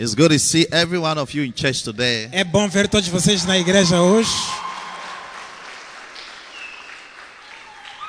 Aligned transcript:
It's 0.00 0.14
good 0.14 0.30
to 0.30 0.38
see 0.38 0.66
every 0.72 0.98
one 0.98 1.18
of 1.18 1.34
you 1.34 1.42
in 1.42 1.52
church 1.52 1.82
today. 1.82 2.30
É 2.32 2.42
bom 2.42 2.66
ver 2.70 2.88
todos 2.88 3.06
vocês 3.08 3.44
na 3.44 3.58
igreja 3.58 4.00
hoje. 4.00 4.30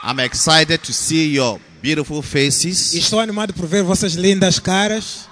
I'm 0.02 0.22
excited 0.22 0.78
to 0.84 0.94
see 0.94 1.34
your 1.34 1.60
beautiful 1.82 2.22
faces. 2.22 2.94
estou 2.94 3.20
animado 3.20 3.54
por 3.54 3.68
ver 3.68 3.84
vossas 3.84 4.14
lindas 4.14 4.58
caras. 4.58 5.28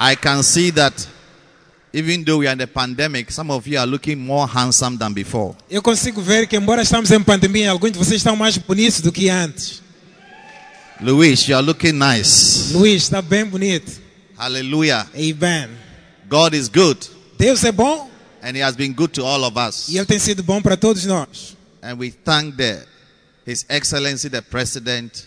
I 0.00 0.14
can 0.14 0.40
see 0.44 0.70
that 0.70 0.94
even 1.92 2.22
though 2.22 2.38
we 2.38 2.46
are 2.46 2.52
in 2.52 2.58
the 2.58 2.68
pandemic, 2.68 3.32
some 3.32 3.50
of 3.50 3.66
you 3.66 3.80
are 3.80 3.86
looking 3.90 4.14
more 4.14 4.46
handsome 4.46 4.96
than 4.96 5.12
before. 5.12 5.56
Eu 5.68 5.82
consigo 5.82 6.22
ver 6.22 6.46
que, 6.46 6.54
embora 6.56 6.82
estamos 6.82 7.10
em 7.10 7.20
pandemia, 7.20 7.72
alguns 7.72 7.90
de 7.90 7.98
vocês 7.98 8.18
estão 8.20 8.36
mais 8.36 8.56
bonitos 8.56 9.00
do 9.00 9.10
que 9.10 9.28
antes. 9.28 9.82
Luis, 11.02 11.48
you 11.48 11.56
are 11.56 11.62
looking 11.62 11.98
nice. 11.98 12.72
Luís, 12.72 13.04
está 13.04 13.22
bem 13.22 13.44
bonito. 13.44 14.00
Hallelujah. 14.36 15.06
Amen. 15.14 15.70
God 16.28 16.54
is 16.54 16.68
good 16.68 16.98
Deus 17.40 17.64
é 17.64 17.72
bom 17.72 18.10
and 18.42 18.54
He 18.54 18.60
has 18.60 18.76
been 18.76 18.92
good 18.92 19.14
to 19.14 19.24
all 19.24 19.44
of 19.44 19.56
us. 19.56 19.88
e 19.88 19.96
Ele 19.96 20.04
tem 20.04 20.18
sido 20.18 20.42
bom 20.42 20.60
para 20.60 20.76
todos 20.76 21.06
nós. 21.06 21.56
And 21.82 21.98
we 21.98 22.10
thank 22.10 22.56
the, 22.56 22.84
His 23.46 23.64
Excellency 23.66 24.28
the 24.28 24.42
President 24.42 25.26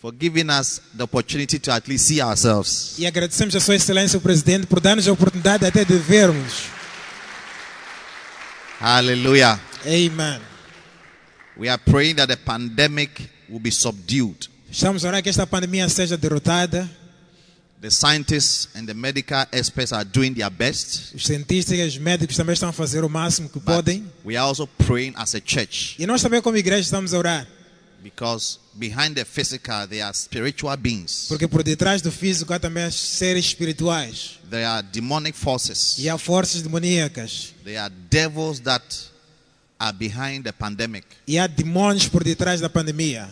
for 0.00 0.12
giving 0.12 0.50
us 0.50 0.80
the 0.96 1.04
opportunity 1.04 1.60
to 1.60 1.72
at 1.72 1.86
least 1.86 2.06
see 2.06 2.20
ourselves. 2.20 2.98
E 2.98 3.06
agradecemos 3.06 3.54
a 3.54 3.60
Sua 3.60 3.76
Excelência, 3.76 4.18
o 4.18 4.20
Presidente, 4.20 4.66
por 4.66 4.80
dar-nos 4.80 5.06
a 5.06 5.12
oportunidade 5.12 5.64
até 5.64 5.84
de 5.84 5.96
vermos. 5.96 6.64
Hallelujah. 8.80 9.60
Amen. 9.86 10.40
We 11.56 11.68
are 11.68 11.78
praying 11.78 12.16
that 12.16 12.26
the 12.28 12.36
pandemic 12.36 13.30
will 13.48 13.60
be 13.60 13.70
subdued. 13.70 14.48
Estamos 14.70 15.04
a 15.04 15.08
orar 15.08 15.22
que 15.22 15.28
esta 15.28 15.46
pandemia 15.46 15.88
seja 15.88 16.16
derrotada. 16.16 16.88
The 17.80 17.90
scientists 17.90 18.68
and 18.74 18.86
the 18.86 18.94
medical 18.94 19.46
experts 19.52 19.92
are 19.92 20.04
doing 20.04 20.32
their 20.34 20.50
best. 20.50 21.14
Os 21.14 21.24
cientistas 21.26 21.78
e 21.78 21.82
os 21.82 21.98
médicos 21.98 22.36
também 22.36 22.54
estão 22.54 22.70
a 22.70 22.72
fazer 22.72 23.04
o 23.04 23.08
máximo 23.08 23.48
que 23.48 23.60
podem. 23.60 24.04
we 24.24 24.36
are 24.36 24.46
also 24.46 24.66
praying 24.66 25.12
as 25.14 25.34
a 25.34 25.40
church 25.44 25.94
E 25.98 26.06
nós 26.06 26.22
também, 26.22 26.40
como 26.40 26.56
igreja, 26.56 26.80
estamos 26.82 27.12
a 27.14 27.18
orar. 27.18 27.46
because 28.02 28.58
behind 28.74 29.14
the 29.16 29.24
physical, 29.24 29.86
there 29.86 30.02
are 30.02 30.14
spiritual 30.14 30.76
beings. 30.76 31.26
Porque 31.28 31.46
por 31.48 31.62
detrás 31.62 32.00
do 32.02 32.10
físico 32.10 32.52
há 32.52 32.58
também 32.58 32.90
seres 32.90 33.44
espirituais. 33.46 34.38
There 34.50 34.64
are 34.64 34.82
demonic 34.92 35.36
forces. 35.36 35.96
E 35.98 36.08
há 36.08 36.16
forças 36.16 36.62
demoníacas. 36.62 37.52
There 37.64 37.78
are 37.78 37.92
devils 38.10 38.60
that 38.60 38.84
are 39.78 39.96
behind 39.96 40.44
the 40.44 40.52
pandemic. 40.52 41.06
E 41.26 41.38
há 41.38 41.46
demônios 41.46 42.08
por 42.08 42.24
detrás 42.24 42.60
da 42.60 42.68
pandemia. 42.70 43.28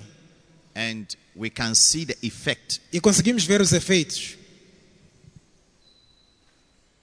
And 0.77 1.05
we 1.37 1.51
can 1.51 1.75
see 1.75 2.05
the 2.05 2.17
effect 2.23 2.81
E 2.93 3.01
conseguimos 3.01 3.45
ver 3.45 3.61
os 3.61 3.73
efeitos 3.73 4.37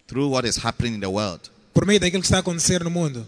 through 0.07 0.29
what 0.29 0.45
is 0.47 0.57
happening 0.57 0.95
in 0.95 0.99
the 0.99 1.09
world. 1.09 1.49
por 1.73 1.85
meio 1.85 1.99
daquilo 1.99 2.21
que 2.21 2.27
está 2.27 2.37
a 2.37 2.39
acontecer 2.41 2.83
no 2.83 2.89
mundo. 2.89 3.25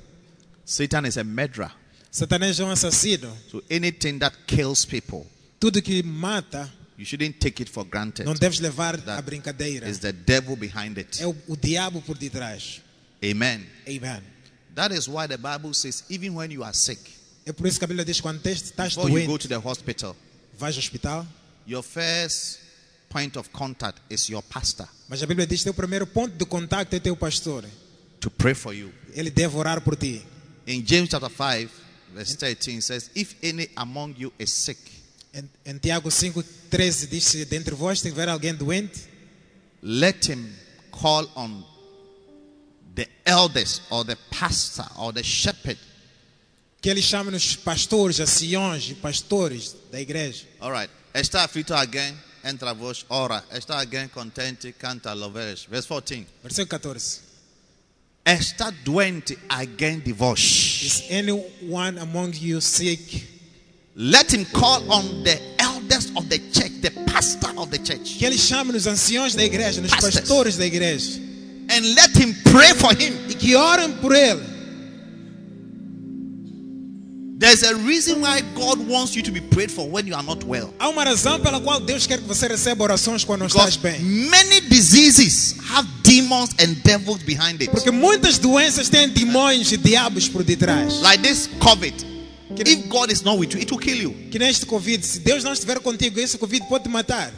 Satan 0.65 1.05
is 1.05 1.17
a 1.17 1.23
murderer. 1.23 1.71
Satanás 2.11 2.59
é 2.59 2.63
um 2.63 2.69
assassino. 2.71 3.35
So 3.49 3.63
anything 3.71 4.19
that 4.19 4.35
kills 4.47 4.85
people, 4.85 5.25
Tudo 5.59 5.81
que 5.81 6.03
mata, 6.03 6.71
you 6.97 7.05
shouldn't 7.05 7.39
take 7.39 7.61
it 7.63 7.69
for 7.71 7.85
granted. 7.85 8.25
não 8.25 8.33
deves 8.35 8.59
levar 8.59 8.97
That 9.01 9.19
a 9.19 9.21
brincadeira. 9.21 9.87
Is 9.89 9.99
the 9.99 10.11
devil 10.13 10.55
behind 10.55 10.97
it. 10.97 11.21
É 11.21 11.25
o, 11.27 11.35
o 11.47 11.55
diabo 11.55 12.01
por 12.01 12.17
detrás. 12.17 12.81
Amen. 13.23 13.65
Amen. 13.87 14.21
That 14.75 14.93
is 14.93 15.07
why 15.07 15.27
the 15.27 15.37
Bible 15.37 15.73
says, 15.73 16.03
even 16.09 16.35
when 16.35 16.51
you 16.51 16.63
are 16.63 16.73
sick, 16.73 16.99
É 17.45 17.51
por 17.51 17.67
isso 17.67 17.77
que 17.79 17.85
a 17.85 17.87
Bíblia 17.87 18.05
diz 18.05 18.21
quando 18.21 18.45
estás 18.47 18.95
before 18.95 19.09
you 19.11 19.21
go 19.27 19.37
doente, 19.37 19.47
to 19.47 19.47
the 19.49 19.57
hospital, 19.67 20.15
vais 20.63 20.75
ao 20.75 20.79
hospital. 20.81 21.25
your 21.67 21.83
first 21.83 22.59
point 23.09 23.37
of 23.37 23.49
contact 23.51 23.99
is 24.09 24.29
your 24.29 24.41
pastor 24.43 24.87
Mas 25.09 25.21
a 25.21 25.25
Bíblia 25.27 25.45
diz 25.45 25.59
que 25.59 25.65
teu 25.65 25.73
primeiro 25.73 26.07
ponto 26.07 26.35
de 26.37 26.45
contato 26.45 26.93
é 26.93 26.99
teu 26.99 27.15
pastor. 27.15 27.63
to 28.19 28.29
pray 28.31 28.53
for 28.53 28.73
you. 28.73 28.91
Ele 29.13 29.29
deve 29.29 29.55
orar 29.57 29.81
por 29.81 29.95
ti. 29.97 30.25
In 30.65 30.83
James 30.85 31.09
chapter 31.09 31.29
5, 31.29 31.69
verse 32.15 32.35
13 32.37 32.81
says, 32.81 33.11
If 33.13 33.35
any 33.43 33.69
among 33.75 34.15
you 34.17 34.31
is 34.39 34.49
sick, 34.51 34.79
Em, 35.33 35.49
em 35.65 35.77
Tiago 35.79 36.09
5,13 36.09 37.07
diz: 37.09 37.23
Se 37.25 37.43
dentre 37.45 37.73
vós 37.75 38.01
tiver 38.01 38.29
alguém 38.29 38.53
doente, 38.53 39.01
let 39.81 40.29
him 40.29 40.47
call 40.91 41.27
on 41.35 41.63
the 42.95 43.09
elders 43.25 43.81
or 43.89 44.05
the 44.05 44.15
pastor 44.29 44.85
or 44.95 45.11
the 45.11 45.23
shepherd. 45.23 45.77
Que 46.83 46.89
ele 46.89 47.01
chame 47.01 47.31
nos 47.31 47.55
pastores, 47.55 48.19
anciões 48.19 48.89
e 48.89 48.93
pastores 48.93 49.73
da 49.89 49.99
igreja. 50.01 50.43
All 50.59 50.69
right. 50.71 50.91
Está 51.15 51.45
aflito 51.45 51.73
alguém, 51.73 52.13
entra 52.43 52.71
a 52.71 52.73
voz, 52.73 53.05
ora. 53.07 53.41
Está 53.53 53.79
alguém 53.79 54.07
contente, 54.09 54.73
canta, 54.73 55.13
louveres. 55.13 55.65
Verse 55.69 55.87
14. 55.87 56.27
Versículo 56.43 56.67
14. 56.67 57.19
Está 58.25 58.69
doente 58.69 59.37
alguém 59.47 59.99
de 59.99 60.11
vós. 60.11 60.81
Is 60.83 61.03
anyone 61.09 61.99
among 61.99 62.33
you 62.41 62.59
sick? 62.61 63.29
Let 63.95 64.33
him 64.33 64.43
call 64.45 64.83
on 64.91 65.23
the 65.23 65.39
elders 65.59 66.11
of 66.15 66.27
the 66.27 66.39
church, 66.51 66.81
the 66.81 66.89
pastor 67.05 67.51
of 67.57 67.69
the 67.69 67.77
church, 67.77 68.17
Que 68.17 68.25
ele 68.25 68.37
chame 68.37 68.73
nos 68.73 68.87
anciões 68.87 69.35
da 69.35 69.43
igreja, 69.43 69.79
nos 69.81 69.91
Pastors. 69.91 70.15
pastores 70.15 70.57
da 70.57 70.65
igreja. 70.65 71.17
and 71.69 71.95
let 71.95 72.13
him 72.17 72.33
pray 72.51 72.73
for 72.73 72.91
him. 72.93 73.13
E 73.29 73.35
que 73.35 73.55
orem 73.55 73.93
por 74.01 74.13
ele. 74.13 74.52
There's 77.43 77.61
a 77.63 77.75
reason 77.75 78.21
why 78.21 78.39
God 78.55 78.79
wants 78.87 79.17
you 79.17 79.21
to 79.23 79.31
be 79.31 79.41
prayed 79.41 79.69
for 79.69 79.85
when 79.85 80.07
you 80.07 80.15
are 80.15 80.23
not 80.23 80.45
well. 80.45 80.73
Há 80.79 80.87
uma 80.87 81.03
razão 81.03 81.41
pela 81.41 81.59
qual 81.59 81.81
Deus 81.81 82.07
quer 82.07 82.17
que 82.19 82.23
você 82.25 82.47
receba 82.47 82.81
orações 82.85 83.25
quando 83.25 83.41
não 83.41 83.47
estás 83.47 83.75
bem. 83.75 83.99
many 83.99 84.61
diseases 84.61 85.55
have 85.69 85.85
demons 86.03 86.51
and 86.57 86.75
devils 86.85 87.21
behind 87.23 87.59
it. 87.61 87.69
Porque 87.69 87.91
muitas 87.91 88.37
doenças 88.37 88.87
têm 88.87 89.09
demônios 89.09 89.73
e 89.73 89.77
diabos 89.77 90.29
por 90.29 90.41
detrás. 90.41 91.01
Like 91.01 91.21
this 91.21 91.49
COVID. 91.59 91.93
Que- 92.55 92.63
If 92.63 92.87
God 92.87 93.11
is 93.11 93.21
not 93.23 93.37
with 93.37 93.49
you, 93.53 93.59
it 93.59 93.69
will 93.69 93.81
kill 93.81 93.97
you. 94.01 94.13
Que 94.31 94.39
neste 94.39 94.65
Covid, 94.65 95.05
se 95.05 95.19
Deus 95.19 95.43
não 95.43 95.51
estiver 95.51 95.79
contigo, 95.81 96.17
esse 96.21 96.37
Covid 96.37 96.65
pode 96.69 96.85
te 96.85 96.89
matar. 96.89 97.29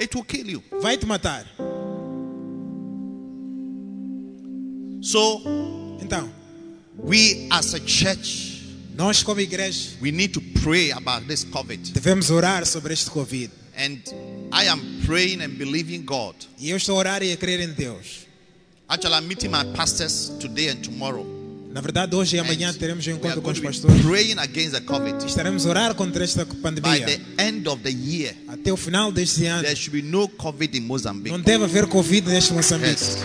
It 0.00 0.12
will 0.16 0.24
kill 0.24 0.48
you. 0.50 0.62
Vai 0.82 0.96
te 0.96 1.06
matar. 1.06 1.46
So, 5.02 5.40
Então, 6.02 6.28
we 6.98 7.46
as 7.50 7.74
a 7.74 7.80
church, 7.86 8.49
nós 8.96 9.22
como 9.22 9.40
igreja 9.40 9.90
we 10.00 10.10
need 10.10 10.32
to 10.32 10.40
pray 10.62 10.92
about 10.92 11.26
this 11.26 11.44
COVID. 11.44 11.92
devemos 11.92 12.30
orar 12.30 12.66
sobre 12.66 12.92
este 12.94 13.10
Covid. 13.10 13.50
And 13.76 13.98
I 14.52 14.68
am 14.68 14.80
praying 15.06 15.40
and 15.42 15.50
believing 15.50 16.02
God. 16.04 16.34
E 16.58 16.70
eu 16.70 16.76
estou 16.76 16.96
a 16.96 16.98
orar 16.98 17.22
e 17.22 17.32
a 17.32 17.36
crer 17.36 17.60
em 17.60 17.72
Deus. 17.72 18.26
Actually, 18.88 19.14
I'm 19.22 19.28
meeting 19.28 19.48
my 19.48 19.64
pastors 19.74 20.32
today 20.40 20.68
and 20.70 20.76
tomorrow. 20.82 21.24
Na 21.72 21.80
verdade, 21.80 22.14
hoje 22.16 22.34
e 22.34 22.40
amanhã 22.40 22.70
And 22.70 22.74
teremos 22.74 23.06
um 23.06 23.12
encontro 23.12 23.40
com 23.40 23.50
os 23.52 23.60
pastores. 23.60 24.02
praying 24.02 24.38
against 24.40 24.72
the 24.72 24.80
COVID. 24.80 25.24
Estaremos 25.24 25.64
a 25.64 25.68
orar 25.70 25.94
contra 25.94 26.24
esta 26.24 26.44
By 26.44 26.56
pandemia. 26.56 27.06
the 27.06 27.20
end 27.38 27.68
of 27.68 27.80
the 27.84 27.90
year, 27.92 28.34
Até 28.48 28.72
o 28.72 28.76
final 28.76 29.12
deste 29.12 29.46
ano. 29.46 29.62
there 29.62 29.76
should 29.76 29.92
be 29.92 30.02
no 30.02 30.28
COVID 30.28 30.76
in 30.76 30.80
Mozambique. 30.80 31.30
Não 31.30 31.40
deve 31.40 31.62
haver 31.64 31.86
Covid 31.86 32.28
neste 32.28 32.52
Moçambique. 32.52 32.90
Yes. 33.00 33.18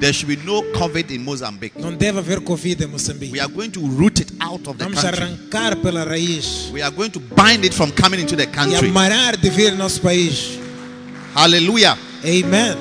There 0.00 0.12
should 0.12 0.28
be 0.28 0.36
no 0.44 0.62
COVID 0.74 1.10
in 1.12 1.18
Mozambique. 1.18 1.80
Não 1.80 1.92
deve 1.92 2.18
haver 2.18 2.40
Covid 2.40 2.84
em 2.84 2.86
Moçambique. 2.86 3.32
We 3.32 3.40
are 3.40 3.52
going 3.52 3.70
to 3.70 3.80
root 3.80 4.22
it 4.22 4.32
out 4.40 4.68
of 4.68 4.78
the 4.78 4.84
Vamos 4.84 5.00
country. 5.00 5.22
arrancar 5.24 5.76
pela 5.76 6.04
raiz 6.04 6.70
We 6.72 6.82
are 6.82 6.94
going 6.94 7.10
to 7.10 7.20
bind 7.20 7.64
it 7.64 7.74
from 7.74 7.90
coming 7.90 8.20
into 8.20 8.36
the 8.36 8.44
e 8.44 8.46
country. 8.46 8.92
de 9.40 9.50
vir 9.50 9.74
nosso 9.76 10.00
país. 10.00 10.58
Hallelujah. 11.34 11.98
Amen. 12.24 12.76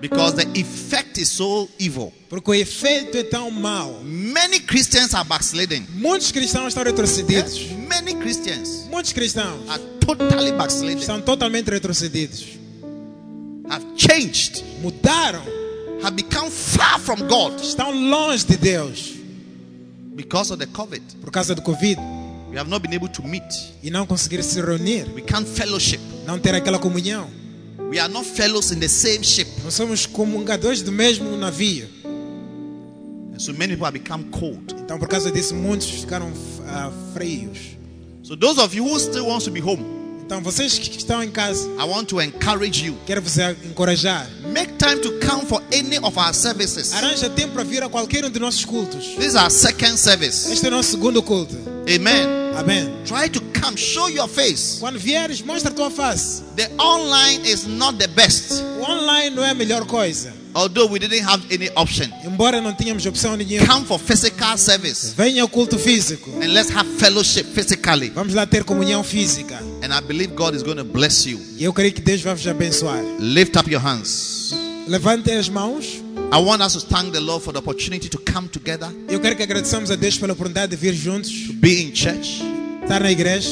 Because 0.00 0.36
the 0.36 0.46
effect 0.58 1.18
is 1.18 1.28
so 1.28 1.68
evil. 1.78 2.12
Porque 2.30 2.50
o 2.50 2.54
efeito 2.54 3.16
é 3.18 3.24
tão 3.24 3.50
mau. 3.50 4.00
Many 4.04 4.60
Christians 4.60 5.12
are 5.12 5.28
backsliding. 5.28 5.86
Muitos 5.94 6.32
cristãos 6.32 6.68
estão 6.68 6.84
retrocedidos. 6.84 7.58
Many 7.86 8.14
Christians 8.14 8.86
Muitos 8.90 9.12
cristãos 9.12 9.68
are 9.68 9.82
totally 10.00 10.52
backsliding. 10.52 11.00
estão 11.00 11.20
totalmente 11.20 11.68
retrocedidos. 11.70 12.46
Have 13.68 13.84
changed. 13.96 14.64
Mudaram. 14.80 15.57
Have 16.02 16.14
become 16.16 16.50
far 16.50 16.98
from 17.00 17.26
God 17.26 17.60
Estão 17.60 17.90
longe 17.92 18.44
de 18.46 18.56
Deus 18.56 19.14
because 20.14 20.52
of 20.52 20.58
the 20.58 20.66
COVID. 20.66 21.02
por 21.20 21.30
causa 21.30 21.54
do 21.54 21.62
Covid 21.62 21.96
We 22.50 22.56
have 22.58 22.68
not 22.70 22.80
been 22.82 22.94
able 22.94 23.08
to 23.08 23.22
meet. 23.22 23.44
e 23.82 23.90
não 23.90 24.06
conseguiram 24.06 24.42
se 24.42 24.60
reunir. 24.60 25.06
We 25.14 25.20
can't 25.22 25.46
fellowship. 25.46 26.00
não 26.26 26.38
ter 26.38 26.54
aquela 26.54 26.78
comunhão. 26.78 27.28
We 27.90 27.98
are 27.98 28.12
not 28.12 28.26
fellows 28.26 28.70
in 28.72 28.80
the 28.80 28.88
same 28.88 29.22
ship. 29.22 29.48
Não 29.62 29.70
somos 29.70 30.06
comungadores 30.06 30.82
do 30.82 30.90
mesmo 30.90 31.36
navio. 31.36 31.86
And 33.34 33.38
so 33.38 33.52
many 33.52 33.74
people 33.74 33.84
have 33.84 33.92
become 33.98 34.24
cold. 34.30 34.74
Então, 34.80 34.98
por 34.98 35.08
causa 35.08 35.30
disso, 35.30 35.54
muitos 35.54 35.88
ficaram 35.90 36.32
ah, 36.66 36.90
frios. 37.14 37.76
So 38.22 38.34
those 38.34 38.58
of 38.60 38.74
you 38.74 38.84
who 38.84 38.98
still 38.98 39.26
wants 39.26 39.44
to 39.44 39.50
be 39.50 39.60
home, 39.60 39.84
Então, 40.28 40.42
vocês 40.42 40.78
que 40.78 40.94
estão 40.98 41.22
em 41.22 41.30
casa, 41.30 41.66
I 41.80 41.84
want 41.88 42.06
to 42.10 42.20
encourage 42.20 42.84
you. 42.84 42.94
quero 43.06 43.22
vos 43.22 43.38
encorajar. 43.64 44.28
Make 44.52 44.74
time 44.74 44.96
to 45.00 45.12
come 45.26 45.46
for 45.46 45.62
any 45.72 45.96
of 46.02 46.18
our 46.18 46.34
services. 46.34 46.92
Arranja 46.92 47.30
tempo 47.30 47.54
para 47.54 47.64
vir 47.64 47.82
a 47.82 47.88
qualquer 47.88 48.26
um 48.26 48.30
de 48.30 48.38
nossos 48.38 48.62
cultos. 48.66 49.06
This 49.16 49.28
is 49.28 49.34
our 49.36 49.50
second 49.50 49.96
service. 49.96 50.52
Este 50.52 50.66
é 50.66 50.68
o 50.68 50.72
nosso 50.72 50.90
segundo 50.90 51.22
culto. 51.22 51.56
Amen. 51.88 52.26
Amém. 52.58 52.92
Try 53.06 53.30
to 53.30 53.40
come, 53.58 53.78
show 53.78 54.10
your 54.10 54.28
face. 54.28 54.78
Quando 54.80 54.98
vieres, 54.98 55.40
mostra 55.40 55.70
a 55.70 55.74
tua 55.74 55.90
face. 55.90 56.42
The 56.56 56.70
online 56.78 57.50
is 57.50 57.64
not 57.66 57.96
the 57.96 58.08
best, 58.08 58.52
O 58.78 58.82
online 58.82 59.34
não 59.34 59.42
é 59.42 59.50
a 59.50 59.54
melhor 59.54 59.86
coisa. 59.86 60.30
although 60.54 60.90
we 60.90 60.98
didn't 60.98 61.22
have 61.24 61.42
any 61.54 61.70
option. 61.76 62.06
Embora 62.24 62.60
não 62.60 62.74
tínhamos 62.74 63.06
opção 63.06 63.34
nenhuma. 63.36 63.66
Come 63.66 63.86
for 63.86 63.98
physical 63.98 64.58
service 64.58 65.14
Venha 65.16 65.40
ao 65.42 65.48
culto 65.48 65.78
físico. 65.78 66.30
and 66.42 66.52
let's 66.52 66.70
have 66.74 66.86
fellowship 66.98 67.44
physically. 67.54 68.10
Vamos 68.10 68.34
lá 68.34 68.44
ter 68.44 68.64
comunhão 68.64 69.02
física. 69.04 69.58
And 69.82 69.92
I 69.92 70.00
believe 70.00 70.34
God 70.34 70.54
is 70.54 70.62
going 70.62 70.76
to 70.78 70.84
bless 70.84 71.26
you. 71.26 71.38
E 71.56 71.64
eu 71.64 71.72
creio 71.72 71.92
que 71.92 72.00
Deus 72.00 72.20
vai 72.20 72.34
vos 72.34 72.46
abençoar. 72.46 73.00
Lift 73.20 73.56
up 73.56 73.70
your 73.70 73.80
hands. 73.80 74.52
Levantem 74.88 75.36
as 75.36 75.48
mãos. 75.48 76.02
I 76.32 76.38
want 76.38 76.60
us 76.62 76.74
to 76.74 76.80
thank 76.80 77.12
the 77.12 77.20
Lord 77.20 77.42
for 77.44 77.52
the 77.52 77.58
opportunity 77.58 78.08
to 78.08 78.18
come 78.18 78.48
together, 78.48 78.88
Eu 79.08 79.18
quero 79.20 79.34
que 79.36 79.42
agradeçamos 79.42 79.90
a 79.90 79.96
Deus 79.96 80.18
pela 80.18 80.32
oportunidade 80.34 80.70
de 80.70 80.76
vir 80.76 80.92
juntos, 80.92 81.30
be 81.54 81.82
in 81.84 81.94
church, 81.94 82.42
estar 82.82 83.00
na 83.00 83.10
igreja, 83.10 83.48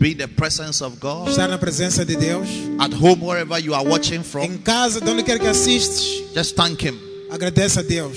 be 0.00 0.12
in 0.12 0.16
the 0.16 0.26
presence 0.26 0.82
of 0.82 0.96
God, 1.00 1.28
estar 1.28 1.48
na 1.48 1.58
presença 1.58 2.02
de 2.04 2.16
Deus. 2.16 2.48
at 2.78 2.94
home, 2.94 3.20
wherever 3.22 3.58
you 3.58 3.74
are 3.74 3.84
watching 3.86 4.20
Em 4.20 4.22
from. 4.22 4.56
casa, 4.64 5.00
de 5.02 5.10
onde 5.10 5.22
quer 5.22 5.38
que 5.38 5.46
assistes, 5.46 6.22
Just 6.34 6.54
thank 6.56 6.82
Him 6.86 6.98
agradeça 7.30 7.80
a 7.80 7.82
Deus 7.82 8.16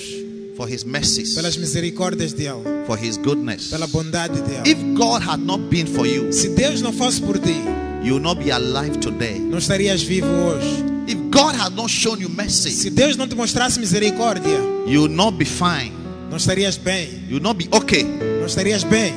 for 0.58 0.68
His 0.68 0.84
mercies, 0.84 1.34
pelas 1.34 1.56
misericórdias 1.56 2.34
dele, 2.34 2.62
for 2.86 2.98
His 3.02 3.16
goodness. 3.16 3.68
pela 3.70 3.86
bondade 3.86 4.42
dele. 4.42 4.62
If 4.68 4.76
God 4.94 5.22
had 5.22 5.38
not 5.40 5.70
been 5.70 5.86
for 5.86 6.04
you, 6.06 6.30
Se 6.32 6.48
Deus 6.50 6.82
não 6.82 6.92
fosse 6.92 7.22
por 7.22 7.38
ti, 7.38 7.54
you 8.02 8.14
will 8.14 8.20
not 8.22 8.42
be 8.44 8.50
alive 8.50 8.98
today. 8.98 9.38
não 9.38 9.56
estarias 9.58 10.02
vivo 10.02 10.26
hoje. 10.26 10.84
If 11.06 11.16
God 11.30 11.54
had 11.54 11.74
not 11.74 11.88
shown 11.90 12.20
you 12.20 12.28
mercy, 12.28 12.70
Se 12.70 12.90
Deus 12.90 13.16
não 13.16 13.26
te 13.26 13.34
mostrasse 13.34 13.78
misericórdia, 13.80 14.58
you 14.86 15.02
will 15.02 15.08
not 15.08 15.38
be 15.38 15.44
fine. 15.46 15.92
não 16.28 16.36
estarias 16.36 16.76
bem. 16.76 17.08
You 17.28 17.36
will 17.36 17.42
not 17.42 17.56
be 17.56 17.68
okay. 17.74 18.02
Não 18.04 18.44
estarias 18.46 18.84
bem. 18.84 19.14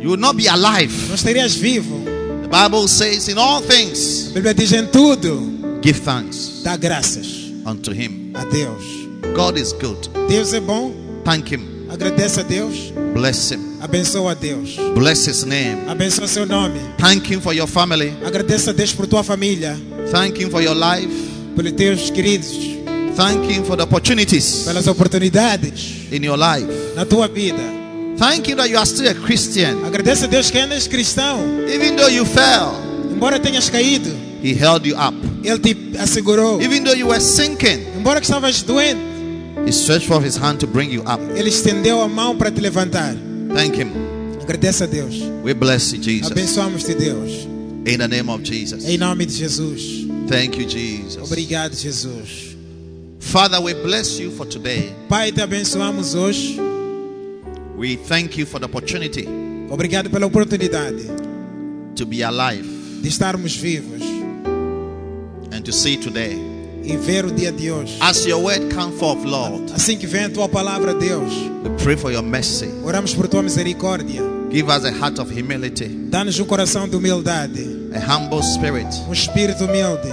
You 0.00 0.10
will 0.10 0.16
not 0.20 0.36
be 0.36 0.48
alive. 0.48 0.94
Não 1.08 1.16
estarias 1.16 1.54
vivo. 1.56 2.00
The 2.42 2.48
Bible 2.48 2.88
says, 2.88 3.28
in 3.28 3.36
all 3.36 3.60
things, 3.60 4.28
A 4.30 4.34
Bíblia 4.34 4.54
diz 4.54 4.72
em 4.72 4.86
tudo, 4.86 5.80
give 5.82 6.00
thanks 6.00 6.62
dá 6.62 6.76
graças 6.78 7.26
unto 7.66 7.92
Him. 7.92 8.30
a 8.34 8.44
Deus. 8.44 8.97
God 9.38 9.56
is 9.56 9.72
good. 9.72 10.08
Deus 10.28 10.52
é 10.52 10.58
bom, 10.58 10.92
Thank 11.24 11.54
Him. 11.54 11.86
agradece 11.88 12.40
a 12.40 12.42
Deus, 12.42 12.92
Bless 13.14 13.52
Him. 13.52 13.78
abençoa 13.80 14.32
a 14.32 14.34
Deus. 14.34 14.76
Bless 14.96 15.28
His 15.28 15.44
name. 15.44 15.88
Abençoa 15.88 16.26
seu 16.26 16.44
nome. 16.44 16.80
Thank 16.98 17.32
Him 17.32 17.40
for 17.40 17.54
your 17.54 17.68
family. 17.68 18.12
Agradeça 18.26 18.70
a 18.70 18.72
Deus 18.72 18.92
por 18.92 19.06
tua 19.06 19.22
família, 19.22 19.76
Thank 20.10 20.42
Him 20.42 20.50
for 20.50 20.60
your 20.60 20.74
life. 20.74 21.08
pelos 21.54 21.72
teus 21.72 22.10
queridos, 22.10 22.50
Thank 23.14 23.48
Him 23.48 23.62
for 23.64 23.76
the 23.76 23.84
opportunities 23.84 24.64
pelas 24.64 24.88
oportunidades 24.88 26.10
in 26.10 26.24
your 26.24 26.36
life. 26.36 26.66
na 26.96 27.04
tua 27.04 27.28
vida. 27.28 27.62
Thank 28.18 28.48
Him 28.50 28.56
that 28.56 28.68
you 28.68 28.76
are 28.76 28.86
still 28.86 29.08
a 29.08 29.14
Christian. 29.14 29.84
Agradeça 29.86 30.24
a 30.24 30.28
Deus 30.28 30.50
que 30.50 30.58
ainda 30.58 30.74
és 30.74 30.88
cristão. 30.88 31.38
Even 31.72 31.94
though 31.94 32.10
you 32.10 32.24
fell, 32.26 32.74
Embora 33.08 33.38
tenhas 33.38 33.70
caído, 33.70 34.10
He 34.42 34.52
held 34.52 34.84
you 34.88 34.96
up. 34.96 35.16
Ele 35.44 35.58
te 35.60 35.96
assegurou. 35.98 36.60
Even 36.60 36.82
though 36.82 36.96
you 36.98 37.06
were 37.06 37.20
sinking, 37.20 37.86
Embora 37.96 38.20
que 38.20 38.26
estavas 38.26 38.62
doente, 38.62 39.07
He 39.68 39.72
stretched 39.72 40.08
forth 40.08 40.24
His 40.24 40.38
hand 40.38 40.60
to 40.60 40.66
bring 40.66 40.90
you 40.90 41.02
up. 41.02 41.20
Ele 41.36 41.50
estendeu 41.50 42.00
a 42.00 42.08
mão 42.08 42.38
para 42.38 42.50
te 42.50 42.58
levantar. 42.58 43.14
Thank 43.54 43.78
Him. 43.78 43.92
Agradeça 44.40 44.84
a 44.84 44.86
Deus. 44.86 45.20
We 45.44 45.52
bless 45.52 45.92
you, 45.92 46.02
Jesus. 46.02 46.32
Abençoamos-te, 46.32 46.94
Deus. 46.94 47.46
In 47.84 47.98
the 47.98 48.08
name 48.08 48.30
of 48.30 48.42
Jesus. 48.42 48.86
Em 48.86 48.96
nome 48.96 49.26
de 49.26 49.34
Jesus. 49.34 50.06
Thank 50.26 50.58
you, 50.58 50.66
Jesus. 50.66 51.22
Obrigado, 51.22 51.74
Jesus. 51.74 52.56
Father, 53.20 53.60
we 53.60 53.74
bless 53.74 54.18
you 54.18 54.30
for 54.30 54.46
today. 54.46 54.90
Pai, 55.06 55.32
te 55.32 55.42
abençoamos 55.42 56.14
hoje. 56.14 56.58
We 57.76 57.96
thank 57.96 58.38
you 58.38 58.46
for 58.46 58.58
the 58.58 58.64
opportunity 58.64 59.28
Obrigado 59.70 60.08
pela 60.08 60.26
oportunidade 60.26 61.04
to 61.94 62.06
be 62.06 62.22
alive 62.22 62.66
de 63.02 63.08
estarmos 63.08 63.54
vivos 63.54 64.02
and 65.52 65.62
to 65.62 65.72
see 65.72 65.98
today. 65.98 66.57
E 66.88 66.96
ver 66.96 67.24
o 67.24 67.30
dia 67.30 67.52
de 67.52 67.70
hoje. 67.70 67.96
As 68.00 68.24
your 68.24 68.42
word 68.42 68.74
come 68.74 68.92
forth, 68.96 69.24
Lord, 69.24 69.72
Assim 69.74 69.96
que 69.96 70.06
vem 70.06 70.24
a 70.24 70.30
tua 70.30 70.48
palavra, 70.48 70.94
Deus, 70.94 71.32
we 71.64 71.70
pray 71.82 71.96
for 71.96 72.10
your 72.10 72.22
mercy. 72.22 72.68
oramos 72.82 73.14
por 73.14 73.28
tua 73.28 73.42
misericórdia. 73.42 74.22
Give 74.50 74.68
us 74.70 74.84
a 74.84 74.90
heart 74.90 75.18
of 75.18 75.30
humility, 75.30 75.88
Dá-nos 76.10 76.38
um 76.40 76.44
coração 76.46 76.88
de 76.88 76.96
humildade, 76.96 77.90
a 77.94 77.98
humble 78.00 78.42
spirit 78.42 78.88
um 79.06 79.12
espírito 79.12 79.64
humilde 79.64 80.08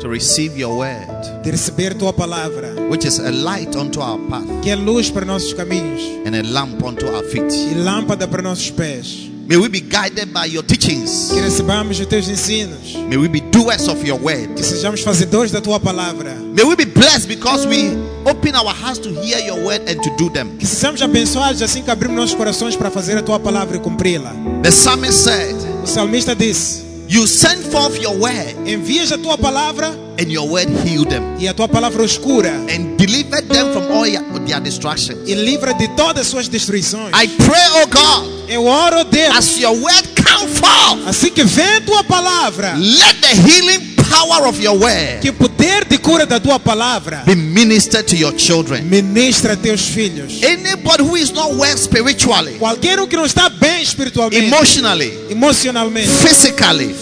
to 0.00 0.08
receive 0.08 0.58
your 0.58 0.76
word, 0.78 1.42
de 1.42 1.50
receber 1.50 1.94
tua 1.94 2.12
palavra, 2.12 2.74
which 2.90 3.06
is 3.06 3.18
a 3.18 3.30
light 3.30 3.74
unto 3.76 4.00
our 4.00 4.18
path 4.28 4.44
que 4.62 4.70
é 4.70 4.76
luz 4.76 5.10
para 5.10 5.24
nossos 5.24 5.54
caminhos 5.54 6.02
and 6.26 6.34
a 6.36 6.42
lamp 6.42 6.82
unto 6.82 7.06
our 7.06 7.24
feet. 7.24 7.50
e 7.52 7.74
lâmpada 7.74 8.28
para 8.28 8.42
nossos 8.42 8.70
pés. 8.70 9.29
May 9.50 9.56
we 9.56 9.68
be 9.68 9.80
guided 9.80 10.32
by 10.32 10.44
your 10.44 10.62
teachings. 10.62 11.28
Que 11.32 11.40
recebamos 11.40 11.98
os 11.98 12.06
teus 12.06 12.28
ensinos, 12.28 12.94
May 13.08 13.16
we 13.16 13.26
be 13.26 13.40
doers 13.40 13.88
of 13.88 14.06
your 14.06 14.16
word. 14.16 14.54
que 14.54 14.62
sejamos 14.62 15.00
fazedores 15.00 15.50
da 15.50 15.60
tua 15.60 15.80
palavra, 15.80 16.36
May 16.54 16.62
we 16.62 16.76
be 16.76 16.84
blessed 16.84 17.26
because 17.26 17.66
we 17.66 17.90
open 18.24 18.54
our 18.54 18.72
hearts 18.72 19.00
to 19.00 19.08
hear 19.10 19.40
your 19.44 19.58
word 19.64 19.82
and 19.90 20.00
to 20.04 20.10
do 20.16 20.30
them. 20.30 20.56
que 20.56 20.64
sejamos 20.66 21.02
abençoados 21.02 21.62
assim 21.62 21.82
que 21.82 21.90
abrimos 21.90 22.16
nossos 22.16 22.36
corações 22.36 22.76
para 22.76 22.92
fazer 22.92 23.18
a 23.18 23.22
tua 23.22 23.40
palavra 23.40 23.76
e 23.76 23.80
cumpri-la. 23.80 24.32
The 24.62 24.70
psalmist 24.70 25.24
said, 25.24 25.56
O 25.82 25.86
salmista 25.88 26.32
disse: 26.36 26.84
You 27.10 27.26
send 27.26 27.64
forth 27.72 27.98
your 28.00 28.16
word, 28.16 28.54
Envias 28.68 29.10
a 29.10 29.18
tua 29.18 29.36
palavra 29.36 29.88
and 30.16 30.30
your 30.30 30.48
word 30.48 30.68
healed 30.86 31.08
them 31.10 31.24
e 31.40 31.48
a 31.48 31.52
tua 31.52 31.66
palavra 31.66 32.04
os 32.04 32.16
cura 32.16 32.52
and 32.70 32.96
delivered 32.96 33.48
them 33.48 33.72
from 33.72 33.90
all 33.90 34.04
their 34.46 34.60
distractions. 34.60 35.18
e 35.28 35.34
livra 35.34 35.74
de 35.74 35.88
todas 35.96 36.20
as 36.20 36.26
suas 36.28 36.46
destruições. 36.48 37.10
I 37.12 37.26
pray, 37.26 37.82
oh 37.82 37.86
God, 37.88 38.40
Eu 38.48 38.64
oro, 38.64 39.02
Deus, 39.04 39.36
as 39.36 39.58
your 39.58 39.72
word 39.74 40.08
come 40.14 40.46
forth, 40.54 41.08
assim 41.08 41.30
que 41.32 41.42
vem 41.42 41.78
a 41.78 41.80
tua 41.80 42.04
palavra, 42.04 42.74
let 42.76 43.20
the 43.20 43.34
healing 43.34 43.96
power 44.08 44.46
of 44.48 44.60
your 44.62 44.76
word 44.78 45.20
que 45.20 45.30
o 45.30 45.32
poder 45.32 45.84
de 45.86 45.98
cura 45.98 46.26
da 46.26 46.38
tua 46.40 46.58
palavra 46.60 47.22
be 47.26 47.34
ministered 47.34 48.06
to 48.06 48.14
your 48.16 48.32
children. 48.38 48.84
ministra 48.84 49.54
a 49.54 49.56
teus 49.56 49.80
filhos. 49.82 50.40
Anybody 50.44 51.02
who 51.02 51.16
is 51.16 51.32
not 51.32 51.54
well 51.56 51.76
spiritually, 51.76 52.56
Qualquer 52.58 53.00
um 53.00 53.06
que 53.08 53.16
não 53.16 53.24
está 53.26 53.48
emotionally, 54.32 55.10
emocionalmente, 55.30 56.08
physically, 56.08 56.92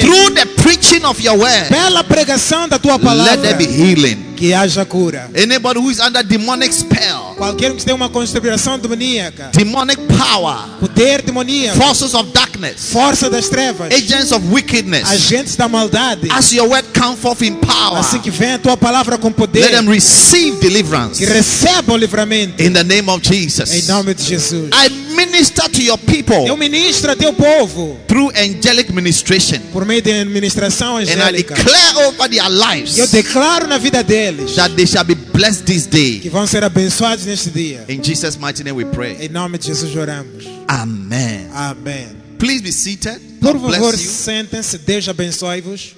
through 0.00 0.30
the 0.34 0.46
preaching 0.62 1.04
of 1.04 1.20
your 1.20 1.38
word, 1.38 1.68
pela 1.68 2.02
pregação 2.04 2.68
da 2.68 2.78
tua 2.78 2.98
let 3.14 3.40
there 3.42 3.56
be 3.56 3.66
healing. 3.66 4.34
que 4.36 4.54
haja 4.54 4.84
cura. 4.84 5.28
Anybody 5.34 5.80
who 5.80 5.90
is 5.90 6.00
under 6.00 6.22
demonic 6.22 6.72
spell, 6.72 7.17
Qualquer 7.38 7.70
um 7.70 7.76
que 7.76 7.84
tem 7.84 7.94
uma 7.94 8.08
conspiração 8.08 8.78
demoníaca, 8.80 9.50
demonic 9.54 9.96
power, 10.08 10.56
poder 10.80 11.22
demoníaco, 11.22 11.78
forces 11.78 12.12
of 12.12 12.30
darkness, 12.32 12.90
força 12.90 13.30
das 13.30 13.48
trevas, 13.48 13.92
agents 13.94 14.32
of 14.32 14.44
wickedness, 14.50 15.08
agentes 15.08 15.54
da 15.54 15.68
maldade, 15.68 16.28
as 16.32 16.50
your 16.52 16.68
word 16.68 16.86
come 16.98 17.16
forth 17.16 17.42
in 17.42 17.54
power, 17.54 17.98
assim 18.00 18.18
que 18.18 18.30
vem 18.30 18.54
a 18.54 18.58
tua 18.58 18.76
palavra 18.76 19.16
com 19.16 19.28
let 19.28 19.36
poder, 19.36 19.70
them 19.70 19.86
receive 19.88 20.58
deliverance. 20.58 21.24
Que 21.24 21.32
receba 21.32 21.92
o 21.92 21.96
livramento, 21.96 22.60
in 22.60 22.72
the 22.72 22.82
name 22.82 23.08
of 23.08 23.20
em 23.24 23.32
Jesus. 23.48 23.86
nome 23.86 24.14
de 24.14 24.24
Jesus. 24.24 24.70
I 24.74 24.88
minister 25.14 25.68
to 25.70 25.80
your 25.80 25.98
people 25.98 26.44
Eu 26.46 26.56
ministro 26.56 27.12
a 27.12 27.16
teu 27.16 27.32
povo. 27.32 27.98
through 28.08 28.32
angelic 28.36 28.92
ministration, 28.92 29.60
por 29.72 29.84
meio 29.84 30.02
de 30.02 30.10
administração 30.12 30.96
and 30.96 31.02
I 31.02 31.12
angélica. 31.12 31.54
declare 31.54 32.06
over 32.08 32.28
their 32.28 32.42
Eu 32.44 32.50
lives 32.74 33.10
declaro 33.10 33.68
na 33.68 33.78
vida 33.78 34.02
deles 34.02 34.56
that 34.56 34.74
they 34.74 34.86
shall 34.86 35.04
be 35.04 35.14
blessed 35.14 35.64
this 35.64 35.86
day. 35.86 36.18
que 36.18 36.28
vão 36.28 36.44
ser 36.46 36.64
abençoados 36.64 37.27
neste 37.28 37.50
dia. 37.50 37.84
In 37.88 38.02
Jesus' 38.02 38.36
mighty 38.38 38.64
name 38.64 38.76
we 38.76 38.84
pray. 38.84 39.16
Em 39.20 39.28
nome 39.28 39.58
de 39.58 39.66
Jesus 39.66 39.94
oramos. 39.94 40.44
Amen. 40.68 41.48
Amém. 41.52 42.08
Please 42.38 42.62
be 42.62 42.72
seated. 42.72 43.20
Por 43.40 43.58
favor, 43.60 43.96
sentem-se. 43.96 44.78
Deus 44.78 45.08
abençoe-vos. 45.08 45.94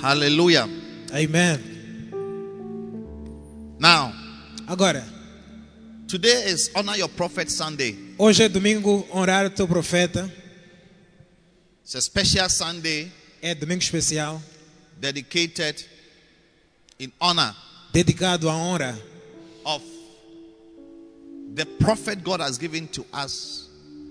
Hallelujah. 0.00 0.68
Amém. 1.12 1.60
Now, 3.78 4.12
Agora, 4.66 5.04
today 6.08 6.44
is 6.50 6.70
Honor 6.74 6.96
Your 6.96 7.08
Prophet 7.08 7.50
Sunday. 7.50 7.96
hoje 8.18 8.44
é 8.44 8.48
domingo 8.48 9.06
honrar 9.12 9.46
o 9.46 9.50
teu 9.50 9.68
profeta. 9.68 10.30
It's 11.82 11.94
a 11.94 12.00
special 12.00 12.48
Sunday 12.48 13.12
É 13.42 13.54
domingo 13.54 13.82
especial, 13.82 14.40
dedicated 15.00 15.84
in 16.98 17.12
honor 17.20 17.54
dedicado 17.92 18.48
à 18.48 18.54
honra 18.54 18.98
of 19.64 19.82
the 21.54 21.64
prophet 21.78 22.22
God 22.22 22.40
has 22.40 22.58
given 22.58 22.86
to 22.88 23.04
us 23.12 23.64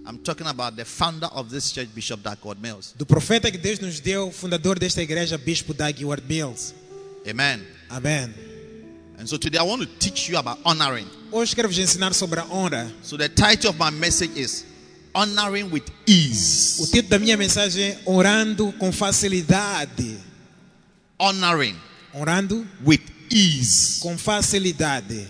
I'm 0.05 0.17
talking 0.17 0.47
about 0.47 0.75
the 0.75 0.83
founder 0.83 1.27
of 1.27 1.49
this 1.49 1.71
church, 1.71 1.87
Bishop 1.95 2.21
Darkwood 2.21 2.59
Mills. 2.59 2.93
Do 2.97 3.05
profeta 3.05 3.49
que 3.49 3.57
Deus 3.57 3.79
nos 3.79 4.01
deu, 4.01 4.31
fundador 4.31 4.77
desta 4.77 5.01
igreja, 5.01 5.37
Bispo 5.37 5.73
Doug 5.73 6.03
Ward 6.03 6.23
Mills. 6.27 6.73
Amen. 7.25 7.65
Amém. 7.89 8.33
And 9.17 9.29
so 9.29 9.37
today 9.37 9.59
I 9.59 9.63
want 9.63 9.81
to 9.81 9.87
teach 9.99 10.27
you 10.27 10.37
about 10.37 10.59
honoring. 10.65 11.07
Hoje 11.31 11.55
quero 11.55 11.69
vos 11.69 11.77
ensinar 11.79 12.13
sobre 12.13 12.39
a 12.41 12.45
honra. 12.45 12.91
So 13.01 13.15
the 13.15 13.29
title 13.29 13.69
of 13.69 13.79
my 13.79 13.91
message 13.91 14.37
is 14.37 14.65
Honoring 15.15 15.71
with 15.71 15.89
O 15.89 15.93
Ease. 16.05 16.91
título 16.91 17.09
da 17.09 17.19
minha 17.19 17.37
mensagem 17.37 17.91
é 17.91 17.99
Orando 18.05 18.73
com 18.73 18.91
facilidade. 18.91 20.17
Honoring 21.23 21.75
Orando 22.13 22.67
with 22.85 23.01
ease. 23.31 23.99
com 24.01 24.17
facilidade. 24.17 25.25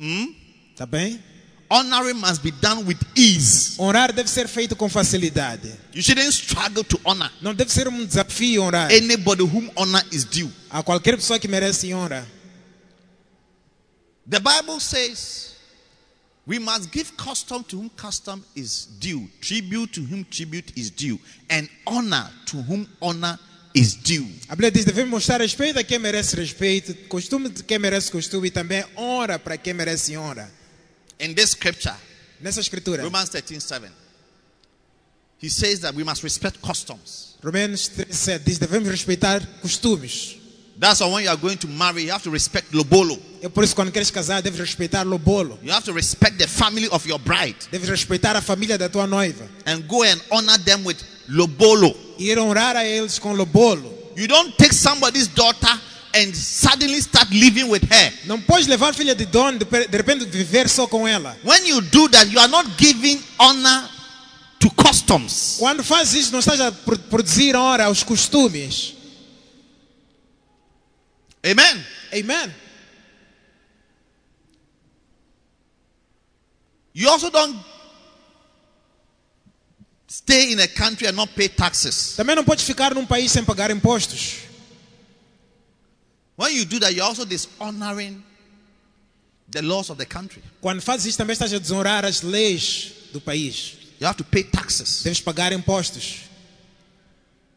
Hmm? 0.00 0.34
Tá 0.76 0.84
bem? 0.84 1.22
Honoring 1.70 2.14
must 2.14 2.42
be 2.42 2.50
done 2.50 2.84
with 2.84 2.98
ease. 3.16 3.76
Honrar 3.80 4.12
deve 4.12 4.28
ser 4.28 4.46
feito 4.48 4.76
com 4.76 4.88
facilidade. 4.88 5.72
You 5.94 6.02
shouldn't 6.02 6.32
struggle 6.32 6.84
to 6.84 7.00
honor 7.04 7.30
Não 7.40 7.54
deve 7.54 7.70
ser 7.72 7.88
um 7.88 8.04
desafio 8.04 8.62
honrar 8.64 8.90
anybody 8.92 9.42
whom 9.42 9.70
honor 9.76 10.04
is 10.12 10.24
due. 10.24 10.50
a 10.70 10.82
qualquer 10.82 11.16
pessoa 11.16 11.38
que 11.38 11.48
merece 11.48 11.92
honra. 11.94 12.26
The 14.28 14.40
Bible 14.40 14.80
says 14.80 15.54
we 16.46 16.58
must 16.58 16.90
give 16.92 17.16
custom 17.16 17.64
to 17.64 17.76
whom 17.76 17.88
custom 17.90 18.44
is 18.54 18.86
due, 19.00 19.28
tribute 19.40 19.92
to 19.94 20.00
whom 20.02 20.24
tribute 20.24 20.72
is 20.76 20.90
due, 20.90 21.18
and 21.48 21.68
honor 21.86 22.28
to 22.46 22.56
whom 22.62 22.86
honor 23.00 23.38
is 23.38 23.55
due. 23.82 24.34
A 24.48 24.54
Bíblia 24.54 24.70
diz: 24.70 24.84
devemos 24.84 25.10
mostrar 25.10 25.40
respeito 25.40 25.78
a 25.78 25.84
quem 25.84 25.98
merece 25.98 26.36
respeito, 26.36 26.94
costume 27.08 27.48
de 27.48 27.62
quem 27.62 27.78
merece 27.78 28.10
costume 28.10 28.48
e 28.48 28.50
também 28.50 28.84
honra 28.96 29.38
para 29.38 29.56
quem 29.58 29.74
merece 29.74 30.16
honra. 30.16 30.50
In 31.20 31.34
this 31.34 31.50
scripture, 31.50 31.94
Nessa 32.40 32.60
escritura, 32.60 33.02
Romans 33.02 33.30
13 33.30 33.60
7, 33.60 33.90
he 35.42 35.48
says 35.48 35.80
that 35.80 35.94
we 35.96 36.04
must 36.04 36.22
respect 36.22 36.58
customs. 36.60 37.36
Romanos 37.42 37.88
13, 37.88 38.38
diz: 38.44 38.58
devemos 38.58 38.88
respeitar 38.88 39.40
costumes. 39.62 40.36
That's 40.78 41.00
why 41.00 41.08
when 41.08 41.24
you 41.24 41.30
are 41.30 41.40
going 41.40 41.56
to 41.56 41.68
marry, 41.68 42.04
you 42.04 42.12
have 42.12 42.22
to 42.24 42.30
respect 42.30 42.74
Lobolo. 42.74 43.18
É 43.40 43.48
por 43.48 43.64
isso 43.64 43.74
quando 43.74 43.90
queres 43.90 44.10
casar, 44.10 44.42
deves 44.42 44.60
respeitar 44.60 45.06
o 45.06 45.18
bolo. 45.18 45.58
You 45.62 45.72
have 45.72 45.84
to 45.86 45.92
respect 45.94 46.36
the 46.36 46.46
family 46.46 46.86
of 46.90 47.06
your 47.08 47.18
bride 47.18 47.56
Deves 47.70 47.88
respeitar 47.88 48.36
a 48.36 48.42
família 48.42 48.76
da 48.76 48.88
tua 48.88 49.06
noiva. 49.06 49.48
and 49.64 49.86
go 49.86 50.02
and 50.02 50.20
honor 50.30 50.58
them 50.58 50.84
with 50.84 50.98
Lobolo. 51.28 51.94
E 52.18 52.30
ir 52.30 52.38
honrar 52.38 52.76
a 52.76 52.84
eles 52.84 53.18
com 53.18 53.32
o 53.32 53.46
bolo. 53.46 53.92
You 54.16 54.26
don't 54.26 54.56
take 54.56 54.74
somebody's 54.74 55.26
daughter 55.28 55.80
and 56.14 56.32
suddenly 56.34 56.98
start 56.98 57.30
living 57.30 57.64
with 57.64 57.82
her. 57.90 58.12
Não 58.24 58.40
podes 58.40 58.66
levar 58.66 58.90
a 58.90 58.92
filha 58.92 59.14
de 59.14 59.26
dono, 59.26 59.58
de 59.58 59.96
repente 59.96 60.24
viver 60.24 60.68
só 60.68 60.86
com 60.86 61.06
ela. 61.06 61.36
When 61.44 61.66
you 61.66 61.80
do 61.82 62.08
that, 62.08 62.30
you 62.30 62.40
are 62.40 62.48
not 62.48 62.66
giving 62.78 63.22
honor 63.38 63.90
to 64.60 64.70
customs. 64.70 65.56
Quando 65.58 65.84
faz 65.84 66.14
isso, 66.14 66.32
não 66.32 66.38
estás 66.38 66.60
a 66.60 66.72
pro- 66.72 66.98
produzir 66.98 67.54
honra 67.54 67.84
aos 67.84 68.02
costumes. 68.02 68.94
Amen. 71.44 71.86
Amen. 72.14 72.54
You 76.94 77.10
also 77.10 77.28
don't 77.30 77.54
stay 80.18 80.52
in 80.52 80.60
a 80.60 80.68
country 80.68 81.06
and 81.06 81.16
not 81.16 81.32
pay 81.34 81.48
taxes. 81.48 82.14
Também 82.16 82.34
não 82.36 82.44
podes 82.44 82.64
ficar 82.64 82.94
num 82.94 83.06
país 83.06 83.30
sem 83.32 83.44
pagar 83.44 83.70
impostos. 83.70 84.38
When 86.36 86.54
you 86.54 86.64
do 86.64 86.78
that, 86.80 86.92
you're 86.94 87.06
also 87.08 87.24
dishonoring 87.24 88.22
the 89.50 89.62
laws 89.62 89.90
of 89.90 89.98
the 89.98 90.06
country. 90.06 90.42
Quando 90.60 90.80
fazes 90.82 91.06
isso, 91.06 91.18
também 91.18 91.32
estás 91.32 91.52
a 91.52 91.58
desonrar 91.58 92.04
as 92.04 92.22
leis 92.22 92.92
do 93.12 93.20
país. 93.20 93.76
You 94.00 94.06
have 94.06 94.16
to 94.18 94.24
pay 94.24 94.42
taxes. 94.44 95.02
Deves 95.02 95.20
pagar 95.20 95.52
impostos. 95.52 96.22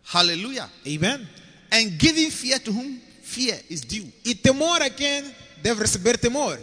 Hallelujah. 0.04 0.70
Amen. 0.88 1.28
And 1.72 1.92
giving 2.00 2.32
fear 2.32 2.60
to 2.60 2.72
whom 2.72 3.00
fear 3.22 3.60
is 3.70 3.82
due, 3.82 4.12
E 4.26 4.34
temor 4.34 4.82
a 4.82 4.90
quem 4.90 5.24
deve 5.62 5.82
receber 5.82 6.18
temor. 6.18 6.58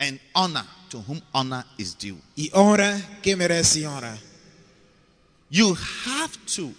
and 0.00 0.18
honor 0.34 0.66
to 0.90 0.98
whom 0.98 1.20
honor 1.32 1.64
is 1.78 1.94
due. 1.94 2.18
E 2.36 2.50
honra 2.52 3.00
quem 3.22 3.36
merece 3.36 3.84
honra. 3.86 4.18
You 5.50 5.74
have 6.04 6.36
to 6.56 6.72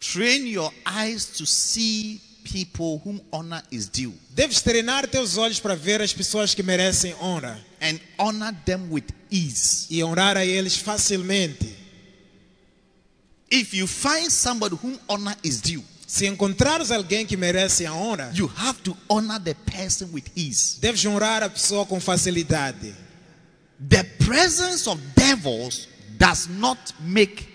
train 0.00 0.46
your 0.46 0.72
eyes 0.84 1.26
to 1.38 1.46
see 1.46 2.20
people 2.42 2.98
whom 3.04 3.20
honor 3.32 3.62
is 3.70 3.86
due 3.86 4.14
Deves 4.34 4.62
treinar 4.62 5.06
teus 5.06 5.36
olhos 5.36 5.60
para 5.60 5.76
ver 5.76 6.00
as 6.00 6.12
pessoas 6.12 6.54
que 6.54 6.62
merecem 6.62 7.14
honra. 7.20 7.58
and 7.80 8.00
honor 8.18 8.52
them 8.64 8.90
with 8.90 9.04
ease. 9.30 9.86
E 9.90 10.02
honrar 10.02 10.36
a 10.36 10.44
eles 10.44 10.76
facilmente. 10.76 11.74
If 13.50 13.74
you 13.74 13.86
find 13.86 14.30
somebody 14.30 14.76
whom 14.76 14.98
honor 15.08 15.34
is 15.42 15.60
due, 15.60 15.82
Se 16.10 16.26
encontrares 16.26 16.90
alguém 16.90 17.24
que 17.24 17.36
merece 17.36 17.86
a 17.86 17.94
honra, 17.94 18.32
you 18.34 18.50
have 18.56 18.80
to 18.82 18.96
honor 19.08 19.38
the 19.38 19.54
person 19.54 20.08
with 20.12 20.24
ease. 20.34 20.76
deves 20.80 21.06
honrar 21.06 21.44
a 21.44 21.48
pessoa 21.48 21.86
com 21.86 22.00
facilidade. 22.00 22.92
The 23.88 24.02
presence 24.02 24.88
of 24.88 25.00
devils 25.14 25.86
does 26.18 26.48
not 26.48 26.92
make 26.98 27.46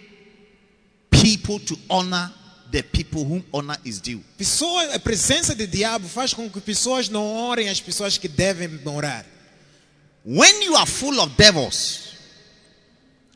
people 1.10 1.60
to 1.66 1.78
honor 1.90 2.34
the 2.72 2.82
people 2.82 3.26
whom 3.26 3.44
honor 3.52 3.78
is 3.84 4.00
due. 4.00 4.24
Pessoa, 4.38 4.96
a 4.96 5.00
presença 5.00 5.54
de 5.54 5.68
diabo 5.68 6.08
faz 6.08 6.34
com 6.34 6.50
que 6.50 6.62
pessoas 6.62 7.10
não 7.10 7.26
honrem 7.26 7.68
as 7.68 7.82
pessoas 7.82 8.18
que 8.18 8.30
devem 8.30 8.80
honrar. 8.88 9.26
When 10.24 10.64
you 10.64 10.78
are 10.78 10.90
full 10.90 11.20
of 11.20 11.36
devils, 11.36 12.16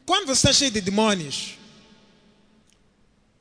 Quando 0.06 0.26
você 0.26 0.48
está 0.48 0.54
cheio 0.54 0.72
de 0.72 0.82
demônios, 0.82 1.59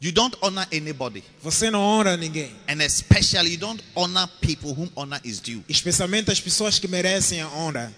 you 0.01 0.13
don't 0.13 0.37
honor 0.43 0.67
anybody. 0.73 1.25
você 1.43 1.71
não 1.71 1.81
honra 1.81 2.17
ninguém. 2.17 2.55
And 2.69 2.83
especially, 2.83 3.53
you 3.53 3.59
don't 3.59 3.83
honor 3.97 4.29
people 4.41 4.73
whom 4.73 4.91
honor 4.97 5.21
is 5.25 5.41
due. 5.41 5.65
Especialmente 5.69 6.31
as 6.31 6.41
pessoas 6.41 6.79
que 6.79 6.87
merecem 6.87 7.41
a 7.41 7.49
honra. 7.49 7.93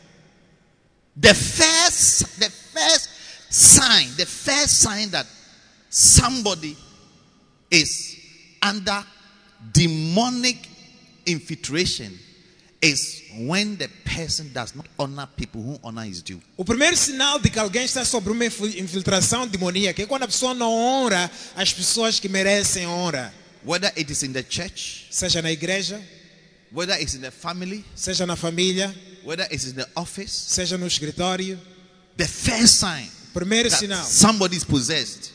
The 1.16 1.34
first, 1.34 2.38
the 2.38 2.50
first 2.50 3.10
sign, 3.50 4.14
the 4.16 4.26
first 4.26 4.80
sign 4.80 5.10
that 5.10 5.26
somebody 5.90 6.76
is 7.70 8.16
under 8.62 9.04
demonic 9.72 10.58
infiltration 11.26 12.18
is 12.82 13.22
when 13.46 13.76
the 13.76 13.88
person 14.04 14.50
does 14.54 14.74
not 14.74 14.86
honor 14.98 15.28
people 15.36 15.60
whom 15.62 15.78
honor 15.84 16.06
is 16.06 16.22
due. 16.22 16.40
O 16.56 16.64
primeiro 16.64 16.96
sinal 16.96 17.38
de 17.38 17.50
que 17.50 17.58
alguém 17.58 17.84
está 17.84 18.04
sobre 18.04 18.32
uma 18.32 18.44
infil- 18.46 18.78
infiltração 18.78 19.46
demoníaca 19.46 20.02
é 20.02 20.06
quando 20.06 20.22
a 20.22 20.26
pessoa 20.28 20.54
não 20.54 20.72
honra 20.72 21.30
as 21.56 21.72
pessoas 21.72 22.18
que 22.18 22.28
merecem 22.28 22.86
honra. 22.86 23.32
Whether 23.64 23.92
it 23.96 24.10
is 24.10 24.22
in 24.22 24.32
the 24.32 24.42
church, 24.48 25.06
Seja 25.10 25.42
na 25.42 25.50
igreja, 25.52 26.00
whether 26.72 26.98
it's 26.98 27.14
in 27.14 27.20
the 27.20 27.30
family, 27.30 27.84
seja 27.94 28.24
na 28.26 28.34
família, 28.36 28.94
whether 29.24 29.46
it's 29.52 29.66
in 29.66 29.74
the 29.74 29.86
office, 29.94 30.32
seja 30.32 30.78
no 30.78 30.86
escritório. 30.86 31.58
the 32.16 32.26
first 32.26 32.76
sign 32.78 33.06
Primeiro 33.34 33.68
that 33.68 33.78
sinal 33.78 34.02
somebody 34.04 34.56
is 34.56 34.64
possessed 34.64 35.32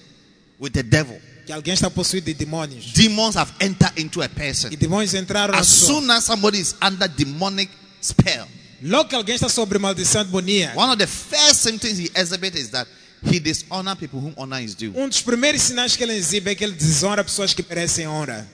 with 0.60 0.74
the 0.74 0.82
devil. 0.84 1.20
Que 1.46 1.54
alguém 1.54 1.74
está 1.74 1.90
possuído 1.90 2.26
de 2.26 2.34
demônios. 2.34 2.92
Demons 2.94 3.36
have 3.36 3.52
entered 3.60 3.94
into 4.02 4.22
a 4.22 4.28
person. 4.28 4.70
E 4.72 4.76
demônios 4.76 5.14
entraram 5.14 5.54
As 5.54 5.68
soon 5.68 6.10
as 6.10 6.24
somebody 6.24 6.60
is 6.60 6.76
under 6.82 7.08
demonic 7.08 7.72
spell, 8.02 8.48
Logo 8.82 9.10
que 9.10 9.16
alguém 9.16 9.36
está 9.36 9.48
sobre 9.48 9.80
maldição 9.80 10.26
demoníaca, 10.26 10.78
one 10.78 10.92
of 10.92 10.98
the 10.98 11.08
first 11.08 11.62
symptoms 11.62 11.98
he 11.98 12.12
exhibits 12.16 12.60
is 12.60 12.70
that 12.70 12.88
he 13.24 13.40
dishonor 13.40 13.96
people 13.96 14.20
whom 14.20 14.34
honor 14.38 14.62
is 14.62 14.76
due. 14.76 14.92
um 14.96 15.08
dos 15.08 15.22
primeiros 15.22 15.62
sinais 15.62 15.96
que 15.96 16.04
ele 16.04 16.14
exibe 16.14 16.52
é 16.52 16.56
que 16.56 16.64
ele 16.64 16.74
desonra 16.74 17.24
pessoas 17.24 17.54
que 17.54 17.64
merecem 17.68 18.08
honra. 18.08 18.48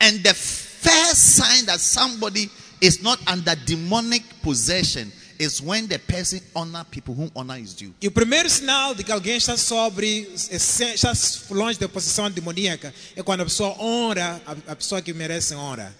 And 0.00 0.18
the 0.22 0.34
first 0.34 1.16
sign 1.16 1.66
that 1.66 1.80
somebody 1.80 2.50
is 2.80 3.00
not 3.00 3.20
under 3.30 3.54
demonic 3.54 4.24
possession 4.42 5.10
is 5.40 5.62
when 5.62 5.88
the 5.88 5.98
person 5.98 6.38
honor 6.54 6.84
people 6.84 7.14
whom 7.14 7.30
honor 7.34 7.58
is 7.58 7.74
due. 7.74 7.94
E 8.00 8.06
o 8.06 8.10
primeiro 8.10 8.48
sinal 8.50 8.94
de 8.94 9.02
que 9.02 9.10
alguém 9.10 9.38
está 9.38 9.56
sobre, 9.56 10.28
está 10.34 11.12
longe 11.50 11.78
da 11.78 11.88
possessão 11.88 12.30
demoníaca 12.30 12.92
é 13.16 13.22
quando 13.22 13.40
a 13.40 13.44
pessoa 13.44 13.70
honra 13.80 14.40
a 14.46 14.72
a 14.72 14.76
pessoa 14.76 15.00
que 15.00 15.14
merece 15.14 15.54
honra. 15.54 15.96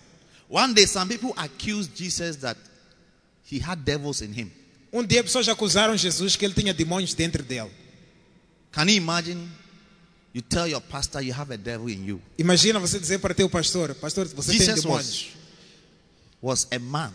One 0.49 0.75
day, 0.75 0.87
some 0.87 1.09
people 1.09 1.33
accused 1.37 1.97
Jesus 1.97 2.37
that 2.39 2.59
he 3.51 3.59
had 3.59 3.83
devils 3.83 4.21
in 4.21 4.33
him. 4.33 4.53
Um 4.93 5.03
dia 5.07 5.25
pessoas 5.25 5.49
acusaram 5.49 5.97
Jesus 5.97 6.37
que 6.37 6.45
ele 6.45 6.53
tinha 6.53 6.75
demônios 6.75 7.15
dentro 7.15 7.43
dele. 7.43 7.71
Can 8.73 8.89
you 8.89 8.97
imagine? 8.97 9.49
You 10.35 10.43
tell 10.43 10.69
your 10.69 10.83
pastor 10.83 11.23
you 11.23 11.33
have 11.33 11.51
a 11.53 11.57
devil 11.57 11.89
in 11.89 12.05
you. 12.05 12.21
Imagina 12.39 12.79
você 12.79 12.99
dizer 13.01 13.19
para 13.21 13.33
teu 13.33 13.49
pastor, 13.49 13.95
pastor, 13.95 14.29
você 14.29 14.53
tem 14.53 14.61
Jesus 14.61 14.83
demônios. 14.83 15.31
was, 16.43 16.67
was 16.67 16.69
a 16.71 16.79
man 16.79 17.13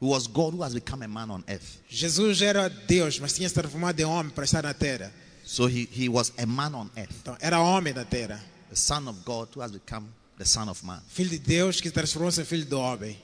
was 0.00 0.26
God 0.26 0.54
who 0.54 0.62
has 0.62 0.72
become 0.74 1.02
a 1.04 1.08
man 1.08 1.30
on 1.30 1.44
earth. 1.48 1.78
Jesus 1.88 2.40
era 2.42 2.68
Deus, 2.68 3.18
mas 3.20 3.34
tinha 3.34 3.48
se 3.48 3.54
transformado 3.54 4.00
em 4.00 4.04
homem 4.04 4.32
para 4.32 4.44
estar 4.44 4.62
na 4.62 4.72
terra. 4.72 5.12
So 5.44 5.66
he, 5.66 5.88
he 5.90 6.08
was 6.08 6.32
a 6.38 6.46
man 6.46 6.74
on 6.74 6.90
earth, 6.96 7.12
Então, 7.22 7.36
era 7.40 7.60
homem 7.60 7.92
na 7.92 8.04
terra. 8.04 8.40
the 8.70 8.76
son 8.76 9.08
of 9.08 9.24
God 9.24 9.48
who 9.54 9.60
has 9.60 9.72
become 9.72 10.06
the 10.38 10.44
son 10.44 10.68
of 10.68 10.82
man. 10.84 11.00
Filho 11.08 11.30
de 11.30 11.38
Deus 11.38 11.80
que 11.80 11.90
transformou-se 11.90 12.40
em 12.40 12.44
filho 12.44 12.64
do 12.64 12.78
homem. 12.78 13.16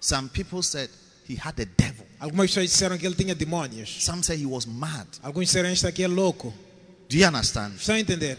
Some 0.00 0.28
people 0.28 0.62
said 0.62 0.88
he 1.28 1.36
had 1.36 1.58
a 1.60 1.66
devil. 1.66 2.06
Algumas 2.20 2.50
pessoas 2.50 2.70
disseram 2.70 2.96
que 2.96 3.06
ele 3.06 3.14
tinha 3.14 3.34
demônios. 3.34 4.04
Some 4.04 4.22
say 4.22 4.36
he 4.36 4.46
was 4.46 4.64
mad. 4.64 5.06
Alguns 5.22 5.46
disseram 5.48 5.70
aqui 5.88 6.02
é 6.02 6.08
louco. 6.08 6.54
Do 7.08 7.16
you 7.16 7.26
understand? 7.26 7.74
Estão 7.76 7.94
a 7.96 8.00
entender? 8.00 8.38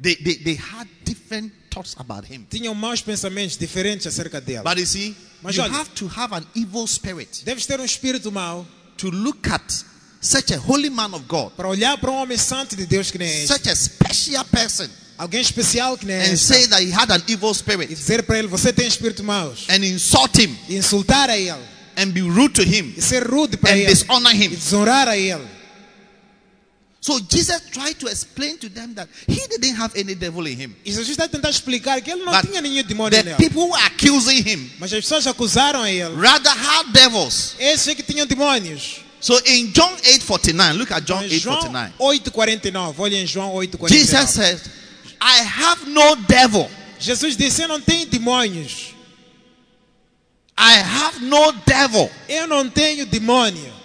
They, 0.00 0.14
they, 0.14 0.36
they 0.36 0.54
had 0.54 0.86
different 1.28 1.52
thoughts 1.70 1.94
about 1.98 2.24
him. 2.24 2.46
Tinham 2.50 2.74
maus 2.74 3.02
pensamentos 3.02 3.56
diferentes 3.58 4.06
acerca 4.06 4.40
dele. 4.40 4.62
But 4.64 4.78
you 4.78 4.86
see, 4.86 5.14
Mas 5.42 5.56
you 5.56 5.62
olha- 5.62 5.72
have 5.72 5.90
to 5.94 6.08
have 6.08 6.32
an 6.34 6.46
evil 6.54 6.86
spirit 6.86 7.42
Deves 7.44 7.66
ter 7.66 7.78
um 7.80 7.84
espírito 7.84 8.32
mau 8.32 8.66
to 8.96 9.10
look 9.10 9.46
at 9.50 9.84
such 10.20 10.52
a 10.52 10.58
holy 10.58 10.90
man 10.90 11.14
of 11.14 11.24
God, 11.28 11.52
para 11.56 11.68
olhar 11.68 11.96
para 11.98 12.10
um 12.10 12.16
homem 12.16 12.36
santo 12.36 12.74
de 12.74 12.86
Deus 12.86 13.10
que 13.10 13.18
nem 13.18 13.28
este. 13.28 13.46
such 13.46 13.68
a 13.68 13.76
special 13.76 14.44
person, 14.46 14.88
Alguém 15.16 15.40
especial 15.40 15.96
que 15.96 16.06
nem 16.06 16.16
and 16.16 16.32
este. 16.32 16.46
say 16.46 16.66
that 16.66 16.82
he 16.82 16.90
had 16.92 17.10
an 17.12 17.22
evil 17.28 17.50
E 17.50 17.54
spirit 17.54 17.88
dizer 17.88 18.22
para 18.24 18.38
ele, 18.38 18.48
você 18.48 18.72
tem 18.72 18.86
espírito 18.88 19.22
maus. 19.22 19.66
and 19.68 19.84
insult 19.84 20.36
him 20.38 20.56
E 20.68 20.76
insultar 20.76 21.28
a 21.30 21.36
ele. 21.38 21.62
and 21.96 22.12
be 22.12 22.20
rude 22.20 22.52
to 22.54 22.62
him 22.62 22.94
E 22.96 23.00
ser 23.02 23.22
rude 23.28 23.56
para 23.58 23.70
and 23.72 23.78
ele. 23.78 23.94
dishonor 23.94 24.32
E 24.34 24.44
him. 24.44 24.48
desonrar 24.50 25.06
a 25.08 25.16
ele. 25.16 25.46
So 27.08 27.18
Jesus 27.20 27.62
tried 27.72 27.94
to 28.00 28.06
explain 28.06 28.58
to 28.58 28.68
them 28.68 28.92
that 28.92 29.08
he 29.26 29.40
didn't 29.48 29.76
have 29.76 29.96
any 29.98 30.14
devil 30.14 30.46
in 30.46 30.58
him. 30.60 30.76
E 30.84 30.90
Jesus 30.92 31.08
está 31.08 31.24
a 31.24 31.28
tentar 31.28 31.48
explicar 31.48 32.02
que 32.02 32.10
ele 32.10 32.22
não 32.22 32.30
But 32.34 32.46
tinha 32.46 32.60
nenhum 32.60 32.82
demônio 32.82 33.24
nele. 33.24 33.34
people 33.38 33.62
were 33.70 33.82
accusing 33.86 34.42
him 34.46 34.70
Mas 34.78 34.92
as 34.92 35.00
pessoas 35.00 35.26
acusaram 35.26 35.86
ele. 35.86 36.14
rather 36.16 36.50
had 36.52 36.92
devils. 36.92 37.54
Esses 37.58 37.94
que 37.94 38.02
tinham 38.02 38.26
demônios. 38.26 38.96
So 39.22 39.40
in 39.46 39.72
John 39.72 39.96
8:49, 40.02 40.76
look 40.76 40.92
at 40.92 41.02
John 41.06 41.22
Em 41.22 41.30
João 41.38 41.58
8:49. 41.72 41.92
8,49. 41.98 42.94
Olha 42.98 43.16
em 43.16 43.26
João 43.26 43.54
8,49. 43.54 43.88
Jesus 43.88 44.30
said, 44.30 44.60
I 45.18 45.40
have 45.40 45.86
no 45.88 46.14
devil. 46.28 46.70
Jesus 47.00 47.38
disse: 47.38 47.62
Eu 47.62 47.68
não 47.68 47.80
tenho 47.80 48.04
demônios. 48.04 48.94
I 50.58 50.74
have 50.80 51.20
no 51.24 51.52
devil 51.64 52.10
Eu 52.28 52.46
não 52.46 52.68
tenho 52.68 53.06
demônio. 53.06 53.77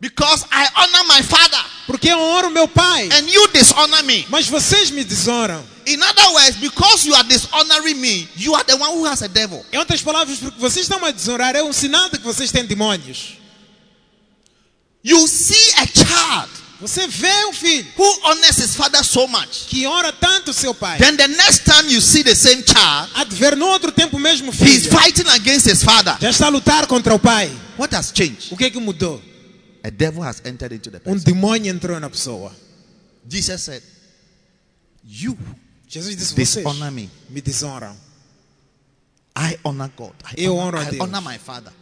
Because 0.00 0.44
I 0.50 0.66
honor 0.76 1.04
my 1.08 1.22
father 1.22 1.62
Porque 1.86 2.08
eu 2.08 2.18
honro 2.18 2.50
meu 2.50 2.66
pai. 2.68 3.08
and 3.12 3.28
you 3.28 3.46
dishonor 3.48 4.02
me. 4.04 4.24
Mas 4.30 4.46
vocês 4.48 4.90
me 4.90 5.04
desonram. 5.04 5.62
In 5.86 6.00
other 6.02 6.32
words, 6.34 6.56
because 6.56 7.06
you 7.06 7.14
are 7.14 7.24
dishonoring 7.24 8.00
me, 8.00 8.28
you 8.36 8.54
are 8.54 8.64
the 8.64 8.76
one 8.76 8.92
who 8.92 9.04
has 9.06 9.22
a 9.22 9.28
devil. 9.28 9.64
Em 9.72 9.78
outras 9.78 10.00
palavras, 10.02 10.38
porque 10.38 10.58
vocês 10.60 10.84
estão 10.86 11.04
a 11.04 11.10
desonrar, 11.10 11.56
é 11.56 11.62
um 11.62 11.72
sinal 11.72 12.08
de 12.10 12.18
que 12.18 12.24
vocês 12.24 12.50
têm 12.52 12.64
demônios. 12.64 13.38
You 15.02 15.26
see 15.26 15.72
a 15.78 15.86
child 15.86 16.50
Você 16.80 17.06
vê 17.06 17.44
um 17.46 17.52
filho 17.52 17.86
who 17.98 18.20
honors 18.24 18.56
his 18.58 18.74
father 18.76 19.04
so 19.04 19.26
much. 19.28 19.66
que 19.68 19.86
honra 19.86 20.12
tanto 20.12 20.52
seu 20.54 20.72
pai. 20.74 20.98
Then 20.98 21.16
the 21.16 21.28
next 21.28 21.64
time 21.64 21.90
you 21.92 22.00
see 22.00 22.22
the 22.22 22.34
same 22.34 22.62
child, 22.62 23.34
ver 23.34 23.54
no 23.56 23.66
outro 23.66 23.92
tempo 23.92 24.18
mesmo 24.18 24.50
he's 24.50 24.86
filho. 24.86 24.90
fighting 24.98 25.28
against 25.28 25.66
his 25.66 25.82
father. 25.82 26.16
Já 26.20 26.30
está 26.30 26.46
a 26.46 26.50
lutar 26.50 26.86
contra 26.86 27.14
o 27.14 27.18
pai. 27.18 27.50
What 27.78 27.94
has 27.94 28.12
changed? 28.14 28.50
O 28.52 28.56
que 28.56 28.64
é 28.64 28.70
que 28.70 28.78
mudou? 28.78 29.20
A 29.82 29.90
devil 29.90 30.22
has 30.22 30.42
entered 30.44 30.72
into 30.74 30.90
the 30.90 30.98
Um 30.98 31.14
person. 31.14 31.24
demônio 31.32 31.70
entrou 31.70 31.98
na 32.00 32.08
pessoa. 32.10 32.52
Jesus 33.28 33.62
said, 33.62 33.82
You 35.04 35.36
Jesus 35.88 36.14
disse: 36.16 36.34
dishonor 36.34 36.90
me. 36.90 37.10
me 37.28 37.40
desonram. 37.40 37.96
I 39.36 39.58
honor 39.64 39.90
God. 39.96 40.12
I 40.24 40.34
Eu 40.44 40.56
honor, 40.56 40.78
honro 40.78 40.78
a 40.78 40.82
I 40.82 40.90
Deus. 40.90 41.00
honor 41.00 41.20
my 41.22 41.38
father. 41.38 41.72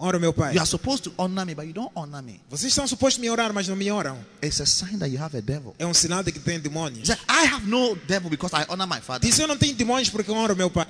Honra 0.00 0.20
meu 0.20 0.32
pai. 0.32 0.54
You 0.54 0.60
are 0.60 0.66
supposed 0.66 1.02
to 1.04 1.12
honor 1.18 1.44
me, 1.44 1.54
but 1.54 1.66
you 1.66 1.72
don't 1.72 1.90
honor 1.96 2.22
me. 2.22 2.40
Vocês 2.48 2.66
estão 2.72 2.86
supostos 2.86 3.18
me 3.18 3.28
orar, 3.28 3.52
mas 3.52 3.66
não 3.66 3.74
me 3.74 3.90
oram. 3.90 4.16
It's 4.40 4.60
a 4.60 4.66
sign 4.66 4.96
that 4.98 5.10
you 5.10 5.18
have 5.20 5.36
a 5.36 5.40
devil. 5.40 5.74
É 5.78 5.84
um 5.86 5.92
sinal 5.94 6.22
de 6.22 6.30
que 6.30 6.38
tem 6.38 6.60
demônios. 6.60 7.08
said, 7.08 7.18
I 7.28 7.46
have 7.46 7.66
no 7.66 7.96
devil 8.06 8.30
because 8.30 8.54
I 8.54 8.64
honor 8.68 8.86
my 8.86 9.00
father. 9.00 9.28
Disse: 9.28 9.42
Eu 9.42 9.48
não 9.48 9.56
tenho 9.56 9.74
demônios 9.74 10.08
porque 10.10 10.30
honro 10.30 10.54
meu 10.54 10.70
pai. 10.70 10.86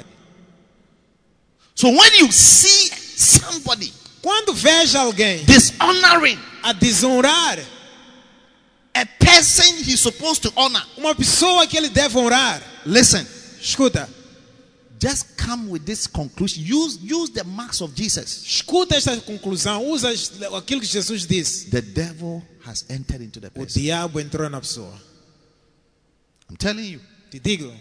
So 1.74 1.88
when 1.88 2.18
you 2.18 2.30
see 2.32 2.90
somebody 3.16 3.92
Quando 4.22 4.52
veja 4.54 5.00
alguém 5.00 5.44
dishonoring 5.44 6.38
a 6.62 6.72
desonrar 6.72 7.58
a 8.94 9.06
person 9.06 9.76
he's 9.84 10.00
supposed 10.00 10.42
to 10.42 10.52
honor, 10.56 10.84
uma 10.96 11.14
pessoa 11.14 11.66
que 11.66 11.76
ele 11.76 11.88
deve 11.88 12.16
honrar, 12.18 12.60
listen, 12.84 13.24
escuta, 13.60 14.08
just 15.00 15.36
come 15.36 15.68
with 15.70 15.84
this 15.84 16.06
conclusion. 16.08 16.64
Use, 16.64 16.98
use 17.02 17.30
the 17.32 17.44
marks 17.44 17.80
of 17.80 17.94
Jesus. 17.94 18.42
escuta 18.44 18.96
esta 18.96 19.16
conclusão, 19.20 19.86
usa 19.88 20.08
aquilo 20.56 20.80
que 20.80 20.86
Jesus 20.88 21.24
disse. 21.26 21.70
The 21.70 21.80
devil 21.82 22.42
has 22.66 22.84
entered 22.88 23.22
into 23.22 23.40
the 23.40 23.48
O 23.48 23.50
person. 23.50 23.80
diabo 23.80 24.18
entrou 24.18 24.48
na 24.50 24.60
pessoa. 24.60 24.92
I'm 26.50 26.56
telling 26.56 26.90
you. 26.90 27.00
Te 27.30 27.38
digo, 27.38 27.72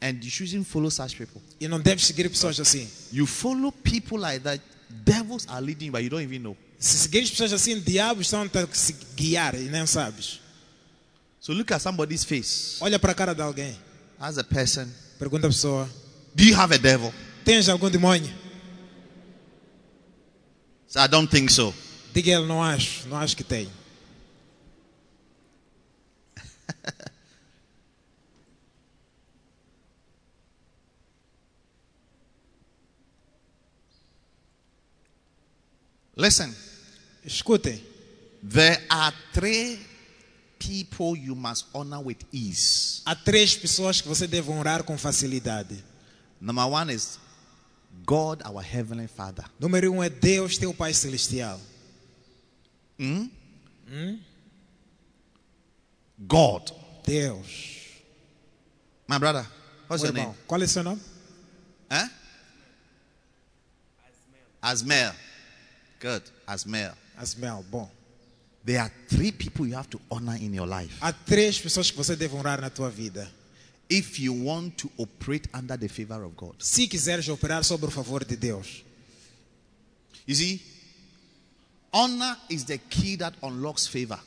And 0.00 0.22
you 0.22 0.30
shouldn't 0.30 0.66
follow 0.66 0.90
such 0.90 1.16
people. 1.16 1.42
e 1.60 1.66
não 1.68 1.80
deves 1.80 2.06
seguir 2.06 2.28
pessoas 2.30 2.58
assim. 2.60 2.88
You 3.12 3.26
follow 3.26 3.70
people 3.72 4.18
like 4.18 4.40
that. 4.44 4.60
Devils 5.02 5.46
are 5.48 5.60
leading, 5.60 5.90
but 5.90 6.02
you 6.02 6.10
don't 6.10 6.22
even 6.22 6.42
know. 6.42 6.56
Se 6.78 6.98
seguires 6.98 7.30
pessoas 7.30 7.52
assim, 7.52 7.80
diabos 7.80 8.26
estão 8.26 8.42
a 8.42 8.48
te 8.48 8.96
guiar 9.16 9.54
e 9.54 9.68
nem 9.68 9.86
sabes. 9.86 10.40
So 11.40 11.52
look 11.52 11.72
at 11.72 11.80
somebody's 11.80 12.24
face. 12.24 12.76
Olha 12.80 12.98
para 12.98 13.12
a 13.12 13.14
cara 13.14 13.34
de 13.34 13.42
alguém. 13.42 13.76
As 14.18 14.38
a 14.38 14.44
person, 14.44 14.86
Pergunta 15.18 15.46
a 15.46 15.50
pessoa: 15.50 15.88
do 16.34 16.44
you 16.44 16.54
have 16.58 16.74
a 16.74 16.78
devil? 16.78 17.12
Tens 17.44 17.68
algum 17.68 17.90
demônio? 17.90 18.32
So 20.86 21.00
I 21.00 21.08
don't 21.08 21.30
think 21.30 21.50
so. 21.52 21.74
Diga 22.12 22.32
ele: 22.32 22.46
Não 22.46 22.62
acho, 22.62 23.08
não 23.08 23.16
acho 23.16 23.36
que 23.36 23.44
tem. 23.44 23.70
Listen, 36.16 36.54
Escutem, 37.26 37.80
there 38.42 38.78
are 38.90 39.12
three 39.32 39.78
people 40.58 41.16
you 41.16 41.34
must 41.34 41.66
honor 41.74 42.00
with 42.00 42.18
ease. 42.32 43.02
há 43.04 43.14
três 43.16 43.56
pessoas 43.56 44.00
que 44.00 44.08
você 44.08 44.26
deve 44.26 44.50
honrar 44.50 44.84
com 44.84 44.96
facilidade. 44.96 45.82
Number 46.40 46.66
one 46.66 46.90
is 46.92 47.18
God, 48.04 48.42
our 48.44 48.62
Heavenly 48.62 49.06
Father. 49.08 49.44
Número 49.58 49.90
um 49.92 50.02
é 50.02 50.08
Deus, 50.08 50.56
teu 50.58 50.72
Pai 50.74 50.92
Celestial. 50.94 51.60
God. 56.26 56.70
Deus. 57.04 58.02
My 59.06 59.18
brother, 59.18 59.46
what's 59.88 60.02
Meu 60.02 60.08
your 60.10 60.14
name? 60.14 60.28
irmão, 60.28 60.36
qual 60.46 60.62
é 60.62 60.66
seu 60.66 60.82
nome? 60.82 61.00
Huh? 61.90 62.08
Asmel. 64.62 65.12
Good. 66.04 66.22
Asmel. 66.46 66.92
Asmel. 67.18 67.64
Bom. 67.70 67.88
There 68.62 68.78
are 68.78 68.90
three 69.08 69.32
people 69.32 69.66
you 69.66 69.74
have 69.74 69.88
to 69.88 69.98
honor 70.10 70.36
in 70.36 70.52
your 70.52 70.66
life 70.66 70.98
Há 71.00 71.12
três 71.12 71.58
pessoas 71.58 71.90
que 71.90 71.96
você 71.96 72.14
deve 72.14 72.34
honrar 72.36 72.60
na 72.60 72.68
tua 72.68 72.90
vida. 72.90 73.26
if 73.88 74.18
you 74.18 74.32
want 74.32 74.76
to 74.76 74.90
operate 74.98 75.48
under 75.54 75.78
the 75.78 75.88
favor 75.88 76.22
of 76.24 76.34
God. 76.36 76.54
Se 76.58 76.86
quiseres 76.86 77.26
operar 77.28 77.64
sobre 77.64 77.86
o 77.86 77.90
favor 77.90 78.22
de 78.24 78.36
Deus. 78.36 78.82
You 80.26 80.34
see, 80.34 80.60
honor 81.92 82.36
is 82.50 82.64
the 82.64 82.78
key 82.78 83.16
that 83.16 83.34
unlocks 83.42 83.86
favor. 83.86 84.18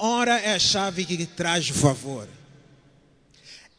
Honra 0.00 0.40
é 0.40 0.54
a 0.54 0.58
chave 0.58 1.04
que 1.04 1.26
traz 1.26 1.68
favor. 1.68 2.26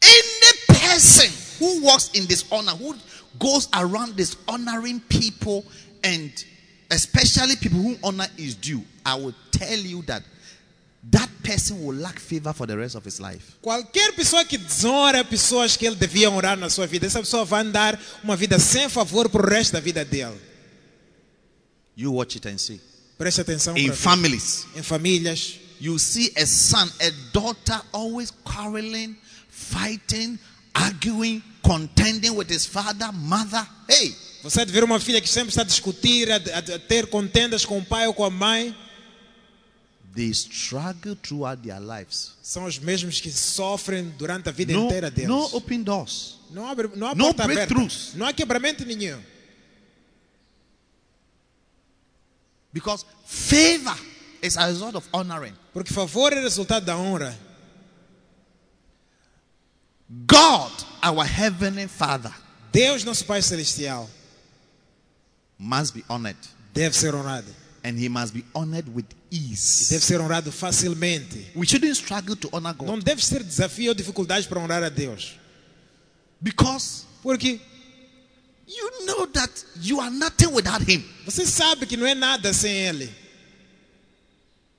Any 0.02 0.80
person 0.80 1.32
who 1.60 1.82
walks 1.84 2.12
in 2.14 2.26
dishonor, 2.28 2.76
who 2.76 2.96
goes 3.40 3.68
around 3.74 4.16
dishonoring 4.16 5.00
people, 5.10 5.66
and 6.04 6.32
especially 6.92 7.56
people 7.56 7.80
who 7.80 7.98
honor 8.04 8.28
is 8.38 8.54
due, 8.54 8.84
I 9.06 9.16
will 9.16 9.34
tell 9.52 9.80
you 9.80 10.04
that 10.04 10.24
that 11.10 11.30
person 11.44 11.84
will 11.84 11.96
lack 11.96 12.20
favor 12.20 12.54
for 12.54 12.68
the 12.68 12.78
rest 12.78 12.96
of 12.96 13.04
his 13.04 13.20
life. 13.20 13.58
Qualquer 13.62 14.12
pessoa 14.16 14.46
que 14.46 14.58
desonra 14.58 15.24
pessoas 15.24 15.76
que 15.76 15.88
ele 15.88 15.96
devia 15.96 16.30
honrar 16.30 16.58
na 16.58 16.70
sua 16.70 16.86
vida, 16.86 17.08
essa 17.08 17.20
pessoa 17.20 17.44
vai 17.44 17.62
andar 17.62 18.00
uma 18.24 18.36
vida 18.36 18.60
sem 18.60 18.88
favor 18.88 19.28
para 19.30 19.42
o 19.42 19.50
resto 19.50 19.74
da 19.74 19.80
vida 19.80 20.06
dele. 20.06 20.40
You 21.96 22.14
watch 22.14 22.36
it 22.38 22.48
and 22.48 22.58
see. 22.60 22.80
Preste 23.18 23.42
atenção 23.42 23.78
In 23.78 23.92
families, 23.94 24.66
em 24.76 24.84
famílias. 24.84 25.56
you 25.80 25.98
see 25.98 26.32
a 26.38 26.46
son, 26.46 26.88
a 27.00 27.12
daughter 27.34 27.82
always 27.92 28.32
quarreling, 28.44 29.16
fighting, 29.50 30.38
arguing, 30.76 31.42
contending 31.64 32.36
with 32.36 32.50
his 32.50 32.66
father, 32.66 33.12
mother. 33.14 33.66
Hey, 33.88 34.12
Você 34.44 34.62
há 34.62 34.66
de 34.66 34.72
ver 34.72 34.84
uma 34.84 35.00
filha 35.00 35.22
que 35.22 35.30
sempre 35.30 35.50
está 35.50 35.62
a 35.62 35.66
discutir, 35.66 36.32
a, 36.32 36.36
a- 36.38 36.80
ter 36.80 37.08
contendas 37.08 37.64
com 37.66 37.78
o 37.78 37.86
pai 37.86 38.08
ou 38.08 38.14
com 38.14 38.24
a 38.24 38.30
mãe. 38.30 38.76
they 40.16 40.30
struggle 40.32 41.16
throughout 41.16 41.62
their 41.64 41.80
lives. 41.80 42.34
São 42.44 42.66
os 42.66 42.78
mesmos 42.80 43.22
que 43.22 43.32
sofrem 43.32 44.10
durante 44.18 44.50
a 44.50 44.52
vida 44.52 44.74
No, 44.74 44.86
inteira 44.88 45.10
deles. 45.10 45.30
no 45.30 45.56
open 45.56 45.84
doors. 45.84 46.40
Não, 46.50 46.68
abre, 46.68 46.90
não 46.96 47.08
há 47.08 47.16
No 47.16 47.34
breakthroughs. 47.34 48.12
Não 48.16 48.26
há 48.26 48.34
quebramento 48.34 48.84
nenhum. 48.86 49.22
Because 52.74 53.06
favor 53.26 53.98
is 54.42 54.58
a 54.58 54.66
result 54.68 54.96
of 54.96 55.08
honoring. 55.14 55.54
Porque 55.74 55.94
favor 55.94 56.34
é 56.34 56.42
resultado 56.42 56.86
da 56.86 56.98
honra. 56.98 57.38
God, 60.28 60.72
our 61.04 61.26
heavenly 61.26 61.88
Father, 61.88 62.34
Deus, 62.72 63.04
nosso 63.06 63.24
Pai 63.26 63.42
Celestial, 63.42 64.10
must 65.62 65.94
be 65.94 66.04
honored. 66.10 66.38
deve 66.74 66.96
ser 66.98 67.14
honrado. 67.14 67.48
And 67.84 67.98
he 67.98 68.08
must 68.10 68.34
be 68.34 68.44
honored 68.54 68.88
with 68.94 69.06
E 69.32 69.38
ease. 69.54 69.88
deve 69.90 70.04
ser 70.04 70.20
honrado 70.22 70.52
facilmente. 70.52 71.52
We 71.56 71.66
shouldn't 71.66 71.96
struggle 71.96 72.36
to 72.36 72.50
honor 72.52 72.74
God 72.74 72.88
Não 72.88 73.00
deve 73.00 73.24
ser 73.26 73.44
desafio 73.44 73.90
ou 73.90 73.96
dificuldade 73.96 74.48
para 74.48 74.60
honrar 74.60 74.84
a 74.84 74.90
Deus. 74.90 75.34
because 76.42 77.06
Porque 77.24 77.60
you 78.68 79.06
know 79.06 79.28
that 79.28 79.52
you 79.82 80.00
are 80.00 80.10
nothing 80.10 80.48
without 80.54 80.82
him. 80.88 81.04
você 81.26 81.46
sabe 81.46 81.86
que 81.86 81.96
não 81.98 82.06
é 82.08 82.16
nada 82.16 82.52
sem 82.54 82.72
Ele. 82.74 83.10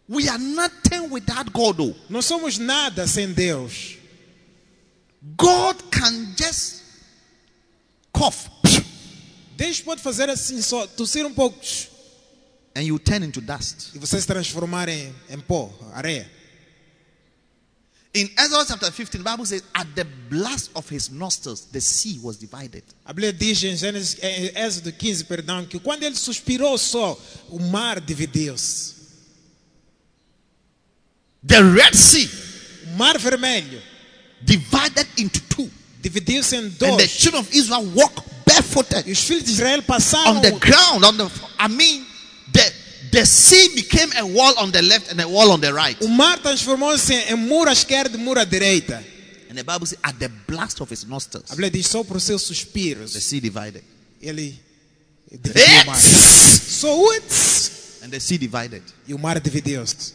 We 0.09 0.29
are 0.29 0.39
nothing 0.43 1.09
without 1.11 1.51
God. 1.53 1.81
Oh. 1.81 1.95
Não 2.11 2.21
somos 2.21 2.59
nada 2.59 3.07
sem 3.07 3.33
Deus. 3.33 3.97
God 5.37 5.77
can 5.91 6.35
just 6.37 6.83
cough 8.13 8.49
Deus 9.57 9.81
pode 9.81 10.03
fazer 10.03 10.29
assim, 10.31 10.61
só 10.63 10.87
tossir 10.87 11.25
um 11.27 11.33
pouco 11.35 11.59
and 12.75 12.83
you 12.83 12.99
turn 12.99 13.25
into 13.25 13.41
dust. 13.41 13.95
e 13.95 13.99
você 13.99 14.21
se 14.21 14.27
transformar 14.27 14.89
em, 14.89 15.15
em 15.29 15.39
pó, 15.41 15.73
areia. 15.93 16.31
In 18.15 18.31
Exodus 18.39 18.69
chapter 18.69 18.91
15, 18.93 19.11
the 19.13 19.19
Bible 19.31 19.47
says, 19.47 19.63
At 19.73 19.87
the 19.95 20.05
blast 20.05 20.71
of 20.75 20.87
his 20.95 21.09
nostrils, 21.09 21.63
the 21.73 21.81
sea 21.81 22.19
was 22.23 22.37
divided. 22.37 22.83
A 23.07 23.13
Bíblia 23.15 23.33
diz 23.33 23.63
em 23.65 23.75
Gênesis, 23.75 24.19
em 24.23 24.51
Êxodo 24.55 24.93
15, 24.93 25.25
perdão, 25.25 25.65
que 25.65 25.79
quando 25.79 26.03
ele 26.03 26.15
suspirou 26.17 26.77
só, 26.77 27.19
o 27.49 27.59
mar 27.59 28.01
dividiu-se. 28.03 28.97
The 31.47 31.61
Red 31.63 31.95
Sea 31.95 32.29
O 32.87 32.97
mar 32.97 33.19
vermelho 33.19 33.81
divided 34.43 35.07
into 35.17 35.41
two. 35.49 35.71
dividiu-se 36.03 36.55
em 36.57 36.59
And 36.67 36.71
the 36.73 36.87
dois. 36.97 37.11
children 37.11 37.41
of 37.43 37.57
Israel 37.57 37.85
walked 37.95 38.23
barefooted 38.47 39.07
Israel 39.09 39.83
passaram. 39.83 40.37
on 40.37 40.43
the 40.43 40.53
ground. 40.53 41.05
On 41.05 41.17
the, 41.17 41.31
I 41.59 41.69
mean, 41.69 42.05
the, 42.53 42.73
the 43.11 43.25
sea 43.27 43.75
became 43.75 44.11
a 44.19 44.27
wall 44.27 44.55
on 44.59 44.71
the 44.71 44.83
left 44.83 45.11
and 45.11 45.21
a 45.21 45.29
wall 45.29 45.51
on 45.53 45.61
the 45.61 45.73
right. 45.73 45.97
O 46.03 46.09
mar 46.09 46.39
transformou-se 46.39 47.13
em 47.15 47.37
muro 47.37 47.69
à 47.69 47.73
esquerda 47.73 48.17
e 48.17 48.21
muro 48.21 48.41
à 48.41 48.45
direita. 48.45 49.03
And 49.51 49.57
the 49.59 49.65
Bible 49.65 49.87
says, 49.87 49.99
At 50.03 50.19
the 50.19 50.29
blast 50.49 50.81
of 50.81 50.91
his 50.91 51.05
nostrils, 51.05 51.51
A 51.51 51.55
Bíblia 51.57 51.71
diz 51.71 51.87
só 51.87 52.03
por 52.05 52.21
seus 52.21 52.43
suspiros. 52.43 53.13
the 53.13 53.21
sea 53.21 53.41
divided. 53.41 53.83
Ele 54.21 54.59
dividiu 55.31 55.83
o 55.83 55.87
mar. 55.87 55.97
Só 56.01 56.97
uits, 56.99 58.01
And 58.03 58.11
the 58.11 58.19
sea 58.21 58.39
divided. 58.39 58.83
e 59.07 59.13
o 59.13 59.19
mar 59.19 59.39
dividiu-se. 59.41 60.15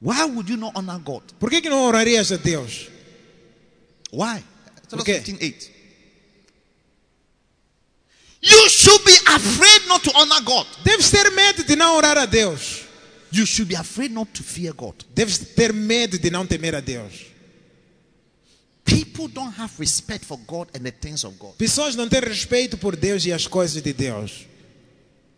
Why 0.00 0.24
would 0.24 0.48
you 0.50 0.56
not 0.56 0.72
honor 0.76 0.98
God? 0.98 1.22
Por 1.38 1.48
que, 1.48 1.60
que 1.62 1.70
não 1.70 1.84
orarias 1.86 2.32
a 2.32 2.36
Deus? 2.36 2.88
Why? 4.12 4.42
Exodus 4.92 5.02
Okay. 5.02 5.20
15 5.20 5.38
8. 5.40 5.70
You 8.42 8.68
should 8.68 9.04
be 9.04 9.16
afraid 9.28 9.86
not 9.86 10.02
to 10.02 10.12
honor 10.16 10.40
God. 10.44 10.66
Deves 10.84 11.10
ter 11.10 11.30
medo 11.30 11.64
de 11.64 11.76
não 11.76 11.96
orar 11.96 12.18
a 12.18 12.26
Deus. 12.26 12.84
You 13.30 13.46
should 13.46 13.68
be 13.68 13.76
afraid 13.76 14.12
not 14.12 14.32
to 14.32 14.42
fear 14.42 14.74
God. 14.74 15.04
Deves 15.14 15.38
ter 15.38 15.72
medo 15.72 16.18
de 16.18 16.30
não 16.30 16.46
temer 16.46 16.74
a 16.74 16.80
Deus. 16.80 17.26
People 18.84 19.28
don't 19.28 19.56
have 19.56 19.72
respect 19.78 20.24
for 20.24 20.36
God 20.38 20.68
and 20.74 20.80
the 20.80 20.90
things 20.90 21.24
of 21.24 21.38
God. 21.38 21.54
Pessoas 21.56 21.94
não 21.94 22.08
têm 22.08 22.20
respeito 22.20 22.76
por 22.76 22.96
Deus 22.96 23.24
e 23.24 23.32
as 23.32 23.46
coisas 23.46 23.80
de 23.80 23.92
Deus. 23.92 24.46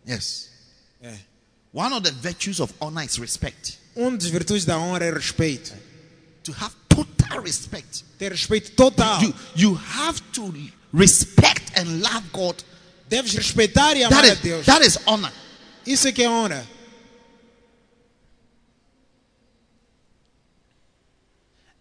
Yes. 0.07 0.49
É. 1.01 1.15
One 1.71 1.93
of 1.93 2.01
the 2.03 2.11
virtues 2.11 2.59
of 2.59 2.73
honor 2.81 3.05
is 3.05 3.17
respect. 3.17 3.77
Um 3.95 4.17
dos 4.17 4.29
virtudes 4.29 4.65
da 4.65 4.79
honra 4.79 5.05
é 5.05 5.11
respeito. 5.11 5.73
To 6.43 6.51
have 6.53 6.75
total 7.27 7.43
respect. 7.43 8.03
Ter 8.19 8.31
respeito 8.31 8.71
total. 8.75 9.21
You, 9.21 9.33
you 9.55 9.73
have 9.75 10.21
to 10.33 10.53
respect 10.93 11.77
and 11.77 12.01
love 12.01 12.23
God. 12.31 12.55
Deves 13.09 13.33
respeitar 13.35 13.95
e 13.95 14.03
amar 14.03 14.21
That 14.23 14.29
a 14.29 14.33
is, 14.33 14.39
Deus. 14.41 14.65
that 14.65 14.81
is 14.85 14.97
honor. 15.05 15.31
Isso 15.85 16.07
é 16.07 16.11
que 16.11 16.23
é 16.23 16.29
honra. 16.29 16.65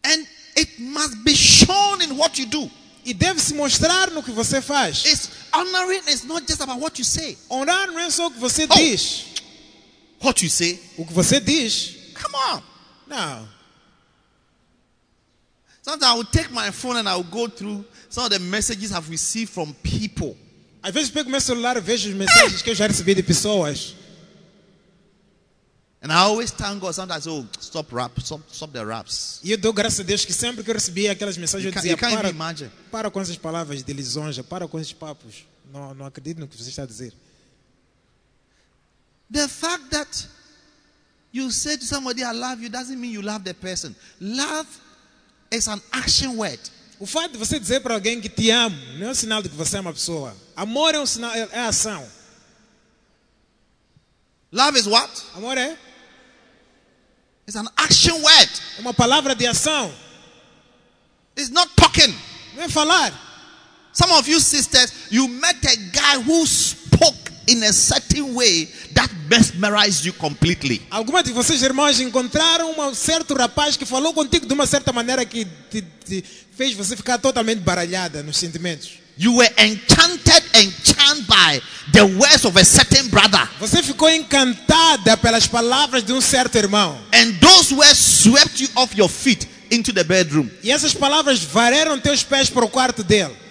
And 0.04 0.26
it 0.57 0.78
must 0.78 1.24
be 1.24 1.35
shown 1.35 2.02
in 2.02 2.16
what 2.16 2.38
you 2.38 2.46
do. 2.46 2.70
E 3.07 3.12
deve 3.12 3.38
se 3.40 3.54
mostrar 3.54 4.11
no 4.11 4.22
que 4.22 4.30
você 4.30 4.61
faz. 4.62 5.04
It's 5.04 5.28
honoring 5.52 6.02
is 6.09 6.24
not 6.24 6.46
just 6.46 6.61
about 6.62 6.80
what 6.80 6.98
you 6.98 7.04
say. 7.04 7.37
Honrar 7.50 7.87
não 7.88 7.98
é 7.98 8.11
só 8.11 8.26
o 8.26 8.30
que 8.30 8.38
você 8.38 8.66
Oh. 8.70 8.74
diz. 8.74 9.24
What 10.22 10.42
you 10.42 10.50
say. 10.50 10.80
O 10.96 11.04
que 11.07 11.12
você 11.12 11.38
diz. 11.40 11.96
Come 12.14 12.35
on. 12.37 12.62
Não. 13.07 13.48
Sometimes 15.85 16.12
I 16.12 16.14
will 16.14 16.25
take 16.25 16.51
my 16.51 16.70
phone 16.70 16.97
and 16.97 17.07
I 17.07 17.14
will 17.14 17.25
go 17.25 17.47
through 17.47 17.85
some 18.09 18.25
of 18.25 18.31
the 18.31 18.38
messages 18.38 18.90
I've 18.90 19.11
received 19.11 19.51
from 19.53 19.75
people. 19.83 20.35
Às 20.83 20.94
vezes 20.94 21.11
pego 21.11 21.29
meu 21.29 21.40
celular 21.42 21.77
e 21.77 21.81
vejo 21.81 22.09
as 22.09 22.14
mensagens 22.14 22.62
que 22.62 22.70
eu 22.70 22.75
já 22.75 22.87
recebi 22.87 23.14
de 23.14 23.23
pessoas. 23.23 23.94
And 26.03 26.11
I 26.11 26.16
always 26.16 26.51
thank 26.51 26.81
God. 26.81 26.94
Sometimes, 26.94 27.27
oh, 27.27 27.47
stop 27.61 27.94
rap, 27.94 28.18
stop, 28.20 28.42
stop 28.51 28.73
the 28.73 28.83
raps. 28.83 29.40
E 29.42 29.51
eu 29.51 29.59
dou 29.59 29.75
graças 29.75 30.01
a 30.01 30.03
Deus 30.03 30.25
que 30.25 30.33
sempre 30.33 30.64
que 30.64 30.70
eu 30.70 30.75
recebia 30.75 31.12
aquelas 31.12 31.37
mensagens 31.37 31.64
You 31.64 31.70
eu 31.70 31.75
dizia 31.75 31.97
para, 31.99 32.31
imagine. 32.31 32.70
para 32.90 33.11
com 33.11 33.20
essas 33.20 33.37
palavras 33.37 33.83
de 33.83 33.92
lisonja, 33.92 34.42
para 34.42 34.66
com 34.66 34.81
esses 34.81 34.92
papos. 34.94 35.47
Não, 35.70 35.94
não 35.94 36.07
acredito 36.07 36.38
no 36.38 36.49
que 36.49 36.57
você 36.57 36.70
está 36.70 36.85
a 36.85 36.87
dizer. 36.87 37.12
The 39.31 39.49
fact 39.49 39.90
that 39.90 40.29
you 41.31 41.51
say 41.51 41.77
to 41.77 41.85
somebody, 41.85 42.23
I 42.23 42.33
love 42.33 42.62
you, 42.62 42.70
doesn't 42.70 42.97
mean 42.97 43.12
you 43.12 43.23
love 43.23 43.44
the 43.44 43.55
person. 43.55 43.94
Love 44.18 44.68
is 45.50 45.68
an 45.68 45.80
action 45.92 46.37
word. 46.37 46.61
O 46.98 47.07
fato 47.07 47.33
de 47.33 47.38
você 47.38 47.59
dizer 47.59 47.80
para 47.80 47.94
alguém 47.94 48.20
que 48.20 48.28
te 48.28 48.50
amo 48.50 48.76
não 48.98 49.09
é 49.09 49.11
um 49.11 49.14
sinal 49.14 49.42
de 49.42 49.48
que 49.48 49.57
você 49.57 49.78
ama 49.78 49.90
a 49.90 49.92
pessoa. 49.92 50.37
Amor 50.57 50.94
é 50.94 51.00
um 51.00 51.07
sinal, 51.07 51.33
é, 51.33 51.48
é 51.52 51.61
ação. 51.61 52.07
Love 54.52 54.78
is 54.78 54.87
what? 54.87 55.11
Amor 55.35 55.59
é, 55.59 55.76
It's 57.46 57.57
an 57.57 57.68
action 57.76 58.14
word. 58.22 58.50
é 58.78 58.80
uma 58.80 58.94
palavra 58.94 59.35
de 59.35 59.46
ação. 59.46 59.92
It's 61.37 61.50
not 61.50 61.70
talking. 61.76 62.14
Não 62.54 62.62
é 62.62 62.68
falar. 62.68 63.12
Some 63.92 64.12
of 64.12 64.28
you 64.28 64.40
sisters, 64.40 64.92
you 65.11 65.28
met 65.28 65.64
a 65.66 65.76
guy 65.76 66.16
who 66.24 66.46
spoke 66.46 66.84
in 67.46 67.62
a 67.62 67.72
certain 67.72 68.35
way 68.35 68.66
that 68.94 69.12
mesmerized 69.28 70.04
you 70.04 70.12
completely. 70.12 70.83
Algumas 70.90 71.24
de 71.24 71.33
vocês, 71.33 71.62
irmãos, 71.62 72.00
encontraram 72.00 72.74
um 72.78 72.94
certo 72.94 73.35
rapaz 73.35 73.76
que 73.76 73.85
falou 73.85 74.12
contigo 74.12 74.46
de 74.46 74.52
uma 74.52 74.66
certa 74.66 74.92
maneira 74.92 75.24
que 75.24 75.46
te, 75.70 75.85
te 76.04 76.24
fez 76.57 76.74
você 76.74 76.96
ficar 76.96 77.18
totalmente 77.18 77.61
baralhada 77.61 78.22
nos 78.22 78.37
sentimentos. 78.37 79.04
You 79.16 79.37
were 79.37 79.52
enchanted, 79.57 80.42
enchanted 80.54 81.26
by 81.28 81.62
the 81.92 82.02
words 82.02 82.44
of 82.44 82.59
a 82.59 82.64
certain 82.64 83.09
brother. 83.09 83.48
Você 83.61 83.83
ficou 83.83 84.11
encantada 84.11 85.16
pelas 85.16 85.46
palavras 85.46 86.02
de 86.02 86.12
um 86.12 86.20
certo 86.20 86.57
irmão. 86.57 86.98
And 87.12 87.33
those 87.40 87.72
words 87.72 87.98
swept 87.98 88.61
you 88.61 88.68
off 88.74 88.96
your 88.98 89.09
feet 89.09 89.46
into 89.70 89.92
the 89.92 90.02
bedroom. 90.02 90.50
E 90.62 90.70
essas 90.72 90.94
palavras 90.94 91.40
vareram 91.40 92.00
teus 92.00 92.24
pés 92.24 92.50
para 92.50 92.64
o 92.64 92.68
quarto 92.68 93.04
dele. 93.04 93.43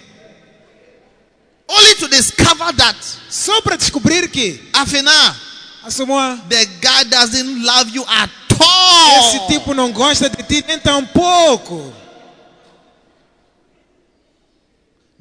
Only 1.68 1.94
to 1.96 2.08
discover 2.08 2.72
that, 2.76 2.96
Só 3.30 3.60
para 3.62 3.76
descobrir 3.76 4.28
que, 4.30 4.60
Afina, 4.72 5.36
Assumoa, 5.84 6.38
the 6.48 6.64
guy 6.80 7.04
doesn't 7.04 7.64
love 7.64 7.90
you 7.94 8.04
at 8.08 8.30
all. 8.60 9.28
esse 9.28 9.46
tipo 9.48 9.74
não 9.74 9.90
gosta 9.92 10.28
de 10.30 10.42
ti 10.42 10.64
nem 10.66 10.78
tão 10.78 11.04
pouco. 11.06 11.92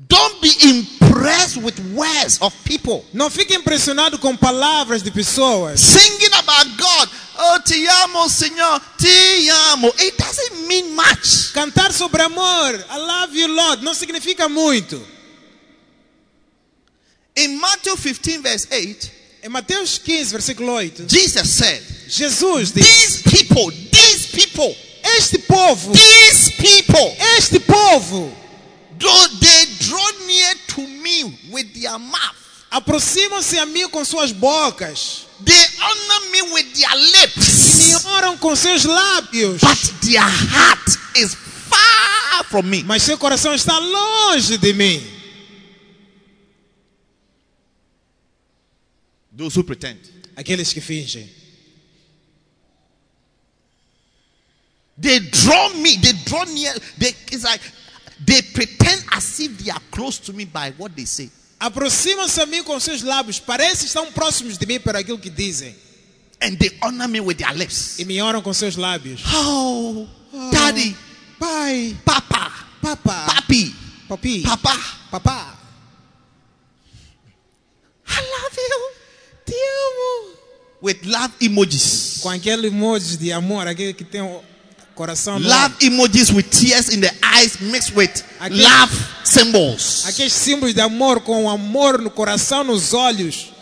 Don't 0.08 0.42
be 0.42 0.52
impressed 0.62 1.58
with 1.58 1.80
words 1.96 2.38
of 2.42 2.54
people. 2.66 3.06
Não 3.14 3.30
fique 3.30 3.56
impressionado 3.56 4.20
com 4.20 4.36
palavras 4.36 5.02
de 5.02 5.10
pessoas. 5.12 5.80
Singing 5.80 6.34
about 6.36 6.70
God. 6.78 7.10
Oh, 7.40 7.60
te 7.62 7.88
amo, 8.04 8.30
Senhor. 8.30 8.82
Te 8.98 9.50
amo. 9.72 9.88
It 10.00 10.18
doesn't 10.18 10.68
mean 10.68 10.94
much. 10.96 11.52
Cantar 11.54 11.92
sobre 11.94 12.22
amor, 12.22 12.86
I 12.92 12.98
love 12.98 13.36
you, 13.36 13.48
Lord, 13.48 13.84
não 13.84 13.94
significa 13.94 14.48
muito. 14.50 15.02
In 17.36 17.60
Matthew 17.60 17.96
15, 17.96 18.42
verse 18.42 18.68
8, 18.72 19.12
Em 19.44 19.50
Mateus 19.50 19.98
15, 19.98 20.32
versículo 20.32 20.80
8, 20.80 21.06
Jesus 21.08 21.50
said, 21.50 21.82
Jesus 22.08 22.72
diz: 22.72 22.86
These 22.86 23.24
people, 23.24 23.72
these 23.92 24.28
people, 24.32 24.76
Este 25.04 25.38
povo, 25.40 25.92
these 25.92 26.52
people, 26.52 27.16
este 27.38 27.60
povo, 27.60 28.32
though 28.98 29.28
they 29.42 29.66
draw 29.80 30.12
near 30.26 30.54
to 30.68 30.88
me 30.88 31.38
with 31.52 31.74
their 31.74 32.00
mouth, 32.00 32.36
aproximam-se 32.72 33.60
a 33.60 33.66
mim 33.66 33.90
com 33.90 34.06
suas 34.06 34.32
bocas 34.32 35.26
they 35.44 35.66
honor 35.82 36.32
me 36.32 36.42
with 36.54 36.74
their 36.74 36.96
me 36.96 37.12
lips, 37.12 38.06
oram 38.06 38.38
com 38.38 38.56
seus 38.56 38.86
lábios, 38.86 39.60
but 39.60 39.94
their 40.02 40.22
heart 40.22 40.98
is 41.18 41.36
far 41.36 42.46
from 42.46 42.64
me. 42.64 42.82
mas 42.84 43.04
seu 43.04 43.18
coração 43.18 43.54
está 43.54 43.78
longe 43.78 44.58
de 44.58 44.74
mim. 44.74 45.04
Those 49.44 49.56
who 49.56 49.64
pretend. 49.66 50.00
Aqueles 50.38 50.72
que 50.72 50.80
fingem. 50.80 51.28
They 54.98 55.20
draw 55.20 55.70
me, 55.76 55.98
they 55.98 56.14
draw 56.24 56.46
near. 56.46 56.74
They, 56.98 57.14
it's 57.30 57.44
like 57.44 57.60
they 58.26 58.42
pretend 58.42 59.04
as 59.12 59.40
if 59.42 59.58
they 59.58 59.70
are 59.70 59.82
close 59.92 60.18
to 60.20 60.34
me 60.34 60.46
by 60.46 60.72
what 60.78 60.96
they 60.96 61.04
say. 61.04 61.30
Aproximam-se 61.60 62.40
a 62.42 62.46
mim 62.46 62.64
com 62.64 62.80
seus 62.80 63.02
lábios, 63.02 63.38
parece 63.38 63.86
estão 63.86 64.10
próximos 64.14 64.58
de 64.58 64.66
mim 64.66 64.80
para 64.80 65.00
aquilo 65.00 65.20
que 65.20 65.30
dizem. 65.30 65.76
And 66.42 66.58
they 66.58 66.72
honor 66.82 67.10
me 67.10 67.20
with 67.20 67.36
their 67.36 67.54
lips. 67.54 68.00
E 68.00 68.06
me 68.06 68.22
oram 68.22 68.42
com 68.42 68.54
seus 68.54 68.78
lábios. 68.78 69.24
Oh, 69.34 70.08
daddy, 70.54 70.96
Pai, 71.38 71.98
papa, 72.06 72.50
papá, 72.82 73.26
papi, 73.26 73.76
papi, 74.08 74.44
papa. 74.44 74.78
papá. 75.12 75.60
I 78.08 78.22
love 78.22 78.58
you. 78.58 79.04
Te 79.46 79.54
amo. 79.54 80.38
With 80.84 80.98
love 81.06 81.34
emojis. 81.40 82.18
Com 82.22 82.30
aquele 82.30 82.68
emoji 82.68 83.16
de 83.16 83.32
amor, 83.32 83.66
aquele 83.68 83.94
que 83.94 84.04
tem 84.04 84.22
o 84.22 84.44
coração 84.94 85.40
Love 85.40 85.76
emojis 85.80 86.30
with 86.30 86.44
tears 86.44 86.90
in 86.90 87.00
the 87.00 87.12
eyes 87.24 87.58
mixed 87.62 87.96
with 87.96 88.12
Aquele- 88.38 88.62
love 88.64 88.94
symbols. 89.24 90.04
Aqueles 90.06 90.34
símbolos 90.34 90.76
de 90.76 90.82
amor 90.82 91.22
com 91.22 91.50
amor 91.50 92.02
no 92.02 92.12
coração, 92.12 92.66
nos 92.66 92.94
olhos. 92.94 93.54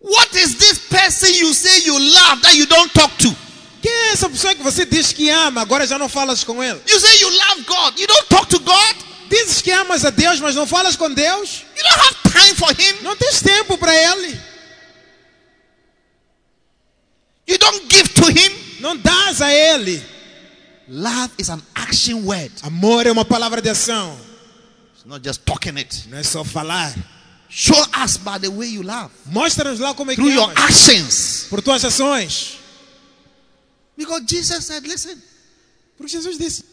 What 0.00 0.34
is 0.34 0.56
this 0.58 0.78
person 0.88 1.28
you 1.34 1.52
say 1.52 1.80
you 1.84 1.98
love 1.98 2.42
that 2.42 2.54
you 2.56 2.66
don't 2.66 2.92
talk 2.94 3.10
to? 3.18 3.34
Quem 3.82 3.92
é 3.92 4.12
essa 4.12 4.28
pessoa 4.28 4.54
que 4.54 4.62
você 4.62 4.84
diz 4.84 5.12
que 5.12 5.28
ama, 5.30 5.60
agora 5.60 5.86
já 5.86 5.98
não 5.98 6.08
falas 6.08 6.44
com 6.44 6.62
ele? 6.62 6.80
You 6.88 7.00
say 7.00 7.20
you 7.20 7.30
love 7.30 7.62
God. 7.62 7.98
You 7.98 8.06
don't 8.06 8.28
talk 8.28 8.48
to 8.48 8.58
God. 8.60 8.96
Dizes 9.28 9.60
que 9.62 9.70
amas 9.70 10.04
a 10.04 10.10
Deus, 10.10 10.40
mas 10.40 10.54
não 10.54 10.66
falas 10.66 10.96
com 10.96 11.12
Deus? 11.12 11.64
You 11.76 11.82
don't 11.82 12.00
have 12.00 12.16
time 12.32 12.54
for 12.56 12.70
Him. 12.70 13.02
Não 13.02 13.16
tens 13.16 13.40
tempo 13.42 13.76
para 13.78 13.94
Ele. 13.94 14.40
You 17.46 17.58
don't 17.58 17.86
give 17.88 18.08
to 18.14 18.30
Him. 18.30 18.80
Não 18.80 18.96
dás 18.96 19.40
a 19.40 19.52
Ele. 19.52 20.02
Love 20.88 21.30
is 21.38 21.50
an 21.50 21.60
action 21.74 22.24
word. 22.24 22.52
Amor 22.62 23.06
é 23.06 23.12
uma 23.12 23.24
palavra 23.24 23.60
de 23.60 23.68
ação. 23.68 24.18
It's 24.94 25.04
not 25.04 25.22
just 25.26 25.42
talking 25.44 25.76
it. 25.78 26.08
Não 26.08 26.18
é 26.18 26.22
só 26.22 26.44
falar. 26.44 26.94
Show 27.50 27.78
us 28.04 28.16
by 28.18 28.38
the 28.40 28.48
way 28.48 28.68
you 28.74 28.82
love. 28.82 29.10
Mostra-nos 29.26 29.80
lá 29.80 29.94
como 29.94 30.10
é 30.10 30.14
que 30.14 30.20
Through 30.20 30.34
your 30.34 30.50
amas. 30.50 30.64
actions. 30.64 31.46
Por 31.48 31.62
tuas 31.62 31.84
ações. 31.84 32.58
Because 33.96 34.24
Jesus 34.28 34.64
said, 34.64 34.86
listen, 34.86 35.20
Porque 35.96 36.12
Jesus 36.12 36.38
disse: 36.38 36.64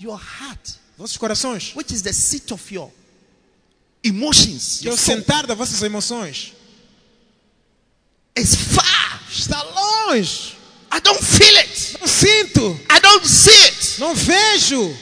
your 0.00 0.16
heart, 0.18 0.78
Vossos 0.96 1.16
corações, 1.16 1.72
which 1.76 1.92
is 1.92 2.02
the 2.02 2.12
seat 2.12 2.52
of 2.52 2.74
your 2.74 2.90
emotions, 4.02 4.78
que 4.80 4.88
é 4.88 4.90
your 4.90 4.98
o 4.98 5.00
sentar 5.00 5.46
das 5.46 5.56
vossas 5.56 5.82
emoções, 5.82 6.54
is 8.36 8.54
far. 8.54 9.22
está 9.30 9.62
longe. 9.62 10.56
I 10.90 11.00
don't 11.00 11.22
feel 11.22 11.58
it. 11.58 11.98
Não 12.00 12.06
sinto. 12.06 12.80
I 12.90 13.00
don't 13.00 13.28
see 13.28 13.64
it. 13.66 14.00
Não 14.00 14.14
vejo. 14.14 14.96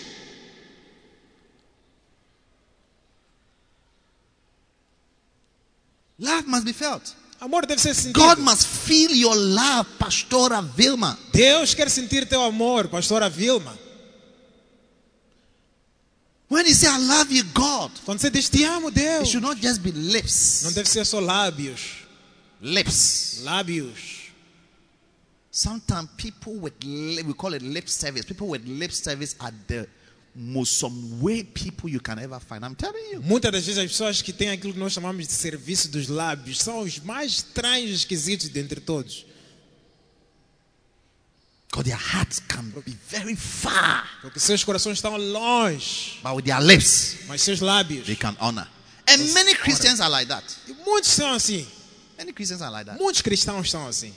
Love 6.19 6.49
must 6.49 6.65
be 6.65 6.73
felt. 6.73 7.13
Amor 7.41 7.67
deve 7.67 7.81
ser 7.81 7.95
sentido. 7.95 8.19
God 8.19 8.39
must 8.39 8.67
feel 8.67 9.11
your 9.11 9.37
love, 9.37 9.91
Pastora 9.99 10.63
Vilma. 10.63 11.19
Deus 11.33 11.75
quer 11.75 11.91
sentir 11.91 12.27
teu 12.27 12.43
amor, 12.43 12.89
pastora 12.89 13.29
Vilma. 13.29 13.84
When 16.49 16.67
you 16.67 16.75
say, 16.75 16.89
I 16.89 16.99
love 16.99 17.33
you, 17.33 17.43
God, 17.55 17.91
Quando 18.05 18.21
você 18.21 18.31
diz 18.31 18.49
te 18.49 18.65
amo, 18.65 18.89
it 18.89 18.95
Deus, 18.95 19.29
should 19.29 19.43
not 19.43 19.61
just 19.61 19.81
be 19.81 19.91
lips. 19.93 20.63
não 20.65 20.73
deve 20.73 20.89
ser 20.89 21.05
só 21.07 21.19
lábios. 21.21 22.05
Lips. 22.61 23.41
Lábios. 23.43 24.31
Sometimes 25.51 26.09
people 26.17 26.55
with, 26.61 26.73
we 26.85 27.33
call 27.35 27.55
it 27.55 27.63
lip 27.65 27.89
service. 27.89 28.25
People 28.27 28.49
with 28.49 28.63
lip 28.67 28.93
service 28.93 29.37
are 29.39 29.55
the 29.69 29.87
most 30.35 30.79
some 30.79 31.21
way 31.21 31.45
people 31.45 31.89
you 31.89 32.01
can 32.01 32.19
ever 32.19 32.41
find. 32.41 32.65
I'm 32.65 32.75
telling 32.75 33.13
you. 33.13 33.23
Muitas 33.23 33.53
das 33.53 33.65
vezes 33.65 33.79
as 33.79 33.91
pessoas 33.91 34.21
que 34.21 34.33
têm 34.33 34.51
aquilo 34.51 34.73
que 34.73 34.79
nós 34.81 34.93
chamamos 34.93 35.27
de 35.29 35.33
serviço 35.33 35.89
dos 35.89 36.09
lábios 36.09 36.59
são 36.59 36.81
os 36.81 36.99
mais 36.99 37.33
estranhos 37.33 37.91
esquisitos 38.01 38.49
dentre 38.49 38.81
todos. 38.81 39.25
Because 41.75 41.91
their 41.91 41.97
hearts 41.99 42.39
can 42.39 42.71
be 42.87 42.97
very 43.09 43.35
far. 43.35 44.05
Porque 44.23 44.39
seus 44.39 44.63
corações 44.63 44.99
estão 44.99 45.17
longe, 45.17 46.21
But 46.23 46.37
with 46.37 46.45
their 46.45 46.61
lips, 46.61 47.17
mas 47.27 47.43
seus 47.43 47.59
lábios. 47.61 48.07
they 48.07 48.15
can 48.15 48.37
honor. 48.39 48.69
And 49.09 49.19
many 49.35 49.57
Christians 49.57 49.99
are 50.01 50.09
like 50.09 50.29
that. 50.29 50.45
E 50.69 50.73
muitos 50.87 51.11
são 51.11 51.33
assim. 51.35 51.67
Many 52.17 52.33
Christians 52.33 52.63
are 52.63 52.71
like 52.71 52.87
that. 52.87 52.97
Muitos 52.97 53.23
cristãos 53.23 53.69
são 53.69 53.89
assim. 53.89 54.15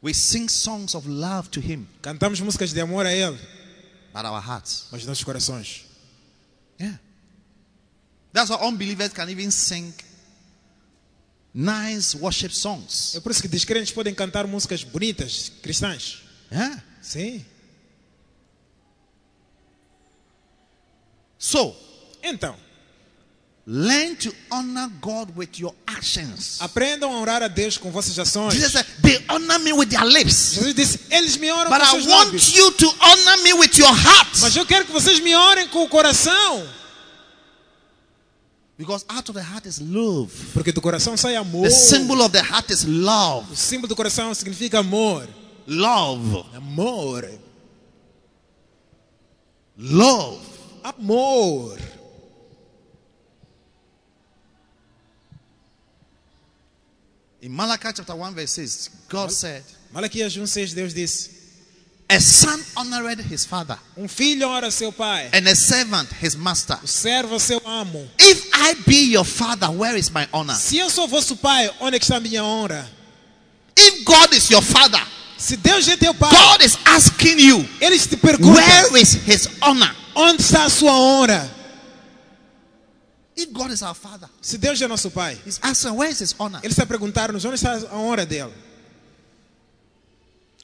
We 0.00 0.14
sing 0.14 0.48
songs 0.48 0.94
of 0.94 1.06
love 1.06 1.50
to 1.50 1.60
Him, 1.60 1.86
Cantamos 2.00 2.40
músicas 2.40 2.72
de 2.72 2.80
amor 2.80 3.04
a 3.04 3.12
Ele, 3.12 3.38
but 4.14 4.24
our 4.24 4.40
hearts. 4.40 4.86
mas 4.90 5.04
nossos 5.04 5.24
corações. 5.24 5.84
Yeah. 6.80 6.98
That's 8.32 8.48
why 8.48 8.56
unbelievers 8.66 9.12
can 9.12 9.28
even 9.28 9.50
sing 9.50 9.92
nice 11.54 12.16
worship 12.16 12.50
songs. 12.54 13.14
É 13.14 13.20
por 13.20 13.30
isso 13.32 13.42
que 13.42 13.48
descrentes 13.48 13.92
podem 13.92 14.14
cantar 14.14 14.46
músicas 14.46 14.82
bonitas, 14.84 15.50
cristãs. 15.62 16.22
Yeah. 16.50 16.82
Sim. 17.00 17.44
So, 21.38 21.74
Então, 22.22 22.54
learn 23.66 24.14
to 24.16 24.32
honor 24.50 24.88
God 25.00 25.30
with 25.36 25.58
your 25.58 25.74
actions. 25.88 26.58
aprendam 26.60 27.12
a 27.12 27.20
orar 27.20 27.42
a 27.42 27.48
Deus 27.48 27.76
com 27.76 27.90
vossas 27.90 28.16
ações. 28.18 28.54
Jesus 28.54 28.72
said, 28.72 28.86
They 29.02 29.24
honor 29.28 29.58
me 29.58 29.72
with 29.72 29.88
their 29.88 30.04
lips, 30.04 30.54
Jesus 30.54 30.72
disse: 30.74 31.00
Eles 31.10 31.36
me 31.36 31.50
oram 31.50 31.68
but 31.70 31.80
com 31.80 31.86
I 31.86 31.90
seus 31.90 32.06
want 32.06 32.26
lábios. 32.26 32.54
you 32.54 32.70
to 32.72 32.86
honor 33.00 33.42
me 33.42 33.52
with 33.54 33.76
your 33.76 33.90
heart. 33.92 34.38
Mas 34.40 34.54
eu 34.54 34.64
quero 34.64 34.84
que 34.84 34.92
vocês 34.92 35.18
me 35.20 35.34
orem 35.34 35.66
com 35.68 35.82
o 35.82 35.88
coração. 35.88 36.68
Because 38.82 39.04
out 39.08 39.28
of 39.28 39.36
the 39.36 39.42
heart 39.44 39.64
is 39.64 39.80
love. 39.80 40.32
Porque 40.52 40.72
do 40.72 40.80
coração 40.80 41.16
sai 41.16 41.36
amor. 41.36 41.62
The 41.62 41.70
symbol 41.70 42.20
of 42.20 42.32
the 42.32 42.42
heart 42.42 42.68
is 42.72 42.84
love. 42.84 43.46
O 43.52 43.54
símbolo 43.54 43.86
do 43.86 43.94
coração 43.94 44.34
significa 44.34 44.80
amor. 44.80 45.28
Love. 45.68 46.44
Amor. 46.52 47.30
Love. 49.78 50.40
Amor. 50.82 51.78
In 57.40 57.52
Malachi 57.52 57.92
chapter 57.94 58.16
1, 58.16 58.34
verse 58.34 58.50
6, 58.50 58.90
God 59.08 59.30
said, 59.30 59.62
Malaquias 59.92 60.36
1,6 60.36 60.74
Deus 60.74 60.92
disse: 60.92 61.31
A 62.14 62.20
son 62.20 62.60
honored 62.76 63.20
his 63.20 63.46
father, 63.46 63.78
Um 63.96 64.06
filho 64.06 64.46
ora 64.46 64.70
seu 64.70 64.92
pai, 64.92 65.30
and 65.32 65.48
a 65.48 65.54
servant 65.56 66.08
his 66.20 66.36
master. 66.36 66.78
o 66.82 66.86
servo 66.86 67.38
seu 67.38 67.58
amo. 67.64 68.06
If 68.18 68.50
I 68.52 68.74
be 68.86 69.12
your 69.12 69.24
father, 69.24 69.68
where 69.70 69.96
is 69.96 70.10
my 70.10 70.28
honor? 70.32 70.54
Se 70.54 70.76
eu 70.78 70.90
sou 70.90 71.08
vosso 71.08 71.36
pai, 71.36 71.70
onde 71.80 71.96
é 71.96 71.98
está 71.98 72.20
minha 72.20 72.44
honra? 72.44 72.86
If 73.76 74.04
God 74.04 74.32
is 74.34 74.50
your 74.50 74.60
father, 74.62 75.00
Se 75.38 75.56
Deus 75.56 75.88
é 75.88 75.96
teu 75.96 76.12
pai, 76.14 76.30
God 76.30 76.62
is 76.62 76.76
asking 76.84 77.38
you, 77.40 77.66
eles 77.80 78.06
te 78.06 78.16
perguntam: 78.16 78.54
where 78.54 79.00
is 79.00 79.14
his 79.26 79.48
honor? 79.62 79.90
onde 80.14 80.42
está 80.42 80.64
a 80.66 80.70
sua 80.70 80.92
honra? 80.92 81.48
If 83.34 83.50
God 83.52 83.70
is 83.70 83.82
our 83.82 83.94
father, 83.94 84.28
Se 84.42 84.58
Deus 84.58 84.80
é 84.82 84.86
nosso 84.86 85.10
pai, 85.10 85.38
he's 85.46 85.58
asking, 85.62 85.96
where 85.96 86.10
is 86.10 86.20
his 86.20 86.34
honor? 86.38 86.60
ele 86.62 86.72
está 86.74 86.82
a 86.82 86.86
perguntar-nos: 86.86 87.42
onde 87.46 87.54
está 87.54 87.72
a 87.90 87.96
honra 87.96 88.26
dele? 88.26 88.52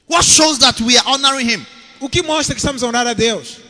What 0.09 0.25
shows 0.25 0.57
that 0.57 0.81
we 0.81 0.97
are 0.97 1.03
honoring 1.05 1.47
him? 1.47 1.65
O 2.01 2.09
que 2.09 2.23
mostra 2.23 2.55
que 2.55 2.61
estamos 2.61 2.81
a 2.81 2.87
honrar 2.87 3.05
a 3.05 3.13
Deus? 3.13 3.61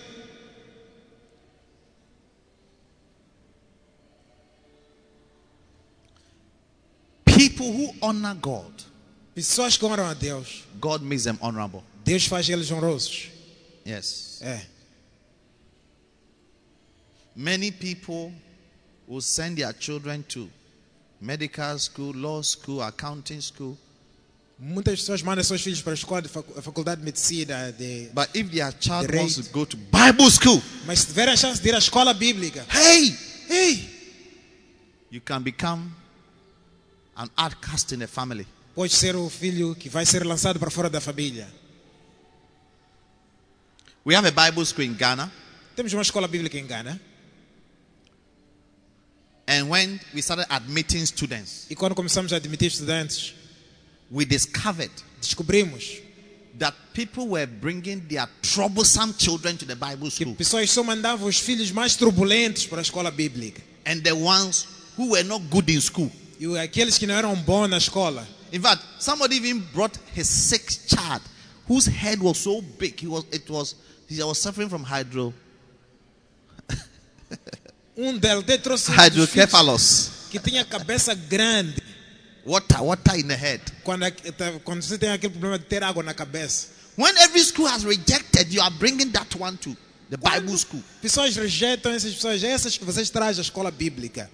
People 7.25 7.73
who 7.73 7.93
honor 8.01 8.35
God, 8.35 8.71
Pessoas 9.35 9.77
que 9.77 9.85
honram 9.85 10.09
a 10.09 10.15
Deus, 10.15 10.65
God 10.79 11.01
makes 11.01 11.25
them 11.25 11.37
honorable. 11.41 11.83
Deus 12.05 12.25
faz 12.25 12.49
eles 12.49 12.71
honrosos. 12.71 13.29
Yes. 13.83 14.39
É. 14.41 14.61
Many 17.35 17.71
people 17.71 18.31
will 19.05 19.21
send 19.21 19.57
their 19.57 19.73
children 19.73 20.23
to 20.29 20.49
medical 21.19 21.77
school, 21.79 22.13
law 22.13 22.41
school, 22.41 22.81
accounting 22.81 23.41
school. 23.41 23.77
Muitas 24.61 24.99
pessoas 24.99 25.21
mandam 25.21 25.41
seus 25.43 25.61
filhos 25.61 25.81
para 25.81 25.93
a 25.93 25.95
escola 25.95 26.21
de 26.21 26.27
facu- 26.27 26.59
a 26.59 26.61
faculdade 26.61 26.99
de 26.99 27.05
medicina, 27.05 27.71
de... 27.71 28.09
But 28.13 28.29
if 28.35 28.49
their 28.51 28.73
child 28.77 29.07
Great. 29.07 29.21
wants 29.23 29.35
to 29.35 29.43
go 29.53 29.65
to 29.65 29.77
Bible 29.77 30.29
school, 30.29 30.61
mas 30.85 30.99
se 30.99 31.07
tiverem 31.07 31.33
a 31.33 31.37
chance 31.37 31.61
de 31.61 31.69
ir 31.69 31.75
à 31.75 31.77
escola 31.77 32.13
bíblica, 32.13 32.65
hey, 32.69 33.17
ei, 33.49 33.89
you 35.11 35.21
can 35.21 35.41
become 35.41 35.89
an 37.15 37.29
outcast 37.37 37.93
in 37.95 37.99
the 37.99 38.07
family. 38.07 38.45
pode 38.75 38.93
ser 38.93 39.15
o 39.15 39.29
filho 39.29 39.75
que 39.75 39.87
vai 39.87 40.05
ser 40.05 40.25
lançado 40.25 40.59
para 40.59 40.69
fora 40.69 40.89
da 40.89 40.99
família. 40.99 41.47
We 44.05 44.15
have 44.15 44.27
a 44.27 44.31
Bible 44.31 44.65
school 44.65 44.83
in 44.85 44.93
Ghana, 44.93 45.31
Temos 45.75 45.93
uma 45.93 46.01
escola 46.01 46.27
bíblica 46.27 46.57
em 46.57 46.67
Gana, 46.67 46.99
and 49.47 49.69
when 49.69 49.99
we 50.13 50.21
started 50.21 50.45
admitting 50.49 51.05
students, 51.05 51.65
e 51.69 51.75
quando 51.75 51.95
começamos 51.95 52.33
a 52.33 52.35
admitir 52.35 52.67
estudantes, 52.67 53.33
we 54.11 54.25
discovered 54.25 54.91
descobrimos 55.21 56.01
that 56.57 56.73
people 56.93 57.27
were 57.29 57.45
bringing 57.47 57.99
their 58.09 58.27
troublesome 58.41 59.13
children 59.17 59.55
to 59.57 59.65
the 59.65 59.75
Bible 59.75 60.09
Que 60.09 60.23
school 60.25 60.35
pessoas 60.35 60.69
só 60.71 60.83
mandavam 60.83 61.27
os 61.27 61.39
filhos 61.39 61.71
mais 61.71 61.95
turbulentos 61.95 62.65
para 62.65 62.79
a 62.79 62.81
escola 62.81 63.11
bíblica. 63.11 63.61
and 63.85 64.01
the 64.03 64.11
ones 64.13 64.65
who 64.97 65.11
were 65.11 65.23
not 65.23 65.41
good 65.49 65.69
in 65.69 65.79
school. 65.81 66.11
E 66.39 66.45
aqueles 66.57 66.97
que 66.97 67.05
não 67.07 67.15
eram 67.15 67.35
bons 67.35 67.69
na 67.69 67.77
escola. 67.77 68.27
In 68.51 68.61
fact, 68.61 68.83
somebody 68.99 69.35
even 69.37 69.59
brought 69.73 69.97
his 70.15 70.27
sixth 70.27 70.87
child 70.87 71.21
whose 71.67 71.85
head 71.87 72.19
was 72.21 72.37
so 72.37 72.61
big. 72.77 72.99
He 72.99 73.07
was 73.07 73.23
it 73.31 73.49
was 73.49 73.75
he 74.07 74.21
was 74.23 74.37
suffering 74.39 74.69
from 74.69 74.83
hydro 74.83 75.33
Um 77.97 78.17
deles 78.19 78.45
trouxe 78.63 78.89
hydrocephalus. 78.91 80.11
que 80.31 80.39
tinha 80.39 80.63
cabeça 80.65 81.13
grande. 81.13 81.81
Water, 82.45 82.81
water 82.81 83.15
in 83.17 83.27
the 83.27 83.35
head. 83.35 83.61
Quando, 83.83 84.03
a- 84.05 84.11
tá- 84.11 84.59
quando 84.63 84.81
você 84.81 84.97
tem 84.97 85.09
aquele 85.11 85.31
problema 85.33 85.59
de 85.59 85.65
ter 85.65 85.83
água 85.83 86.01
na 86.03 86.13
cabeça. 86.13 86.67
When 86.97 87.15
every 87.19 87.43
school 87.43 87.67
has 87.67 87.83
rejected, 87.83 88.51
you 88.53 88.61
are 88.61 88.73
bringing 88.77 89.11
that 89.11 89.35
one 89.37 89.57
to 89.57 89.75
the 90.09 90.17
Bible 90.17 90.57
school. 90.57 90.81
Pessoas 91.01 91.35
rejeitam 91.35 91.91
essas 91.91 92.13
pessoas, 92.13 92.43
essas 92.43 92.77
que 92.77 92.83
vocês 92.85 93.09
trazem 93.09 93.41
à 93.41 93.43
escola 93.43 93.71
bíblica. 93.71 94.29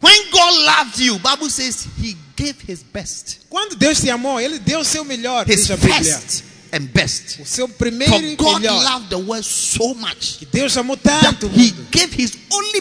When 0.00 0.30
God 0.30 0.54
loved 0.64 0.98
you, 1.00 1.18
Bible 1.18 1.50
says 1.50 1.86
He 2.00 2.16
gave 2.36 2.60
His 2.66 2.82
best, 2.84 3.40
Quando 3.50 3.76
Deus 3.76 4.00
te 4.00 4.10
amou, 4.10 4.40
Ele 4.40 4.58
deu 4.60 4.80
o 4.80 4.84
seu 4.84 5.04
melhor, 5.04 5.48
His 5.48 5.66
diz 5.66 5.70
a 5.72 5.76
Bíblia. 5.76 6.04
first 6.20 6.44
and 6.72 6.86
best. 6.92 7.40
O 7.40 7.44
seu 7.46 7.66
For 7.66 7.76
primeiro 7.76 8.14
e 8.16 8.36
God 8.36 8.60
melhor. 8.60 8.82
loved 8.84 9.08
the 9.10 9.16
world 9.16 9.44
so 9.44 9.94
much 9.94 10.38
Que 10.38 10.46
Deus 10.46 10.76
amou 10.76 10.96
that 10.98 11.20
tanto 11.24 11.46
o 11.46 11.50
He 11.50 11.72
gave 11.90 12.12
His 12.14 12.32
only 12.52 12.80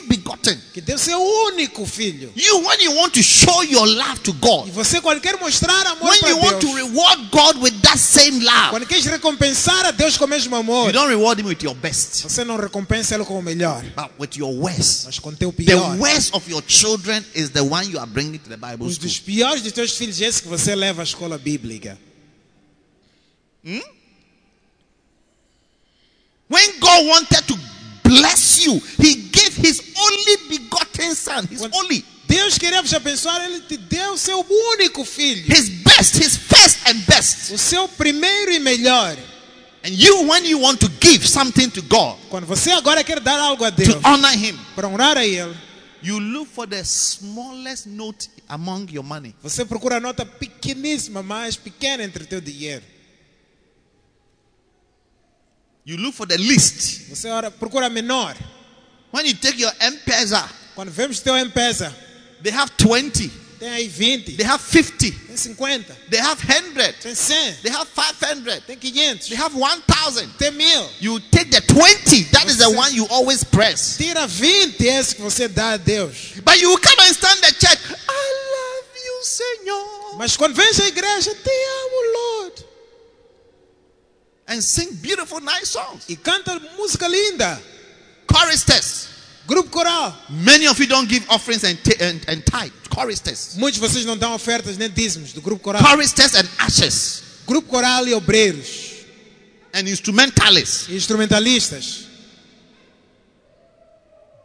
begotten. 0.56 0.72
que 0.74 0.82
deu 0.82 0.98
seu 0.98 1.20
único 1.22 1.86
filho. 1.86 2.32
You, 2.36 2.60
when 2.66 2.82
you 2.84 2.94
want 2.96 3.14
to 3.14 3.22
show 3.24 3.64
your 3.64 3.86
love 3.88 4.20
to 4.22 4.32
E 4.32 4.34
God, 4.34 4.70
você 4.72 5.00
quando 5.02 5.20
quer 5.22 5.38
mostrar 5.40 5.86
amor 5.88 6.10
when 6.10 6.20
para 6.20 6.30
you 6.30 6.38
want 6.38 6.60
Deus, 6.60 6.72
to 6.72 6.76
reward 6.76 7.30
God 7.32 7.58
with 7.62 7.80
that 7.82 7.98
same 7.98 8.40
love, 8.44 8.70
quando 8.72 8.86
quer 8.86 9.02
recompensar 9.02 9.86
a 9.86 9.92
Deus 9.92 10.18
com 10.18 10.26
o 10.26 10.28
mesmo 10.28 10.56
you 10.56 10.60
amor, 10.60 10.92
don't 10.92 11.10
reward 11.10 11.42
Him 11.42 11.46
with 11.48 11.58
your 11.64 11.76
best, 11.76 12.24
você 12.24 12.44
não 12.44 12.58
recompensa 12.58 13.16
Ele 13.16 13.26
com 13.26 13.38
o 13.38 13.42
melhor, 13.44 13.84
but 13.96 14.10
with 14.20 14.38
your 14.38 14.54
worst. 14.54 15.06
mas 15.06 15.20
com 15.20 15.30
o 15.30 15.36
teu 15.36 15.52
The 15.52 15.64
pior. 15.66 15.98
worst 15.98 16.34
of 16.34 16.50
your 16.50 16.64
children 16.68 17.24
is 17.36 17.50
the 17.50 17.62
one 17.62 17.90
you 17.90 18.00
are 18.00 18.10
bringing 18.10 18.38
to 18.40 18.50
the 18.50 18.58
Bible 18.58 18.86
Os 18.86 18.96
school. 18.96 19.08
dos 19.08 19.20
piores 19.20 19.62
dos 19.62 19.72
teus 19.72 19.92
filhos, 19.98 20.20
esse 20.22 20.42
que 20.42 20.48
você 20.48 20.76
leva 20.76 21.02
à 21.02 21.04
escola 21.04 21.38
bíblica. 21.38 21.98
When 26.50 26.80
God 26.80 27.06
wanted 27.08 27.44
to 27.48 27.60
bless 28.08 28.66
you, 28.66 28.82
He 29.00 29.16
gave 29.32 29.56
His 29.56 29.82
only 29.98 30.38
begotten 30.58 31.16
Son, 31.16 31.46
His 31.50 31.62
only, 31.74 32.04
Deus 32.28 32.58
queria 32.58 32.82
vos 32.82 32.94
abençoar, 32.94 33.44
Ele 33.46 33.62
te 33.62 33.78
deu 33.78 34.14
o 34.14 34.18
seu 34.18 34.46
único 34.74 35.06
filho. 35.06 35.46
His 35.52 35.70
best, 35.70 36.18
His 36.18 36.38
first 36.38 36.80
and 36.88 37.00
best. 37.08 37.54
O 37.54 37.58
seu 37.58 37.88
primeiro 37.88 38.52
e 38.52 38.60
melhor. 38.60 39.18
And 39.84 39.90
you, 39.92 40.28
when 40.28 40.46
you 40.46 40.60
want 40.60 40.80
to 40.82 40.90
give 41.00 41.26
something 41.26 41.70
to 41.70 41.82
God, 41.84 42.18
Quando 42.30 42.46
você 42.46 42.72
agora 42.72 43.04
quer 43.04 43.20
dar 43.20 43.40
algo 43.40 43.64
a 43.64 43.70
Deus, 43.70 43.94
to 43.94 44.02
honor 44.08 44.34
Him, 44.34 44.58
para 44.76 44.88
honrar 44.88 45.18
a 45.18 45.26
Ele, 45.26 45.56
you 46.02 46.20
look 46.20 46.50
for 46.54 46.68
the 46.68 46.84
smallest 46.84 47.88
note 47.88 48.30
among 48.50 48.92
your 48.92 49.04
money. 49.04 49.34
você 49.42 49.64
procura 49.64 49.98
a 49.98 50.00
nota 50.00 50.26
pequeníssima, 50.26 51.24
mais 51.24 51.56
pequena 51.56 52.04
entre 52.04 52.26
teu 52.26 52.42
dinheiro. 52.42 52.84
You 55.88 55.96
look 55.96 56.16
for 56.16 56.26
the 56.28 56.38
least. 56.38 57.08
Você 57.10 57.30
ora, 57.30 57.50
procura 57.50 57.86
a 57.86 57.90
menor. 57.90 58.36
When 59.10 59.26
you 59.26 59.34
take 59.36 59.58
your 59.58 59.72
M-Pesa, 59.80 60.44
Quando 60.76 60.92
vemos 60.92 61.22
teu 61.22 61.34
M-Pesa, 61.36 61.96
they 62.44 62.52
have 62.52 62.70
20, 62.78 63.32
tem 63.58 63.70
aí 63.70 63.88
20, 63.88 64.36
they 64.36 64.46
have 64.46 64.62
50, 64.62 65.10
tem 65.12 65.38
50, 65.38 65.94
they 66.10 66.20
have 66.20 66.38
100, 66.40 66.94
tem 67.02 67.16
100, 67.16 67.62
they 67.64 67.72
have 67.72 67.88
500, 67.88 68.62
tem 68.68 68.78
500, 68.78 69.30
they 69.30 69.36
have 69.38 69.56
1,000. 69.56 70.28
tem 70.38 70.52
1000. 70.52 70.90
You 71.00 71.20
take 71.32 71.50
the 71.50 71.62
20, 71.62 72.26
that 72.32 72.46
is 72.48 72.58
the 72.58 72.66
Você- 72.66 72.76
one 72.78 72.94
you 72.94 73.08
always 73.08 73.44
press. 73.46 73.96
Tira 73.98 74.28
20 74.28 74.86
esse 74.86 75.16
que 75.16 75.22
você 75.22 75.48
dá 75.48 75.72
a 75.72 75.78
Deus. 75.78 76.34
But 76.44 76.60
you 76.60 76.78
come 76.78 77.00
and 77.08 77.14
stand 77.16 77.40
the 77.42 77.54
church. 77.54 77.80
I 78.08 78.28
love 78.52 78.90
you, 79.06 79.24
Senor. 79.24 80.18
Mas 80.20 80.36
quando 80.36 80.54
vens 80.54 80.80
à 80.82 80.86
igreja, 80.88 81.34
te 81.34 81.50
amo, 81.50 82.44
Lord. 82.44 82.66
And 84.48 84.62
sing 84.62 84.96
beautiful, 85.02 85.42
nice 85.42 85.70
songs. 85.72 86.06
E 86.08 86.16
canta 86.16 86.60
música 86.78 87.08
linda. 87.08 87.62
Choristers. 88.32 89.08
Grupo 89.46 89.70
coral. 89.70 90.14
Many 90.30 90.68
of 90.68 90.80
you 90.80 90.88
don't 90.88 91.08
give 91.08 91.26
offerings 91.30 91.64
and, 91.64 91.78
and, 92.02 92.22
and 92.28 92.44
tithe. 92.46 92.72
Choristers. 92.94 93.56
Muitos 93.58 93.80
de 93.80 93.88
vocês 93.88 94.06
não 94.06 94.18
dão 94.18 94.34
ofertas 94.34 94.78
nem 94.78 94.90
dízimos 94.90 95.34
do 95.34 95.42
grupo 95.42 95.64
coral. 95.64 95.82
Choristers 95.82 96.36
and 96.36 96.48
ashes. 96.60 97.24
Grupo 97.46 97.68
coral 97.68 98.08
e 98.08 98.14
obreiros. 98.14 99.06
And 99.74 99.88
instrumentalists. 99.88 100.88
E 100.90 100.96
instrumentalistas. 100.96 102.08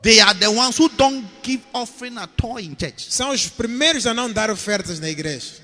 They 0.02 0.18
are 0.20 0.34
the 0.34 0.48
ones 0.50 0.76
who 0.78 0.88
don't 0.88 1.24
give 1.44 1.62
offering 1.72 2.18
at 2.18 2.30
all 2.42 2.58
in 2.58 2.76
church. 2.76 3.06
São 3.08 3.30
os 3.30 3.46
primeiros 3.48 4.04
a 4.04 4.12
não 4.12 4.30
dar 4.30 4.50
ofertas 4.50 4.98
na 4.98 5.08
igreja. 5.08 5.61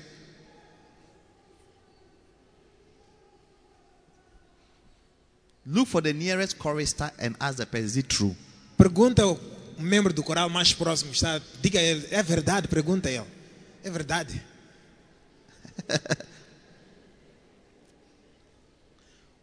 Look 5.71 5.87
for 5.87 6.01
the 6.01 6.13
nearest 6.13 6.57
chorister 6.57 7.11
and 7.19 7.35
ask 7.39 7.57
the 7.57 7.65
person, 7.65 7.85
is 7.85 7.97
it 7.97 8.09
true? 8.09 8.35
Pergunta 8.75 9.27
o 9.27 9.39
membro 9.77 10.11
do 10.11 10.23
coral 10.23 10.49
mais 10.49 10.73
próximo. 10.73 11.11
Está, 11.11 11.39
diga 11.61 11.79
ele, 11.79 12.07
é 12.09 12.23
verdade? 12.23 12.67
Pergunta 12.67 13.07
a 13.07 13.11
ele. 13.11 13.27
É 13.83 13.89
verdade. 13.91 14.41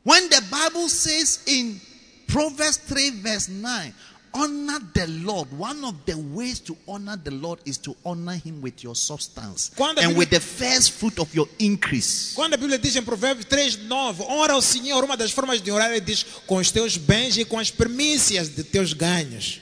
When 0.03 0.29
the 0.29 0.41
Bible 0.41 0.89
says 0.89 1.41
in 1.47 1.81
Proverbs 2.27 2.77
3, 2.77 3.11
verse 3.23 3.49
9, 3.49 3.95
honor 4.37 4.79
the 4.92 5.07
Lord, 5.07 5.49
one 5.59 5.85
of 5.85 5.94
the 6.05 6.14
ways 6.14 6.61
to 6.61 6.77
honor 6.87 7.16
the 7.16 7.31
Lord 7.31 7.59
is 7.64 7.79
to 7.79 7.96
honor 8.05 8.35
him 8.35 8.61
with 8.62 8.83
your 8.85 8.94
substance 8.94 9.70
Quando 9.75 10.01
and 10.01 10.11
Bíblia- 10.12 10.16
with 10.18 10.31
the 10.31 10.40
first 10.40 10.92
fruit 10.92 11.18
of 11.18 11.35
your 11.35 11.49
increase. 11.59 12.33
Quando 12.35 12.55
a 12.55 12.57
Bíblia 12.59 12.79
diz 12.79 12.94
em 12.96 13.03
Provérbios 13.03 13.44
3, 13.46 13.77
9, 13.88 14.22
honra 14.25 14.53
ao 14.53 14.62
Senhor, 14.62 15.03
uma 15.03 15.16
das 15.16 15.31
formas 15.33 15.61
de 15.62 15.70
orar, 15.70 15.90
ele 15.90 16.01
diz 16.01 16.25
com 16.46 16.57
os 16.57 16.70
teus 16.70 16.96
bens 16.96 17.37
e 17.38 17.44
com 17.44 17.59
as 17.59 17.70
primícias 17.70 18.49
de 18.55 18.62
teus 18.62 18.92
ganhos. 18.92 19.61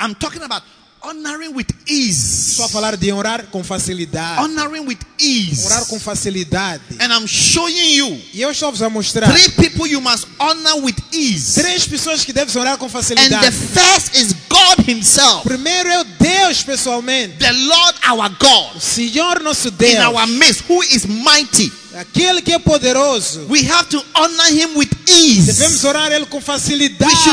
I'm 0.00 0.14
talking 0.14 0.42
about 0.42 0.66
honoring 1.04 1.54
with 1.54 1.66
ease. 1.86 2.54
Só 2.54 2.68
falar 2.68 2.96
de 2.96 3.12
orar 3.12 3.44
com 3.50 3.62
facilidade. 3.62 4.42
Honoring 4.42 4.86
with 4.86 4.98
ease. 5.18 5.66
Orar 5.66 5.84
com 5.86 5.98
facilidade. 6.00 6.82
And 7.00 7.12
I'm 7.12 7.26
showing 7.26 7.94
you 7.96 8.20
E 8.32 8.40
eu 8.40 8.50
estou 8.50 8.70
vos 8.70 8.80
a 8.82 8.88
mostrar 8.88 9.30
three 9.30 9.48
people 9.50 9.86
you 9.86 10.00
must 10.00 10.26
honor 10.38 10.82
with 10.82 10.96
ease. 11.12 11.54
três 11.60 11.86
pessoas 11.86 12.24
que 12.24 12.32
devem 12.32 12.56
orar 12.60 12.78
com 12.78 12.86
And 12.86 12.90
the 12.90 13.52
first 13.52 14.14
is 14.16 14.34
God 14.48 14.88
Himself, 14.88 15.42
Primeiro 15.44 15.88
é 15.88 16.00
o 16.00 16.04
Deus 16.04 16.62
pessoalmente. 16.62 17.34
the 17.38 17.52
Lord 17.52 17.98
our 18.08 18.24
O 18.26 18.36
God, 18.38 18.80
Senhor 18.80 19.40
nosso 19.40 19.68
in 19.68 19.72
Deus. 19.72 20.04
our 20.04 20.26
midst, 20.26 20.62
who 20.68 20.82
is 20.82 21.04
mighty. 21.06 21.72
Aquele 21.96 22.42
que 22.42 22.52
é 22.52 22.58
poderoso. 22.58 23.46
We 23.48 23.60
have 23.70 23.88
to 23.90 24.04
honor 24.14 24.48
Him 24.50 24.76
with 24.76 24.88
ease. 25.08 25.46
Devemos 25.52 25.84
orar 25.84 26.10
Ele 26.12 26.26
com 26.26 26.38
We 26.38 26.42
should 26.44 26.60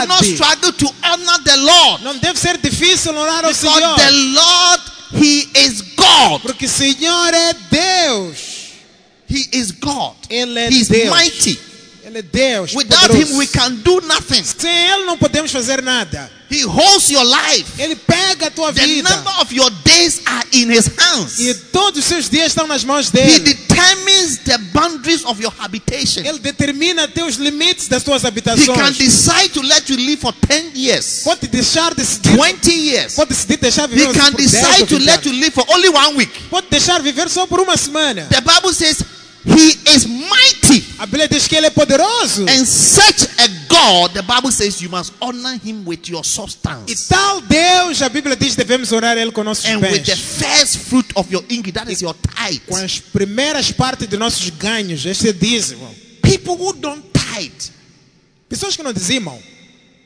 not 0.07 0.23
facilidade. 0.23 0.33
struggle 0.35 0.71
to 0.73 0.95
honor 1.03 1.43
the 1.43 1.55
Lord 1.55 2.03
Não 2.03 2.17
deve 2.17 2.39
ser 2.39 2.57
difícil 2.57 3.15
orar 3.15 3.43
ao 3.45 3.51
because 3.51 3.59
Senhor. 3.59 3.95
the 3.97 4.11
Lord, 4.11 4.83
He 5.13 5.49
is 5.55 5.81
God. 5.95 6.41
Porque 6.41 6.65
o 6.65 6.69
Senhor 6.69 7.33
é 7.33 7.53
Deus. 7.71 8.37
He 9.29 9.49
is 9.53 9.71
God. 9.71 10.15
Ele 10.29 10.59
é 10.59 10.69
He 10.69 10.79
is 10.81 10.87
Deus. 10.87 11.09
mighty. 11.09 11.59
Ele 12.03 12.19
é 12.19 12.21
Deus. 12.21 12.73
Without 12.73 13.07
poderoso. 13.07 13.33
Him, 13.33 13.37
we 13.37 13.47
can 13.47 13.71
do 13.75 14.01
nothing. 14.01 14.43
Sem 14.43 14.69
Ele 14.91 15.05
não 15.05 15.17
podemos 15.17 15.51
fazer 15.51 15.81
nada. 15.81 16.31
He 16.51 16.63
holds 16.63 17.09
your 17.09 17.23
life. 17.23 17.65
Ele 17.79 17.95
pega 17.95 18.47
a 18.47 18.51
tua 18.51 18.73
The 18.73 18.85
vida. 18.85 19.09
number 19.09 19.31
of 19.41 19.53
your 19.55 19.69
days 19.85 20.21
are 20.25 20.43
in 20.51 20.69
His 20.69 20.89
hands. 20.97 21.39
E 21.39 21.53
todos 21.71 21.99
os 21.99 22.05
seus 22.05 22.29
dias 22.29 22.47
estão 22.47 22.67
nas 22.67 22.83
mãos 22.83 23.07
He 23.07 23.11
dele. 23.13 23.39
determines 23.39 24.39
the 24.43 24.57
boundaries 24.73 25.23
of 25.25 25.41
your 25.41 25.53
habitation. 25.59 26.25
Ele 26.25 26.39
determina 26.39 27.07
teus 27.07 27.35
limites 27.37 27.87
das 27.87 28.03
tuas 28.03 28.21
He 28.23 28.29
can 28.41 28.51
habitações. 28.51 28.97
decide 28.97 29.49
to 29.53 29.61
let 29.61 29.89
you 29.89 29.95
live 29.97 30.19
for 30.19 30.33
10 30.33 30.71
years, 30.75 31.21
Pode 31.23 31.47
deixar 31.47 31.93
decidir. 31.95 32.35
20 32.35 32.71
years. 32.73 33.13
Pode 33.15 33.29
decidir 33.29 33.57
deixar 33.57 33.87
viver 33.87 34.09
He 34.09 34.13
can 34.13 34.31
por 34.31 34.41
10 34.41 34.53
ou 34.53 34.59
decide 34.61 34.85
to 34.87 34.95
20 34.97 35.05
let 35.05 35.25
you 35.25 35.31
live 35.33 35.51
for 35.53 35.65
only 35.69 35.89
one 35.89 36.15
week. 36.17 36.31
Pode 36.49 36.67
deixar 36.69 37.01
viver 37.01 37.29
só 37.29 37.47
por 37.47 37.59
uma 37.61 37.77
semana. 37.77 38.27
The 38.29 38.41
Bible 38.41 38.73
says 38.73 38.97
He 39.43 39.95
is 39.95 40.05
mighty. 40.05 40.85
A 40.99 41.05
Bíblia 41.05 41.27
diz 41.27 41.47
que 41.47 41.55
ele 41.55 41.67
é 41.67 41.69
poderoso. 41.71 42.45
And 42.47 42.65
such 42.65 43.23
a 43.39 43.47
God, 43.67 44.13
the 44.13 44.21
Bible 44.21 44.51
says 44.51 44.81
you 44.81 44.89
must 44.89 45.13
honor 45.19 45.59
Him 45.63 45.83
with 45.85 46.07
your 46.07 46.21
E 46.23 46.27
substance 46.27 47.07
tal 47.07 47.41
Deus, 47.41 48.01
a 48.01 48.09
Bíblia 48.09 48.35
diz, 48.35 48.55
devemos 48.55 48.91
orar 48.91 49.17
Ele 49.17 49.31
com 49.31 49.43
nossos 49.43 49.65
and 49.65 49.79
with 49.79 50.03
the 50.05 50.15
first 50.15 50.77
fruit 50.77 51.11
of 51.15 51.31
your 51.31 51.43
increase. 51.49 51.73
That 51.73 51.91
is 51.91 52.01
your 52.01 52.13
tithe. 52.13 52.61
Com 52.67 52.75
as 52.75 52.99
primeiras 52.99 53.71
partes 53.71 54.07
de 54.07 54.17
nossos 54.17 54.49
ganhos. 54.51 55.05
Este 55.05 55.29
é 55.29 55.33
dízimo. 55.33 55.89
People 56.21 56.53
who 56.53 56.73
don't 56.73 57.03
tithe 57.11 57.71
Pessoas 58.51 58.75
que 58.75 58.83
não 58.83 58.91
dizimam 58.91 59.41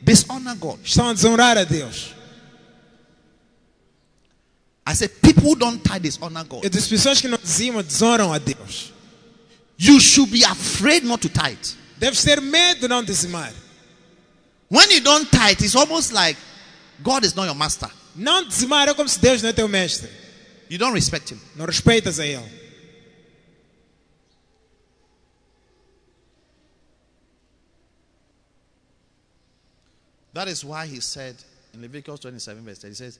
dishonor 0.03 0.55
God. 0.55 0.79
estão 0.83 1.09
a 1.09 1.13
desonrar 1.13 1.57
a 1.57 1.63
Deus. 1.63 2.13
I 4.87 4.93
said, 4.93 5.09
people 5.19 5.43
who 5.43 5.55
don't 5.55 5.81
tithe 5.81 6.03
dishonor 6.03 6.45
God. 6.45 6.63
Eu 6.63 6.69
disse, 6.69 6.87
pessoas 6.87 7.19
que 7.19 7.27
não 7.27 7.39
dizimam 7.41 7.81
desonram 7.81 8.31
a 8.31 8.37
Deus. 8.37 8.93
You 9.77 9.99
should 9.99 10.31
be 10.31 10.43
afraid 10.43 11.03
not 11.03 11.21
to 11.21 11.29
tithe. 11.29 11.75
Deves 11.99 12.23
ter 12.23 12.41
medo 12.41 12.87
não 12.87 13.03
dizimar. 13.03 13.53
When 14.69 14.89
you 14.91 15.01
don't 15.01 15.29
tithe, 15.29 15.61
it's 15.61 15.75
almost 15.75 16.13
like 16.13 16.37
God 17.03 17.23
is 17.23 17.35
not 17.35 17.45
your 17.45 17.55
master. 17.55 17.89
Não 18.15 18.47
dizimar 18.47 18.87
é 18.87 18.93
como 18.93 19.09
se 19.09 19.19
Deus 19.19 19.41
não 19.41 19.49
é 19.49 19.53
teu 19.53 19.67
mestre. 19.67 20.09
You 20.69 20.77
don't 20.77 20.93
respect 20.93 21.33
him. 21.33 21.39
Não 21.55 21.65
respeitas 21.65 22.19
a 22.19 22.25
Ele. 22.25 22.65
That 30.33 30.49
is 30.49 30.65
why 30.65 30.85
he 30.85 30.99
said 30.99 31.35
in 31.73 31.81
Leviticus 31.81 32.19
27, 32.19 32.65
verse 32.65 32.79
10, 32.79 32.91
he 32.91 32.95
says, 32.95 33.19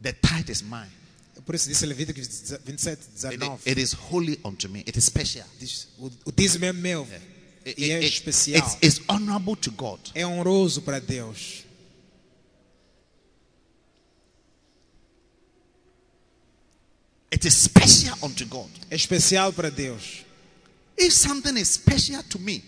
The 0.00 0.12
tithe 0.12 0.50
is 0.50 0.62
mine. 0.62 0.90
É 1.44 1.46
Por 1.46 1.54
isso 1.54 1.68
disse 1.68 1.84
Levítico 1.84 2.18
27, 2.64 3.02
It, 3.02 3.36
19. 3.36 3.70
it 3.70 3.78
is 3.80 3.92
holy 3.92 4.40
unto 4.44 4.66
me. 4.68 4.80
It 4.80 4.98
is 4.98 5.04
special. 5.04 5.44
Diz, 5.60 5.88
o, 5.98 6.32
dízimo 6.32 6.64
é 6.64 6.72
meu. 6.72 7.06
It- 7.66 7.80
E 7.80 7.90
é 7.90 7.96
it- 7.96 8.06
it- 8.06 8.14
especial. 8.16 8.58
it's, 8.58 8.78
it's 8.82 9.00
honorable 9.08 9.54
to 9.56 9.70
God. 9.72 10.00
É 10.14 10.26
honroso 10.26 10.80
para 10.82 10.98
Deus. 11.00 11.64
It 17.32 17.44
is 17.44 17.54
special 17.56 18.16
unto 18.22 18.46
God. 18.46 18.70
É 18.90 18.94
especial 18.96 19.52
para 19.52 19.70
Deus. 19.70 20.24
If 20.96 21.12
something 21.12 21.56
is 21.58 21.68
special 21.70 22.22
to 22.30 22.38
me, 22.38 22.62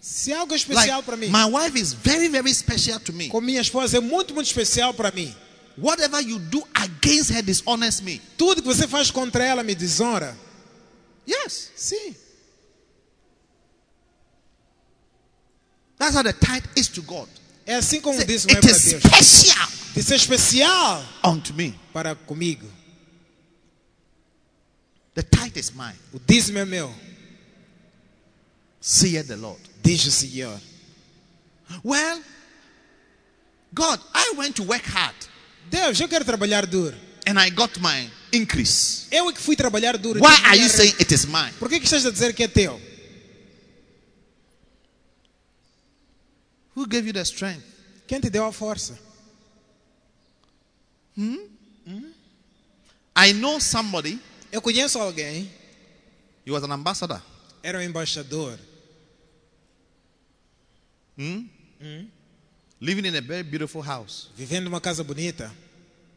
Se 0.00 0.32
algo 0.32 0.52
é 0.54 0.56
like 0.58 0.70
especial 0.72 1.02
para 1.02 1.16
mim, 1.16 1.28
my 1.28 1.44
wife 1.46 1.76
is 1.78 1.92
very, 1.92 2.28
very 2.28 2.52
special 2.54 3.00
to 3.00 3.12
me. 3.12 3.28
com 3.28 3.40
minha 3.40 3.60
esposa 3.60 3.96
é 3.96 4.00
muito, 4.00 4.32
muito 4.34 4.46
especial 4.46 4.94
para 4.94 5.10
mim. 5.10 5.34
Whatever 5.76 6.20
you 6.20 6.38
do 6.38 6.62
against 6.74 7.30
her 7.32 7.42
dishonors 7.42 8.00
me. 8.02 8.20
Tudo 8.36 8.60
que 8.62 8.68
você 8.68 8.86
faz 8.86 9.10
contra 9.10 9.42
ela 9.44 9.62
me 9.62 9.74
desonra. 9.74 10.36
Yes. 11.26 11.70
Sim. 11.76 12.14
That's 15.98 16.14
how 16.16 16.22
the 16.22 16.32
tithe 16.32 16.64
is 16.76 16.88
to 16.88 17.02
God. 17.02 17.28
É 17.64 17.76
assim 17.76 18.00
como 18.00 18.16
Say, 18.16 18.24
o 18.24 18.26
dízimo 18.26 18.52
é 18.52 18.56
It 18.56 18.66
is 18.66 18.82
Deus. 18.84 19.02
special 19.02 19.68
Isso 19.96 20.12
é 20.12 20.16
especial 20.16 21.04
unto 21.24 21.54
me. 21.54 21.78
para 21.92 22.14
comigo. 22.16 22.66
The 25.14 25.22
tithe 25.22 25.56
is 25.58 25.70
mine. 25.70 25.94
O 26.12 26.18
dízimo 26.18 26.58
é 26.58 26.64
meu, 26.64 26.92
Saith 28.80 29.26
the 29.28 29.36
Lord. 29.36 29.60
diz 29.82 30.04
o 30.06 30.10
Senhor. 30.10 30.60
Well, 31.84 32.20
God, 33.72 34.00
I 34.14 34.34
went 34.36 34.56
to 34.56 34.64
work 34.64 34.84
hard 34.84 35.14
Deus, 35.70 35.98
eu 36.00 36.08
quero 36.08 36.24
trabalhar 36.24 36.66
duro. 36.66 36.96
and 37.26 37.38
I 37.38 37.50
got 37.50 37.78
my 37.80 38.10
increase. 38.32 39.06
Eu 39.10 39.30
é 39.30 39.32
que 39.32 39.40
fui 39.40 39.54
trabalhar 39.56 39.96
duro. 39.96 40.20
Why 40.20 40.34
are 40.44 40.58
you 40.58 40.68
saying 40.68 40.94
it 41.00 41.12
is 41.14 41.24
mine? 41.24 41.52
Por 41.58 41.68
que, 41.68 41.76
estás 41.76 42.04
a 42.04 42.10
dizer 42.10 42.34
que 42.34 42.42
é 42.42 42.48
teu? 42.48 42.80
Who 46.74 46.86
gave 46.86 47.06
you 47.06 47.12
the 47.12 47.22
strength? 47.22 47.62
Quem 48.06 48.20
te 48.20 48.28
deu 48.30 48.44
a 48.44 48.52
força? 48.52 48.98
I 53.14 53.32
know 53.34 53.60
somebody, 53.60 54.18
Eu 54.50 54.60
conheço 54.62 54.98
alguém, 54.98 55.50
he 56.46 56.50
was 56.50 56.62
an 56.64 56.72
ambassador. 56.72 57.22
era 57.62 57.78
um 57.78 57.82
embaixador, 57.82 58.58
living 62.82 63.06
in 63.06 63.14
a 63.16 63.20
very 63.20 63.44
beautiful 63.44 63.80
house 63.80 64.28
vivendo 64.36 64.64
numa 64.64 64.80
casa 64.80 65.04
bonita, 65.04 65.52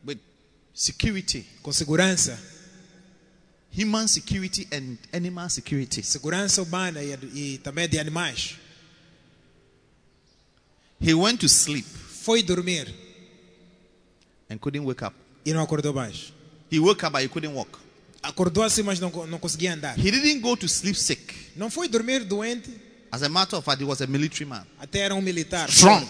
with 0.04 0.18
security, 0.74 1.46
com 1.62 1.72
segurança, 1.72 2.40
human 3.72 4.08
security 4.08 4.68
and 4.74 4.98
animal 5.14 5.48
security. 5.50 6.02
segurança 6.02 6.64
humana 6.64 7.04
e, 7.04 7.14
e 7.36 7.58
também 7.60 7.88
de 7.88 8.00
animais. 8.00 8.56
He 11.00 11.14
went 11.14 11.40
to 11.42 11.48
sleep 11.48 11.86
Foi 12.24 12.42
dormir 12.42 12.92
and 14.50 14.58
couldn't 14.58 14.84
wake 14.86 15.04
up. 15.06 15.16
e 15.46 15.54
não 15.54 15.62
acordou 15.62 15.94
mais. 15.94 16.34
He 16.72 16.80
woke 16.80 17.06
up 17.06 17.12
but 17.14 17.22
he 17.22 17.28
couldn't 17.30 17.54
walk. 17.54 17.78
Acordou 18.24 18.64
assim, 18.64 18.82
mas 18.82 19.00
não, 19.00 19.12
não 19.28 19.38
conseguia 19.38 19.74
andar. 19.76 19.96
He 20.00 20.10
didn't 20.10 20.40
go 20.40 20.58
to 20.58 20.66
sleep 20.66 20.98
sick. 20.98 21.52
Não 21.56 21.70
foi 21.70 21.88
dormir 21.88 22.24
doente, 22.24 22.72
As 23.12 23.22
a 23.22 23.30
matter 23.30 23.58
of 23.60 23.64
fact, 23.64 23.80
he 23.82 23.86
was 23.88 24.02
a 24.02 24.08
military 24.08 24.46
man. 24.46 24.66
até 24.80 25.00
era 25.02 25.14
um 25.14 25.22
militar. 25.22 25.70
Strong. 25.70 26.08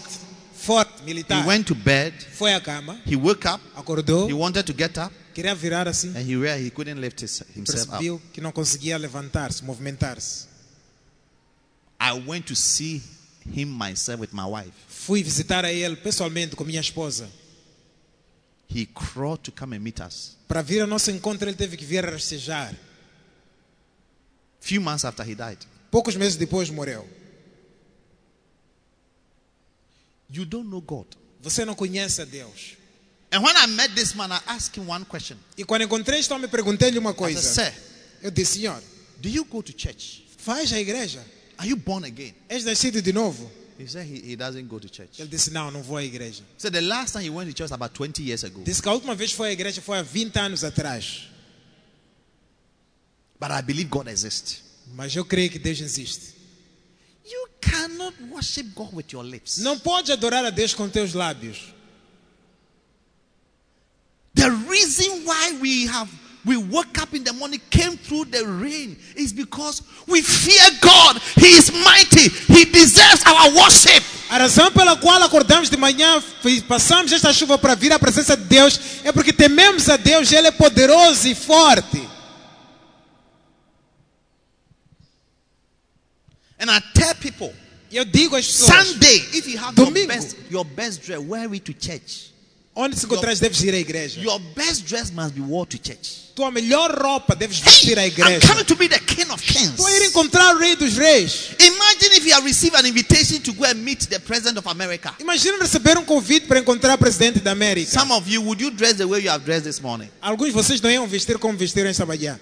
Forte, 0.66 0.90
forte 0.90 1.02
He 1.02 1.04
militar. 1.06 1.46
went 1.46 1.64
to 1.68 1.74
bed. 1.74 2.12
Foi 2.32 2.52
à 2.52 2.60
cama, 2.60 3.00
He 3.06 3.14
woke 3.16 3.46
up. 3.48 3.62
acordou, 3.76 4.28
He 4.28 4.32
wanted 4.34 4.64
to 4.64 4.72
get 4.76 4.98
up, 4.98 5.14
queria 5.32 5.54
virar 5.54 5.86
assim, 5.86 6.08
and 6.10 6.20
he 6.28 6.34
realized 6.36 6.66
he 6.66 6.70
couldn't 6.70 7.00
lift 7.00 7.20
his, 7.22 7.42
himself 7.54 7.82
up. 7.82 7.90
percebeu 7.98 8.20
que 8.32 8.40
não 8.40 8.50
conseguia 8.52 8.98
levantar-se, 8.98 9.62
movimentar-se. 9.64 10.46
I 12.00 12.12
went 12.26 12.46
to 12.48 12.54
see 12.56 13.00
him 13.50 13.66
myself 13.68 14.20
with 14.20 14.30
my 14.32 14.44
wife. 14.44 14.72
Fui 14.88 15.22
visitar 15.22 15.64
a 15.64 15.72
ele 15.72 15.96
pessoalmente 15.96 16.56
com 16.56 16.64
minha 16.64 16.80
esposa. 16.80 17.28
He 18.68 18.84
crawled 18.86 19.42
to 19.44 19.52
come 19.52 19.76
and 19.76 19.80
meet 19.80 20.00
us. 20.00 20.36
Para 20.48 20.60
vir 20.62 20.80
ao 20.80 20.86
nosso 20.88 21.10
encontro, 21.12 21.48
ele 21.48 21.56
teve 21.56 21.76
que 21.76 21.84
vir 21.86 22.04
a 22.04 22.10
rastejar. 22.10 22.74
Few 24.60 24.80
months 24.80 25.04
after 25.04 25.24
he 25.24 25.34
died. 25.36 25.58
Poucos 25.90 26.16
meses 26.16 26.36
depois 26.36 26.68
morreu. 26.70 27.06
You 30.30 30.44
don't 30.44 30.68
know 30.68 30.80
God. 30.80 31.06
Você 31.40 31.64
não 31.64 31.74
conhece 31.74 32.20
a 32.22 32.24
Deus. 32.24 32.76
And 33.30 33.42
when 33.42 33.56
I 33.56 33.66
met 33.66 33.94
this 33.94 34.14
man, 34.14 34.32
I 34.32 34.40
asked 34.46 34.76
him 34.80 34.88
one 34.88 35.04
question. 35.04 35.36
E 35.56 35.64
quando 35.64 35.82
encontrei 35.82 36.20
este 36.20 36.32
homem, 36.32 36.48
perguntei-lhe 36.48 36.98
uma 36.98 37.10
I 37.10 37.12
said, 37.12 37.18
coisa. 37.18 37.40
Sir, 37.42 37.72
Eu 38.22 38.30
disse, 38.30 38.60
Senhor, 38.60 38.82
do 39.20 39.28
you 39.28 39.44
go 39.44 39.62
to 39.62 39.72
church? 39.72 40.26
faz 40.38 40.72
a 40.72 40.80
igreja. 40.80 41.24
Are 41.58 41.68
you 41.68 41.76
born 41.76 42.04
again? 42.04 42.34
És 42.48 42.64
nascido 42.64 43.02
de 43.02 43.12
novo? 43.12 43.50
He 43.78 43.86
said 43.86 44.06
he, 44.06 44.30
he 44.30 44.36
doesn't 44.36 44.68
go 44.68 44.78
to 44.78 44.88
church. 44.88 45.20
Ele 45.20 45.28
disse, 45.28 45.50
não, 45.50 45.70
não 45.70 45.82
vou 45.82 45.96
à 45.98 46.04
igreja. 46.04 46.42
He 46.56 46.60
said 46.60 46.72
the 46.72 46.80
last 46.80 47.12
time 47.12 47.24
he 47.24 47.30
went 47.30 47.50
to 47.50 47.52
church 47.54 47.70
was 47.70 47.72
about 47.72 47.92
20 47.94 48.22
years 48.22 48.44
ago. 48.44 48.62
Disse 48.62 48.80
que 48.80 48.88
a 48.88 48.92
última 48.92 49.14
vez 49.14 49.32
foi 49.32 49.50
à 49.50 49.52
igreja 49.52 49.82
foi 49.82 49.98
há 49.98 50.02
20 50.02 50.38
anos 50.38 50.64
atrás. 50.64 51.28
But 53.38 53.50
I 53.50 53.60
believe 53.60 53.90
God 53.90 54.08
exists. 54.08 54.62
Mas 54.94 55.14
eu 55.14 55.24
creio 55.24 55.50
que 55.50 55.58
Deus 55.58 55.80
existe. 55.80 56.35
You 57.28 57.48
cannot 57.60 58.14
worship 58.30 58.66
God 58.74 58.92
with 58.92 59.12
your 59.12 59.24
lips. 59.24 59.58
Não 59.58 59.78
pode 59.78 60.12
adorar 60.12 60.44
a 60.44 60.50
Deus 60.50 60.74
com 60.74 60.88
teus 60.88 61.12
lábios. 61.12 61.74
The 64.34 64.50
reason 64.50 65.24
why 65.24 65.58
we 65.60 65.86
have 65.86 66.10
we 66.46 66.56
woke 66.56 66.96
up 67.02 67.12
in 67.12 67.24
the 67.24 67.32
morning, 67.32 67.60
came 67.70 67.96
through 67.96 68.26
the 68.26 68.46
rain, 68.46 68.96
is 69.16 69.32
because 69.32 69.82
we 70.06 70.22
fear 70.22 70.70
God. 70.80 71.20
He 71.34 71.48
is 71.48 71.72
mighty. 71.72 72.28
He 72.52 72.64
deserves 72.66 73.24
our 73.26 73.50
worship. 73.52 74.04
A 74.30 74.38
razão 74.38 74.70
pela 74.70 74.96
qual 74.96 75.20
acordamos 75.22 75.68
de 75.68 75.76
manhã 75.76 76.22
e 76.44 76.60
passamos 76.62 77.10
esta 77.10 77.32
chuva 77.32 77.58
para 77.58 77.74
vir 77.74 77.92
à 77.92 77.98
presença 77.98 78.36
de 78.36 78.44
Deus 78.44 78.78
é 79.02 79.10
porque 79.10 79.32
tememos 79.32 79.88
a 79.88 79.96
Deus, 79.96 80.30
Ele 80.30 80.48
é 80.48 80.52
poderoso 80.52 81.26
e 81.26 81.34
forte. 81.34 82.08
And 86.58 86.70
I 86.70 86.80
tell 86.94 87.14
people, 87.16 87.52
eu 87.92 88.04
digo 88.04 88.34
às 88.36 88.46
pessoas: 88.46 88.86
Sunday, 88.88 89.16
if 89.34 89.46
you 89.46 89.58
have 89.58 89.74
your 89.76 89.86
Domingo. 89.86 90.08
best, 90.08 90.36
your 90.50 90.64
best 90.64 91.02
dress, 91.02 91.20
wear 91.20 91.52
it 91.54 91.64
to 91.64 91.72
church. 91.74 92.32
onde 92.74 92.94
se 92.98 93.06
encontras, 93.06 93.40
deves 93.40 93.62
ir 93.62 93.74
à 93.74 93.78
igreja. 93.78 94.20
Your 94.20 94.38
best 94.54 94.84
dress 94.86 95.10
must 95.10 95.34
be 95.34 95.40
worn 95.40 95.66
to 95.66 95.78
church. 95.78 96.26
Tua 96.34 96.50
melhor 96.50 96.90
roupa 96.90 97.34
deves 97.34 97.58
vestir 97.58 97.98
à 97.98 98.02
I'm 98.02 98.08
igreja. 98.08 98.46
coming 98.46 98.64
to 98.66 98.76
be 98.76 98.86
the 98.86 98.98
King 99.00 99.30
of 99.30 99.42
Kings. 99.42 99.80
A 99.82 99.90
ir 99.92 100.02
encontrar 100.02 100.54
o 100.54 100.58
Rei 100.58 100.76
dos 100.76 100.94
Reis. 100.94 101.52
Imagine 101.58 102.16
if 102.16 102.26
you 102.26 102.34
have 102.34 102.44
received 102.44 102.74
an 102.76 102.84
invitation 102.84 103.40
to 103.40 103.52
go 103.54 103.64
and 103.64 103.76
meet 103.82 104.06
the 104.10 104.18
President 104.20 104.58
of 104.58 104.66
America. 104.68 105.14
Imagina 105.18 105.56
receber 105.58 105.96
um 105.96 106.04
convite 106.04 106.46
para 106.46 106.58
encontrar 106.60 106.94
o 106.94 106.98
presidente 106.98 107.40
da 107.40 107.52
América. 107.52 107.90
Some 107.90 108.12
of 108.12 108.28
you, 108.30 108.42
would 108.42 108.60
you 108.62 108.70
dress 108.70 108.94
the 108.98 109.04
way 109.06 109.22
you 109.22 109.30
have 109.30 109.44
dressed 109.44 109.64
this 109.64 109.80
morning? 109.80 110.10
Alguns 110.20 110.48
de 110.48 110.54
vocês 110.54 110.80
não 110.82 110.90
iam 110.90 111.06
vestir 111.06 111.38
como 111.38 111.56
vestiram 111.56 111.88
esta 111.88 112.04
manhã. 112.04 112.38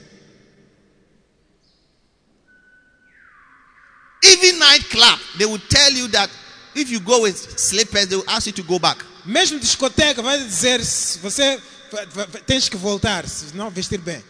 Even 4.26 4.58
nightclub, 4.58 5.18
they 5.38 5.46
will 5.46 5.60
tell 5.68 5.92
you 5.92 6.08
that 6.08 6.30
if 6.74 6.90
you 6.90 7.00
go 7.00 7.22
with 7.22 7.36
slippers, 7.58 8.06
they 8.06 8.16
will 8.16 8.28
ask 8.28 8.46
you 8.46 8.52
to 8.52 8.62
go 8.62 8.78
back. 8.78 8.98
Mesmo 9.26 9.58
discoteca 9.58 10.22
vai 10.22 10.38
dizer 10.38 10.82
se 10.84 11.18
você 11.18 11.60
tens 12.46 12.68
que 12.68 12.76
voltar, 12.76 13.26
se 13.28 13.54
não 13.54 13.70
vestir 13.70 13.98
bem. 13.98 14.22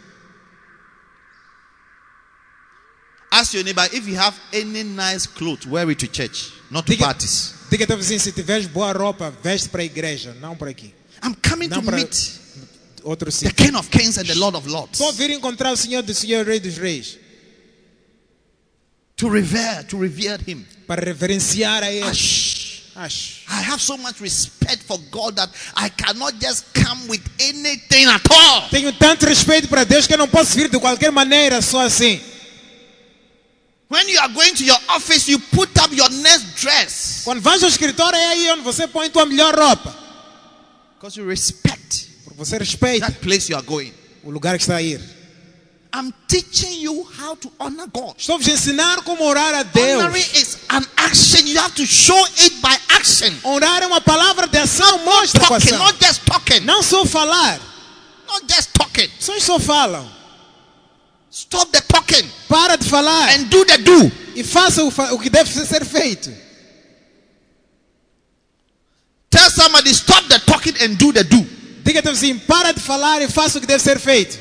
Ask 3.31 3.53
your 3.55 3.65
neighbor 3.65 3.85
if 3.93 4.07
you 4.07 4.17
have 4.17 4.39
any 4.53 4.85
nice 4.85 5.27
clothes, 5.27 5.67
wear 5.67 5.89
it 5.91 5.99
to 5.99 6.07
church, 6.07 6.53
not 6.71 6.87
to 6.87 6.93
Diga, 6.93 7.07
parties. 7.07 7.55
diga 7.69 7.85
teu 7.87 7.97
vizinho, 7.97 8.21
se 8.21 8.31
tiveres 8.31 8.67
boa 8.69 8.93
roupa, 8.93 9.33
veste 9.43 9.69
para 9.69 9.83
a 9.83 9.85
igreja, 9.85 10.35
não 10.41 10.55
para 10.57 10.71
aqui. 10.71 10.95
I'm 11.23 11.35
coming 11.35 11.69
Não 11.69 11.81
to 11.81 11.87
para 11.87 11.97
meet 11.97 12.15
outro 13.03 13.31
the. 13.33 13.51
King 13.53 13.77
of 13.77 13.89
Kings 13.91 14.19
and 14.19 14.27
the 14.27 14.35
Lord 14.35 14.57
of 14.57 14.69
Lords. 14.69 14.99
Só 14.99 15.11
vir 15.11 15.31
encontrar 15.31 15.73
o 15.73 15.77
Senhor 15.77 16.03
do 16.03 16.15
Senhor, 16.15 16.47
Rei 16.47 16.61
dos 16.61 16.77
Reis, 16.77 17.19
To 19.17 19.29
revere, 19.29 19.85
to 19.85 19.99
revere 19.99 20.39
Him. 20.47 20.65
para 20.87 21.01
reverenciar 21.05 21.83
a 21.83 21.91
Ele. 21.91 22.03
Ash. 22.09 22.65
Acho. 22.97 23.43
I 23.49 23.61
have 23.63 23.81
so 23.83 23.97
much 23.97 24.21
respect 24.21 24.83
for 24.85 24.99
God 25.11 25.35
that 25.37 25.51
I 25.77 25.89
cannot 25.89 26.35
just 26.41 26.65
come 26.75 27.09
with 27.09 27.23
anything 27.41 28.07
at 28.07 28.23
all. 28.31 28.69
Tenho 28.71 28.93
tanto 28.93 29.27
respeito 29.27 29.67
para 29.69 29.83
Deus 29.85 30.07
que 30.07 30.15
eu 30.15 30.19
não 30.19 30.29
posso 30.29 30.55
vir 30.55 30.69
de 30.69 30.79
qualquer 30.79 31.11
maneira, 31.11 31.61
só 31.61 31.81
assim. 31.81 32.21
When 33.89 34.09
you 34.09 34.19
are 34.21 34.33
going 34.33 34.55
to 34.55 34.65
your 34.65 34.79
office, 34.91 35.29
you 35.29 35.39
put 35.41 35.71
up 35.79 35.95
your 35.95 36.09
next 36.11 36.55
dress 36.61 37.23
Quando 37.25 37.41
vais 37.41 37.63
ao 37.63 37.69
escritório, 37.69 38.17
é 38.17 38.27
aí 38.29 38.51
onde 38.51 38.63
você 38.63 38.87
põe 38.89 39.11
tua 39.11 39.27
melhor 39.27 39.55
roupa. 39.55 39.95
because 40.97 41.19
you 41.19 41.27
respect 41.27 42.09
Porque 42.25 42.39
você 42.39 42.59
respeita 42.59 43.07
that 43.07 43.19
place 43.21 43.51
you 43.51 43.57
are 43.57 43.65
going. 43.67 43.93
o 44.23 44.31
lugar 44.31 44.57
que 44.57 44.63
está 44.63 44.77
a 44.77 44.83
ir. 44.83 45.01
I'm 45.97 46.13
teaching 46.27 46.81
you 46.81 47.05
how 47.17 47.37
to 47.37 47.53
honor 47.61 47.87
God. 47.87 48.17
Estou 48.19 48.37
vos 48.37 48.49
ensinar 48.49 49.03
como 49.05 49.23
orar 49.25 49.55
a 49.55 49.63
Deus. 49.63 50.03
Honoring 50.03 50.25
is 50.35 50.59
an 50.71 50.85
action. 50.97 51.47
You 51.47 51.61
have 51.61 51.73
to 51.77 51.87
show 51.87 52.21
it 52.39 52.61
by 52.61 52.77
action. 52.97 53.33
Orar 53.45 53.81
é 53.83 53.87
uma 53.87 54.01
palavra 54.01 54.49
de 54.49 54.59
ação, 54.59 54.99
mostra 55.05 55.41
com 55.47 55.55
Talking, 55.57 55.77
not 55.79 56.05
just 56.05 56.23
talking. 56.27 56.61
Não 56.61 56.83
só 56.83 57.07
falar. 57.07 57.61
Not 58.27 58.45
just 58.53 58.71
talking. 58.73 59.09
Pessoas 59.09 59.43
só 59.45 59.61
falam. 59.61 60.11
Stop 61.31 61.71
the 61.73 61.81
talking 61.83 62.29
Para 62.49 62.77
de 62.77 62.89
falar 62.89 63.29
and 63.35 63.45
do 63.45 63.65
the 63.65 63.79
do. 63.79 64.11
e 64.35 64.43
faça 64.45 64.83
o, 64.85 64.91
fa- 64.91 65.13
o 65.13 65.19
que 65.21 65.31
deve 65.31 65.49
ser 65.51 65.85
feito. 65.85 66.31
Tell 69.31 69.51
somebody, 69.51 69.91
stop 69.91 70.29
the 70.29 70.39
talking 70.41 70.75
and 70.81 70.95
do 70.97 71.13
the 71.13 71.23
do. 71.25 71.45
Diga-te 71.85 72.09
assim, 72.09 72.39
para 72.39 72.73
de 72.73 72.81
falar 72.81 73.21
e 73.23 73.29
faça 73.29 73.59
o 73.59 73.61
que 73.61 73.67
deve 73.67 73.83
ser 73.83 73.99
feito. 74.01 74.39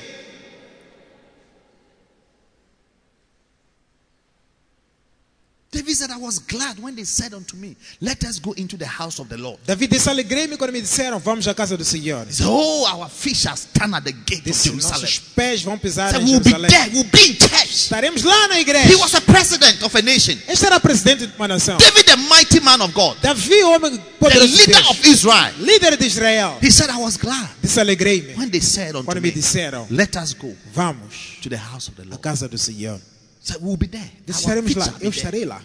David 5.73 5.95
said, 5.95 6.11
I 6.11 6.17
was 6.17 6.37
glad 6.39 6.77
when 6.79 6.95
they 6.95 7.03
said 7.03 7.33
unto 7.33 7.55
me, 7.57 7.75
Let 7.99 8.23
us 8.25 8.39
go 8.39 8.53
into 8.53 8.77
the 8.77 8.85
house 8.85 9.19
of 9.19 9.27
the 9.27 9.37
Lord. 9.37 9.59
Davi 9.65 9.87
disse, 9.87 10.07
alegrei-me 10.07 10.55
quando 10.55 10.71
me 10.71 10.81
disseram, 10.81 11.19
vamos 11.19 11.47
à 11.47 11.55
casa 11.55 11.75
do 11.75 11.83
Senhor. 11.83 12.25
He 12.27 12.33
said, 12.33 12.45
Oh, 12.47 12.85
our 12.85 13.09
feet 13.09 13.35
shall 13.35 13.57
stand 13.57 13.95
at 13.95 14.03
the 14.03 14.11
gate 14.11 14.47
of 14.47 14.53
Jerusalem. 14.55 15.01
nossos 15.01 15.19
pés 15.35 15.63
vão 15.63 15.77
pisar 15.77 16.11
said, 16.11 16.21
em 16.21 16.25
We'll 16.25 16.39
be 16.39 16.51
there, 16.67 16.89
we'll 16.93 17.03
be 17.05 17.31
in 17.31 17.33
church. 17.37 17.89
Estaremos 17.89 18.23
lá 18.23 18.47
na 18.49 18.59
igreja. 18.59 18.87
He 18.87 18.95
was 18.95 19.13
a 19.15 19.21
president 19.21 19.81
of 19.81 19.97
a 19.97 20.01
nation. 20.01 20.37
Este 20.47 20.65
era 20.65 20.79
presidente 20.79 21.25
de 21.25 21.35
uma 21.35 21.47
nação. 21.47 21.77
David, 21.77 22.05
the 22.05 22.17
mighty 22.17 22.59
man 22.59 22.79
of 22.81 22.93
God, 22.93 23.17
Davi, 23.21 23.63
o 23.63 23.71
homem 23.71 23.97
the 23.97 24.03
poderoso 24.19 24.55
de 24.55 24.67
leader 24.67 24.89
of 24.89 25.07
Israel. 25.07 25.53
líder 25.59 25.97
de 25.97 26.05
Israel. 26.05 26.57
He 26.61 26.69
said, 26.71 26.89
I 26.91 26.97
was 26.97 27.17
glad 27.17 27.49
Disse, 27.61 27.79
alegrei-me 27.79 28.35
when 28.35 28.49
they 28.51 28.61
said 28.61 28.95
unto 28.95 29.05
quando 29.05 29.21
me 29.21 29.29
me, 29.29 29.31
disseram, 29.33 29.87
Let 29.89 30.15
us 30.17 30.33
go 30.35 30.53
vamos 30.73 31.39
to 31.41 31.49
the 31.49 31.57
house 31.57 31.87
of 31.87 31.95
the 31.95 32.03
Lord. 32.05 32.21
casa 32.21 32.47
do 32.47 32.57
Senhor. 32.57 32.99
He 33.43 33.47
said, 33.51 33.61
We'll 33.61 33.77
be 33.77 33.87
there. 33.87 34.09
Estaremos 34.27 34.73
lá. 34.75 34.85
Eu 35.01 35.11
there." 35.11 35.15
estarei 35.17 35.45
lá. 35.45 35.61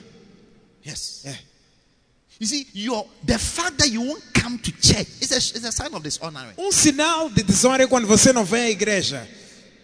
Yes. 0.87 1.20
É. 1.24 1.37
You 2.41 2.47
see, 2.47 2.66
your 2.74 3.07
the 3.24 3.39
fact 3.39 3.79
that 3.79 3.91
you 3.91 4.01
won't 4.03 4.22
come 4.33 4.59
to 4.59 4.70
church 4.81 5.09
is 5.20 5.33
a, 5.33 5.37
is 5.39 5.64
a 5.64 5.72
sign 5.72 5.93
of 5.95 6.03
dishonoring. 6.03 6.55
Um 6.57 6.70
sinal 6.72 7.29
de 7.31 7.43
desonra 7.43 7.83
é 7.83 7.87
quando 7.87 8.07
você 8.07 8.33
não 8.33 8.45
vem 8.45 8.62
à 8.62 8.70
igreja. 8.70 9.29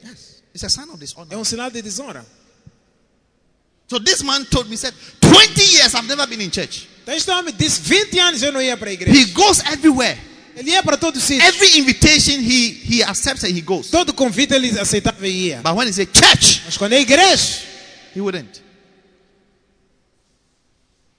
Yes. 0.04 0.42
It's 0.54 0.64
a 0.64 0.68
sign 0.68 0.88
of 0.90 0.96
É 1.02 1.04
dishonor. 1.06 1.36
um 1.38 1.44
sinal 1.44 1.70
de 1.70 1.82
desonra. 1.82 2.24
So 3.90 3.98
this 4.00 4.22
man 4.22 4.44
told 4.46 4.68
me, 4.68 4.74
he 4.74 4.78
said, 4.78 4.94
20 5.20 5.60
years 5.76 5.94
I've 5.94 6.06
never 6.08 6.26
been 6.26 6.40
in 6.40 6.50
church. 6.50 6.88
Então 7.06 7.38
homem 7.38 7.54
disse, 7.54 7.80
20 7.82 8.18
anos 8.18 8.42
eu 8.42 8.50
não 8.52 8.62
ia 8.62 8.76
para 8.76 8.88
a 8.88 8.92
He 8.92 8.94
igreja. 8.94 9.32
goes 9.34 9.60
everywhere. 9.60 10.18
Ele 10.56 10.70
ia 10.70 10.82
para 10.82 10.96
todo 10.96 11.20
sítio. 11.20 11.44
Every 11.44 11.78
invitation 11.78 12.40
he, 12.40 12.70
he 12.84 13.02
accepts 13.02 13.42
and 13.44 13.48
he 13.54 13.60
goes. 13.60 13.90
Todo 13.90 14.14
convite 14.14 14.54
ele 14.54 14.78
aceitava 14.78 15.26
e 15.26 15.48
ia. 15.48 15.60
But 15.62 15.74
when 15.76 15.86
he 15.88 15.92
said 15.92 16.08
church, 16.14 16.62
Mas 16.64 16.76
quando 16.78 16.92
é 16.94 17.00
igreja, 17.00 17.60
he 18.14 18.20
wouldn't. 18.20 18.62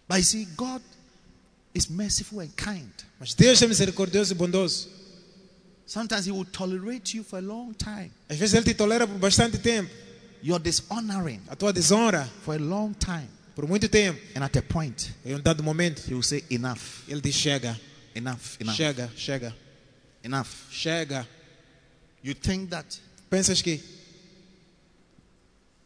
But 0.08 0.18
you 0.18 0.24
see, 0.24 0.46
God 0.56 0.82
is 1.74 1.90
merciful 1.90 2.40
and 2.42 2.56
kind. 2.56 2.92
mas 3.20 3.34
Deus 3.34 3.62
é 3.62 3.68
misericordioso 3.68 4.34
e 4.34 4.36
bondoso. 4.36 4.88
Sometimes 5.88 6.26
he 6.26 6.32
will 6.32 6.46
tolerate 6.46 7.16
you 7.16 7.24
for 7.24 7.38
a 7.38 7.42
long 7.42 7.74
time. 7.74 8.12
Às 8.30 8.38
vezes 8.38 8.54
ele 8.56 8.64
te 8.66 8.74
tolera 8.74 9.08
por 9.08 9.18
bastante 9.18 9.58
tempo. 9.58 9.90
You're 10.42 10.62
dishonoring 10.64 11.42
A 11.48 11.56
tua 11.56 11.72
desonra 11.74 12.26
for 12.44 12.56
a 12.56 12.60
long 12.60 12.94
time. 12.94 13.28
por 13.56 13.68
muito 13.68 13.88
tempo. 13.90 14.20
And 14.36 14.44
at 14.44 14.56
a 14.58 14.62
point, 14.62 15.12
Em 15.26 15.34
um 15.36 15.40
dado 15.42 15.64
momento, 15.64 16.02
he 16.08 16.14
will 16.14 16.24
say, 16.24 16.44
Enough, 16.50 17.04
ele 17.08 17.22
diz 17.22 17.36
chega, 17.36 17.80
enough, 18.16 18.58
enough, 18.60 18.76
chega, 18.76 19.10
chega, 19.16 19.56
enough. 20.24 20.48
chega. 20.72 21.28
You 22.24 22.34
think 22.36 22.70
that 22.70 22.86
Pensas 23.30 23.62
que 23.62 23.82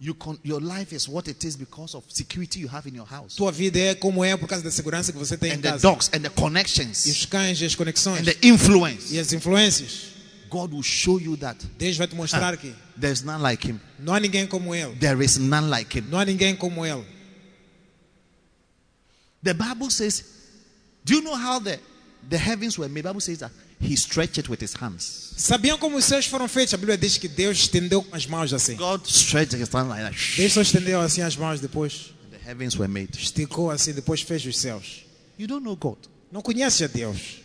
you 0.02 0.14
con- 0.16 0.40
your 0.46 0.62
life 0.62 0.96
is 0.96 1.08
what 1.10 1.28
it 1.30 1.46
is 1.46 1.56
because 1.58 1.96
of 1.96 2.06
security 2.10 2.60
you 2.62 2.70
have 2.74 2.88
in 2.88 2.96
your 2.96 3.06
house. 3.08 3.36
tua 3.36 3.52
vida 3.52 3.78
é 3.80 3.94
como 3.96 4.24
é 4.24 4.38
por 4.38 4.48
causa 4.48 4.64
da 4.64 4.72
segurança 4.72 5.12
que 5.12 5.18
você 5.18 5.38
tem 5.38 5.52
em 5.52 5.56
And 5.56 5.62
the 5.62 5.72
casa. 5.72 5.82
dogs 5.82 6.10
and 6.14 6.22
the 6.22 6.28
E 6.28 6.32
connections 6.32 7.06
os 7.06 7.26
cães 7.26 7.60
e 7.62 7.66
as 7.66 7.76
conexões 7.76 8.22
and 8.22 8.26
the 8.32 8.38
influence. 8.48 9.14
e 9.14 9.20
as 9.20 9.34
influências. 9.34 10.10
God 10.50 10.72
will 10.74 10.82
show 10.82 11.20
you 11.20 11.38
that 11.38 11.64
Deus 11.78 11.96
vai 11.98 12.08
te 12.08 12.16
mostrar 12.16 12.58
que 12.58 12.74
there's 13.00 13.22
none 13.22 13.42
like 13.44 13.68
him. 13.68 13.80
não 14.00 14.14
há 14.16 14.20
ninguém 14.20 14.48
como 14.48 14.74
ele. 14.74 14.96
There 14.96 15.24
is 15.24 15.38
none 15.38 15.68
like 15.70 15.96
him. 16.00 16.06
Não 16.10 16.18
há 16.20 16.26
ninguém 16.26 16.56
como 16.56 16.86
ele. 16.86 17.06
The 19.44 19.54
Bible 19.54 19.90
says, 19.90 20.24
do 21.06 21.14
you 21.14 21.22
know 21.22 21.36
how 21.36 21.60
the, 21.60 21.80
the 22.28 22.38
heavens 22.38 22.78
were 22.78 22.90
made? 22.90 23.04
The 23.04 23.10
Bible 23.10 23.22
says 23.22 23.40
that 23.40 23.52
he 23.80 23.96
stretched 23.96 24.38
it 24.38 24.50
with 24.50 24.62
his 24.62 24.74
hands. 24.74 25.34
Sabiam 25.38 25.78
como 25.78 25.98
os 25.98 26.06
céus 26.06 26.26
foram 26.26 26.48
feitos? 26.48 26.74
A 26.74 26.78
Bíblia 26.78 26.98
diz 26.98 27.18
que 27.18 27.28
Deus 27.28 27.58
estendeu 27.60 28.04
com 28.04 28.16
as 28.16 28.26
mãos 28.26 28.54
assim. 28.54 28.76
God 28.76 29.06
stretched 29.06 29.56
his 29.60 29.70
hand 29.70 29.90
like 29.90 30.02
that. 30.02 30.16
Deus 30.36 30.54
só 30.54 30.62
estendeu 30.62 31.00
assim 31.02 31.22
as 31.22 31.36
mãos 31.36 31.60
depois. 31.60 32.14
The 32.32 32.50
heavens 32.50 32.76
were 32.76 32.88
made. 32.88 33.12
Esticou 33.18 33.72
assim, 33.72 33.94
depois 33.94 34.22
fez 34.22 34.46
os 34.46 34.58
céus. 34.58 35.06
You 35.38 35.48
don't 35.48 35.64
know 35.64 35.76
God. 35.76 35.98
Não 36.32 36.42
conheces 36.42 36.82
a 36.82 36.88
Deus. 36.88 37.42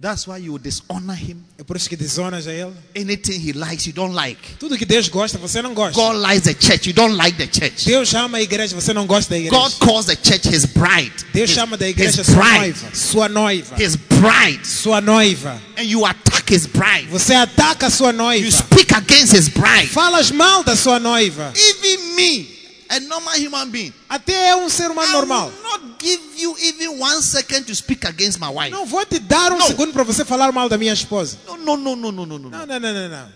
That's 0.00 0.28
why 0.28 0.36
you 0.38 0.56
dishonor 0.60 1.16
him. 1.16 1.42
É 1.58 1.64
por 1.64 1.76
isso 1.76 1.88
que 1.88 1.96
desonras 1.96 2.46
a 2.46 2.52
Ele. 2.52 2.72
Anything 2.96 3.40
he 3.40 3.52
likes, 3.52 3.84
you 3.84 3.92
don't 3.92 4.14
like. 4.14 4.38
Tudo 4.56 4.78
que 4.78 4.84
Deus 4.86 5.08
gosta, 5.08 5.38
você 5.38 5.60
não 5.60 5.74
gosta. 5.74 6.00
God 6.00 6.14
likes 6.18 6.44
the 6.44 6.54
church, 6.54 6.86
you 6.88 6.94
don't 6.94 7.16
like 7.16 7.36
the 7.36 7.48
church. 7.48 7.84
Deus 7.84 8.14
ama 8.14 8.38
a 8.38 8.40
igreja, 8.42 8.76
você 8.76 8.92
não 8.94 9.08
gosta 9.08 9.30
da 9.30 9.38
igreja. 9.38 9.56
God 9.56 9.72
calls 9.80 10.06
the 10.06 10.14
church 10.14 10.48
his 10.48 10.64
bride. 10.66 11.12
Deus 11.32 11.50
his, 11.50 11.58
chama 11.58 11.76
da 11.76 11.88
igreja 11.88 12.20
his 12.20 12.26
sua 12.28 12.36
bride. 12.36 12.58
noiva. 12.60 12.94
Sua 12.94 13.28
noiva. 13.28 13.76
His 13.76 13.96
bride. 13.96 14.64
Sua 14.64 15.00
noiva. 15.00 15.60
And 15.76 15.82
you 15.82 16.06
attack 16.06 16.48
his 16.54 16.66
bride. 16.66 17.08
Você 17.10 17.34
ataca 17.34 17.88
a 17.88 17.90
sua 17.90 18.12
You 18.12 18.18
noiva. 18.18 18.50
speak 18.52 18.94
against 18.94 19.34
his 19.34 19.48
bride. 19.48 19.88
Falas 19.88 20.30
mal 20.30 20.62
da 20.62 20.76
sua 20.76 21.00
noiva. 21.00 21.52
Even 21.56 22.14
me, 22.14 22.46
a 22.88 23.00
normal 23.00 23.34
human 23.38 23.68
being, 23.70 23.92
Até 24.08 24.48
é 24.50 24.56
um 24.56 24.68
ser 24.68 24.90
humano 24.90 25.08
I 25.08 25.12
normal. 25.12 25.48
will 25.50 25.62
not 25.62 25.96
give 25.98 26.20
you 26.36 26.56
even 26.58 27.00
one 27.00 27.20
second 27.22 27.64
to 27.66 27.74
speak 27.74 28.06
against 28.06 28.38
my 28.40 28.48
wife. 28.48 28.70
Não 28.70 28.86
vou 28.86 29.04
te 29.04 29.18
dar 29.18 29.52
um 29.52 29.58
Não. 29.58 29.66
segundo 29.66 29.92
para 29.92 30.04
você 30.04 30.24
falar 30.24 30.50
mal 30.52 30.68
da 30.68 30.78
minha 30.78 30.92
esposa. 30.92 31.38
No, 31.46 31.56
no, 31.56 31.76
no, 31.76 31.96
no, 31.96 32.12
no, 32.12 32.26
no, 32.26 32.38
no, 32.38 32.50
Não, 32.50 32.58
no. 32.60 32.66
não, 32.66 32.80
não, 32.80 32.92
não, 32.94 33.08
não. 33.08 33.28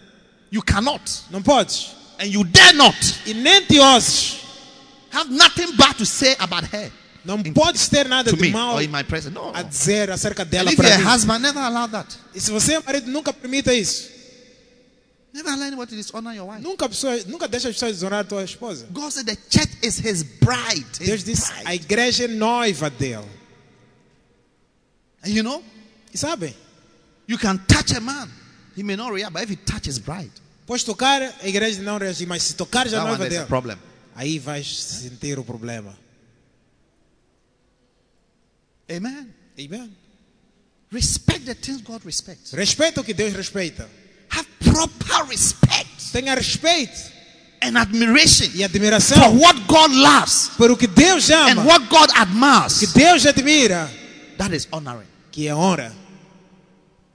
You 0.50 0.62
cannot. 0.62 1.03
Não 1.30 1.42
podes. 1.42 1.88
And 2.20 2.26
you 2.26 2.44
dare 2.44 2.72
not 2.74 2.96
E 3.26 3.34
nem 3.34 3.64
te 3.66 3.78
ouses. 3.80 4.36
have 5.12 5.30
nothing 5.30 5.72
bad 5.76 5.94
to 5.96 6.07
say 6.07 6.36
about 6.38 6.64
her 6.74 6.90
Não 7.24 7.40
podes 7.42 7.88
ter 7.88 8.09
nada 8.09 8.32
de 8.32 8.40
me 8.40 8.50
mal 8.50 8.80
in 8.82 8.88
my 8.88 9.03
presence. 9.05 9.32
No. 9.34 9.53
a 9.55 9.62
dizer 9.62 10.11
acerca 10.11 10.44
dela 10.44 10.72
para 10.74 10.98
mim. 10.98 11.05
husband, 11.05 11.38
never 11.40 11.62
allow 11.62 11.86
that. 11.88 12.07
E 12.34 12.40
se 12.40 12.50
você 12.50 12.74
é 12.74 12.80
marido, 12.82 13.11
nunca 13.11 13.32
permita 13.32 13.72
isso. 13.74 14.09
Never 15.33 15.49
allow 15.49 15.66
anyone 15.66 15.87
to 15.87 15.97
dishonor 15.97 16.35
your 16.35 16.47
wife. 16.47 16.62
Nunca, 16.62 16.89
pessoa, 16.89 17.16
nunca 17.26 17.49
deixa 17.49 17.68
as 17.68 17.76
pessoas 17.76 17.93
desonrar 17.95 18.20
a 18.20 18.24
tua 18.24 18.45
esposa. 18.45 18.87
God 18.93 19.11
said 19.11 19.26
the 19.26 19.37
church 19.49 19.70
is 19.83 19.99
his 19.99 20.22
bride. 20.22 20.85
His 20.99 21.07
Deus 21.09 21.24
disse, 21.24 21.51
bride. 21.53 21.66
a 21.66 21.74
igreja 21.74 22.24
é 22.24 22.28
noiva 22.28 22.91
dele. 22.91 23.28
And 25.24 25.33
you 25.33 25.43
know, 25.43 25.62
E 26.12 26.18
sabem, 26.18 26.55
you 27.26 27.39
can 27.39 27.59
touch 27.66 27.93
a 27.97 28.01
man. 28.01 28.28
He 28.76 28.83
may 28.83 28.97
not 28.97 29.12
react, 29.12 29.33
but 29.33 29.43
if 29.43 29.51
you 29.51 29.57
touch 29.57 29.87
his 29.87 29.99
bride, 29.99 30.30
podes 30.66 30.85
tocar, 30.85 31.22
a 31.22 31.49
igreja 31.49 31.80
não 31.83 31.99
reagir, 31.99 32.26
mas 32.26 32.43
se 32.43 32.55
a 32.55 32.66
that 32.66 32.93
one 32.95 33.07
noiva 33.07 33.28
dele, 33.28 33.47
problem. 33.47 33.78
aí 34.14 34.39
vais 34.39 34.66
sentir 34.66 35.39
o 35.39 35.45
problema. 35.45 35.97
Amen. 38.91 39.33
Amen. 39.59 39.97
Respect 40.91 41.47
the 41.47 41.55
things 41.55 41.80
God 41.80 42.05
respects. 42.05 42.53
Respeita 42.53 43.01
o 43.01 43.05
que 43.05 43.14
Deus 43.14 43.33
respeita. 43.33 43.89
Have 44.35 44.47
proper 44.64 45.28
respect 45.28 45.89
Tenha 46.12 46.35
respeito 46.35 47.12
and 47.62 47.76
admiration 47.78 48.47
e 48.55 48.59
for 48.59 48.64
admiração 48.64 49.39
what 49.39 49.61
God 49.66 49.93
loves 49.93 50.51
por 50.57 50.70
o 50.70 50.76
que 50.76 50.87
Deus 50.87 51.30
and 51.30 51.59
ama, 51.59 51.64
what 51.64 51.87
God 51.89 52.11
que 52.11 52.18
admires. 52.18 52.93
Deus 52.93 53.24
admira, 53.26 53.89
That 54.39 54.55
is 54.55 54.66
honoring. 54.72 55.07
que 55.30 55.47
é 55.49 55.55
honra. 55.55 55.95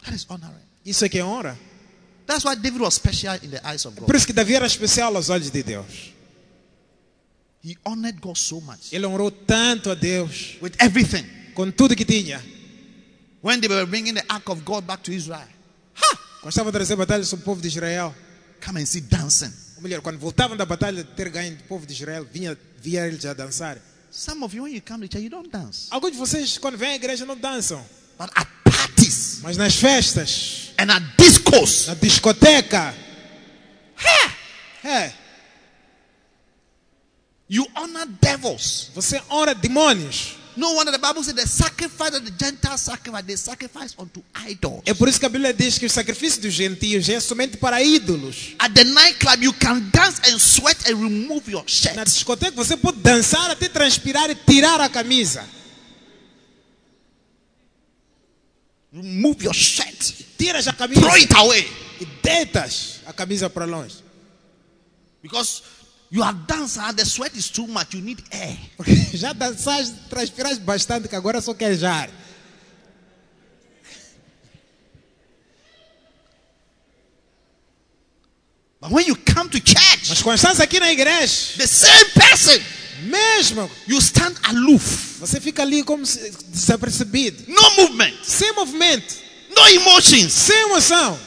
That 0.03 0.15
is 0.15 0.26
honoring. 0.30 0.63
Isso 0.86 1.03
é 1.05 1.09
que 1.09 1.20
é 1.20 1.26
honra. 1.26 1.57
That's 2.26 2.43
why 2.45 2.55
David 2.55 2.82
was 2.82 2.93
special 2.95 3.36
in 3.43 3.49
the 3.51 3.61
eyes 3.65 3.86
of 3.86 3.95
God. 3.95 4.05
Por 4.05 4.15
isso 4.15 4.26
que 4.26 4.34
Davi 4.34 4.55
era 4.55 4.65
especial 4.65 5.15
aos 5.15 5.30
olhos 5.30 5.51
de 5.51 5.63
Deus. 5.63 6.13
He 7.63 7.76
honored 7.86 8.20
God 8.22 8.38
so 8.38 8.61
much 8.61 8.93
Ele 8.93 9.05
honrou 9.05 9.30
tanto 9.32 9.89
a 9.91 9.95
Deus 9.95 10.55
with 10.61 10.72
everything. 10.80 11.26
com 11.53 11.70
tudo 11.72 11.95
que 11.95 12.05
tinha. 12.05 12.41
When 13.41 13.59
they 13.59 13.68
were 13.70 13.86
bringing 13.86 14.13
the 14.13 14.24
ark 14.30 14.49
of 14.49 14.63
God 14.63 14.86
back 14.86 15.03
to 15.03 15.11
Israel, 15.11 15.47
Quando 16.48 16.54
estava 16.54 16.70
a 16.70 16.72
trazer 16.72 16.95
batalhas 16.95 17.28
sobre 17.28 17.43
o 17.43 17.45
povo 17.45 17.62
de 17.62 17.68
Israel, 17.68 18.16
come 18.66 18.82
and 18.82 18.86
see 18.86 19.02
dancing. 19.02 19.52
ou 19.76 19.84
melhor, 19.84 20.00
quando 20.00 20.18
voltavam 20.18 20.56
da 20.56 20.66
batalha 20.66 21.04
de 21.04 21.12
ter 21.12 21.28
ganho 21.28 21.58
do 21.58 21.64
povo 21.66 21.86
de 21.86 21.91
Israel, 21.91 22.26
vinha, 22.32 22.58
via 22.82 23.06
eles 23.06 23.26
a 23.26 23.34
dançar. 23.34 23.78
Some 24.10 24.41
of 24.45 24.56
you, 24.56 24.64
when 24.64 24.74
you 24.74 24.82
come 24.82 25.06
to 25.06 25.14
church, 25.14 25.26
you 25.26 25.30
don't 25.30 25.50
dance. 25.50 25.88
Alguns 25.91 26.14
de 26.14 26.18
vocês, 26.18 26.58
quando 26.58 26.78
vêm 26.78 26.91
à 26.91 26.95
igreja, 26.95 27.26
não 27.26 27.36
dançam. 27.36 27.86
But 28.18 28.30
at 28.34 28.48
parties 28.64 29.39
Mas 29.41 29.58
nas 29.58 29.76
festas, 29.76 30.72
and 30.80 30.89
at 30.89 31.04
discos, 31.18 31.88
na 31.88 31.95
discoteca, 31.95 32.95
é, 34.86 35.12
you 37.50 37.68
honor 37.76 38.08
devils. 38.22 38.89
você 38.95 39.22
honra 39.30 39.54
demônios. 39.54 40.38
No 40.58 40.74
wonder 40.74 40.91
the 40.91 40.97
Bible 40.97 41.24
said 41.24 41.36
the 41.36 41.45
sacrifice 41.47 42.16
of 42.16 42.26
the 42.26 42.32
Gentiles 42.32 42.82
sacrifice, 42.82 43.24
they 43.26 43.38
sacrifice 43.38 43.95
unto 43.97 44.24
idols. 44.34 44.82
É 44.88 44.93
por 44.95 45.08
isso 45.08 45.20
que 45.20 45.26
a 45.28 45.30
Bíblia 45.30 45.53
diz 45.53 45.78
que 45.78 45.86
o 45.86 45.89
sacrifício 45.89 46.41
dos 46.41 46.51
gentios 46.51 47.08
é 47.08 47.20
somente 47.20 47.58
para 47.58 47.82
ídolos. 47.84 48.55
At 48.58 48.74
the 48.74 48.84
nightclub, 48.84 49.43
you 49.43 49.53
can 49.53 49.80
dance 49.93 50.20
and 50.26 50.39
sweat 50.39 50.91
and 50.91 50.95
remove 50.97 51.51
your 51.51 51.64
shirt. 51.68 51.95
Na 51.95 52.03
discoteca 52.03 52.55
você 52.55 52.76
pode 52.76 52.97
dançar 52.97 53.51
até 53.51 53.70
transpirar 53.70 54.32
e 54.32 54.36
tirar 54.36 54.82
a 54.82 54.89
camisa. 54.89 55.45
Remove 58.91 59.45
your 59.45 59.53
shirt. 59.53 60.14
Tiras 60.38 60.68
a 60.68 60.74
camisa 60.74 61.01
Throw 61.01 61.14
it 61.16 61.34
away. 61.36 61.70
e 62.01 62.05
deitas 62.24 63.01
a 63.05 63.14
camisa 63.14 63.49
para 63.49 63.66
longe. 63.66 63.95
Because 65.22 65.62
you 66.10 66.22
have 66.24 66.47
danced 66.47 66.78
and 66.78 66.95
the 66.97 67.05
sweat 67.05 67.36
is 67.36 67.49
too 67.49 67.68
much. 67.68 67.93
You 67.93 68.01
need 68.01 68.24
air. 68.32 68.58
Já 69.14 69.34
dançaste, 69.34 69.93
transpiraste 70.10 70.62
bastante 70.62 71.08
que 71.08 71.16
agora 71.16 71.41
só 71.41 71.53
queres 71.53 71.84
ar. 71.84 72.10
But 78.80 78.91
when 78.91 79.05
you 79.08 79.16
come 79.16 79.49
to 79.49 79.60
church, 79.60 80.10
Mas 80.10 80.22
quando 80.22 80.36
estás 80.38 80.60
aqui 80.60 80.80
na 80.80 80.91
igreja, 80.91 81.58
the 81.58 81.66
same 81.68 82.05
person, 82.14 82.62
mesmo, 83.10 83.70
you 83.88 83.97
stand 83.99 84.36
aloof. 84.43 85.18
você 85.20 85.41
fica 85.41 85.64
ali 85.64 85.84
como 85.84 86.03
desapercebido. 86.03 87.43
No 87.47 87.72
movement, 87.82 88.14
Sem 88.24 88.53
movimento, 88.53 89.16
no 89.49 89.68
emotions. 89.68 90.32
sem 90.32 90.55
emoção. 90.70 91.20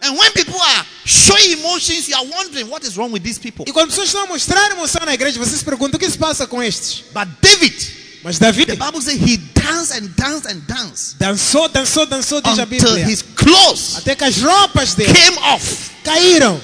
And 0.00 0.16
when 0.16 0.30
people 0.32 0.54
are 0.60 0.86
showing 1.04 1.52
emotions, 1.58 2.08
you 2.08 2.14
are 2.16 2.24
wondering 2.24 2.68
what 2.70 2.84
is 2.86 2.96
wrong 2.96 3.10
with 3.10 3.22
these 3.22 3.38
people. 3.38 3.64
E 3.66 3.72
quando 3.72 3.88
pessoas 3.90 4.06
estão 4.08 4.22
a 4.22 4.26
mostrar 4.26 4.70
emoção 4.70 5.04
na 5.04 5.12
igreja, 5.14 5.38
você 5.38 5.56
se 5.56 5.64
pergunta 5.64 5.96
o 5.96 5.98
que 6.00 6.08
se 6.08 6.16
passa 6.16 6.46
com 6.46 6.62
estes. 6.62 7.04
But 7.12 7.28
David, 7.42 7.74
Mas 8.22 8.38
Davi 8.38 8.64
the 8.66 8.76
Bible 8.76 9.00
says 9.00 9.14
he 9.20 9.36
danced 9.54 9.92
and 9.92 10.08
danced 10.16 10.46
and 10.46 10.60
danced 10.66 11.16
dançou, 11.18 11.68
dançou, 11.68 12.06
dançou, 12.06 12.40
diz 12.40 12.58
a 12.58 12.62
until 12.64 12.78
Bíblia. 12.78 13.06
his 13.08 13.22
clothes 13.22 13.96
Até 13.96 14.14
que 14.16 14.24
as 14.24 14.36
roupas 14.40 14.94
dele 14.94 15.12
came 15.12 15.38
off. 15.38 15.90
caíram. 16.04 16.60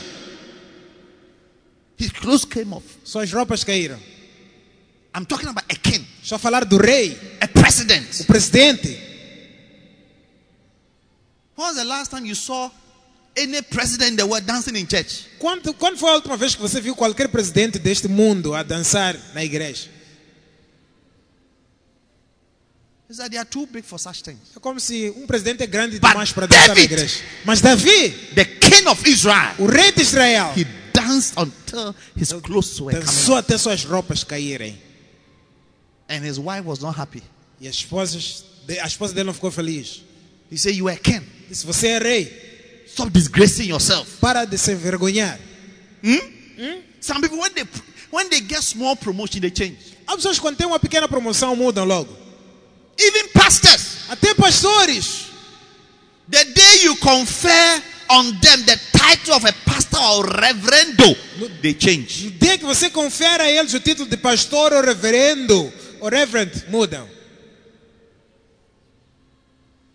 His 1.98 2.10
clothes 2.12 2.44
came 2.44 2.72
off. 2.74 2.84
Suas 3.04 3.32
roupas 3.32 3.62
caíram. 3.64 3.98
I'm 5.16 5.24
talking 5.24 5.48
about 5.48 5.64
a 5.70 5.76
king, 5.76 6.04
Só 6.24 6.38
falar 6.38 6.64
do 6.64 6.76
rei, 6.76 7.16
a 7.40 7.46
president. 7.46 8.20
o 8.20 8.24
presidente. 8.24 8.98
When 11.56 11.68
was 11.68 11.76
the 11.76 11.84
last 11.84 12.10
time 12.10 12.26
you 12.26 12.34
saw 12.34 12.68
any 13.36 13.60
president 13.62 14.10
in 14.12 14.16
the 14.16 14.24
world 14.26 14.46
dancing 14.46 14.76
in 14.76 14.86
church? 14.86 15.26
Quando, 15.38 15.74
quando 15.74 15.98
foi 15.98 16.10
a 16.10 16.14
última 16.14 16.36
vez 16.36 16.54
que 16.54 16.60
você 16.62 16.80
viu 16.80 16.94
qualquer 16.94 17.28
presidente 17.28 17.78
deste 17.78 18.08
mundo 18.08 18.54
a 18.54 18.62
dançar 18.62 19.16
na 19.34 19.42
igreja? 19.44 19.88
It's 23.08 23.18
that 23.18 23.30
they 23.30 23.38
are 23.38 23.44
too 23.48 23.66
big 23.66 23.84
for 23.84 23.98
such 23.98 24.22
things. 24.22 24.38
É 24.56 24.60
como 24.60 24.80
se 24.80 25.10
um 25.16 25.26
presidente 25.26 25.62
é 25.62 25.66
grande 25.66 25.98
But 26.00 26.10
demais 26.10 26.32
para 26.32 26.46
dançar 26.46 26.68
na 26.68 26.74
David- 26.74 26.92
igreja. 26.92 27.20
Mas 27.44 27.60
Davi, 27.60 28.10
The 28.34 28.44
king 28.44 28.88
of 28.88 29.08
Israel, 29.08 29.54
o 29.58 29.66
rei 29.66 29.92
de 29.92 30.02
Israel, 30.02 30.52
he 30.56 30.64
danced 30.92 31.34
until 31.36 31.94
his 32.16 32.32
clothes 32.42 32.80
were 32.80 32.98
dançou 32.98 33.36
até 33.36 33.58
suas 33.58 33.84
roupas 33.84 34.24
caírem. 34.24 34.78
And 36.08 36.24
his 36.24 36.38
wife 36.38 36.62
was 36.64 36.78
not 36.80 36.98
happy. 36.98 37.22
E 37.60 37.68
as 37.68 37.76
esposas, 37.76 38.44
de- 38.66 38.78
a 38.78 38.86
esposa 38.86 39.12
dele 39.14 39.26
não 39.26 39.34
ficou 39.34 39.50
feliz. 39.50 40.02
He 40.50 40.56
said, 40.58 40.74
You 40.76 40.88
are 40.88 40.96
a 40.96 41.00
king. 41.00 41.22
Disse: 41.48 41.66
Você 41.66 41.88
é 41.88 41.98
rei, 41.98 42.43
Stop 42.94 43.10
disgracing 43.12 43.68
yourself. 43.68 44.20
para 44.20 44.44
de 44.46 44.56
se 44.56 44.70
envergonhar. 44.72 45.36
Some 47.00 47.20
people, 47.20 47.38
when 47.38 47.52
they 47.54 47.64
when 48.10 48.28
they 48.30 48.40
get 48.40 48.62
small 48.62 48.94
promotion, 48.96 49.40
they 49.40 49.50
change. 49.50 49.76
Há 50.06 50.14
pessoas 50.16 50.36
que 50.36 50.42
quando 50.42 50.56
tem 50.56 50.66
uma 50.66 50.78
pequena 50.78 51.08
promoção 51.08 51.56
mudam 51.56 51.84
logo. 51.84 52.16
Even 52.98 53.28
pastors, 53.32 54.08
Até 54.08 54.32
pastores. 54.34 55.26
the 56.28 56.44
day 56.44 56.84
you 56.84 56.94
confer 56.96 57.82
on 58.10 58.30
them 58.40 58.62
the 58.64 58.78
title 58.92 59.34
of 59.34 59.44
a 59.44 59.52
pastor 59.66 59.98
or 60.00 60.26
reverendo, 60.40 61.16
they 61.62 61.74
change. 61.74 62.26
No 62.26 62.30
dia 62.38 62.56
que 62.58 62.64
você 62.64 62.88
confere 62.90 63.42
a 63.42 63.50
eles 63.50 63.74
o 63.74 63.80
título 63.80 64.08
de 64.08 64.16
pastor 64.16 64.72
ou 64.72 64.82
reverendo, 64.82 65.72
ou 66.00 66.08
reverend, 66.08 66.52
mudam. 66.70 67.08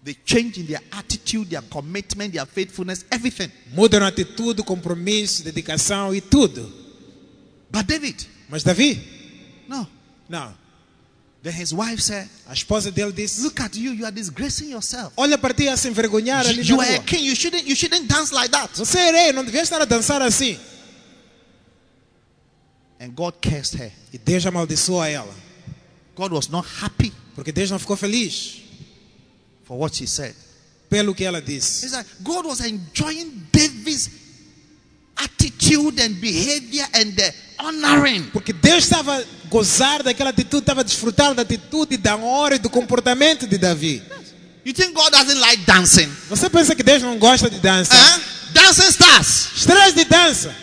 They 0.09 0.17
change 0.25 0.59
in 0.59 0.65
their 0.65 0.81
attitude, 0.91 1.51
their 1.51 1.61
commitment, 1.61 2.33
their 2.33 2.47
faithfulness, 2.47 3.05
everything. 3.11 3.51
Mudam 3.75 4.03
atitude, 4.03 4.63
compromisso, 4.63 5.43
dedicação 5.43 6.15
e 6.15 6.19
tudo. 6.19 6.63
But 7.71 7.85
David, 7.85 8.27
Mas 8.49 8.63
Davi, 8.63 8.99
no. 9.67 9.87
não. 10.27 10.51
Then 11.43 11.53
his 11.53 11.71
wife 11.71 12.01
said, 12.01 12.27
A 12.47 12.53
esposa 12.53 12.89
dele 12.91 13.11
disse: 13.11 13.43
Look 13.43 13.61
at 13.61 13.75
you, 13.77 13.93
you 13.93 14.03
are 14.03 14.11
disgracing 14.11 14.71
yourself. 14.71 15.13
Olha 15.15 15.37
para 15.37 15.53
ti 15.53 15.67
a 15.67 15.77
se 15.77 15.87
envergonhar 15.87 16.43
ali 16.47 16.67
You 16.67 16.77
na 16.77 16.83
are 16.85 16.93
a 16.93 16.97
rua. 16.97 17.05
king, 17.05 17.23
you 17.27 17.35
shouldn't 17.35 17.69
you 17.69 17.75
shouldn't 17.75 18.07
dance 18.07 18.33
like 18.33 18.49
that. 18.49 18.75
Você 18.75 18.97
é 18.97 19.11
rei, 19.11 19.31
não 19.31 19.45
devia 19.45 19.61
estar 19.61 19.79
a 19.79 19.85
dançar 19.85 20.23
assim. 20.23 20.57
And 22.99 23.09
God 23.11 23.35
cursed 23.39 23.79
her. 23.79 23.91
E 24.11 24.17
Deus 24.17 24.43
amaldiçoou 24.47 25.01
a 25.01 25.07
ela. 25.07 25.35
God 26.15 26.31
was 26.33 26.47
not 26.47 26.67
happy 26.81 27.13
Porque 27.35 27.51
Deus 27.51 27.69
não 27.69 27.77
ficou 27.77 27.95
feliz 27.95 28.63
for 29.69 29.77
what 29.77 29.95
she 29.95 30.07
said. 30.07 30.33
pelo 30.89 31.13
que 31.13 31.23
ela 31.23 31.39
disse. 31.39 31.85
It's 31.85 31.93
like 31.93 32.09
God 32.23 32.47
was 32.47 32.61
enjoying 32.61 33.47
David's 33.51 34.09
attitude 35.15 35.99
and 35.99 36.15
behavior 36.19 36.87
and 36.95 37.13
the 37.13 37.31
honoring. 37.59 38.31
Porque 38.31 38.51
Deus 38.51 38.85
estava 38.85 39.23
gozar 39.47 40.01
daquela 40.01 40.31
atitude, 40.31 40.63
estava 40.63 40.83
desfrutar 40.83 41.35
da 41.35 41.43
atitude, 41.43 41.95
da 41.97 42.15
honra 42.15 42.55
e 42.55 42.59
do 42.59 42.69
comportamento 42.71 43.45
de 43.45 43.59
Davi. 43.59 44.01
You 44.65 44.73
think 44.73 44.93
God 44.93 45.11
doesn't 45.11 45.39
like 45.39 45.63
dancing? 45.65 46.09
Você 46.27 46.49
pensa 46.49 46.75
que 46.75 46.83
Deus 46.83 47.03
não 47.03 47.19
gosta 47.19 47.49
de 47.49 47.59
dança? 47.59 47.93
Huh? 47.93 48.21
Dancing 48.51 48.89
stars. 48.89 49.49
Estrelas 49.55 49.93
de 49.93 50.05
dança. 50.05 50.55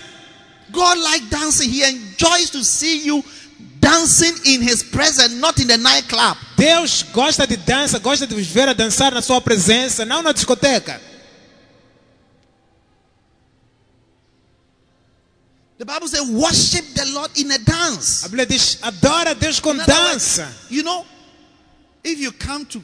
God 0.71 0.99
like 0.99 1.27
dancing. 1.27 1.71
He 1.71 1.85
enjoys 1.85 2.51
to 2.51 2.65
see 2.65 3.07
you 3.07 3.25
dancing 3.87 4.35
in 4.45 4.63
his 4.63 4.83
presence, 4.83 5.35
not 5.35 5.61
in 5.61 5.69
the 5.69 5.77
nightclub. 5.77 6.37
Deus 6.57 7.05
gosta 7.13 7.47
de 7.47 7.57
dança, 7.57 7.99
gosta 8.01 8.27
de 8.27 8.35
vos 8.35 8.47
ver 8.47 8.69
a 8.69 8.73
dançar 8.73 9.15
na 9.15 9.23
sua 9.23 9.41
presença, 9.41 10.05
não 10.05 10.23
na 10.23 10.33
discoteca. 10.33 11.01
The 15.79 15.85
Bible 15.85 16.09
says, 16.09 16.29
worship 16.31 16.95
the 16.95 17.05
Lord 17.13 17.39
in 17.39 17.53
a 17.53 17.59
dance. 17.59 18.25
A 18.25 18.29
Bíblia 18.29 18.47
diz: 18.47 18.79
adora 18.83 19.35
Deus 19.35 19.61
com 19.61 19.77
dança. 19.77 20.51
You 20.71 20.83
know, 20.83 21.07
if 22.03 22.19
you 22.19 22.33
come 22.33 22.65
to 22.65 22.83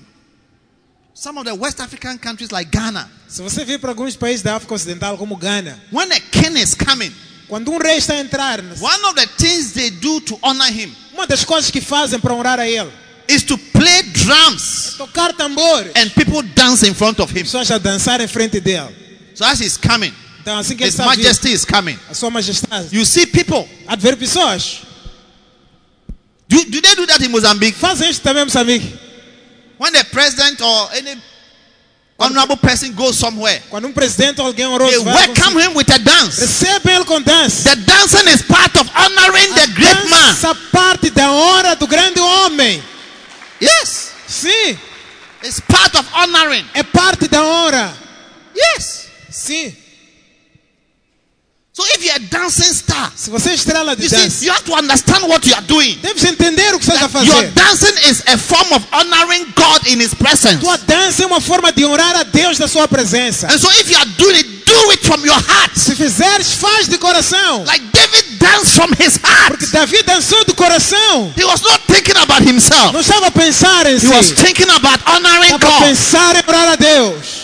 some 1.14 1.38
of 1.38 1.46
the 1.46 1.54
West 1.54 1.80
African 1.80 2.18
countries 2.18 2.50
like 2.50 2.70
Ghana, 2.70 3.10
Se 3.26 3.40
você 3.40 3.64
vir 3.64 3.80
para 3.80 3.90
alguns 3.90 4.14
países 4.14 4.42
da 4.42 4.56
África 4.56 4.74
Ocidental, 4.74 5.16
como 5.16 5.36
Gana, 5.36 5.80
when 5.90 6.12
a 6.12 6.20
king 6.20 6.60
is 6.60 6.74
coming, 6.74 7.12
quando 7.52 7.70
um 7.70 7.76
rei 7.76 7.98
está 7.98 8.14
a 8.14 8.20
entrar, 8.20 8.60
one 8.80 9.04
of 9.04 9.14
the 9.14 9.26
things 9.36 9.72
they 9.72 9.90
do 9.90 10.22
to 10.22 10.38
honor 10.42 10.70
him 10.72 10.90
uma 11.12 11.26
das 11.26 11.44
coisas 11.44 11.70
que 11.70 11.82
fazem 11.82 12.18
para 12.18 12.32
honrar 12.32 12.58
a 12.58 12.66
ele 12.66 12.90
is 13.28 13.42
to 13.42 13.58
play 13.58 14.02
drums 14.04 14.94
tocar 14.96 15.34
tambor. 15.34 15.84
and 15.94 16.08
people 16.14 16.42
dance 16.54 16.82
in 16.88 16.94
front 16.94 17.18
of 17.20 17.30
him. 17.30 17.42
Pessoas 17.44 17.70
a 17.70 17.76
dançar 17.76 18.22
em 18.22 18.26
frente 18.26 18.58
dele. 18.58 18.88
So 19.34 19.44
as 19.44 19.60
he's 19.60 19.76
coming, 19.76 20.12
Então, 20.40 20.56
assim 20.58 20.74
que 20.74 20.82
ele 20.82 20.88
His 20.88 20.94
está 20.98 21.04
a 21.04 21.14
vir, 21.14 21.22
Majesty 21.24 21.52
is 21.52 21.64
coming. 21.66 21.98
a 22.10 22.14
sua 22.14 22.30
majestade, 22.30 22.88
You 22.90 23.04
see 23.04 23.26
people. 23.26 23.68
há 23.86 23.96
de 23.96 24.02
ver 24.02 24.16
pessoas. 24.16 24.78
Do, 26.48 26.64
do 26.64 26.80
they 26.80 26.94
do 26.96 27.06
that 27.06 27.22
in 27.22 27.28
Mozambique? 27.28 27.78
Fazem 27.78 28.08
isto 28.10 28.22
também, 28.22 28.42
em 28.42 28.46
Moçambique. 28.46 28.98
When 29.78 29.92
the 29.92 30.04
president 30.04 30.60
or 30.62 30.90
any 30.94 31.16
honorable 32.24 32.56
person 32.56 32.92
goes 32.92 33.16
somewhere, 33.16 33.62
Quando 33.70 33.86
um 33.88 33.92
presidente 33.92 34.40
ou 34.40 34.46
alguém 34.46 34.66
they 34.66 34.74
honroso 34.74 35.04
vai, 35.04 35.14
welcome 35.28 35.60
him 35.62 35.74
with 35.76 35.90
a 35.92 35.98
dance. 35.98 36.40
recebe 36.40 36.90
ele 36.90 37.04
com 37.04 37.20
dança. 37.20 37.70
The 37.70 37.76
dancing 37.76 38.28
is 38.30 38.42
part 38.42 38.78
of 38.78 38.90
honoring 38.94 39.52
the 39.54 39.66
great 39.68 40.08
man. 40.08 40.28
Dança 40.34 40.54
parte 40.72 41.10
da 41.10 41.30
honra 41.30 41.74
do 41.76 41.86
grande 41.86 42.20
homem. 42.20 42.82
Yes, 43.60 44.10
Sim, 44.26 44.78
it's 45.42 45.60
part 45.60 45.96
of 45.96 46.08
honoring. 46.14 46.64
é 46.74 46.82
parte 46.82 47.28
da 47.28 47.42
honra. 47.44 47.94
Yes. 48.56 49.06
Sim. 49.30 49.76
So 51.82 51.88
if 51.96 52.04
you 52.04 52.12
a 52.14 52.18
dancing 52.20 52.72
star, 52.72 53.12
Se 53.16 53.28
você 53.30 53.50
é 53.50 53.54
estrela 53.54 53.96
de 53.96 54.04
you 54.04 54.10
dança, 54.10 54.30
see, 54.30 54.46
you 54.46 54.52
have 54.52 54.62
to 54.64 54.74
understand 54.74 55.26
what 55.26 55.44
you 55.48 55.54
are 55.54 55.66
doing. 55.66 55.98
deves 56.00 56.22
entender 56.24 56.74
o 56.74 56.78
que 56.78 56.84
você 56.86 56.92
está 56.92 57.08
That 57.08 57.26
your 57.26 57.34
fazendo. 57.34 57.54
dancing 57.54 58.10
is 58.10 58.22
a 58.32 58.38
form 58.38 58.72
of 58.72 58.86
honoring 58.92 59.46
God 59.56 59.86
in 59.88 60.00
His 60.00 60.14
presence. 60.14 60.58
Tua 60.60 60.78
dança 60.78 61.24
é 61.24 61.26
uma 61.26 61.40
forma 61.40 61.72
de 61.72 61.84
honrar 61.84 62.14
a 62.16 62.22
Deus 62.22 62.56
da 62.58 62.68
sua 62.68 62.86
presença. 62.86 63.48
And 63.52 63.58
so, 63.58 63.68
if 63.80 63.90
you 63.90 63.96
are 63.98 64.08
doing 64.16 64.36
it, 64.36 64.48
do 64.64 64.90
it 64.92 65.04
from 65.06 65.24
your 65.26 65.34
heart. 65.36 65.76
Se 65.76 65.94
fizeres, 65.96 66.52
faz 66.52 66.88
de 66.88 66.98
coração. 66.98 67.64
Like 67.66 67.84
David 67.92 68.38
danced 68.38 68.74
from 68.74 68.90
his 69.02 69.16
heart. 69.16 69.48
Porque 69.58 69.66
Davi 69.66 70.02
dançou 70.04 70.44
do 70.44 70.54
coração. 70.54 71.32
He 71.36 71.44
was 71.44 71.60
not 71.62 71.80
thinking 71.92 72.16
about 72.16 72.42
himself. 72.48 72.92
Não 72.92 73.00
estava 73.00 73.26
a 73.26 73.30
pensar 73.32 73.86
em 73.86 73.98
He 73.98 74.06
was 74.08 74.26
si. 74.26 74.34
thinking 74.36 74.70
about 74.70 75.02
honoring 75.06 75.54
Estava 75.54 75.66
a 75.66 75.78
God. 75.80 75.88
pensar 75.88 76.36
em 76.36 76.42
orar 76.46 76.68
a 76.68 76.76
Deus. 76.76 77.41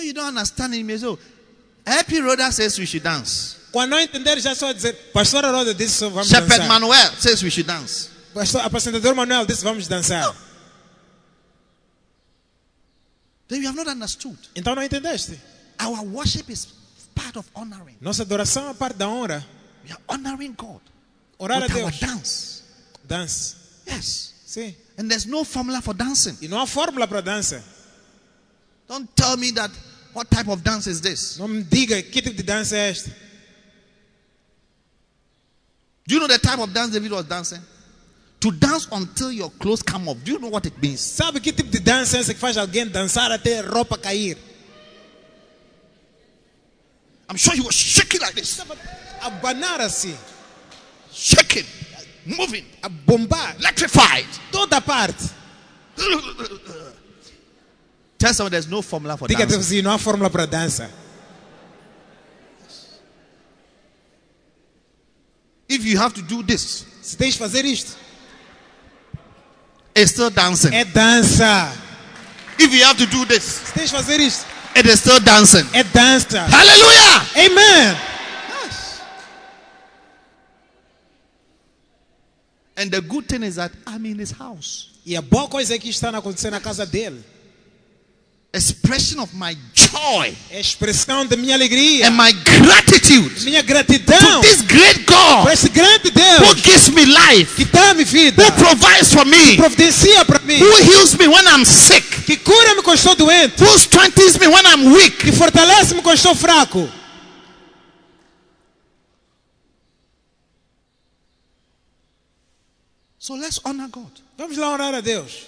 When 0.00 0.06
you 0.06 0.14
don't 0.14 0.28
understand 0.28 0.72
it, 0.72 0.78
you 0.78 0.98
say, 0.98 1.06
oh, 1.06 1.18
Happy 1.86 2.22
Rhoda 2.22 2.50
says 2.50 2.78
we 2.78 2.86
should 2.86 3.02
dance. 3.02 3.56
Quando 3.70 3.90
não 3.90 3.98
entender, 3.98 4.40
já 4.40 4.54
só 4.54 4.72
dizer, 4.72 4.94
Pastor 5.12 5.44
Roda 5.44 5.74
disse 5.74 5.98
só 5.98 6.08
vamos 6.08 6.28
Shepherd 6.28 6.48
dançar. 6.48 6.68
Manuel 6.68 7.12
says 7.18 7.42
we 7.42 7.50
should 7.50 7.66
dance. 7.66 8.08
Pastor, 8.32 8.62
uh, 8.62 8.64
apresentador 8.64 9.14
Manuel 9.14 9.44
disse 9.44 9.62
vamos 9.62 9.86
dançar. 9.86 10.34
Then 13.48 13.60
you 13.60 13.68
have 13.68 13.76
not 13.76 13.90
understood. 13.90 14.38
Então 14.56 14.74
não 14.74 14.82
entendeste. 14.82 15.38
Our 15.78 16.02
worship 16.02 16.50
is 16.50 16.68
part 17.14 17.38
of 17.38 17.46
honoring. 17.54 17.98
Nossa 18.00 18.22
adoração 18.22 18.70
é 18.70 18.74
parte 18.74 18.96
da 18.96 19.06
honra. 19.06 19.46
We 19.84 19.92
are 19.92 20.00
honoring 20.08 20.54
God 20.54 20.80
Orar 21.38 21.58
a 21.58 21.66
with 21.66 21.84
our 21.84 21.90
dance. 21.90 22.62
Dance. 23.06 23.56
Yes. 23.86 24.32
Sim. 24.46 24.74
And 24.96 25.10
there's 25.10 25.26
no 25.26 25.44
formula 25.44 25.82
for 25.82 25.92
dancing. 25.92 26.38
E 26.40 26.48
não 26.48 26.58
há 26.58 26.66
fórmula 26.66 27.06
para 27.06 27.20
dança. 27.20 27.62
Don't 28.88 29.08
tell 29.14 29.36
me 29.36 29.52
that 29.52 29.70
what 30.14 30.28
type 30.30 30.48
of 30.48 30.62
dance 30.62 30.86
is 30.86 31.00
this? 31.00 31.38
Não 31.38 31.48
me 31.48 31.62
diga 31.62 32.02
que 32.02 32.20
tipo 32.22 32.36
de 32.36 32.42
dança 32.42 32.76
é 32.76 32.90
esta. 32.90 33.10
Do 36.06 36.14
you 36.14 36.20
know 36.20 36.28
the 36.28 36.38
type 36.38 36.58
of 36.60 36.72
dance 36.72 36.90
David 36.92 37.12
was 37.12 37.24
dancing? 37.26 37.60
To 38.40 38.50
dance 38.50 38.88
until 38.90 39.30
your 39.30 39.50
clothes 39.50 39.82
come 39.82 40.08
off. 40.08 40.18
Do 40.24 40.32
you 40.32 40.38
know 40.38 40.48
what 40.48 40.66
it 40.66 40.76
means? 40.80 41.00
Sabe 41.00 41.40
que 41.40 41.52
tipo 41.52 41.70
de 41.70 41.78
dança 41.78 42.16
é 42.16 42.20
essa 42.20 42.34
que 42.34 42.40
faz 42.40 42.56
alguém 42.56 42.86
dançar 42.86 43.30
até 43.30 43.60
roupa 43.60 43.96
cair? 43.98 44.36
I'm 47.28 47.36
sure 47.36 47.54
he 47.54 47.60
was 47.60 47.74
shaking 47.76 48.20
like 48.20 48.34
this. 48.34 48.60
Abanar 49.20 49.80
assim. 49.80 50.16
Shaking, 51.12 51.66
moving, 52.26 52.64
A 52.82 52.88
bombar. 52.88 53.54
electrified. 53.60 54.26
Toda 54.50 54.80
parte. 54.80 55.28
Tell 58.20 58.34
someone 58.34 58.50
there's 58.50 58.66
no 58.68 58.82
formula 58.82 59.16
for 59.16 59.26
Diga 59.26 59.46
Deus 59.46 59.52
dancing. 59.52 59.76
assim, 59.78 59.82
não 59.82 59.92
há 59.92 59.98
fórmula 59.98 60.28
para 60.28 60.46
dança. 60.46 60.90
If 65.68 65.84
you 65.86 65.98
have 65.98 66.12
to 66.14 66.22
do 66.22 66.42
this, 66.42 66.84
Se 67.00 67.16
tens 67.16 67.32
de 67.32 67.38
fazer 67.38 67.64
isto, 67.64 67.96
it's 69.96 70.10
still 70.12 70.28
dancing. 70.30 70.68
é 70.74 70.84
dança. 70.84 71.72
If 72.58 72.72
you 72.74 72.84
have 72.84 72.98
to 72.98 73.06
do 73.06 73.24
this, 73.24 73.42
Se 73.42 73.72
tens 73.72 73.90
de 73.90 73.96
fazer 73.96 74.20
isto, 74.20 74.44
it 74.76 74.86
is 74.86 75.00
still 75.00 75.18
dancing. 75.20 75.66
é 75.72 75.82
dança. 75.82 76.40
Hallelujah! 76.42 77.26
Amen. 77.46 77.96
And 82.76 82.90
the 82.90 83.00
good 83.00 83.26
thing 83.28 83.42
is 83.42 83.56
that 83.56 83.72
I'm 83.86 84.04
in 84.06 84.18
his 84.18 84.30
house. 84.32 84.90
E 85.06 85.16
a 85.16 85.22
boa 85.22 85.48
coisa 85.48 85.74
é 85.74 85.78
que 85.78 85.88
está 85.88 86.10
acontecendo 86.10 86.52
na 86.52 86.60
casa 86.60 86.84
dele. 86.84 87.22
Expression 88.52 89.20
of 89.20 89.32
my 89.36 89.56
joy 89.72 90.36
expressão 90.50 91.24
da 91.24 91.36
minha 91.36 91.54
alegria, 91.54 92.08
and 92.08 92.16
my 92.16 92.32
gratitude 92.32 93.44
minha 93.44 93.62
gratidão. 93.62 94.18
to 94.18 94.48
this 94.48 94.62
great 94.62 95.06
para 95.06 95.44
God 95.44 95.52
esse 95.52 95.68
grande 95.68 96.10
who 96.10 96.54
gives 96.56 96.88
me 96.88 97.04
life, 97.04 97.54
que 97.54 97.64
dá-me 97.64 98.02
vida, 98.04 98.42
who 98.42 98.52
provides 98.52 99.12
for 99.12 99.24
me, 99.24 99.56
providencia 99.56 100.24
para 100.24 100.40
mim, 100.40 100.58
who 100.58 100.76
heals 100.82 101.14
me 101.14 101.28
when 101.28 101.46
I'm 101.46 101.64
sick, 101.64 102.04
que 102.24 102.36
cura-me 102.38 102.82
quando 102.82 102.98
estou 102.98 103.14
doente, 103.14 103.62
who 103.62 103.78
strengthens 103.78 104.36
me 104.36 104.48
when 104.48 104.66
I'm 104.66 104.92
weak. 104.92 105.18
que 105.18 105.32
fortalece-me 105.32 106.02
quando 106.02 106.16
estou 106.16 106.34
fraco. 106.34 106.90
So 113.18 113.34
let's 113.34 113.60
honor 113.64 113.88
God. 113.88 114.10
Vamos 114.36 114.56
lá 114.56 114.72
orar 114.72 114.94
a 114.94 115.00
Deus. 115.00 115.46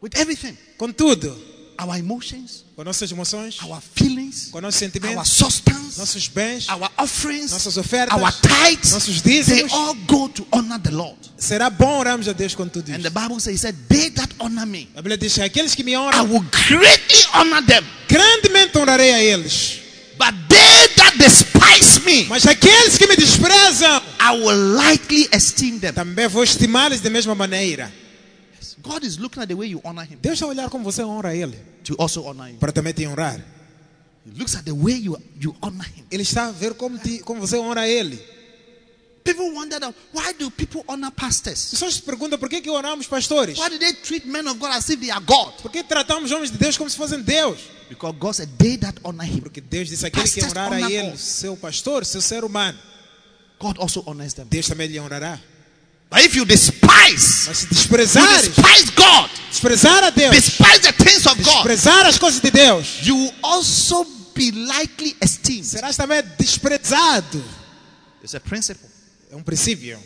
With 0.00 0.12
everything. 0.14 0.56
Com 0.78 0.92
tudo, 0.92 1.36
our 1.80 1.96
emotions, 1.98 2.64
com 2.74 2.82
nossas 2.84 3.10
emoções, 3.12 3.58
our 3.62 3.80
feelings, 3.94 4.48
com 4.50 4.60
nossos 4.60 4.82
our 4.82 4.90
sentimentos, 4.90 5.28
substance, 5.30 5.98
nossos 5.98 6.26
bens, 6.28 6.68
our 6.68 6.90
offerings, 6.98 7.52
nossas 7.52 7.76
ofertas, 7.76 8.20
our 8.20 8.32
tithes. 8.32 8.92
nossos 8.92 9.22
They 9.22 9.42
dízimos. 9.42 9.72
all 9.72 9.94
go 10.06 10.28
to 10.28 10.46
honor 10.52 10.78
the 10.80 10.90
Lord. 10.90 11.18
Será 11.36 11.70
bom 11.70 11.98
orarmos 11.98 12.26
a 12.28 12.32
Deus 12.32 12.54
com 12.54 12.66
tudo 12.68 12.90
And 12.92 13.00
the 13.02 13.08
isso. 13.08 13.10
Bible 13.10 13.40
says, 13.40 13.54
He 13.54 13.58
said, 13.58 13.76
They 13.88 14.10
that 14.10 14.34
honor 14.40 14.66
me, 14.66 14.88
A 14.96 15.00
Bíblia 15.02 15.16
diz 15.16 15.34
que 15.34 15.42
aqueles 15.42 15.74
que 15.74 15.84
me 15.84 15.92
I 15.92 15.96
honram, 15.96 16.28
will 16.28 16.44
greatly 16.68 17.26
honor 17.34 17.62
them. 17.64 17.84
grandemente 18.08 18.76
honrarei 18.76 19.12
a 19.12 19.22
eles. 19.22 19.80
But 20.18 20.34
they 20.48 20.88
that 20.96 21.16
despise 21.16 22.00
me, 22.04 22.24
Mas 22.28 22.44
aqueles 22.44 22.98
que 22.98 23.06
me 23.06 23.14
desprezam, 23.14 24.02
I 24.20 24.32
will 24.36 24.74
lightly 24.74 25.28
esteem 25.32 25.78
them. 25.78 25.92
também 25.92 26.26
vou 26.26 26.42
estimá-los 26.42 27.00
da 27.00 27.08
mesma 27.08 27.36
maneira. 27.36 27.92
God 28.88 29.04
is 29.04 29.18
looking 29.18 29.42
at 29.42 29.48
the 29.48 29.54
way 29.54 29.68
you 29.68 29.80
honor 29.84 30.04
Him 30.04 30.18
Deus 30.22 30.34
está 30.34 30.46
a 30.46 30.48
olhar 30.48 30.70
como 30.70 30.82
você 30.84 31.02
honra 31.02 31.34
Ele, 31.34 31.56
to 31.84 31.94
also 31.98 32.22
honor 32.24 32.48
you. 32.48 32.56
para 32.58 32.72
também 32.72 32.92
te 32.92 33.06
honrar. 33.06 33.38
He 34.26 34.38
looks 34.38 34.54
at 34.56 34.64
the 34.64 34.72
way 34.72 34.98
you, 34.98 35.16
you 35.40 35.54
honor 35.62 35.86
Him. 35.86 36.04
Ele 36.10 36.22
está 36.22 36.46
a 36.48 36.52
ver 36.52 36.74
como, 36.74 36.98
te, 36.98 37.18
como 37.20 37.40
você 37.40 37.56
honra 37.58 37.86
Ele. 37.86 38.18
People 39.24 39.52
wonder 39.54 39.78
why 40.14 40.32
do 40.38 40.50
people 40.50 40.82
honor 40.88 41.10
pastors? 41.10 41.64
As 41.66 41.70
pessoas 41.72 41.94
se 41.94 42.02
perguntam 42.02 42.38
por 42.38 42.48
que, 42.48 42.62
que 42.62 42.70
oramos 42.70 43.06
pastores? 43.06 43.58
Why 43.58 43.68
do 43.68 43.78
they 43.78 43.92
treat 43.92 44.24
men 44.26 44.46
of 44.48 44.58
God 44.58 44.70
as 44.72 44.88
if 44.88 44.98
they 45.00 45.10
are 45.10 45.22
God? 45.22 45.52
Por 45.60 45.70
que 45.70 45.84
tratamos 45.84 46.32
homens 46.32 46.50
de 46.50 46.56
Deus 46.56 46.78
como 46.78 46.88
se 46.88 46.96
fossem 46.96 47.20
Deus? 47.22 47.58
Because 47.90 48.16
God 48.18 48.32
said, 48.34 48.48
They 48.58 48.78
that 48.78 48.98
honor 49.04 49.26
Him, 49.26 49.40
Porque 49.40 49.60
Deus 49.60 49.88
disse 49.88 50.06
aquele 50.06 50.28
que 50.28 50.42
honrar 50.44 50.72
a 50.72 50.80
Ele, 50.80 51.10
God. 51.10 51.18
seu 51.18 51.56
pastor, 51.56 52.06
seu 52.06 52.22
ser 52.22 52.42
humano, 52.42 52.78
God 53.58 53.78
also 53.78 54.02
honors 54.06 54.32
them. 54.34 54.46
Deus 54.48 54.66
também 54.66 54.88
lhe 54.88 54.98
honrará. 54.98 55.38
But 56.10 56.24
if 56.24 56.34
you 56.34 56.44
despise, 56.46 57.46
Mas 57.48 57.58
se 57.58 57.64
you 57.66 57.70
desprezares, 57.74 58.48
despise 58.48 58.90
God, 58.96 59.30
desprezar 59.50 60.04
a 60.04 60.10
Deus, 60.10 60.30
despise 60.34 60.80
the 60.80 60.92
things 60.92 61.26
of 61.26 61.36
God, 61.42 61.64
desprezar 61.66 62.06
as 62.06 62.18
coisas 62.18 62.40
de 62.40 62.50
Deus, 62.50 63.02
you 63.06 63.14
will 63.14 63.34
also 63.42 64.04
be 64.34 64.50
lightly 64.52 65.14
esteemed. 65.22 65.64
serás 65.66 65.96
também 65.96 66.22
desprezado. 66.38 67.44
It's 68.22 68.34
a 68.34 68.40
principle. 68.40 68.88
É 69.30 69.36
um 69.36 69.42
princípio. 69.42 69.98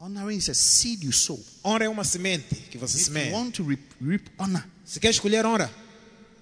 Honoring 0.00 0.36
is 0.38 0.48
a 0.48 0.54
seed 0.54 1.02
you 1.04 1.12
sow. 1.12 1.42
Honra 1.64 1.84
é 1.86 1.88
uma 1.88 2.04
semente 2.04 2.54
que 2.70 2.78
você 2.78 2.96
If 2.96 3.00
you 3.00 3.04
semeia. 3.06 3.32
want 3.32 3.54
to 3.56 3.64
reap, 3.64 3.80
reap 4.00 4.28
honor, 4.38 4.62
Se 4.84 5.00
quer 5.00 5.10
escolher 5.10 5.44
honra, 5.44 5.70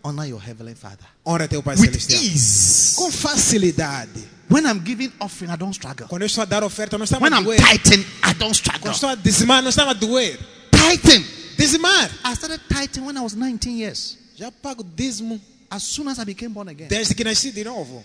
honor 0.07 0.27
your 0.29 0.41
heavenly 0.41 0.75
Father 0.75 1.07
honra 1.25 1.49
teu 1.49 1.63
Pai 1.63 1.75
with 1.77 1.91
Celestial. 1.91 2.23
ease. 2.23 2.95
Com 2.97 3.11
facilidade. 3.11 4.25
When 4.49 4.65
I'm 4.65 4.79
giving 4.85 5.11
offering, 5.21 5.51
I 5.53 5.57
don't 5.57 5.75
struggle. 5.75 6.07
Quando 6.09 6.23
eu 6.23 6.27
estou 6.27 6.43
a 6.43 6.45
dar 6.45 6.63
oferta, 6.63 6.97
não 6.97 7.05
When 7.21 7.33
a 7.35 7.39
I'm 7.41 7.45
doer. 7.45 7.59
tithing, 7.59 8.05
I 8.25 8.33
don't 8.39 8.55
struggle. 8.55 8.81
Quando 8.83 8.95
estou 8.95 9.09
a 9.11 9.15
dizimar, 9.17 9.61
não 9.63 9.71
estava 9.71 9.91
a 9.91 9.95
doer. 9.95 10.39
Tithing. 10.71 11.25
Dizimar. 11.59 12.11
I 12.25 12.35
started 12.37 12.61
tithing 12.69 13.05
when 13.05 13.17
I 13.17 13.21
was 13.23 13.35
19 13.35 13.79
years. 13.81 14.17
Já 14.37 14.53
pago 14.53 14.85
dízimo 14.85 15.41
As 15.69 15.83
soon 15.83 16.07
as 16.09 16.19
I 16.21 16.25
became 16.25 16.53
born 16.55 16.69
again. 16.69 16.87
desde 16.89 17.13
que 17.15 17.25
nasci 17.25 17.51
de 17.51 17.65
novo. 17.65 18.05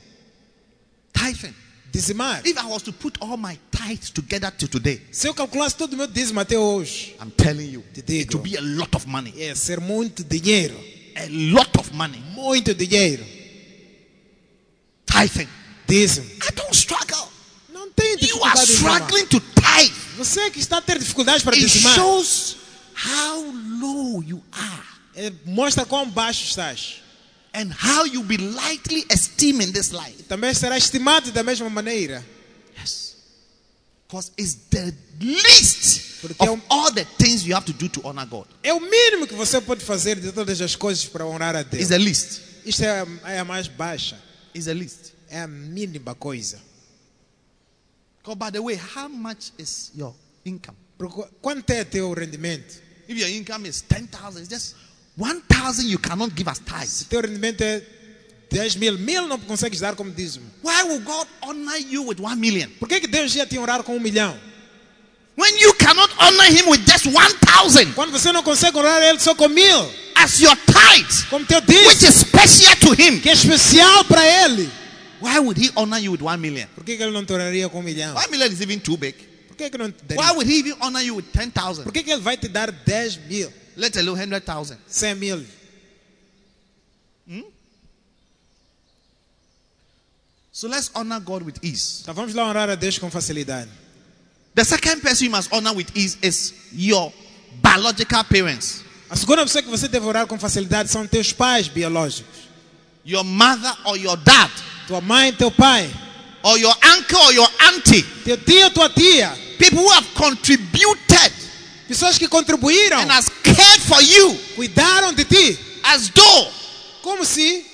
Tithing. 1.13 1.53
Dizimar. 1.91 2.41
If 2.45 2.57
I 2.57 2.65
was 2.67 2.81
to 2.83 2.93
put 2.93 3.17
all 3.21 3.37
my 3.37 3.59
tithes 3.69 4.09
together 4.09 4.49
to 4.57 4.67
today, 4.67 5.01
Se 5.11 5.27
eu 5.27 5.33
calculasse 5.33 5.75
todo 5.75 5.93
o 5.93 5.97
meu 5.97 6.07
dízimo 6.07 6.39
até 6.39 6.57
hoje, 6.57 7.15
I'm 7.21 7.29
telling 7.31 7.69
you, 7.69 7.83
Te 7.93 7.99
it 7.99 8.05
digo. 8.07 8.37
will 8.37 8.43
be 8.49 8.57
a 8.57 8.61
lot 8.61 8.95
of 8.95 9.05
money. 9.07 9.31
ia 9.35 9.55
ser 9.55 9.79
muito 9.81 10.23
dinheiro. 10.23 10.73
A 11.15 11.27
lot 11.29 11.69
of 11.79 11.93
money. 11.93 12.19
Muito 12.33 12.73
dinheiro. 12.73 13.25
Tithing. 15.05 15.47
Dízimo. 15.87 16.25
I 16.27 16.51
don't 16.55 16.73
struggle. 16.75 17.31
Não 17.69 17.89
tem 17.91 18.17
You 18.21 18.43
are 18.43 18.59
struggling 18.61 19.25
to 19.27 19.39
tithe. 19.39 19.93
Você 20.17 20.49
que 20.51 20.59
está 20.59 20.77
a 20.77 20.81
ter 20.81 20.97
dificuldades 20.99 21.43
para 21.43 21.55
It 21.55 21.65
dizimar, 21.65 21.95
shows 21.95 22.57
how 22.95 23.41
low 23.79 24.23
you 24.23 24.43
are 24.51 24.87
é, 25.15 25.31
mostra 25.45 25.85
quão 25.85 26.09
baixo 26.09 26.43
estás. 26.45 27.01
and 27.53 27.69
how 27.73 28.05
you 28.05 28.23
be 28.23 28.37
lightly 28.37 29.05
esteemed 29.11 29.61
in 29.61 29.71
this 29.73 29.91
life. 29.91 30.23
Também 30.23 30.53
será 30.53 30.77
estimado 30.77 31.31
da 31.33 31.43
mesma 31.43 31.69
maneira. 31.69 32.25
Yes. 32.79 33.15
Because 34.07 34.31
it's 34.37 34.55
the 34.69 34.93
least 35.19 36.10
Porque 36.21 36.41
é 36.43 36.49
of 36.49 36.61
um- 36.61 36.65
all 36.69 36.91
the 36.93 37.03
things 37.17 37.43
you 37.45 37.55
have 37.55 37.65
to 37.65 37.73
do 37.73 37.89
to 37.89 38.01
honor 38.05 38.25
God. 38.27 38.47
É 38.63 38.73
o 38.73 38.79
mínimo 38.79 39.27
que 39.27 39.33
você 39.33 39.59
pode 39.59 39.83
fazer 39.83 40.19
de 40.19 40.31
todas 40.31 40.61
as 40.61 40.75
coisas 40.75 41.05
para 41.05 41.25
honrar 41.25 41.55
a 41.55 41.63
Deus. 41.63 41.81
It's 41.81 41.89
the 41.89 41.97
least. 41.97 42.41
Isto 42.65 42.83
é 42.83 43.01
a, 43.01 43.07
é 43.31 43.39
a 43.39 43.45
mais 43.45 43.67
baixa. 43.67 44.21
It's 44.53 44.65
the 44.65 44.73
least. 44.73 45.13
É 45.29 45.41
a 45.41 45.47
mínima 45.47 46.13
coisa. 46.15 46.59
Because 48.21 48.37
by 48.37 48.51
the 48.51 48.59
way, 48.61 48.75
how 48.75 49.09
much 49.09 49.51
is 49.57 49.91
your 49.95 50.13
income? 50.45 50.77
Quanto 51.41 51.69
é 51.71 51.83
teu 51.83 52.13
rendimento? 52.13 52.79
If 53.07 53.17
your 53.17 53.29
income 53.29 53.65
is 53.67 53.81
10,000, 53.81 54.41
it's 54.43 54.49
just 54.49 54.75
1,000 55.17 55.87
you 55.89 55.97
cannot 55.97 56.35
give 56.35 56.47
as 56.47 56.59
tithes. 56.59 56.89
Se 56.99 57.05
teu 57.05 57.21
rendimento 57.21 57.61
é 57.61 57.81
10 58.51 58.75
mil, 58.75 58.97
mil 58.99 59.27
não 59.27 59.39
consegues 59.39 59.79
dar 59.79 59.95
como 59.95 60.11
dízimo. 60.11 60.45
Why 60.63 60.83
will 60.83 61.01
God 61.01 61.27
honor 61.41 61.77
you 61.77 62.03
with 62.07 62.19
1 62.19 62.35
million? 62.35 62.69
Por 62.79 62.87
que, 62.87 62.99
que 63.01 63.07
Deus 63.07 63.33
ia 63.33 63.47
te 63.47 63.57
honrar 63.57 63.81
com 63.83 63.95
um 63.95 63.99
milhão? 63.99 64.37
When 65.41 65.57
you 65.57 65.73
cannot 65.73 66.11
honor 66.19 66.51
Him 66.51 66.69
with 66.69 66.85
just 66.85 67.07
1,000 67.07 67.93
Quando 67.93 68.11
você 68.11 68.31
não 68.31 68.43
consegue 68.43 68.77
honrar 68.77 69.01
Ele 69.01 69.19
só 69.19 69.33
com 69.33 69.47
mil, 69.47 69.91
as 70.15 70.39
your 70.39 70.55
tithe, 70.55 71.29
como 71.29 71.45
teu 71.45 71.57
which 71.59 71.99
dízimo, 71.99 72.09
is 72.09 72.15
special 72.15 72.75
to 72.77 72.93
Him, 73.01 73.19
que 73.19 73.29
é 73.29 73.33
especial 73.33 74.05
para 74.05 74.23
Ele. 74.23 74.69
why 75.19 75.39
would 75.39 75.59
He 75.59 75.71
honor 75.75 75.99
you 75.99 76.11
with 76.11 76.21
1 76.21 76.37
million? 76.37 76.67
Por 76.75 76.83
que, 76.83 76.95
que 76.95 77.03
Ele 77.03 77.11
não 77.11 77.25
te 77.25 77.33
honraria 77.33 77.67
com 77.69 77.79
um 77.79 77.83
milhão? 77.83 78.15
1 78.15 78.29
million 78.29 78.51
is 78.51 78.61
even 78.61 78.79
too 78.79 78.97
big. 78.97 79.15
Por 79.47 79.57
que, 79.57 79.69
que 79.69 79.77
não 79.77 79.91
te 79.91 80.01
Why 80.09 80.15
daria? 80.15 80.33
would 80.33 80.51
He 80.51 80.59
even 80.59 80.75
honor 80.79 81.01
you 81.01 81.15
with 81.15 81.25
10,000? 81.33 81.83
Por 81.83 81.91
que, 81.91 82.03
que 82.03 82.11
Ele 82.11 82.21
vai 82.21 82.37
te 82.37 82.47
dar 82.47 82.71
10 82.71 83.17
mil, 83.27 83.51
Let 83.75 83.97
alone 83.97 84.19
100,000. 84.19 84.77
100 84.87 85.15
mil? 85.15 85.43
So 90.51 90.67
let's 90.67 90.91
honor 90.93 91.19
God 91.19 91.43
with 91.43 91.55
ease. 91.63 92.01
Então 92.01 92.13
vamos 92.13 92.35
lá 92.35 92.45
honrar 92.45 92.69
a 92.69 92.75
Deus 92.75 92.99
com 92.99 93.09
facilidade. 93.09 93.71
The 94.53 94.65
second 94.65 95.01
person 95.01 95.25
you 95.25 95.31
must 95.31 95.51
honor 95.53 95.73
with 95.73 95.95
ease 95.95 96.17
is 96.21 96.53
your 96.73 97.11
biological 97.61 98.23
parents, 98.25 98.83
A 99.09 99.15
segunda 99.15 99.43
pessoa 99.45 99.61
que 99.61 99.69
você 99.69 99.87
deve 99.89 100.05
orar 100.05 100.25
com 100.27 100.37
facilidade 100.39 100.89
são 100.89 101.05
teus 101.07 101.33
pais 101.33 101.67
biológicos. 101.67 102.49
your 103.05 103.23
mother 103.23 103.73
or 103.85 103.97
your 103.97 104.15
dad, 104.17 104.49
Tua 104.87 104.99
mãe, 105.01 105.31
teu 105.33 105.51
pai, 105.51 105.89
or 106.43 106.57
your 106.57 106.73
uncle 106.83 107.19
or 107.19 107.33
your 107.33 107.49
auntie. 107.59 108.03
teu 108.25 108.37
tio, 108.37 108.69
tua 108.71 108.89
tia. 108.89 109.31
People 109.57 109.79
who 109.79 109.89
have 109.89 110.07
contributed 110.15 111.31
Pessoas 111.87 112.17
que 112.17 112.27
contribuíram, 112.27 112.99
and 113.01 113.11
has 113.11 113.27
cared 113.43 113.81
for 113.81 114.01
you 114.01 114.33
cuidaram 114.55 115.13
de 115.13 115.23
ti. 115.25 115.57
as 115.83 116.09
though 116.09 116.51
Como 117.03 117.23
se 117.25 117.65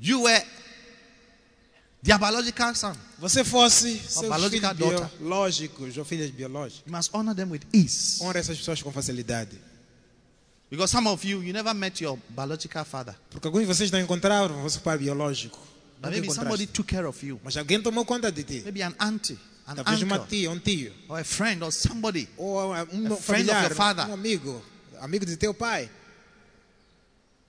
you 0.00 0.20
were 0.22 0.42
their 2.02 2.18
biological 2.18 2.74
son. 2.74 2.96
Você 3.18 3.44
fosse 3.44 3.98
seus 3.98 4.26
filhos 4.50 4.72
biológicos 5.20 5.96
ou 5.96 6.04
filhas 6.04 6.30
biológicas. 6.30 6.82
You 6.86 6.96
must 6.96 7.10
honor 7.14 7.34
them 7.34 7.50
with 7.50 7.62
ease. 7.72 8.22
Honra 8.22 8.38
essas 8.38 8.58
pessoas 8.58 8.82
com 8.82 8.90
facilidade. 8.92 9.58
Because 10.70 10.90
some 10.90 11.06
of 11.08 11.24
you, 11.26 11.42
you 11.42 11.52
never 11.52 11.72
met 11.74 12.02
your 12.02 12.18
biological 12.30 12.84
father. 12.84 13.14
Porque 13.30 13.46
alguns 13.46 13.60
de 13.62 13.66
vocês 13.66 13.90
não 13.90 14.00
encontraram 14.00 14.58
o 14.58 14.62
vosso 14.62 14.80
pai 14.80 14.98
biológico. 14.98 15.58
But 16.00 16.10
maybe 16.10 16.32
somebody 16.32 16.66
took 16.66 16.88
care 16.92 17.06
of 17.06 17.24
you. 17.26 17.40
Mas 17.44 17.56
alguém 17.56 17.80
tomou 17.80 18.04
conta 18.04 18.30
de 18.32 18.42
ti. 18.42 18.60
Maybe 18.64 18.82
an 18.82 18.94
auntie, 18.98 19.38
an 19.66 19.76
Talvez 19.76 20.02
uma 20.02 20.16
uncle, 20.16 20.28
tia, 20.28 20.50
um 20.50 20.58
tio. 20.58 20.92
or 21.08 21.20
a 21.20 21.24
friend, 21.24 21.62
or 21.64 21.72
somebody. 21.72 22.28
Ou 22.36 22.70
um 22.70 22.72
A 22.74 22.86
friend 22.86 23.12
of 23.12 23.22
familiar, 23.22 23.62
your 23.64 23.74
father. 23.74 24.08
um 24.08 24.14
amigo. 24.14 24.62
Amigo 25.00 25.24
de 25.24 25.36
teu 25.36 25.54
pai. 25.54 25.88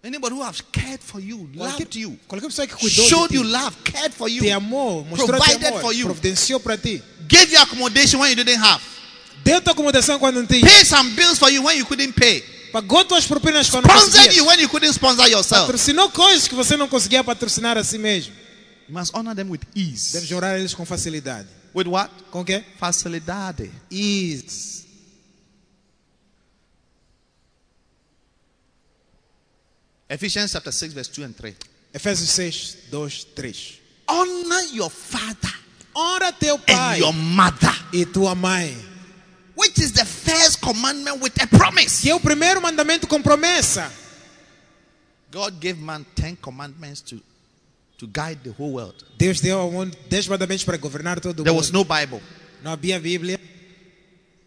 Anybody 0.06 0.36
who 0.36 0.44
has 0.44 0.62
cared 0.72 1.02
for 1.02 1.20
you, 1.20 1.50
loved 1.56 1.96
you, 1.96 2.16
qualquer 2.28 2.46
pessoa 2.48 2.68
que 2.68 2.76
cuidou 2.76 3.10
showed 3.10 3.34
you 3.34 3.44
love, 3.44 3.76
cared 3.84 4.14
for 4.14 4.30
you, 4.30 4.44
Te 4.44 4.52
amou, 4.52 5.04
provided 5.04 5.66
amor, 5.66 5.82
for 5.82 5.94
you. 5.94 6.06
providenciou 6.06 6.60
para 6.60 6.78
ti. 6.78 7.02
gave 7.28 7.52
you 7.52 7.60
accommodation 7.60 8.20
when 8.20 8.30
you 8.30 8.36
didn't 8.36 8.62
have, 8.64 8.84
Deu 9.44 9.60
tua 9.62 9.74
acomodação 9.74 10.20
quando 10.20 10.36
não 10.36 10.46
tinha. 10.46 10.62
paid 10.62 10.86
some 10.86 11.10
bills 11.16 11.40
for 11.40 11.50
you 11.50 11.64
when 11.64 11.76
you 11.80 11.86
couldn't 11.88 12.14
pay, 12.14 12.44
Pagou 12.72 13.04
tuas 13.04 13.26
propinas 13.26 13.68
quando 13.70 13.86
sponsored 13.90 14.36
you 14.36 14.46
when 14.46 14.60
you 14.60 14.70
couldn't 14.70 14.94
sponsor 14.94 15.28
yourself. 15.28 15.66
Patrocinou 15.66 16.12
coisas 16.12 16.48
que 16.48 16.54
você 16.54 16.78
não 16.78 16.88
conseguia 16.88 17.24
patrocinar 17.24 17.76
a 17.76 17.84
si 17.84 17.98
mesmo. 17.98 18.34
You 18.88 18.94
must 18.94 19.12
honor 19.16 19.34
them 19.34 19.50
with 19.50 19.62
ease. 19.74 20.14
Deves 20.14 20.32
orar 20.32 20.60
eles 20.60 20.76
com 20.76 20.86
facilidade. 20.86 21.48
With 21.74 21.88
what? 21.88 22.12
Com 22.30 22.46
quê? 22.46 22.64
Facilidade. 22.78 23.72
Ease. 23.90 24.85
Ephesians 30.10 30.52
chapter 30.52 30.72
6, 30.72 30.94
verse 30.94 31.08
2 31.10 31.24
and 31.24 31.34
3. 31.36 31.56
Efésios 31.94 32.30
6, 32.30 32.78
2, 32.92 33.10
3. 33.36 33.82
Honor 34.08 34.62
your 34.74 34.90
father 34.92 35.52
Ora 35.96 36.32
teu 36.34 36.56
and 36.56 36.66
pai 36.66 37.00
your 37.00 37.14
mother, 37.14 37.74
e 37.94 38.06
tua 38.06 38.36
mãe. 38.36 38.76
which 39.56 39.80
is 39.80 39.94
the 39.94 40.04
first 40.06 40.60
commandment 40.62 41.22
with 41.22 41.32
a 41.42 41.48
promise. 41.48 42.02
Que 42.04 42.10
é 42.12 42.16
o 42.16 42.20
primeiro 42.20 42.62
mandamento 42.62 43.08
com 43.08 43.22
promessa. 43.22 43.90
God 45.32 45.56
gave 45.60 45.80
man 45.80 46.06
10 46.16 46.38
commandments 46.42 47.02
to, 47.02 47.22
to 47.98 48.06
guide 48.08 48.42
the 48.44 48.52
whole 48.60 48.74
world. 48.74 48.96
Deus 49.18 49.40
deu 49.40 49.58
ao 49.60 49.72
mundo 49.72 49.98
10 50.10 50.28
mandamentos 50.28 50.64
para 50.66 50.78
governar 50.78 51.20
todo 51.20 51.40
o 51.40 51.44
There 51.44 51.52
mundo. 51.54 51.62
was 51.62 51.72
no 51.72 51.84
Bible. 51.86 52.22
Não 52.62 52.72
havia 52.74 53.00
Bíblia. 53.00 53.40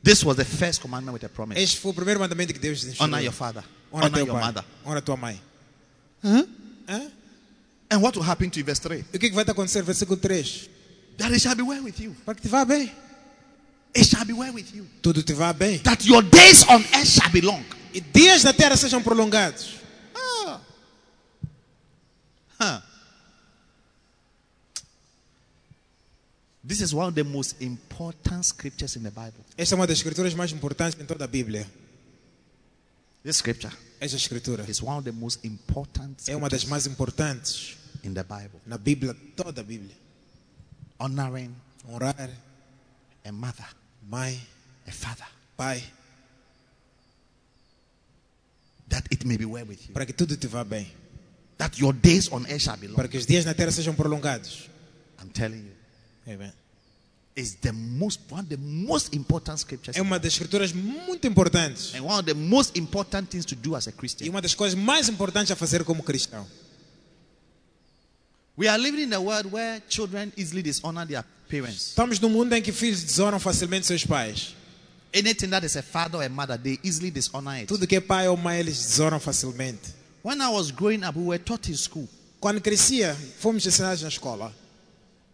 This 0.04 0.22
was 0.22 0.36
the 0.36 0.44
first 0.44 0.80
commandment 0.80 1.14
with 1.14 1.24
a 1.24 1.28
promise. 1.28 1.60
Este 1.60 1.78
foi 1.78 1.90
o 1.90 1.94
primeiro 1.94 2.20
mandamento 2.20 2.52
que 2.52 2.60
Deus 2.60 2.84
ensinou. 2.84 3.04
Honor 3.08 3.20
your 3.22 3.32
father, 3.32 3.64
Honra 3.92 4.06
honor 4.06 4.14
teu 4.18 4.26
your 4.26 4.36
pai. 4.38 4.46
mother. 4.46 4.64
Honra 4.86 5.00
tua 5.02 5.16
mãe. 5.16 5.42
Huh? 6.22 6.44
Hã? 6.86 7.10
And 7.90 8.02
what 8.02 8.16
will 8.16 8.24
happen 8.24 8.50
to 8.50 8.58
you? 8.58 8.64
Verse 8.64 8.80
3 8.80 9.04
E 9.12 9.16
o 9.16 9.20
que, 9.20 9.30
que 9.30 9.34
vai 9.34 9.44
te 9.44 9.50
acontecer? 9.50 9.82
Versículo 9.82 10.20
3. 10.20 10.70
That 11.16 11.32
it 11.32 11.40
shall 11.40 11.56
be 11.56 11.62
well 11.62 11.82
with 11.82 11.98
you. 12.00 12.14
Para 12.24 12.34
que 12.34 12.42
te 12.42 12.48
vá 12.48 12.64
bem. 12.64 12.90
It 13.94 14.04
shall 14.04 14.24
be 14.24 14.32
well 14.32 14.52
with 14.52 14.74
you. 14.74 14.86
Tudo 15.02 15.22
te 15.22 15.32
vá 15.32 15.52
bem. 15.52 15.78
That 15.78 16.06
your 16.06 16.22
days 16.22 16.64
on 16.68 16.84
earth 16.94 17.08
shall 17.08 17.30
be 17.30 17.40
long. 17.40 17.64
E 17.92 18.00
dias 18.00 18.44
na 18.44 18.52
terra 18.52 18.76
sejam 18.76 19.02
prolongados. 19.02 19.80
Ah. 20.14 20.60
Huh. 22.60 22.80
This 26.62 26.82
is 26.82 26.92
one 26.92 27.08
of 27.08 27.14
the 27.14 27.24
most 27.24 27.62
important 27.62 28.44
scriptures 28.44 28.94
in 28.96 29.02
the 29.02 29.10
Bible. 29.10 29.42
Esta 29.56 29.74
é 29.74 29.76
uma 29.76 29.86
das 29.86 29.98
escrituras 29.98 30.34
mais 30.34 30.52
importantes 30.52 31.00
em 31.00 31.06
toda 31.06 31.24
a 31.24 31.28
Bíblia. 31.28 31.66
This 33.24 33.38
scripture 33.38 33.72
Esta 34.00 34.16
escritura 34.16 34.64
is 34.68 34.80
one 34.82 34.98
of 34.98 35.04
the 35.04 35.12
most 35.12 35.44
important 35.46 36.16
é 36.28 36.36
uma 36.36 36.48
das 36.48 36.64
mais 36.64 36.86
importantes 36.86 37.76
in 38.04 38.14
the 38.14 38.22
Bible. 38.22 38.60
na 38.66 38.78
Bíblia, 38.78 39.14
toda 39.36 39.60
a 39.60 39.64
Bíblia. 39.64 39.94
Honoring 41.00 41.54
Honrar 41.88 42.30
a 43.24 43.32
mother, 43.32 43.66
mãe, 44.08 44.40
a 44.86 44.90
father, 44.92 45.26
pai, 45.56 45.82
that 48.88 49.04
it 49.10 49.24
may 49.26 49.36
be 49.36 49.44
well 49.44 49.66
with 49.66 49.80
you. 49.88 49.92
para 49.94 50.06
que 50.06 50.12
tudo 50.12 50.36
te 50.36 50.46
vá 50.46 50.64
bem. 50.64 50.86
That 51.58 51.78
your 51.80 51.92
days 51.92 52.28
on 52.30 52.46
earth 52.46 52.62
shall 52.62 52.76
be 52.76 52.86
long. 52.86 52.94
Para 52.96 53.08
que 53.08 53.18
os 53.18 53.26
dias 53.26 53.44
na 53.44 53.52
terra 53.54 53.72
sejam 53.72 53.94
prolongados. 53.94 54.68
I'm 55.20 55.30
telling 55.30 55.64
you, 55.64 56.32
Amen. 56.34 56.52
It's 57.38 57.54
the 57.60 57.70
most 57.72 58.20
one 58.30 58.40
of 58.42 58.48
the 58.48 58.56
most 58.56 59.14
important 59.16 59.58
scriptures 59.60 59.96
É 59.96 60.02
uma 60.02 60.18
das 60.18 60.32
escrituras 60.32 60.72
muito 60.72 61.26
importantes. 61.26 61.94
and 61.94 62.02
one 62.02 62.18
of 62.18 62.24
the 62.24 62.34
most 62.34 62.76
important 62.78 63.28
things 63.30 63.44
to 63.44 63.54
do 63.54 63.76
as 63.76 63.86
a 63.86 63.90
E 63.90 63.92
Christian. 63.92 64.28
uma 64.30 64.42
das 64.42 64.54
coisas 64.54 64.78
mais 64.78 65.08
importantes 65.08 65.50
a 65.52 65.56
fazer 65.56 65.84
como 65.84 66.02
cristão. 66.02 66.44
We 68.56 68.66
are 68.68 68.76
living 68.78 69.02
in 69.04 69.12
a 69.14 69.20
world 69.20 69.52
where 69.52 69.80
children 69.88 70.32
easily 70.36 70.62
dishonor 70.62 71.06
their 71.06 71.24
parents. 71.48 71.88
Estamos 71.90 72.18
num 72.18 72.28
mundo 72.28 72.52
em 72.54 72.60
que 72.62 72.72
filhos 72.72 73.02
desonram 73.04 73.38
facilmente 73.38 73.86
seus 73.86 74.04
pais. 74.04 74.56
Anything 75.14 75.48
that 75.50 75.64
is 75.64 75.76
a 75.76 75.82
father 75.82 76.18
or 76.18 76.24
a 76.24 76.28
mother, 76.28 76.58
they 76.58 76.78
easily 76.82 77.10
dishonor 77.10 77.52
it. 77.54 77.66
Tudo 77.66 77.86
que 77.86 77.96
é 77.96 78.00
pai 78.00 78.26
ou 78.28 78.36
mãe, 78.36 78.58
eles 78.58 78.76
desonram 78.76 79.20
facilmente. 79.20 79.94
When 80.24 80.40
I 80.42 80.48
was 80.48 80.72
growing 80.72 81.04
up, 81.04 81.16
we 81.16 81.24
were 81.26 81.38
taught 81.38 81.70
in 81.70 81.76
school 81.76 82.08
Quando 82.40 82.60
crescia, 82.60 83.16
fomos 83.38 83.64
ensinados 83.64 84.02
na 84.02 84.08
escola 84.08 84.52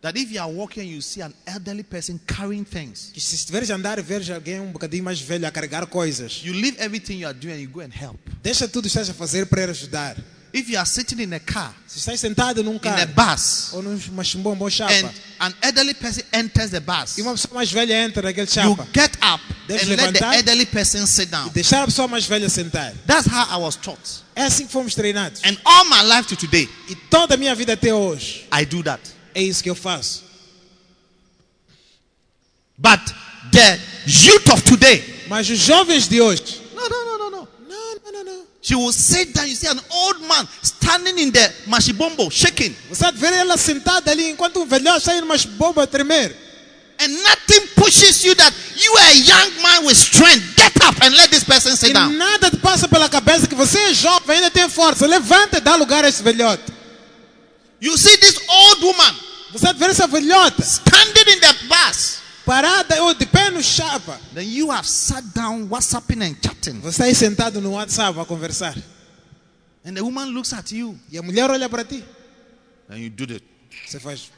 that 0.04 0.18
if 0.18 0.30
you 0.30 0.38
are 0.38 0.52
walking 0.52 0.82
and 0.82 0.90
you 0.92 1.00
see 1.00 1.22
an 1.22 1.32
elderly 1.46 1.82
person 1.82 2.20
carrying 2.26 2.62
things, 2.64 3.10
que 3.14 3.20
se 3.22 3.36
estiveres 3.36 3.70
a 3.70 3.74
andar 3.74 3.98
e 3.98 4.02
veres 4.02 4.28
alguém 4.28 4.60
um 4.60 4.70
bocadinho 4.70 5.02
mais 5.02 5.18
velho 5.18 5.46
a 5.46 5.50
carregar 5.50 5.86
coisas, 5.86 6.42
you 6.44 6.52
leave 6.52 6.76
everything 6.78 7.14
you 7.20 7.26
are 7.26 7.32
doing 7.32 7.54
and 7.54 7.60
you 7.60 7.68
go 7.68 7.80
and 7.80 7.90
help. 7.90 8.18
deixa 8.42 8.68
tudo 8.68 8.80
o 8.80 8.82
que 8.82 8.88
estás 8.88 9.08
a 9.08 9.14
fazer 9.14 9.46
para 9.46 9.62
ir 9.62 9.70
ajudar. 9.70 10.16
If 10.52 10.68
you 10.68 10.78
are 10.78 10.86
sitting 10.86 11.20
in 11.20 11.32
a 11.32 11.40
car, 11.40 11.74
Se 11.86 11.98
estás 11.98 12.20
sentado 12.20 12.62
num 12.62 12.74
in 12.74 12.76
a 12.76 12.80
carro 12.80 13.06
bus, 13.12 13.72
ou 13.72 13.82
numa 13.82 14.22
chimbomba 14.22 14.62
ou 14.62 14.70
chapa 14.70 14.92
and 14.92 15.10
an 15.40 15.54
elderly 15.62 15.94
person 15.94 16.22
enters 16.32 16.70
the 16.70 16.80
bus, 16.80 17.16
e 17.16 17.22
uma 17.22 17.32
pessoa 17.32 17.54
mais 17.54 17.72
velha 17.72 17.94
entra 18.04 18.22
naquele 18.22 18.46
you 18.46 18.52
chapa 18.52 18.86
get 18.92 19.16
up 19.16 19.42
and 19.70 19.96
let 19.96 20.12
the 20.12 20.36
elderly 20.36 20.66
person 20.66 21.06
sit 21.06 21.30
down. 21.30 21.46
e 21.46 21.50
deixar 21.50 21.82
a 21.82 21.86
pessoa 21.86 22.06
mais 22.06 22.26
velha 22.26 22.50
sentar. 22.50 22.92
That's 23.06 23.26
how 23.26 23.58
I 23.58 23.60
was 23.62 23.74
taught. 23.74 24.22
É 24.36 24.42
assim 24.42 24.66
que 24.66 24.72
fomos 24.72 24.94
treinados. 24.94 25.40
And 25.44 25.56
all 25.64 25.86
my 25.86 26.02
life 26.02 26.28
to 26.28 26.36
today, 26.36 26.68
E 26.90 26.94
toda 26.94 27.34
a 27.34 27.36
minha 27.38 27.54
vida 27.54 27.72
até 27.72 27.94
hoje 27.94 28.46
I 28.52 28.66
do 28.66 28.82
that. 28.82 29.00
É 29.34 29.42
isso 29.42 29.62
que 29.62 29.70
eu 29.70 29.74
faço. 29.74 30.22
But 32.78 33.00
the 33.52 33.78
youth 34.06 34.48
of 34.52 34.62
today, 34.62 35.02
Mas 35.28 35.48
os 35.48 35.58
jovens 35.58 36.08
de 36.08 36.20
hoje, 36.20 36.60
no, 36.74 36.82
no, 36.88 37.04
no, 37.04 37.18
no, 37.18 37.30
no. 37.30 37.48
não, 37.68 37.94
não, 38.04 38.12
não, 38.12 38.24
não. 38.24 38.44
She 38.60 38.74
will 38.74 38.92
sit 38.92 39.32
down. 39.34 39.46
You 39.46 39.56
see 39.56 39.68
an 39.68 39.80
old 39.90 40.20
man 40.26 40.46
standing 40.62 41.18
in 41.18 41.30
the 41.30 41.52
mashibombo, 41.66 42.30
shaking, 42.30 42.74
Você 42.88 43.10
ver 43.12 43.32
ela 43.32 43.56
sentada 43.56 44.10
ali 44.10 44.28
enquanto 44.30 44.60
um 44.60 44.66
velhote 44.66 45.04
sai 45.04 45.20
numa 45.20 45.36
bomba 45.56 45.82
a 45.84 45.86
tremer. 45.86 46.34
and 47.00 47.08
nothing 47.24 47.66
pushes 47.74 48.22
you 48.22 48.34
that 48.36 48.54
you 48.76 48.92
are 48.96 49.10
a 49.10 49.14
young 49.14 49.62
man 49.62 49.84
with 49.84 49.96
strength. 49.96 50.56
Get 50.56 50.76
up 50.84 50.94
and 51.02 51.14
let 51.16 51.28
this 51.30 51.42
person 51.44 51.76
sit 51.76 51.90
E 51.90 51.92
down. 51.92 52.12
nada 52.16 52.50
te 52.50 52.56
passa 52.58 52.86
pela 52.88 53.08
cabeça 53.08 53.46
que 53.48 53.54
você 53.54 53.78
é 53.78 53.94
jovem, 53.94 54.36
ainda 54.36 54.50
tem 54.50 54.68
força. 54.68 55.06
Levanta 55.06 55.58
e 55.58 55.60
dá 55.60 55.74
lugar 55.76 56.04
a 56.04 56.08
esse 56.08 56.22
velhote. 56.22 56.62
You 57.80 57.96
see 57.98 58.16
this 58.18 58.38
old 58.48 58.84
woman 58.84 59.14
Você 59.54 59.72
ver 59.72 59.90
essa 59.90 60.08
velhota 60.08 60.60
standing 60.62 61.30
in 61.30 61.40
the 61.40 61.52
bus, 61.68 62.18
Parada 62.44 63.00
ou 63.04 63.14
de 63.14 63.24
pé 63.24 63.50
no 63.50 63.62
chapa. 63.62 64.20
Then 64.34 64.46
you 64.48 64.70
have 64.70 64.86
sat 64.86 65.22
down, 65.32 65.68
WhatsApping 65.68 66.22
and 66.22 66.36
chatting. 66.42 66.80
Você 66.80 66.88
está 66.88 67.04
aí 67.04 67.14
sentado 67.14 67.60
no 67.60 67.70
WhatsApp 67.70 68.18
a 68.18 68.24
conversar. 68.24 68.76
And 69.84 69.94
the 69.94 70.02
woman 70.02 70.30
looks 70.30 70.52
at 70.52 70.72
you. 70.72 70.98
E 71.08 71.16
a 71.16 71.22
mulher 71.22 71.50
olha 71.50 71.68
para 71.68 71.84
ti. 71.84 72.02
And 72.90 72.98
you 72.98 73.10
do 73.10 73.26
the. 73.26 73.40
Você 73.86 74.00
faz. 74.00 74.30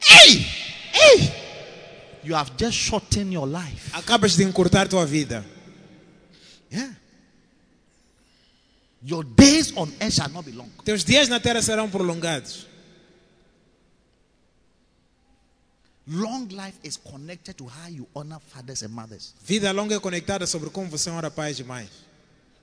Hey! 0.00 0.46
Hey! 0.92 1.32
You 2.24 2.34
have 2.34 2.50
just 2.58 2.76
shortened 2.76 3.32
your 3.32 3.46
life. 3.46 3.90
Acabas 3.94 4.36
de 4.36 4.42
encurtar 4.42 4.88
tua 4.88 5.06
vida. 5.06 5.44
Yeah. 6.72 6.90
Your 9.04 9.22
days 9.22 9.76
on 9.76 9.92
earth 10.00 10.14
shall 10.14 10.30
not 10.30 10.46
be 10.46 10.52
long. 10.52 10.70
Teus 10.84 11.04
dias 11.04 11.28
na 11.28 11.38
terra 11.38 11.60
serão 11.60 11.90
prolongados. 11.90 12.66
Long 16.06 16.48
life 16.48 16.78
is 16.82 16.96
connected 16.96 17.56
to 17.58 17.66
how 17.66 17.88
you 17.88 18.06
honor 18.14 18.38
fathers 18.38 18.82
and 18.82 18.92
mothers. 18.92 19.34
Vida 19.46 19.72
longa 19.72 19.94
é 19.94 20.00
conectada 20.00 20.46
sobre 20.46 20.70
como 20.70 20.88
você 20.88 21.10
honra 21.10 21.30
pais 21.30 21.58
e 21.58 21.64
mães. 21.64 21.88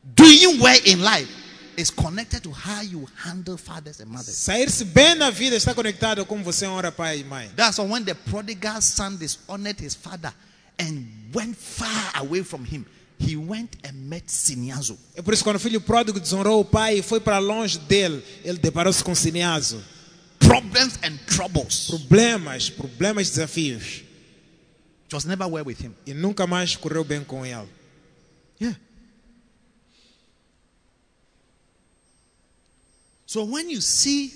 Doing 0.03 0.59
well 0.59 0.79
in 0.85 1.01
life 1.01 1.29
is 1.77 1.91
connected 1.91 2.41
to 2.41 2.51
how 2.51 2.81
you 2.81 3.07
handle 3.15 3.57
fathers 3.57 3.99
and 3.99 4.07
mothers. 4.07 4.35
Sair-se 4.35 4.85
bem 4.85 5.15
na 5.15 5.29
vida 5.29 5.55
está 5.55 5.73
conectado 5.73 6.21
a 6.21 6.25
como 6.25 6.43
você 6.43 6.65
honra 6.67 6.91
pai 6.91 7.19
e 7.19 7.23
mãe. 7.23 7.49
That's 7.55 7.77
why 7.77 7.85
when 7.85 8.03
the 8.03 8.15
prodigal 8.15 8.81
son 8.81 9.17
dishonored 9.17 9.79
his 9.79 9.95
father 9.95 10.33
and 10.79 11.05
went 11.33 11.55
far 11.55 12.11
away 12.15 12.43
from 12.43 12.63
him, 12.65 12.85
he 13.21 13.35
went 13.37 13.69
and 13.85 13.93
met 13.93 14.31
Siniazo. 14.31 14.97
É 15.15 15.21
por 15.21 15.33
isso 15.33 15.43
que 15.43 15.49
quando 15.49 15.57
o 15.57 15.59
filho 15.59 15.79
pródigo 15.81 16.19
desonrou 16.19 16.59
o 16.61 16.65
pai 16.65 16.99
e 16.99 17.01
foi 17.01 17.19
para 17.19 17.37
longe 17.39 17.77
dele, 17.79 18.23
ele 18.43 18.57
deparou-se 18.57 19.03
com 19.03 19.13
Cineaso. 19.15 19.83
Problems 20.39 20.97
and 21.03 21.17
troubles. 21.27 21.87
Problemas, 21.87 22.69
problemas, 22.69 23.29
desafios. 23.29 24.03
It 25.05 25.13
was 25.15 25.25
never 25.25 25.45
well 25.47 25.65
with 25.65 25.77
him. 25.81 25.93
E 26.05 26.13
nunca 26.13 26.47
mais 26.47 26.75
correu 26.75 27.03
bem 27.03 27.23
com 27.23 27.45
ele. 27.45 27.67
Yeah. 28.59 28.77
So 33.25 33.43
when 33.45 33.69
you 33.69 33.81
see 33.81 34.29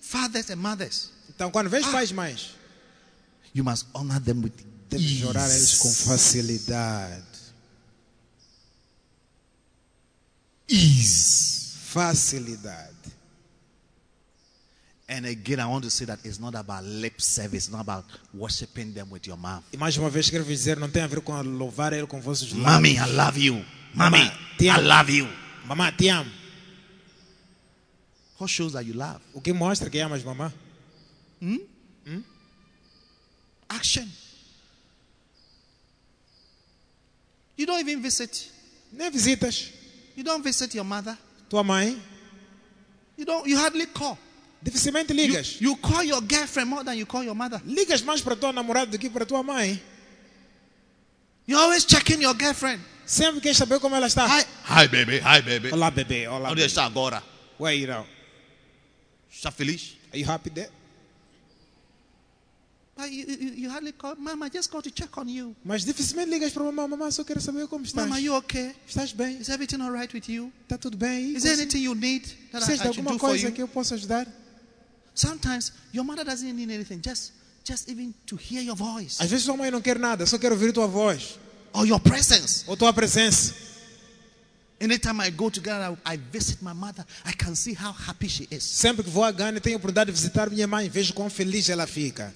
fathers 0.00 0.50
and 0.50 0.56
mothers, 0.56 1.10
Então, 1.34 1.50
quando 1.50 1.68
vês 1.68 1.84
pais 1.86 2.10
e 2.10 2.14
mães, 2.14 2.50
you 3.54 3.64
must 3.64 3.86
honor 3.94 4.20
them 4.20 4.40
with 4.42 4.52
deves 4.88 5.22
orar 5.24 5.50
a 5.50 5.56
eles 5.56 5.74
com 5.78 5.88
ease. 5.88 6.04
facilidade. 6.04 7.24
Ease. 10.68 11.76
Facilidade. 11.92 12.94
And 15.06 15.26
again, 15.26 15.60
I 15.60 15.66
want 15.66 15.84
to 15.84 15.90
say 15.90 16.06
that 16.06 16.18
it's 16.24 16.40
not 16.40 16.54
about 16.54 16.82
lip 16.82 17.20
service, 17.20 17.66
it's 17.66 17.70
not 17.70 17.82
about 17.82 18.04
worshiping 18.32 18.94
them 18.94 19.10
with 19.10 19.26
your 19.26 19.36
mouth. 19.36 19.62
E 19.72 19.76
mais 19.76 19.96
uma 19.96 20.08
vez 20.08 20.30
quero 20.30 20.44
dizer, 20.44 20.78
não 20.78 20.90
tem 20.90 21.02
a 21.02 21.06
ver 21.06 21.20
com 21.20 21.40
louvar 21.42 21.92
ele 21.92 22.06
com 22.06 22.20
vossos 22.20 22.52
lábios. 22.52 22.72
Mommy, 22.72 22.96
I 22.96 23.14
love 23.14 23.38
you. 23.38 23.64
Mommy, 23.92 24.32
I 24.60 24.80
love 24.80 25.12
you. 25.12 25.28
Mamá, 25.66 25.92
te 25.92 26.08
amo. 26.08 26.30
What 28.38 28.50
shows 28.50 28.72
that 28.72 28.84
you 28.86 28.94
love? 28.94 29.20
O 29.32 29.40
que 29.40 29.52
mostra 29.52 29.88
que 29.88 30.00
amas 30.00 30.24
mamá? 30.24 30.52
Action. 33.68 34.08
You 37.56 37.66
don't 37.66 37.80
even 37.80 38.02
visit. 38.02 38.50
Nem 38.92 39.10
visitas. 39.10 39.70
You 40.16 40.22
don't 40.24 40.42
visit 40.42 40.74
your 40.74 40.84
mother. 40.84 41.16
Tua 41.48 41.62
mãe, 41.62 42.00
You 43.16 43.24
don't. 43.24 43.46
You 43.46 43.56
hardly 43.58 43.86
call. 43.86 44.18
dificilmente 44.62 45.10
You, 45.10 45.16
ligas. 45.16 45.60
you 45.60 45.76
call 45.76 46.02
your 46.02 46.20
girlfriend 46.22 46.68
more 46.70 46.82
than 46.84 46.96
you 46.96 47.06
call 47.06 47.22
your 47.22 47.34
mother. 47.34 47.60
Ligas 47.64 48.02
mais 48.02 48.20
para 48.20 48.34
tua 48.36 48.52
namorada 48.52 48.90
do 48.90 48.98
que 48.98 49.08
para 49.10 49.24
tua 49.26 49.42
mãe. 49.42 49.80
You're 51.46 51.60
always 51.62 51.84
checking 51.84 52.22
your 52.22 52.34
girlfriend. 52.34 52.80
Sempre 53.06 53.40
queres 53.42 53.56
saber 53.58 53.78
como 53.80 53.94
ela 53.94 54.06
está. 54.06 54.26
Hi, 54.26 54.44
hi, 54.66 54.86
baby. 54.88 55.18
Hi, 55.20 55.42
baby. 55.42 55.70
Olá, 55.72 55.90
bebê. 55.90 56.26
Olá, 56.26 56.48
Onde 56.50 56.62
bebê. 56.62 56.66
está 56.66 56.84
agora? 56.86 57.22
Where 57.58 57.76
you 57.76 57.86
now? 57.86 58.06
Está 59.30 59.50
feliz? 59.52 59.94
Are 60.10 60.18
you 60.18 60.26
happy 60.26 60.48
there? 60.50 60.70
Mas 65.64 65.84
dificilmente 65.84 66.30
ligas 66.30 66.52
para 66.52 66.62
mamãe. 66.64 66.88
Mamãe, 66.88 67.10
só 67.10 67.24
quero 67.24 67.40
saber 67.40 67.66
como 67.66 67.84
estás. 67.84 68.06
Mama, 68.06 68.20
you 68.20 68.34
okay? 68.36 68.74
Estás 68.86 69.12
bem? 69.12 69.40
Is 69.40 69.48
everything 69.48 69.80
all 69.80 69.90
right 69.92 70.12
with 70.14 70.28
you? 70.28 70.52
Está 70.62 70.78
tudo 70.78 70.96
bem? 70.96 71.34
Is 71.34 71.42
there 71.42 71.54
anything 71.60 71.82
you 71.82 71.94
need 71.94 72.22
that 72.52 72.62
I, 72.62 72.72
I 72.72 72.76
should 72.76 72.86
alguma 72.86 73.12
do 73.12 73.18
for 73.18 73.28
coisa 73.30 73.48
you? 73.48 73.52
que 73.52 73.62
eu 73.62 73.68
possa 73.68 73.94
ajudar? 73.96 74.26
Sometimes 75.14 75.72
your 75.92 76.04
mother 76.04 76.24
doesn't 76.24 76.52
need 76.52 76.70
anything. 76.70 77.00
Just, 77.04 77.32
just 77.64 77.88
even 77.88 78.14
to 78.26 78.36
hear 78.36 78.62
your 78.62 78.76
voice 78.76 79.20
Às 79.20 79.30
vezes 79.30 79.44
sua 79.44 79.56
mãe 79.56 79.70
não 79.70 79.80
quer 79.80 79.98
nada, 79.98 80.24
só 80.26 80.38
quer 80.38 80.52
ouvir 80.52 80.72
tua 80.72 80.86
voz 80.86 81.38
or 81.72 81.86
your 81.86 82.00
presence. 82.00 82.64
ou 82.66 82.76
tua 82.76 82.92
presença. 82.92 83.54
Anytime 84.80 85.20
I 85.26 85.30
go 85.30 85.50
to 85.50 85.60
Ghana, 85.60 85.96
I 86.04 86.16
visit 86.16 86.62
my 86.62 86.74
mother. 86.74 87.06
I 87.24 87.32
can 87.32 87.54
see 87.54 87.74
how 87.74 87.92
happy 87.92 88.28
she 88.28 88.46
is. 88.50 88.62
Sempre 88.62 89.02
que 89.02 89.10
vou 89.10 89.24
a 89.24 89.32
Gana, 89.32 89.60
tenho 89.60 89.76
a 89.76 89.78
oportunidade 89.78 90.12
de 90.12 90.16
visitar 90.16 90.50
minha 90.50 90.66
mãe, 90.66 90.88
vejo 90.88 91.14
quão 91.14 91.30
feliz 91.30 91.68
ela 91.68 91.86
fica. 91.86 92.34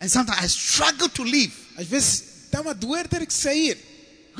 And 0.00 0.08
sometimes 0.08 0.40
I 0.44 0.46
struggle 0.48 1.08
to 1.08 1.22
leave. 1.24 1.52
Às 1.76 1.86
vezes 1.86 2.22
está-me 2.44 2.70
a 2.70 2.72
doer 2.74 3.08
ter 3.08 3.26
que 3.26 3.32
sair. 3.34 3.76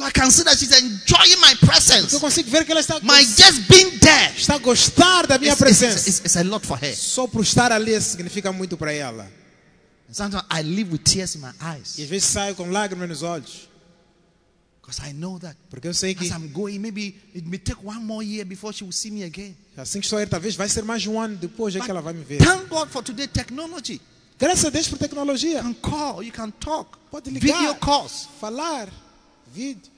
I 0.01 0.13
can 0.13 0.31
see 0.31 0.45
that 0.45 0.57
she's 0.57 0.71
enjoying 0.71 1.41
my 1.41 1.57
Porque 1.57 1.65
eu 1.65 1.69
presence. 1.69 2.19
consigo 2.21 2.49
ver 2.51 2.65
que 2.65 2.71
ela 2.71 2.81
está, 2.81 3.01
My 3.03 3.21
just 3.25 3.67
being 3.69 3.99
there. 3.99 4.33
está 4.37 4.55
a 4.55 4.59
gostar 4.59 5.27
da 5.27 5.39
minha 5.39 5.51
It's, 5.53 5.59
presença. 5.61 6.09
it's- 6.09 6.21
it's 6.25 6.37
a 6.37 6.45
lot 6.45 6.65
for 6.65 6.79
her. 6.81 6.95
Só 6.95 7.27
por 7.27 7.43
estar 7.43 7.73
ali 7.73 8.01
significa 8.01 8.53
muito 8.53 8.77
para 8.77 8.93
ela. 8.93 9.25
And 10.09 10.15
sometimes 10.15 10.45
I 10.51 10.63
live 10.63 10.93
with 10.93 11.03
tears 11.03 11.35
in 11.35 11.41
my 11.41 11.51
eyes 11.61 11.99
E 11.99 12.05
às 12.05 12.09
vezes 12.09 12.29
saio 12.29 12.55
com 12.55 12.71
lágrimas 12.71 13.09
nos 13.09 13.23
olhos. 13.25 13.69
because 14.81 15.01
I 15.03 15.13
know 15.13 15.39
that 15.41 15.57
Porque 15.69 15.89
eu 15.89 15.93
sei 15.93 16.15
que 16.15 16.27
as 16.27 16.31
I'm 16.33 16.49
going, 16.53 16.79
maybe 16.79 17.17
it 17.35 17.45
may 17.47 17.59
take 17.59 17.81
one 17.85 17.99
more 18.05 18.25
year 18.25 18.45
before 18.47 18.73
she 18.73 18.85
will 18.85 18.93
see 18.93 19.11
me 19.11 19.25
again. 19.25 19.57
assim 19.77 19.99
que 20.01 20.07
estou 20.07 20.19
a 20.19 20.23
ir, 20.23 20.29
talvez 20.29 20.55
vai 20.55 20.69
ser 20.69 20.83
mais 20.85 21.05
um 21.09 21.21
ano 21.21 21.37
depois 21.37 21.75
é 21.75 21.81
que 21.81 21.91
ela 21.91 22.01
vai 22.01 22.13
me 22.15 22.23
ver. 22.25 22.39
Thank 22.39 22.69
God 22.69 22.89
for 22.89 23.03
today 23.03 23.27
technology. 23.27 24.01
Graças 24.39 24.67
a 24.67 24.71
Deus 24.71 24.89
por 24.89 24.99
tecnologia. 24.99 25.59
You 25.59 25.63
can 25.63 25.75
call, 25.75 26.23
you 26.23 26.33
can 26.33 26.53
talk, 26.53 26.97
Pode 27.11 27.29
ligar. 27.31 27.59
video 27.59 27.75
calls. 27.75 28.29
Falar, 28.41 28.89
vídeo. 29.53 29.91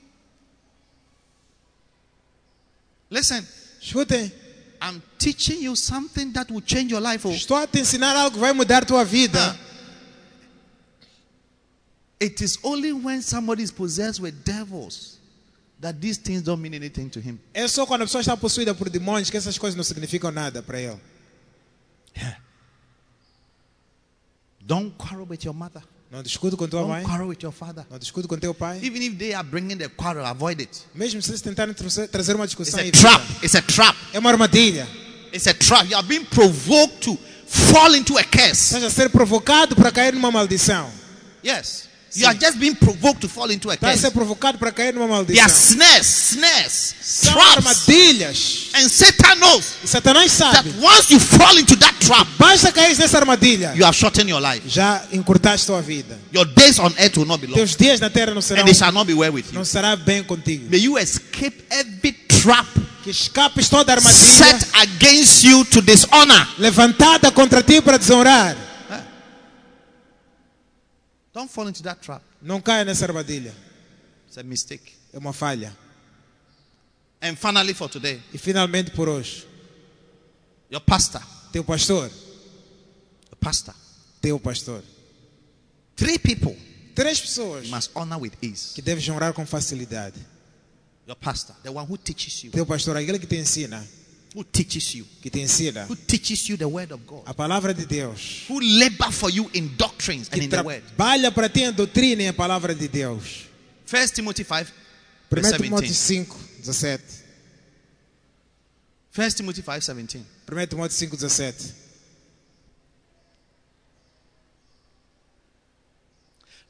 Listen, 3.11 3.47
Escutem, 3.83 4.33
I'm 4.81 5.03
teaching 5.19 5.61
you 5.63 5.77
something 5.77 6.33
that 6.33 6.51
will 6.51 6.63
change 6.63 6.91
your 6.93 7.03
life. 7.03 7.27
Oh. 7.27 7.33
estou 7.33 7.57
a 7.57 7.67
te 7.67 7.81
ensinar 7.81 8.17
algo 8.17 8.35
que 8.35 8.41
vai 8.41 8.53
mudar 8.53 8.85
tua 8.87 9.05
vida. 9.05 9.39
Ah. 9.39 9.57
It 12.21 12.41
is 12.43 12.59
only 12.63 12.93
when 12.93 13.23
somebody 13.23 13.63
is 13.63 13.71
possessed 13.71 14.21
with 14.21 14.45
devils 14.45 15.19
that 15.81 16.01
these 16.01 16.19
things 16.19 16.43
don't 16.43 16.61
mean 16.61 16.75
anything 16.75 17.09
to 17.11 17.21
him. 17.21 17.39
É 17.53 17.67
só 17.67 17.87
quando 17.87 18.03
a 18.03 18.05
pessoa 18.07 18.21
está 18.21 18.37
possuída 18.37 18.75
por 18.75 18.89
demônios 18.89 19.29
que 19.31 19.37
essas 19.37 19.59
coisas 19.59 19.77
não 19.77 19.85
significam 19.85 20.31
nada 20.31 20.63
para 20.63 20.81
ele. 20.81 21.01
Don't 24.71 24.93
quarrel 24.97 25.27
with 25.29 25.45
your 25.45 25.53
mother. 25.53 25.83
Não 26.13 26.23
discute 26.23 26.57
com 26.57 26.69
tua 26.69 26.81
Don't 26.83 26.93
mãe, 26.93 27.03
quarrel 27.03 27.27
with 27.29 27.39
your 27.43 27.53
father. 27.53 27.85
não 27.91 27.99
discute 27.99 28.29
com 28.29 28.39
teu 28.39 28.55
pai. 28.55 28.79
Even 28.85 29.03
if 29.03 29.17
they 29.19 29.35
are 29.35 29.43
bringing 29.43 29.77
the 29.77 29.89
quarrel, 29.89 30.25
avoid 30.25 30.61
it. 30.61 30.83
Mesmo 30.95 31.21
se 31.21 31.31
eles 31.33 31.41
tentarem 31.41 31.75
trazer 31.75 32.37
uma 32.37 32.45
It's 32.45 32.55
discussão, 32.57 32.79
a 32.79 32.83
evita. 32.83 32.99
trap. 33.01 33.25
It's 33.45 33.57
a 33.57 33.63
trap. 33.63 33.97
é 34.13 34.19
uma 34.21 34.31
armadilha. 34.31 34.89
It's 35.33 35.49
a 35.49 35.55
trap. 35.55 35.89
You 35.91 35.97
are 35.97 36.07
being 36.07 36.25
provoked 36.25 37.01
to 37.01 37.19
fall 37.47 37.97
into 37.97 38.17
a 38.17 38.23
curse. 38.23 38.75
Estás 38.77 38.85
a 38.85 38.91
ser 38.91 39.09
provocado 39.11 39.75
para 39.75 39.91
cair 39.91 40.13
numa 40.15 40.31
maldição. 40.31 40.89
Yes. 41.45 41.89
You 42.17 42.27
are 42.27 42.35
just 42.37 42.59
being 42.59 42.75
provoked 42.75 43.21
to 43.21 43.29
fall 43.29 43.51
into 43.53 43.71
a 43.71 43.75
Estás 43.75 43.91
a 43.93 43.97
ser 43.97 44.01
curse. 44.11 44.15
provocado 44.15 44.59
para 44.59 44.73
cair 44.73 44.93
numa 44.93 45.07
They 45.25 45.39
are 45.39 45.49
maldição. 45.49 45.75
snares, 45.77 46.07
snares, 46.33 46.95
São 47.01 47.33
traps. 47.35 47.57
armadilhas. 47.57 48.67
And 48.75 48.89
Satan 48.89 49.37
knows 49.37 49.65
E 49.85 49.87
Satanás 49.87 50.37
that 50.39 50.57
sabe. 50.57 50.71
once 50.81 51.11
you 51.13 51.21
fall 51.21 51.57
into 51.59 51.77
that 51.77 51.95
trap, 52.01 52.27
Basta 52.39 52.73
cair 52.73 52.97
nessa 52.99 53.19
armadilha. 53.19 53.73
you 53.77 53.85
have 53.85 53.95
shortened 53.97 54.29
your 54.29 54.41
life. 54.41 54.63
Já 54.69 55.03
encurtaste 55.13 55.67
tua 55.67 55.81
vida. 55.83 56.19
Your 56.33 56.47
days 56.47 56.79
on 56.81 56.93
earth 56.99 57.17
will 57.17 57.27
not 57.27 57.41
be 57.41 57.47
long. 57.47 57.57
Teus 57.57 57.77
dias 57.77 58.01
na 58.01 58.11
terra 58.11 58.35
não 58.35 58.43
serão 58.43 58.61
And 58.63 58.67
they 58.67 58.75
shall 58.75 58.93
not 58.93 59.07
be 59.07 59.15
well 59.15 59.33
with 59.33 59.47
you. 59.49 59.55
não 59.55 59.65
será 59.65 59.95
bem 59.95 60.25
contigo. 60.25 60.69
May 60.71 60.79
you 60.81 60.99
escape 60.99 61.65
every 61.71 62.13
trap 62.27 62.67
Que 63.05 63.11
escapes 63.11 63.69
toda 63.69 63.93
armadilha 63.93 64.13
set 64.15 64.67
against 64.75 65.45
you 65.45 65.65
to 65.67 65.81
dishonor. 65.81 66.47
levantada 66.59 67.31
contra 67.31 67.63
ti 67.63 67.81
para 67.81 67.99
desonrar. 67.99 68.57
Don't 71.33 71.49
fall 71.51 71.69
into 71.69 71.83
that 71.83 72.01
trap. 72.01 72.23
Não 72.43 72.61
caia 72.61 72.85
nessa 72.85 73.05
armadilha. 73.07 73.55
It's 74.27 74.39
a 74.39 74.43
mistake. 74.43 74.93
É 75.13 75.19
uma 75.19 75.33
falha. 75.33 75.77
And 77.23 77.37
finally, 77.37 77.75
for 77.75 77.89
today, 77.89 78.21
E 78.33 78.39
finalmente 78.39 78.91
por 78.93 79.09
hoje, 79.09 79.47
your 80.71 80.81
pastor, 80.81 81.21
teu 81.53 81.63
pastor, 81.63 82.11
your 83.29 83.37
pastor, 83.39 83.75
teu 84.23 84.39
pastor. 84.41 84.83
three 85.97 86.19
people 86.19 86.57
Três 86.95 87.21
pessoas 87.21 87.65
you 87.67 87.71
must 87.71 87.91
honor 87.95 88.19
with 88.19 88.33
ease. 88.43 88.75
que 88.75 88.83
deves 88.83 89.07
honrar 89.09 89.33
com 89.35 89.45
facilidade. 89.47 90.19
Your 91.07 91.17
pastor, 91.17 91.55
the 91.63 91.71
one 91.71 91.87
who 91.87 91.97
teaches 91.99 92.43
you, 92.45 92.51
Teu 92.53 92.65
pastor, 92.67 92.97
aquele 92.97 93.19
que 93.19 93.27
te 93.27 93.37
ensina, 93.37 93.87
who 94.35 94.45
teaches 94.45 94.95
you, 94.95 95.05
que 95.21 95.31
te 95.31 95.41
ensina 95.41 95.87
who 95.89 95.97
teaches 95.97 96.49
you 96.49 96.57
the 96.57 96.67
word 96.67 96.93
of 96.93 97.01
God, 97.07 97.23
a 97.27 97.35
palavra 97.35 97.75
de 97.75 97.85
Deus, 97.85 98.47
who 98.49 98.61
labor 98.61 99.11
for 99.11 99.31
you 99.31 99.51
in 99.55 99.77
doctrines 99.77 100.29
and 100.29 100.41
que 100.41 100.45
in 100.45 100.51
the 100.51 100.63
word. 100.63 100.83
trabalha 100.97 101.33
para 101.33 101.49
ti 101.49 101.63
em 101.63 101.73
doutrina 101.73 102.23
e 102.23 102.27
em 102.27 102.33
palavra 102.33 102.75
de 102.75 102.89
Deus. 102.89 103.47
First 103.87 104.15
Timothy 104.15 104.45
5, 104.45 104.73
1 105.31 105.43
verse 105.43 105.57
Timóteo 105.59 105.89
17. 105.89 106.27
5, 106.27 106.37
17. 106.63 107.05
First 109.11 109.37
Timothy 109.39 109.63
5, 109.63 109.85
17. 109.85 110.25
1 110.47 110.67
Timóteo 110.69 110.93
5, 110.93 111.17
17. 111.17 111.75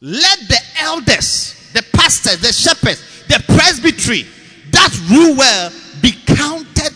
Let 0.03 0.49
the 0.49 0.61
elders, 0.81 1.55
the 1.75 1.83
pastors, 1.93 2.41
the 2.41 2.53
shepherds, 2.53 3.03
the 3.29 3.43
presbytery 3.55 4.27
that 4.71 4.91
rule 5.11 5.37
well 5.37 5.71
be 6.01 6.13
counted 6.25 6.95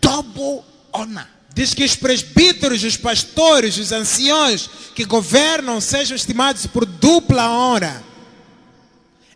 double 0.00 0.64
honor. 0.92 1.26
Diz 1.54 1.74
que 1.74 1.84
os 1.84 1.96
presbíteros, 1.96 2.84
os 2.84 2.96
pastores, 2.96 3.78
os 3.78 3.90
anciões 3.90 4.68
que 4.94 5.04
governam 5.04 5.80
sejam 5.80 6.14
estimados 6.16 6.66
por 6.66 6.86
dupla 6.86 7.50
honra, 7.50 8.04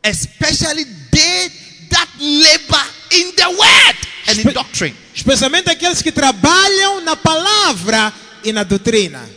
especially 0.05 0.85
they 1.11 1.51
that 1.91 2.09
labor 2.21 2.87
in 3.11 3.33
the 3.33 3.47
word 3.49 3.99
and 4.29 4.41
in 4.41 4.53
doctrine. 4.53 4.97
especialmente 5.15 5.69
aqueles 5.71 6.01
que 6.01 6.13
trabalham 6.13 7.01
na 7.01 7.17
palavra 7.17 8.13
e 8.45 8.53
na 8.53 8.63
doutrina. 8.63 9.29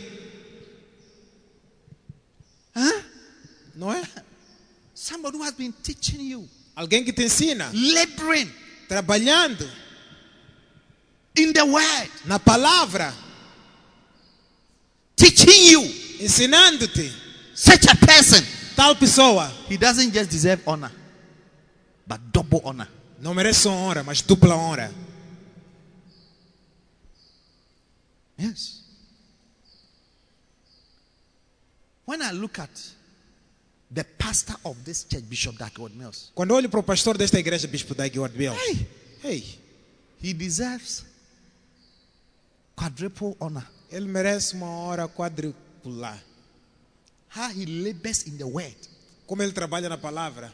Huh? 2.76 3.02
Não 3.74 3.92
é? 3.92 4.02
Somebody 4.94 5.36
who 5.36 5.42
has 5.44 5.54
been 5.54 5.72
teaching 5.82 6.22
you, 6.30 6.48
Alguém 6.74 7.02
que 7.02 7.12
te 7.12 7.24
ensina, 7.24 7.70
laboring 7.72 8.52
trabalhando 8.88 9.68
in 11.36 11.52
the 11.52 11.64
word, 11.64 12.08
na 12.26 12.38
palavra, 12.38 13.12
teaching 15.16 15.70
you. 15.70 15.82
ensinando-te. 16.20 17.10
Such 17.54 17.86
a 17.90 17.96
person, 17.96 18.42
Tal 18.76 18.94
pessoa 18.96 19.50
he 19.68 19.78
doesn't 19.78 20.12
just 20.12 20.30
deserve 20.30 20.60
honor, 20.66 20.90
but 22.06 22.20
double 22.32 22.60
honor. 22.64 22.88
não 23.20 23.32
merece 23.34 23.66
honra, 23.68 24.02
mas 24.04 24.20
dupla 24.22 24.54
honra. 24.54 24.92
Yes. 28.38 28.82
When 32.04 32.20
I 32.22 32.30
look 32.32 32.58
at 32.58 32.70
the 33.90 34.04
pastor 34.04 34.56
of 34.64 34.76
this 34.84 35.04
church, 35.04 35.24
Bishop 35.28 35.56
Darkwood 35.56 35.94
Mills, 35.96 36.30
Quando 36.34 36.52
olho 36.54 36.68
para 36.68 36.80
o 36.80 36.82
pastor 36.82 37.16
desta 37.16 37.38
igreja, 37.38 37.66
Bispo 37.66 37.94
Dagward 37.94 38.36
Bill, 38.36 38.52
hey, 38.52 38.86
ei, 39.24 39.58
he 40.22 40.34
deserves 40.34 41.04
quadruple 42.76 43.34
honor. 43.40 43.66
ele 43.90 44.06
merece 44.06 44.54
uma 44.54 44.66
hora 44.68 45.08
quadrupular. 45.08 46.22
How 47.34 47.50
he 47.50 47.66
labors 47.66 48.26
in 48.26 48.36
the 48.38 48.44
word, 48.44 48.76
Como 49.26 49.42
ele 49.42 49.52
trabalha 49.52 49.88
na 49.88 49.98
palavra, 49.98 50.52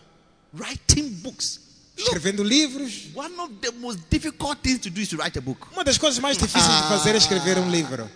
writing 0.54 1.10
books. 1.22 1.60
Escrevendo 1.96 2.42
livros. 2.42 3.10
one 3.14 3.38
of 3.38 3.52
the 3.60 3.70
most 3.72 4.00
difficult 4.10 4.58
things 4.62 4.78
to 4.80 4.90
do 4.90 5.00
is 5.00 5.08
to 5.08 5.16
write 5.16 5.36
a 5.38 5.42
book. 5.42 5.66
Uma 5.72 5.84
das 5.84 5.98
coisas 5.98 6.18
mais 6.18 6.38
difíceis 6.38 6.64
de 6.64 6.88
fazer 6.88 7.14
é 7.14 7.18
escrever 7.18 7.58
um 7.58 7.70
livro. 7.70 8.08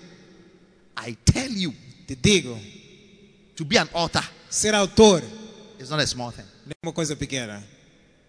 I 0.99 1.15
tell 1.25 1.51
you, 1.53 1.75
Te 2.07 2.15
digo, 2.17 2.59
to 3.57 3.65
be 3.65 3.77
an 3.79 3.89
author 3.93 4.23
ser 4.49 4.75
autor 4.75 5.23
is 5.79 5.91
not 5.91 6.01
a 6.03 6.07
small 6.07 6.31
thing. 6.33 6.45
não 6.65 6.73
é 6.73 6.87
uma 6.87 6.93
coisa 6.93 7.15
pequena. 7.17 7.63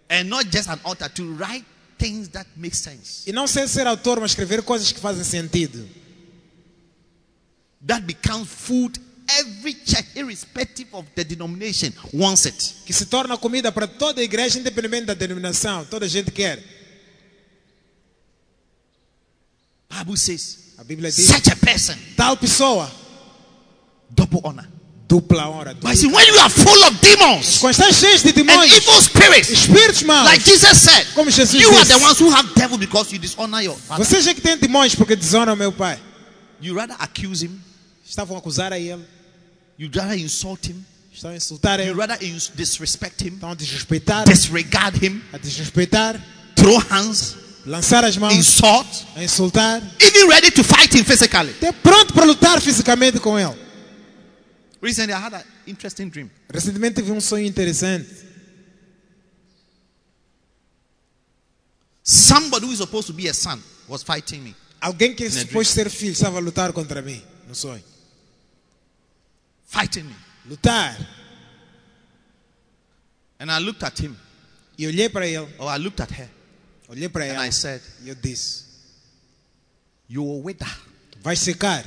And 0.10 0.26
not 0.26 0.50
just 0.52 0.68
an 0.70 0.80
author, 0.84 1.08
to 1.10 1.34
write 1.36 1.66
things 1.98 2.28
that 2.30 2.48
make 2.56 2.76
sense, 2.76 3.28
E 3.30 3.32
não 3.34 3.48
ser 3.48 3.68
ser 3.68 3.88
autor, 3.88 4.20
mas 4.20 4.32
escrever 4.32 4.62
coisas 4.64 4.92
que 4.92 5.00
fazem 5.00 5.24
sentido. 5.24 5.88
that 7.86 8.06
becomes 8.06 8.48
food. 8.50 9.00
Every 9.40 9.74
church, 9.74 10.08
irrespective 10.16 10.88
of 10.94 11.06
the 11.16 11.24
denomination, 11.26 11.92
wants 12.14 12.46
it. 12.46 12.76
Que 12.86 12.94
se 12.94 13.06
torna 13.08 13.38
comida 13.38 13.72
para 13.74 13.86
toda 13.86 14.22
a 14.22 14.24
igreja, 14.24 14.58
independente 14.58 15.06
da 15.08 15.14
denominação. 15.14 15.84
Toda 15.86 16.06
a 16.06 16.10
gente 16.10 16.32
quer. 16.32 16.64
Bible 19.90 20.18
says, 20.18 20.74
A 20.78 20.84
Bíblia 20.84 21.12
diz, 21.12 21.26
such 21.28 21.50
a 21.52 21.56
person, 21.56 21.96
tal 22.16 22.38
pessoa, 22.38 22.90
double 24.10 24.40
honor. 24.44 24.68
Dupla 25.08 25.48
honra. 25.50 25.74
But 25.82 25.96
see, 25.96 26.08
when 26.08 26.26
you 26.28 26.38
are 26.40 26.50
full 26.50 26.84
of 26.84 27.00
demons 27.02 27.60
Quando 27.60 27.74
estás 27.74 27.96
cheio 27.96 28.18
de 28.20 28.30
and 28.30 28.34
demônios, 28.34 28.76
evil 28.76 29.02
spirits, 29.02 29.50
espíritos 29.50 30.04
maus, 30.04 30.26
like 30.30 30.44
Jesus 30.44 30.78
said, 30.82 31.08
Como 31.16 31.30
Jesus 31.32 31.54
you 31.62 31.70
are 31.70 31.86
disse. 31.86 31.94
the 31.98 32.04
ones 32.04 32.20
who 32.20 32.30
have 32.30 32.54
devil 32.56 32.78
because 32.78 33.12
you 33.14 33.20
dishonor 33.20 33.62
your 33.62 33.76
father. 33.78 34.04
vocês 34.06 34.28
é 34.28 34.34
que 34.34 34.42
têm 34.42 34.58
demônios 34.58 34.96
porque 34.96 35.16
desonram 35.16 35.56
meu 35.56 35.72
pai. 35.72 35.98
You 36.62 36.76
rather 36.76 36.96
accuse 37.00 37.46
him, 37.46 37.62
Estavam 38.08 38.36
a 38.36 38.40
acusar 38.40 38.72
a 38.74 38.80
ele, 38.80 39.04
you 39.78 39.90
rather 39.94 40.18
insult 40.18 40.68
him, 40.70 40.84
estão 41.14 41.32
a 41.32 41.36
insultar 41.36 41.80
you 41.80 41.88
ele, 41.88 41.94
rather 42.00 42.18
ins- 42.22 42.52
disrespect 42.56 43.24
him, 43.24 43.34
estão 43.36 43.52
a 43.52 43.56
desrespeitar, 43.56 44.26
disregard 44.26 44.98
him, 45.06 45.22
a 45.34 45.38
desrespeitar, 45.38 46.20
throw 46.56 46.78
hands, 46.90 47.36
lançar 47.66 48.04
as 48.06 48.18
mãos, 48.18 48.34
insult, 48.34 48.88
a 49.16 49.24
insultar, 49.24 49.82
even 50.02 50.28
ready 50.30 50.50
to 50.52 50.64
fight 50.64 50.94
him 50.98 51.04
physically. 51.04 51.52
até 51.52 51.72
pronto 51.72 52.14
para 52.14 52.26
lutar 52.26 52.60
fisicamente 52.62 53.20
com 53.20 53.38
ele. 53.38 53.67
Recently, 54.82 55.14
I 55.14 55.20
had 55.20 55.34
an 55.34 55.44
interesting 55.66 56.10
dream. 56.10 56.30
Recentemente 56.50 57.02
tive 57.02 57.12
um 57.12 57.20
sonho 57.20 57.46
interessante. 57.46 58.26
Somebody 62.04 62.66
who 62.66 62.72
is 62.72 62.78
supposed 62.80 63.08
to 63.08 63.14
be 63.14 63.28
a 63.28 63.34
son 63.34 63.62
was 63.88 64.04
fighting 64.04 64.44
me. 64.44 64.56
Alguém 64.82 65.16
que 65.16 65.30
supôs 65.30 65.68
ser 65.68 65.90
filho 65.90 66.12
estava 66.14 66.38
a 66.38 66.42
lutar 66.42 66.72
contra 66.72 67.02
mim 67.02 67.22
no 67.48 67.56
sonho. 67.56 67.84
Fighting 69.66 70.04
me. 70.06 70.16
Lutar. 70.48 70.96
And 73.40 73.52
I 73.52 73.60
looked 73.60 73.84
at 73.84 74.00
him, 74.00 74.16
E 74.78 74.86
olhei 74.88 75.10
para 75.10 75.28
ele, 75.28 75.48
or 75.60 75.70
I 75.70 75.78
looked 75.78 76.00
at 76.02 76.12
her, 76.12 76.30
olhei 76.88 77.10
para 77.10 77.26
ela. 77.26 77.40
and 77.40 77.48
I 77.48 77.52
said, 77.52 77.82
eu 78.06 78.16
disse: 78.16 78.64
You 80.08 80.24
will 80.24 80.42
wither. 80.42 80.70
Vai 81.22 81.36
secar. 81.36 81.84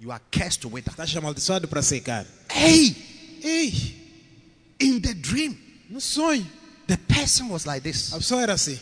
You 0.00 0.12
are 0.12 0.20
cursed 0.30 0.60
to 0.62 0.68
wither. 0.68 0.90
Estás 0.92 1.14
amaldiçoado 1.16 1.66
para 1.68 1.82
secar. 1.82 2.24
Hey, 2.50 2.94
Hey! 3.42 3.72
in 4.80 5.00
the 5.00 5.14
dream, 5.14 5.56
no 5.90 5.98
sonho. 6.00 6.44
the 6.86 6.96
person 7.08 7.48
was 7.48 7.66
like 7.66 7.82
this. 7.82 8.12
A 8.12 8.18
pessoa 8.18 8.42
era 8.42 8.52
assim. 8.54 8.78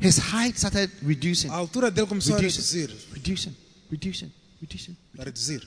His 0.00 0.16
height 0.18 0.56
started 0.56 0.90
reducing, 1.02 1.50
A 1.50 1.54
altura 1.56 1.90
dele 1.90 2.06
começou 2.06 2.34
a 2.34 2.38
reducing, 2.38 2.60
reduzir. 2.86 3.12
reducing, 3.12 3.56
reducing, 3.90 4.32
reducing, 4.60 4.96
A 5.18 5.24
reduzir. 5.24 5.60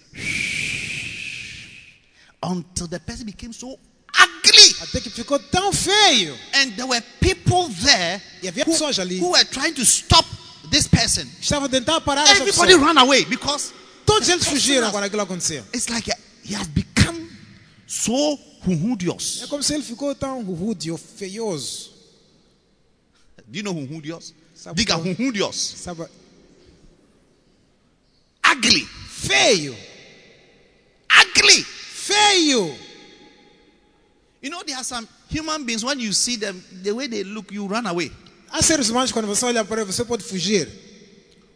until 2.43 2.87
the 2.87 2.99
person 2.99 3.25
became 3.25 3.53
so 3.53 3.77
ugly. 4.17 4.73
Até 4.81 5.01
que 5.01 5.09
ficou 5.09 5.37
tão 5.51 5.71
feio. 5.71 6.35
And 6.55 6.71
there 6.75 6.87
were 6.87 7.01
people 7.19 7.67
there 7.83 8.21
E 8.41 8.47
havia 8.47 8.63
who, 8.65 8.71
pessoas 8.71 8.99
ali. 8.99 9.19
who 9.19 9.31
were 9.31 9.45
trying 9.45 9.73
to 9.75 9.85
stop 9.85 10.25
this 10.71 10.87
person. 10.87 11.27
Estava 11.39 11.65
a 11.65 11.69
tentar 11.69 12.01
parar 12.01 12.27
Everybody 12.29 12.73
ran 12.75 12.97
away 12.97 13.25
because 13.25 13.73
Todos 14.05 14.29
eles 14.29 14.43
person 14.43 14.55
fugiram 14.55 14.91
quando 14.91 15.05
aquilo 15.05 15.21
aconteceu. 15.21 15.63
It's 15.73 15.87
like 15.89 16.11
he 16.43 16.55
has 16.55 16.67
become 16.67 17.29
so 17.87 18.11
É 18.63 18.67
hunhudious. 18.67 19.45
como 19.49 19.63
se 19.63 19.73
ele 19.73 19.83
ficou 19.83 20.13
tão 20.15 20.45
ou 20.45 20.97
feioso. 20.97 21.91
Do 23.47 23.57
you 23.57 23.63
know 23.63 23.73
hunhudious? 23.73 24.33
Sabe 24.55 24.83
Diga. 24.83 24.95
Sabe? 25.75 26.05
Ugly. 28.45 28.87
Feio. 29.09 29.75
Ugly. 31.09 31.63
Feio. 31.63 32.77
You 34.41 34.49
know, 34.49 34.63
there 34.63 34.75
are 34.75 34.83
some 34.83 35.07
human 35.29 35.63
beings, 35.65 35.83
when 35.83 35.99
you 35.99 36.13
see 36.13 36.35
them, 36.35 36.63
the 36.83 36.91
way 36.91 37.07
they 37.07 37.23
look, 37.23 37.51
you 37.51 37.67
run 37.67 37.85
away. 37.85 38.11
Há 38.49 38.61
seres 38.61 38.89
humanos 38.89 39.11
quando 39.11 39.27
você 39.27 39.45
olha 39.45 39.63
para 39.63 39.81
ele, 39.81 39.91
você 39.91 40.03
pode 40.03 40.23
fugir. 40.23 40.67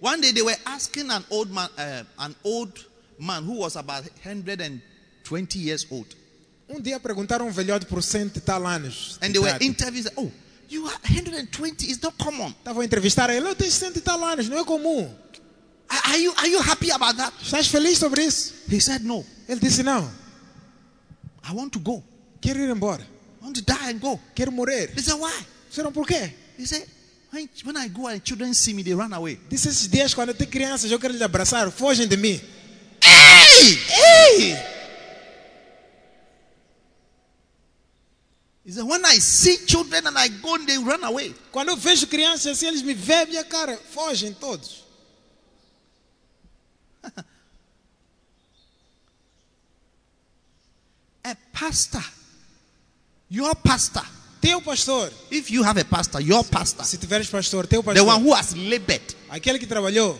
One 0.06 0.22
day 0.22 0.32
they 0.32 0.44
were 0.44 0.56
asking 0.68 1.10
an 1.10 1.26
old 1.32 1.52
man, 1.52 1.68
uh, 1.80 2.04
an 2.20 2.36
old 2.44 2.86
man 3.18 3.44
who 3.44 3.54
was 3.54 3.76
about 3.76 4.04
120 4.04 5.60
years 5.60 5.88
old. 5.90 6.16
Um 6.70 6.80
dia 6.80 7.00
perguntaram 7.00 7.48
a 7.48 7.50
um 7.50 7.52
velhote 7.52 7.88
por 7.88 8.04
cento 8.04 8.38
e 8.38 8.42
tal 8.42 8.68
anos. 8.68 9.18
And 9.24 9.34
they 9.34 9.40
were 9.40 9.58
interviewing, 9.60 10.12
oh, 10.16 10.32
you 10.70 10.86
are 10.86 11.00
120, 11.10 11.88
it's 11.88 12.00
not 12.04 12.16
common. 12.24 12.54
Estavam 12.54 12.82
a 12.82 12.86
entrevistar 12.86 13.32
ele. 13.32 13.48
Eu 13.48 13.56
tenho 13.56 13.72
cento 13.72 13.98
e 13.98 14.02
tal 14.02 14.24
anos, 14.24 14.48
não 14.48 14.60
é 14.60 14.64
comum. 14.64 15.12
Are 15.90 16.02
are 16.12 16.22
you, 16.22 16.34
are 16.38 16.50
you 16.52 16.60
happy 16.60 16.92
about 16.92 17.18
that? 17.18 17.34
Estás 17.42 17.68
feliz 17.68 17.98
sobre 17.98 18.24
isso? 18.24 18.54
He 18.70 18.80
said, 18.80 19.02
no, 19.04 19.26
Ele 19.50 19.60
disse: 19.60 19.82
Não, 19.82 20.08
I 21.50 21.52
want 21.52 21.72
to 21.72 21.80
go. 21.80 22.04
quero 22.40 22.60
ir 22.60 22.70
embora. 22.70 23.02
I 23.42 23.46
want 23.46 23.56
to 23.56 23.64
die 23.64 23.90
and 23.90 24.00
go. 24.00 24.20
Quero 24.36 24.52
morrer. 24.52 24.92
He 24.96 25.02
said, 25.02 25.20
why? 25.20 25.34
Disseram 25.68 25.92
por 25.92 26.06
quê? 26.06 26.32
He 26.60 26.66
said, 26.68 26.88
when, 27.64 27.78
I 27.78 27.88
go 27.90 28.08
and 28.08 28.24
children 28.24 28.54
see 28.54 28.74
me, 28.74 28.84
they 28.84 28.94
run 28.94 29.12
away. 29.14 29.38
Disse 29.50 29.68
esses 29.68 29.88
dias, 29.90 30.14
quando 30.14 30.34
tenho 30.34 30.50
crianças, 30.50 30.90
eu 30.90 31.00
quero 31.00 31.14
lhe 31.14 31.24
abraçar, 31.24 31.70
fogem 31.72 32.08
de 32.08 32.16
mim. 32.16 32.40
Hey! 33.02 33.78
Hey! 33.90 34.76
He 38.64 38.72
said, 38.72 38.84
When 38.84 39.06
I 39.06 39.20
see 39.20 39.58
children 39.68 40.08
and 40.08 40.18
I 40.18 40.28
go, 40.28 40.58
they 40.66 40.78
run 40.78 41.04
away. 41.04 41.36
Quando 41.52 41.70
eu 41.70 41.78
vejo 41.78 42.08
crianças 42.08 42.48
assim, 42.48 42.66
eles 42.68 42.82
me 42.82 42.94
veem 42.94 43.28
minha 43.28 43.44
cara, 43.44 43.78
fogem 43.78 44.34
todos. 44.34 44.84
A 51.24 51.36
pastor, 51.52 52.04
your 53.30 53.56
pastor, 53.56 54.06
Teu 54.46 54.60
um 54.60 54.62
pastor, 54.62 55.12
if 55.32 55.50
you 55.50 55.64
have 55.64 55.82
a 55.82 55.84
pastor, 55.84 56.22
your 56.22 56.44
pastor, 56.44 56.86
se 56.86 57.00
tiveres 57.00 57.28
pastor, 57.32 57.66
teu 57.66 57.80
um 57.80 57.94
the 57.96 58.04
one 58.04 58.22
who 58.22 58.32
has 58.32 58.54
labored 58.54 59.02
aquele 59.28 59.58
que 59.58 59.66
trabalhou 59.66 60.20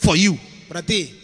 for 0.00 0.16
you 0.16 0.40
para 0.66 0.80
ti, 0.82 1.14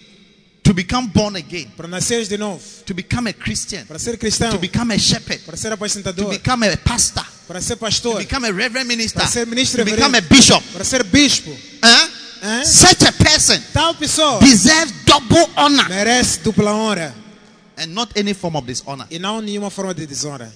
to 0.62 0.74
become 0.74 1.08
born 1.08 1.36
again, 1.36 1.72
para 1.74 1.88
nasceres 1.88 2.28
de 2.28 2.36
novo, 2.36 2.60
to 2.84 2.92
become 2.92 3.30
a 3.30 3.32
Christian, 3.32 3.86
para 3.86 3.98
ser 3.98 4.18
cristão, 4.18 4.50
to 4.50 4.58
become 4.58 4.92
a 4.92 4.98
shepherd, 4.98 5.42
para 5.46 5.56
ser 5.56 5.70
to 5.70 5.76
apacentador, 5.76 6.28
become 6.28 6.64
a 6.64 6.76
pastor, 6.76 7.24
para 7.48 7.58
ser 7.62 7.76
to 7.76 7.80
pastor, 7.80 8.18
become 8.18 8.46
a 8.46 8.52
reverend 8.52 8.86
minister, 8.86 9.20
para 9.20 9.30
ser 9.30 9.46
ministro 9.46 9.82
to 9.82 9.90
become 9.90 10.14
a 10.14 10.20
bishop. 10.20 10.62
para 10.74 10.84
ser 10.84 11.04
bispo. 11.04 11.50
Huh? 11.82 12.08
Hein? 12.42 12.66
Such 12.66 13.02
a 13.08 13.12
person 13.12 13.62
Tal 13.72 13.94
pessoa 13.94 14.40
deserves 14.40 14.92
double 15.06 15.48
honor 15.56 15.88
merece 15.88 16.42
dupla 16.42 16.74
honra 16.74 17.14
and 17.78 17.94
not 17.94 18.14
any 18.14 18.34
form 18.34 18.56
of 18.56 18.66
dishonor. 18.66 19.06
e 19.10 19.18
não 19.18 19.40
nenhuma 19.40 19.70
forma 19.70 19.94
de 19.94 20.06
desonra. 20.06 20.52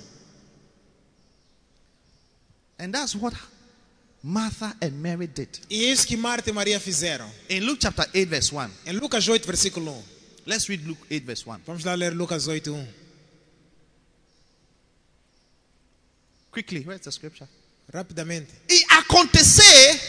And 2.79 2.93
that's 2.93 3.15
what 3.15 3.35
Martha 4.23 4.75
and 4.83 4.93
Mary 5.01 5.27
did. 5.27 5.49
E 5.71 5.85
é 5.85 5.93
isso 5.93 6.07
que 6.07 6.17
Marta 6.17 6.51
e 6.51 6.53
Maria 6.53 6.79
fizeram. 6.81 7.31
In 7.49 7.61
Luke 7.61 7.81
chapter 7.81 8.07
8, 8.15 8.29
verse 8.29 8.55
1, 8.55 8.71
Em 8.87 8.93
Lucas 8.93 9.29
8, 9.29 9.47
versículo 9.47 9.93
1. 9.93 10.05
let's 10.47 10.69
read 10.69 10.87
Luke 10.87 11.03
8, 11.11 11.25
verse 11.25 11.45
1. 11.49 11.61
Vamos 11.67 11.85
lá 11.85 11.95
ler 11.95 12.13
Lucas 12.13 12.47
8, 12.47 12.71
1. 12.73 12.89
Quickly, 16.51 16.85
where's 16.87 17.03
the 17.03 17.11
scripture? 17.11 17.49
Rapidamente. 17.93 18.49
E 18.69 18.85
acontecer 18.91 20.01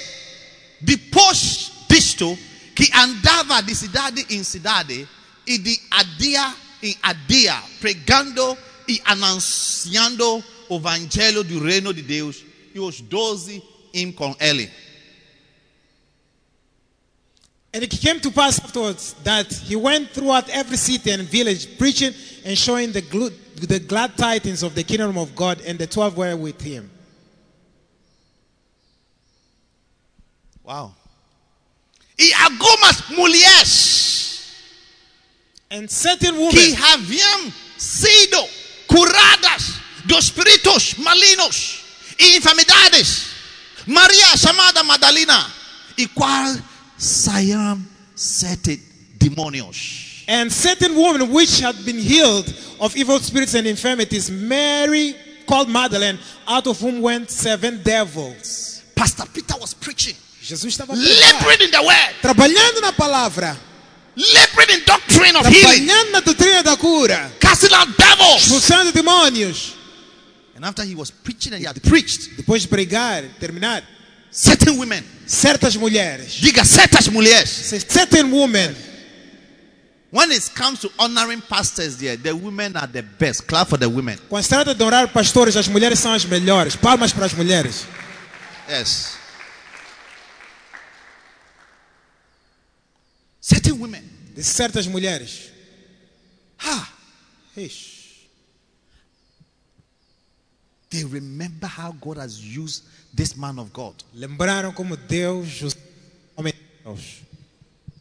depois 0.82 1.72
disto 1.90 2.38
que 2.76 2.90
andava 2.94 3.62
de 3.62 3.76
cidade 3.76 4.26
em 4.30 4.44
cidade 4.44 5.08
e 5.46 5.58
de 5.58 5.80
adia 5.92 6.56
em 6.82 6.96
adia 7.02 7.62
pregando 7.80 8.58
e 8.88 9.02
anunciando 9.04 10.44
o 10.70 10.78
evangelho 10.78 11.44
do 11.44 11.64
reino 11.64 11.94
de 11.94 12.02
Deus 12.02 12.44
os 12.80 13.02
doze 13.02 13.62
iam 13.94 14.12
com 14.12 14.36
ele. 14.40 14.70
And 17.74 17.84
it 17.84 18.00
came 18.00 18.20
to 18.22 18.32
pass 18.32 18.60
afterwards 18.60 19.14
that 19.24 19.52
he 19.54 19.76
went 19.76 20.12
throughout 20.12 20.50
every 20.50 20.78
city 20.78 21.12
and 21.12 21.24
village, 21.24 21.78
preaching 21.78 22.14
and 22.46 22.58
showing 22.58 22.92
the, 22.92 23.02
glu- 23.02 23.32
the 23.56 23.80
glad 23.80 24.18
tidings 24.18 24.64
of 24.64 24.74
the 24.74 24.84
kingdom 24.84 25.18
of 25.18 25.36
God, 25.36 25.62
and 25.62 25.78
the 25.78 25.86
twelve 25.86 26.18
were 26.18 26.36
with 26.36 26.60
him. 26.62 26.90
Wow. 30.64 30.94
E 32.18 32.32
algumas 32.34 33.10
mulheres 33.10 34.08
And 35.70 35.90
certain 35.90 36.34
que 36.34 36.46
women 36.46 36.76
haviam 36.76 37.54
sido 37.78 38.48
curadas 38.88 39.74
dos 40.06 40.26
espíritos 40.26 40.98
malignos 40.98 41.84
e 42.20 42.38
enfermidades. 42.38 43.28
Maria 43.86 44.36
chamada 44.38 44.84
Madalena, 44.84 45.50
e 45.98 46.08
qual 46.08 46.58
saíam 46.98 47.82
sete 48.16 48.82
demônios. 49.18 50.26
and 50.28 50.52
certain 50.52 50.94
women 50.94 51.32
which 51.32 51.62
had 51.62 51.76
been 51.86 51.98
healed 51.98 52.54
of 52.82 52.96
evil 52.98 53.18
spirits 53.20 53.54
and 53.56 53.66
infirmities, 53.66 54.30
Mary 54.30 55.16
called 55.48 55.70
Magdalene, 55.70 56.20
out 56.48 56.68
of 56.68 56.78
whom 56.80 57.02
went 57.02 57.32
seven 57.32 57.82
devils. 57.82 58.84
Pastor 58.94 59.24
Peter 59.34 59.56
was 59.58 59.74
preaching, 59.74 60.16
Jesus 60.42 60.66
estava 60.78 60.90
laboring 60.94 61.62
in 61.62 61.72
the 61.72 61.82
word, 61.82 62.14
trabalhando 62.22 62.82
na 62.82 62.92
palavra, 62.92 63.56
laboring 64.18 64.70
in 64.80 64.84
doctrine 64.86 65.36
of 65.38 65.46
healing, 65.46 65.88
trabalhando 65.88 66.12
na 66.12 66.20
doutrina 66.20 66.64
da 66.64 66.76
cura, 66.76 67.32
casting 67.40 67.74
out 67.74 67.88
devils. 67.98 68.44
expulsando 68.44 68.92
demônios. 68.92 69.77
And 70.58 70.66
after 70.66 70.84
he 70.84 70.96
was 70.96 71.12
preaching 71.12 71.54
and 71.54 71.62
he 71.62 71.68
had 71.68 71.80
preached, 71.84 72.36
Depois 72.36 72.64
de 72.64 72.68
pregar, 72.68 73.24
terminar, 73.40 73.84
certain 74.32 74.76
women, 74.76 75.04
certas 75.28 75.78
mulheres, 75.78 76.42
diga 76.42 76.66
certas 76.66 77.08
mulheres, 77.10 77.48
certain 77.88 78.32
women, 78.32 78.76
when 80.10 80.32
it 80.32 80.52
comes 80.56 80.80
to 80.80 80.90
honoring 80.98 81.42
pastors 81.42 81.98
there, 81.98 82.18
the 82.18 82.36
women 82.36 82.76
are 82.76 82.88
the 82.88 83.04
best. 83.04 83.46
Clap 83.46 83.68
for 83.68 83.78
the 83.78 83.88
women. 83.88 84.18
quando 84.28 84.42
se 84.42 84.50
trata 84.50 84.74
de 84.74 84.84
honrar 84.84 85.14
pastores, 85.14 85.56
as 85.56 85.68
mulheres 85.68 86.00
são 86.00 86.12
as 86.12 86.26
melhores. 86.26 86.76
Palmas 86.76 87.14
para 87.14 87.28
as 87.28 87.34
mulheres. 87.34 87.86
Yes. 88.68 89.16
Certain 93.40 93.80
women. 93.80 94.04
De 94.34 94.44
certas 94.44 94.88
mulheres. 94.88 95.52
Ha! 96.58 96.90
Ixi. 97.56 97.97
They 100.90 101.04
remember 101.04 101.68
how 101.68 101.92
God 101.92 102.18
has 102.18 102.40
used 102.40 102.84
this 103.14 103.36
man 103.36 103.60
of 103.60 103.72
God. 103.74 103.94
Lembraram 104.14 104.74
como 104.74 104.96
Deus 104.96 105.76
homem 106.36 106.54
de 106.54 106.84
Deus. 106.84 107.22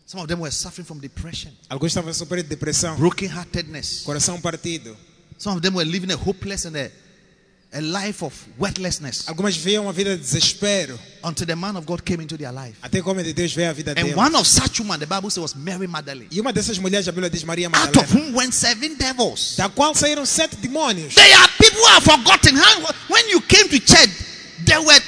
Some 0.07 0.21
of 0.21 0.29
them 0.29 0.39
were 0.39 0.53
suffering 0.53 0.85
from 0.87 1.01
depression, 1.01 1.53
Alguns 1.69 1.91
estavam 1.91 2.13
sofrendo 2.13 2.49
depressão, 2.49 2.97
brokenheartedness. 2.97 4.03
coração 4.05 4.41
partido. 4.41 4.97
Some 5.37 5.57
of 5.57 5.63
them 5.63 5.75
were 5.75 5.85
living 5.85 6.13
a 6.13 6.17
hopeless 6.17 6.65
and 6.65 6.77
a, 6.77 6.93
a 7.77 7.81
life 7.81 8.25
of 8.25 8.35
worthlessness 8.59 9.29
Algumas 9.29 9.55
viviam 9.57 9.85
uma 9.85 9.93
vida 9.93 10.17
de 10.17 10.23
desespero. 10.23 10.99
until 11.23 11.47
the 11.47 11.55
man 11.57 11.77
of 11.77 11.85
God 11.87 12.03
came 12.03 12.23
into 12.23 12.37
their 12.37 12.53
life. 12.53 12.77
Até 12.83 13.01
que 13.03 13.09
o 13.09 13.13
homem 13.13 13.25
de 13.25 13.33
Deus 13.33 13.53
veio 13.53 13.71
à 13.71 13.73
vida 13.73 13.93
And 13.93 13.95
deles. 13.97 14.17
one 14.17 14.35
of 14.37 14.47
such 14.47 14.81
women, 14.81 14.99
the 15.01 15.07
Bible 15.07 15.29
says, 15.31 15.43
was 15.43 15.55
Mary 15.55 15.87
Magdalene, 15.87 16.29
E 16.31 16.41
uma 16.41 16.53
dessas 16.53 16.79
mulheres, 16.79 17.07
a 17.09 17.13
Bíblia 17.13 17.29
diz 17.31 17.45
Maria 17.45 17.69
out 17.73 17.97
of 17.97 18.11
whom 18.15 18.33
went 18.35 18.53
seven 18.55 18.97
devils. 18.97 19.57
da 19.57 19.69
qual 19.69 19.95
saíram 19.95 20.25
sete 20.25 20.57
demônios. 20.57 21.15
They 21.15 21.33
are 21.33 21.49
people 21.59 21.81
who 21.81 21.87
have 21.89 22.03
forgotten 22.05 22.57
how 22.57 22.83
when 23.09 23.29
you 23.29 23.41
came 23.43 23.69
to 23.69 23.79
church, 23.81 24.11
there 24.65 24.81
were 24.83 25.01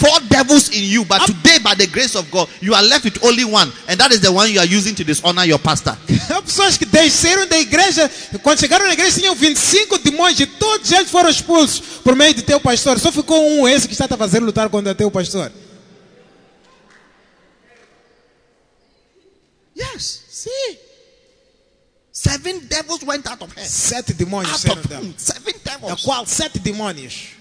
24 0.00 0.20
devils 0.28 0.70
in 0.70 0.82
you, 0.84 1.04
but 1.04 1.26
today, 1.26 1.58
by 1.58 1.74
the 1.74 1.86
grace 1.86 2.14
of 2.16 2.30
God, 2.30 2.48
you 2.60 2.72
are 2.74 2.82
left 2.82 3.04
with 3.04 3.22
only 3.22 3.44
one, 3.44 3.70
and 3.86 4.00
that 4.00 4.10
is 4.12 4.20
the 4.20 4.32
one 4.32 4.50
you 4.50 4.58
are 4.58 4.66
using 4.66 4.94
to 4.94 5.04
dishonor 5.04 5.44
your 5.44 5.58
pastor. 5.58 5.90
Há 6.30 6.40
pessoas 6.40 6.78
que 6.78 6.86
desceram 6.86 7.46
da 7.46 7.58
igreja, 7.58 8.10
quando 8.42 8.60
chegaram 8.60 8.86
na 8.86 8.94
igreja 8.94 9.20
tinham 9.20 9.34
25 9.34 9.98
demônios 9.98 10.40
e 10.40 10.46
todos 10.46 10.90
eles 10.90 11.10
foram 11.10 11.28
expulsos 11.28 11.80
por 12.02 12.16
meio 12.16 12.32
de 12.32 12.42
teu 12.42 12.58
pastor. 12.58 12.98
Só 12.98 13.12
ficou 13.12 13.60
um, 13.60 13.68
esse 13.68 13.86
que 13.86 13.92
está 13.92 14.06
a 14.06 14.16
fazer 14.16 14.40
lutar 14.40 14.70
contra 14.70 14.94
teu 14.94 15.10
pastor. 15.10 15.52
Yes, 19.76 20.24
see. 20.30 20.78
Seven 22.12 22.60
devils 22.68 23.02
went 23.02 23.26
out 23.30 23.42
of 23.42 23.52
her. 23.54 23.64
Sete 23.64 24.12
demônios 24.12 24.52
Out 24.52 24.60
saíram 24.60 24.80
of 24.80 24.88
dela. 24.88 25.14
Seven 25.16 25.54
Da 25.64 25.96
qual 25.96 26.26
sete 26.26 26.58
demônios. 26.58 27.39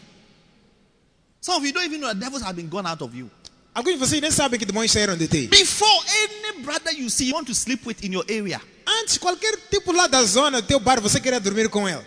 Some 1.42 1.58
of 1.58 1.66
you 1.66 1.72
don't 1.74 1.86
even 1.86 2.02
know 2.02 2.14
the 2.14 2.20
devils 2.20 2.44
have 2.44 2.56
been 2.56 2.70
gone 2.70 2.88
out 2.88 3.02
of 3.02 3.16
you. 3.16 3.30
Alguns 3.74 3.94
de 3.94 4.00
vocês 4.00 4.22
nem 4.22 4.32
sabem 4.32 4.60
que 4.60 4.66
demônios 4.66 4.92
saíram 4.92 5.18
de 5.18 5.28
ti. 5.28 5.48
Before 5.48 6.04
any 6.24 6.64
brother 6.64 6.92
you 6.92 7.10
see 7.10 7.28
you 7.28 7.34
want 7.36 7.48
to 7.48 7.56
sleep 7.56 7.86
with 7.86 8.04
in 8.04 8.12
your 8.12 8.26
area, 8.30 8.60
Antes, 9.02 9.18
qualquer 9.18 9.56
tipo 9.70 9.92
lá 9.92 10.08
da 10.08 10.24
zona 10.24 10.62
do 10.62 10.68
teu 10.68 10.80
bar, 10.80 11.00
você 11.00 11.20
queria 11.20 11.40
dormir 11.40 11.70
com 11.70 11.88
ele. 11.88 12.04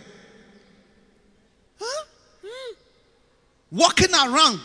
walking 3.70 4.12
around. 4.12 4.60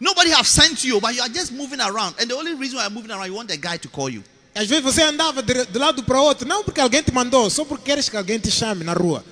Nobody 0.00 0.30
have 0.30 0.46
sent 0.46 0.84
you, 0.84 1.00
but 1.00 1.14
you 1.14 1.22
are 1.22 1.28
just 1.28 1.52
moving 1.52 1.80
around. 1.80 2.14
And 2.20 2.28
the 2.28 2.34
only 2.34 2.54
reason 2.54 2.76
why 2.76 2.82
you're 2.84 2.90
moving 2.90 3.10
around, 3.10 3.26
you 3.26 3.34
want 3.34 3.48
the 3.48 3.56
guy 3.56 3.78
to 3.78 3.88
call 3.88 4.10
you. 4.10 4.22
Às 4.54 4.66
vezes 4.66 4.82
você 4.82 5.02
andava 5.02 5.42
de, 5.42 5.66
de 5.66 5.78
lado 5.78 6.02
para 6.02 6.20
outro, 6.20 6.46
não 6.46 6.64
porque 6.64 6.80
alguém 6.80 7.02
te 7.02 7.12
mandou, 7.12 7.48
só 7.48 7.64
porque 7.64 7.84
queres 7.84 8.08
que 8.08 8.16
alguém 8.16 8.38
te 8.38 8.50
chame 8.50 8.84
na 8.84 8.92
rua. 8.92 9.24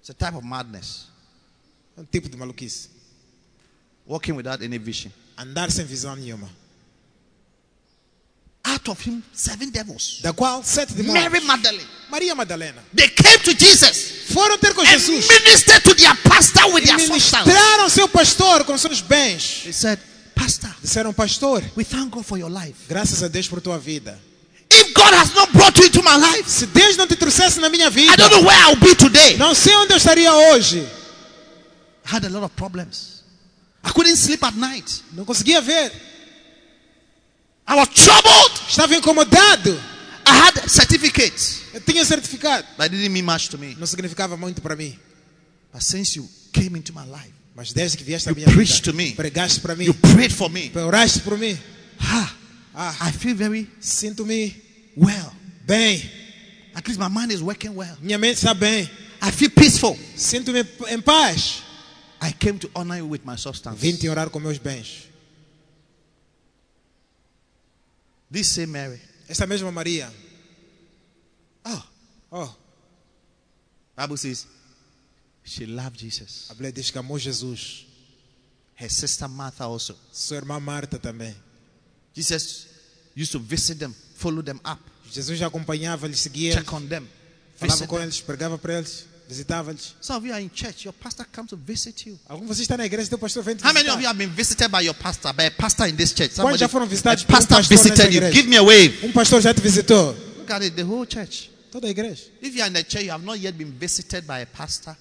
It's 0.00 0.10
a 0.10 0.14
type 0.14 0.36
of 0.36 0.44
madness. 0.44 1.06
Um 1.96 2.04
tipo 2.04 2.28
de 2.28 2.36
maluquice. 2.36 2.88
Walking 4.06 4.32
without 4.32 4.62
any 4.64 4.78
vision. 4.78 5.10
Andar 5.36 5.70
sem 5.70 5.84
visão 5.84 6.14
nenhuma. 6.16 6.48
Out 8.64 8.90
of 8.90 9.00
him, 9.08 9.22
seven 9.32 9.70
devils. 9.70 10.18
Da 10.22 10.32
qual 10.32 10.62
sete 10.64 10.92
demônios. 10.92 11.22
Mary 11.30 11.40
Magdalene. 11.44 11.86
Maria 12.10 12.34
Madalena. 12.34 12.82
They 12.94 13.08
came 13.08 13.38
to 13.38 13.54
Jesus 13.54 14.26
Foram 14.32 14.58
ter 14.58 14.74
com 14.74 14.82
and 14.82 14.86
Jesus. 14.98 15.28
ministered 15.28 15.82
to 15.84 15.94
their 15.94 16.14
pastor 16.16 16.66
with 16.72 16.82
E 16.82 16.86
their 16.86 16.98
substance. 16.98 17.46
ministraram 17.46 17.88
seu 17.88 18.08
pastor 18.08 18.64
com 18.64 18.76
seus 18.76 19.00
bens. 19.00 19.60
They 19.62 19.72
said, 19.72 20.00
Pastor, 20.34 20.74
Disseram, 20.82 21.12
pastor, 21.14 21.62
we 21.76 21.84
thank 21.84 22.10
God 22.10 22.24
for 22.24 22.36
your 22.38 22.50
life. 22.50 22.74
graças 22.88 23.22
a 23.22 23.28
Deus 23.28 23.46
por 23.48 23.60
tua 23.60 23.78
vida. 23.78 24.18
If 24.68 24.92
God 24.94 25.14
has 25.14 25.32
not 25.32 25.52
brought 25.52 25.78
you 25.80 25.86
into 25.86 26.02
my 26.02 26.16
life, 26.16 26.50
Se 26.50 26.66
Deus 26.66 26.96
não 26.96 27.06
te 27.06 27.14
trouxesse 27.16 27.60
na 27.60 27.68
minha 27.68 27.88
vida, 27.88 28.12
I 28.12 28.16
don't 28.16 28.30
know 28.34 28.44
where 28.44 28.60
I'll 28.64 28.76
be 28.76 28.94
today. 28.96 29.36
não 29.36 29.54
sei 29.54 29.74
onde 29.76 29.92
eu 29.92 29.96
estaria 29.96 30.32
hoje. 30.34 30.86
I 32.06 32.16
had 32.16 32.24
a 32.24 32.28
lot 32.28 32.44
of 32.44 32.54
problems. 32.56 33.22
I 33.84 33.90
couldn't 33.92 34.16
sleep 34.16 34.42
at 34.44 34.54
night. 34.54 35.02
Não 35.12 35.24
conseguia 35.24 35.60
ver. 35.60 35.90
I 37.68 37.74
was 37.74 37.88
troubled. 37.88 38.60
Estava 38.68 38.94
incomodado. 38.94 39.80
I 40.28 40.36
had 40.48 40.68
certificates, 40.68 41.62
Eu 41.72 41.80
tinha 41.80 42.04
certificado. 42.04 42.66
but 42.76 42.86
it 42.86 42.90
didn't 42.96 43.12
mean 43.12 43.24
much 43.24 43.48
to 43.48 43.58
me. 43.58 43.76
Não 43.78 43.86
significava 43.86 44.36
muito 44.36 44.60
para 44.60 44.74
mim. 44.74 44.98
But 45.72 45.82
since 45.82 46.16
you 46.16 46.28
came 46.52 46.76
into 46.76 46.92
my 46.92 47.04
life, 47.06 47.32
Mas 47.54 47.72
desde 47.72 47.96
que 47.96 48.04
vieste 48.04 48.28
à 48.28 48.34
minha 48.34 48.46
preached 48.46 48.84
vida, 48.84 48.90
to 48.90 48.96
me. 48.96 49.12
pregaste 49.14 49.60
para 49.60 49.74
mim, 49.76 49.84
you 49.84 49.94
prayed 49.94 50.32
for 50.32 50.50
me. 50.50 50.70
oraste 50.74 51.20
por 51.22 51.38
mim, 51.38 51.56
Ah, 52.00 52.34
ah, 52.74 53.08
I 53.08 53.12
feel 53.12 53.34
very 53.36 53.68
sinto-me 53.80 54.54
well. 54.96 55.32
bem, 55.66 56.02
At 56.74 56.86
least 56.88 56.98
my 57.00 57.08
mind 57.08 57.30
is 57.32 57.40
working 57.40 57.74
well. 57.76 57.96
minha 58.02 58.18
mente 58.18 58.38
está 58.44 58.52
bem, 58.52 58.90
I 59.22 59.30
feel 59.30 59.50
peaceful. 59.50 59.96
sinto-me 60.16 60.64
em 60.88 61.00
paz. 61.00 61.62
I 62.26 62.32
came 62.32 62.58
to 62.58 62.68
honor 62.74 62.96
you 62.96 63.06
with 63.06 63.24
my 63.24 63.36
substance. 63.36 63.78
Vim 63.80 63.96
te 63.96 64.08
orar 64.08 64.30
com 64.30 64.40
meus 64.40 64.58
bens. 64.58 65.06
This 68.30 68.48
same 68.48 68.72
Mary. 68.72 69.00
Esta 69.28 69.46
mesma 69.46 69.70
Maria, 69.72 70.10
Oh, 71.64 71.84
oh, 72.32 72.56
Bible 73.96 74.16
says 74.16 74.46
she 75.44 75.66
loved 75.66 75.98
Jesus. 75.98 76.48
a 76.50 76.54
Bíblia 76.54 76.72
diz 76.72 76.90
que 76.90 76.98
amou 76.98 77.18
Jesus. 77.18 77.86
Her 78.76 78.88
sister 78.90 79.28
Martha 79.28 79.64
also. 79.64 79.96
Sua 80.12 80.36
irmã 80.36 80.60
Marta 80.60 80.98
também. 80.98 81.34
Jesus 82.14 82.66
used 83.16 83.32
to 83.32 83.38
visit 83.38 83.78
them, 83.78 83.92
follow 84.16 84.42
them 84.42 84.60
up, 84.64 84.80
Jesus 85.10 85.40
acompanhava, 85.42 86.06
lhes 86.06 86.20
seguia, 86.20 86.54
check 86.54 86.72
on 86.72 86.86
them. 86.86 87.06
falava 87.56 87.86
com 87.86 88.00
eles, 88.00 88.20
pregava 88.20 88.58
para 88.58 88.74
eles, 88.78 89.06
visitava-lhes. 89.28 89.94
Some 90.00 90.18
of 90.18 90.26
you 90.26 90.32
are 90.32 90.42
in 90.42 90.50
church, 90.50 90.84
your 90.84 90.92
pastor 90.92 91.26
comes 91.32 91.50
to 91.50 91.56
visit 91.56 92.08
you. 92.08 92.18
Algum 92.28 92.44
de 92.44 92.48
vocês 92.48 92.62
está 92.62 92.76
na 92.76 92.86
igreja, 92.86 93.08
teu 93.08 93.18
pastor 93.18 93.42
vem 93.42 93.56
te 93.56 93.64
How 93.64 93.72
many 93.72 93.88
of 93.88 94.00
you 94.00 94.06
have 94.06 94.18
been 94.18 94.30
visited 94.30 94.70
by 94.70 94.84
your 94.84 94.94
pastor, 94.94 95.32
by 95.32 95.46
a 95.46 95.50
pastor 95.50 95.88
in 95.88 95.96
this 95.96 96.12
church? 96.12 96.34
Quantos 96.34 96.60
já 96.60 96.68
foram 96.68 96.86
visitados 96.86 97.24
por 97.24 97.34
um 97.34 97.38
pastor 97.38 97.62
visited 97.62 98.14
you. 98.14 98.20
Give 98.32 98.48
me 98.48 98.56
a 98.56 98.62
wave. 98.62 99.06
Um 99.06 99.12
pastor 99.12 99.40
já 99.40 99.52
te 99.52 99.60
visitou. 99.60 100.14
Look 100.38 100.50
at 100.52 100.62
it, 100.62 100.76
the 100.76 100.84
whole 100.84 101.06
church. 101.06 101.50
Toda 101.70 101.88
a 101.88 101.90
igreja. 101.90 102.22
If 102.40 102.54
you 102.54 102.62
are 102.62 102.68
in 102.68 102.74
the 102.74 102.84
church, 102.84 103.04
you 103.04 103.12
have 103.12 103.24
not 103.24 103.38
yet 103.38 103.56
been 103.56 103.72
visited 103.72 104.26
by 104.26 104.40
a 104.40 104.46
pastor. 104.46 104.96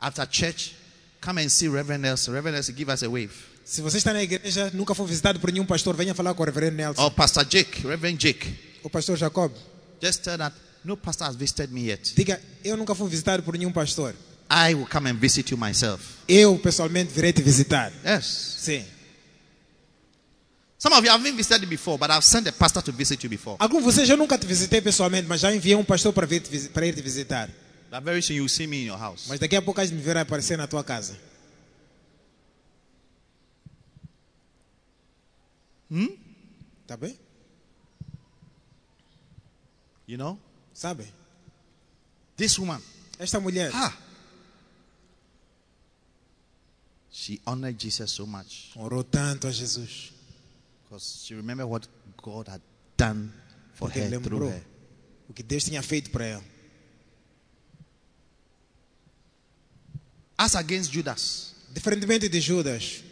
After 0.00 0.26
church, 0.26 0.74
come 1.20 1.42
and 1.42 1.50
see 1.50 1.68
Reverend 1.68 2.02
Nelson. 2.02 2.34
Reverend 2.34 2.54
Nelson, 2.54 2.74
give 2.74 2.90
us 2.90 3.02
a 3.02 3.10
wave. 3.10 3.32
Se 3.64 3.80
você 3.80 3.98
está 3.98 4.12
na 4.12 4.22
igreja, 4.22 4.70
nunca 4.74 4.94
foi 4.94 5.06
visitado 5.06 5.38
por 5.38 5.52
nenhum 5.52 5.64
pastor, 5.64 5.94
venha 5.94 6.14
falar 6.14 6.34
com 6.34 6.42
o 6.42 6.46
reverendo 6.46 6.76
Nelson. 6.76 7.02
Or 7.02 7.10
Pastor 7.10 7.44
Jake, 7.44 7.86
Reverend 7.86 8.18
Jake. 8.18 8.54
O 8.82 8.90
pastor 8.90 9.16
Jacob. 9.16 9.52
Just 10.00 10.22
tell 10.24 10.36
that 10.36 10.54
no 10.84 10.96
pastor 10.96 11.26
has 11.26 11.36
visited 11.36 11.70
me 11.72 11.88
yet. 11.88 12.14
Diga, 12.14 12.40
eu 12.64 12.76
nunca 12.76 12.94
fui 12.94 13.08
visitado 13.08 13.42
por 13.42 13.56
nenhum 13.56 13.72
pastor. 13.72 14.14
I 14.50 14.74
will 14.74 14.86
come 14.86 15.08
and 15.08 15.14
visit 15.14 15.50
you 15.50 15.56
myself. 15.56 16.18
Eu, 16.28 16.58
pessoalmente, 16.58 17.12
virei 17.12 17.32
te 17.32 17.42
visitar. 17.42 17.92
Yes. 18.04 18.26
Sim. 18.58 18.84
Some 20.78 20.94
of 20.96 21.04
you 21.04 21.10
have 21.10 21.22
been 21.22 21.36
visited 21.36 21.68
before, 21.68 21.96
but 21.96 22.10
I've 22.10 22.24
sent 22.24 22.48
a 22.48 22.52
pastor 22.52 22.82
to 22.82 22.92
visit 22.92 23.22
you 23.22 23.30
before. 23.30 23.56
Algum 23.60 23.78
de 23.78 23.84
vocês 23.84 24.08
eu 24.10 24.16
nunca 24.16 24.36
te 24.36 24.46
visitei 24.46 24.80
pessoalmente, 24.80 25.28
mas 25.28 25.40
já 25.40 25.54
enviei 25.54 25.76
um 25.76 25.84
pastor 25.84 26.12
para, 26.12 26.26
vir 26.26 26.40
te 26.40 26.68
para 26.70 26.84
ir 26.84 26.94
te 26.94 27.00
visitar. 27.00 27.48
But 27.90 28.02
very 28.02 28.20
soon 28.20 28.36
you 28.36 28.42
will 28.42 28.48
see 28.48 28.66
me 28.66 28.82
in 28.82 28.86
your 28.86 28.98
house. 28.98 29.26
Mas 29.28 29.38
daqui 29.38 29.54
a 29.54 29.62
pouco 29.62 29.84
de 29.84 29.94
me 29.94 30.02
ver 30.02 30.18
aparecer 30.18 30.58
na 30.58 30.66
tua 30.66 30.82
casa. 30.82 31.16
Hmm? 35.88 36.08
Tá 36.86 36.96
bem? 36.96 37.16
You 40.08 40.18
know? 40.18 40.38
Sabe? 40.74 41.04
This 42.36 42.58
woman, 42.58 42.80
Esta 43.18 43.38
mulher, 43.40 43.70
ah, 43.74 43.94
she 47.10 47.40
honored 47.46 47.78
Jesus 47.78 48.10
so 48.10 48.26
much 48.26 48.72
orou 48.76 49.04
tanto 49.04 49.46
a 49.48 49.52
Jesus. 49.52 50.10
because 50.84 51.24
she 51.24 51.34
remembered 51.34 51.66
what 51.66 51.86
God 52.22 52.48
had 52.48 52.60
done 52.96 53.30
for 53.74 53.88
Porque 53.88 54.00
her 54.00 54.18
through 54.20 54.48
her. 54.48 54.62
o 55.28 55.32
que 55.32 55.42
Deus 55.44 55.64
tinha 55.64 55.82
feito 55.82 56.10
para 56.10 56.24
ela. 56.26 56.42
As 60.38 60.54
against 60.56 60.90
Judas, 60.90 61.54
Diferentemente 61.72 62.28
de 62.28 62.40
Judas, 62.40 63.02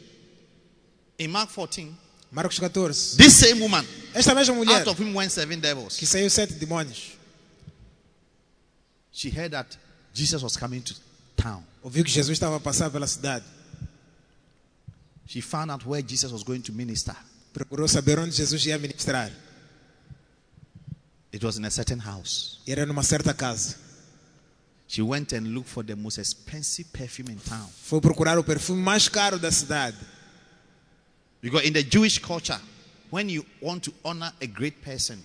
in 1.19 1.31
Mark 1.31 1.51
14, 1.51 1.95
Marcos 2.33 2.59
14. 2.59 3.17
this 3.17 3.37
same 3.37 3.61
woman, 3.61 3.85
Esta 4.15 4.35
mesma 4.35 4.55
mulher 4.55 4.81
out 4.81 4.89
of 4.89 4.99
him 4.99 5.15
went 5.15 5.31
seven 5.31 5.61
que 5.61 5.63
devils. 5.69 5.95
saiu 5.95 6.29
sete 6.31 6.55
demônios, 6.55 7.13
She 9.21 9.29
heard 9.29 9.51
that 9.51 9.77
Jesus 10.15 10.43
was 10.43 10.57
coming 10.57 10.81
to 10.81 10.95
town. 11.37 11.63
ouviu 11.85 12.03
que 12.03 12.11
Jesus 12.11 12.31
estava 12.31 12.57
a 12.57 12.61
passar 12.61 12.91
pela 12.91 13.07
cidade. 13.07 13.45
She 15.27 15.43
found 15.43 15.71
out 15.71 15.85
where 15.85 16.01
Jesus 16.01 16.33
was 16.33 16.43
going 16.43 16.63
to 16.63 16.73
minister. 16.73 17.15
Procurou 17.53 17.87
saber 17.87 18.19
onde 18.19 18.35
Jesus 18.35 18.65
ia 18.65 18.79
ministrar. 18.79 19.31
It 21.33 21.45
was 21.45 21.59
in 21.59 21.67
a 21.67 21.71
certain 21.71 21.99
house. 21.99 22.61
Era 22.67 22.87
numa 22.87 23.03
certa 23.03 23.35
casa. 23.35 23.77
She 24.87 25.03
went 25.03 25.35
and 25.35 25.49
looked 25.49 25.69
for 25.69 25.83
the 25.83 25.97
most 25.97 26.17
expensive 26.17 26.91
perfume 26.91 27.29
in 27.29 27.41
town. 27.41 27.69
Foi 27.83 28.01
procurar 28.01 28.39
o 28.39 28.43
perfume 28.43 28.83
mais 28.83 29.07
caro 29.07 29.39
da 29.39 29.51
cidade. 29.51 29.99
Because 31.43 31.67
in 31.67 31.75
the 31.75 31.83
Jewish 31.83 32.19
culture, 32.19 32.59
when 33.11 33.29
you 33.29 33.45
want 33.61 33.85
to 33.85 33.93
honor 34.03 34.33
a 34.41 34.47
great 34.47 34.81
person, 34.81 35.23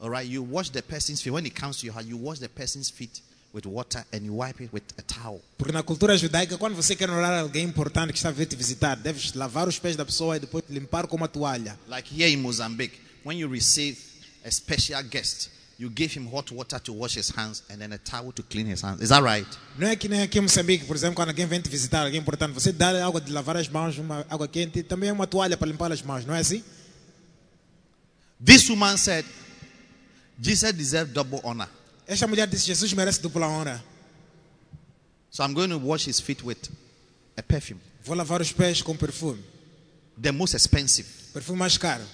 all 0.00 0.10
right, 0.10 0.28
you 0.28 0.42
wash 0.42 0.70
the 0.70 0.82
person's 0.82 1.22
feet. 1.22 1.32
When 1.32 1.46
it 1.46 1.54
comes 1.54 1.78
to 1.78 1.86
your 1.86 1.94
heart, 1.94 2.06
you 2.06 2.16
wash 2.16 2.38
the 2.38 2.48
person's 2.48 2.90
feet 2.90 3.20
with 3.52 3.66
water 3.66 4.04
and 4.12 4.24
you 4.24 4.34
wipe 4.34 4.60
it 4.60 4.72
with 4.72 4.84
a 4.98 5.02
towel. 5.02 5.40
Porque 5.56 5.72
na 5.72 5.82
cultura 5.82 6.16
judaica, 6.16 6.58
quando 6.58 6.74
você 6.74 6.94
quer 6.94 7.08
orar 7.10 7.40
alguém 7.40 7.64
importante 7.64 8.12
que 8.12 8.18
está 8.18 8.28
a 8.28 8.32
vir 8.32 8.46
te 8.46 8.56
visitar, 8.56 8.96
deves 8.96 9.32
lavar 9.34 9.66
os 9.66 9.78
pés 9.78 9.96
da 9.96 10.04
pessoa 10.04 10.36
e 10.36 10.40
depois 10.40 10.64
limpar 10.68 11.06
com 11.06 11.16
uma 11.16 11.28
toalha. 11.28 11.78
Like 11.88 12.14
here 12.14 12.30
in 12.30 12.36
Mozambique, 12.36 12.98
when 13.24 13.38
you 13.38 13.50
receive 13.50 13.98
a 14.44 14.50
special 14.50 15.02
guest, 15.04 15.50
you 15.78 15.90
give 15.94 16.18
him 16.18 16.26
hot 16.26 16.52
water 16.54 16.78
to 16.80 16.92
wash 16.92 17.16
his 17.16 17.30
hands 17.30 17.62
and 17.70 17.78
then 17.78 17.92
a 17.92 17.98
towel 17.98 18.32
to 18.32 18.42
clean 18.42 18.70
his 18.70 18.82
hands. 18.82 19.00
Is 19.00 19.08
that 19.08 19.22
right? 19.22 19.48
Não 19.78 19.88
é 19.88 19.96
que 19.96 20.08
nem 20.08 20.22
aqui 20.22 20.38
em 20.38 20.42
Moçambique, 20.42 20.84
por 20.84 20.94
exemplo, 20.94 21.16
quando 21.16 21.30
alguém 21.30 21.46
vem 21.46 21.60
te 21.60 21.70
visitar, 21.70 22.04
alguém 22.04 22.20
importante, 22.20 22.52
você 22.52 22.72
dá 22.72 23.06
água 23.06 23.20
de 23.20 23.32
lavar 23.32 23.56
as 23.56 23.68
mãos, 23.68 23.96
uma 23.96 24.26
água 24.28 24.46
quente 24.46 24.82
também 24.82 25.10
uma 25.10 25.26
toalha 25.26 25.56
para 25.56 25.68
limpar 25.68 25.90
as 25.90 26.02
mãos, 26.02 26.26
não 26.26 26.34
é 26.34 26.40
assim? 26.40 26.62
This 28.44 28.68
woman 28.68 28.98
said, 28.98 29.24
Jesus 30.40 30.72
deserved 30.72 31.12
double 31.14 31.40
honor. 31.44 31.68
Esta 32.06 32.26
mulher 32.26 32.46
disse: 32.46 32.66
Jesus 32.66 32.92
merece 32.92 33.20
dupla 33.20 33.46
honra. 33.48 33.82
So 35.30 35.42
I'm 35.44 35.54
going 35.54 35.70
to 35.70 35.78
wash 35.78 36.04
his 36.06 36.20
feet 36.20 36.42
with 36.42 36.68
a 37.36 37.42
perfume, 37.42 37.80
Vou 38.04 38.14
lavar 38.14 38.40
os 38.40 38.52
pés 38.52 38.82
com 38.82 38.96
perfume. 38.96 39.42
the 40.16 40.32
most 40.32 40.54
expensive. 40.54 41.06
Perfume 41.34 41.58
mais 41.58 41.76
caro. 41.76 42.04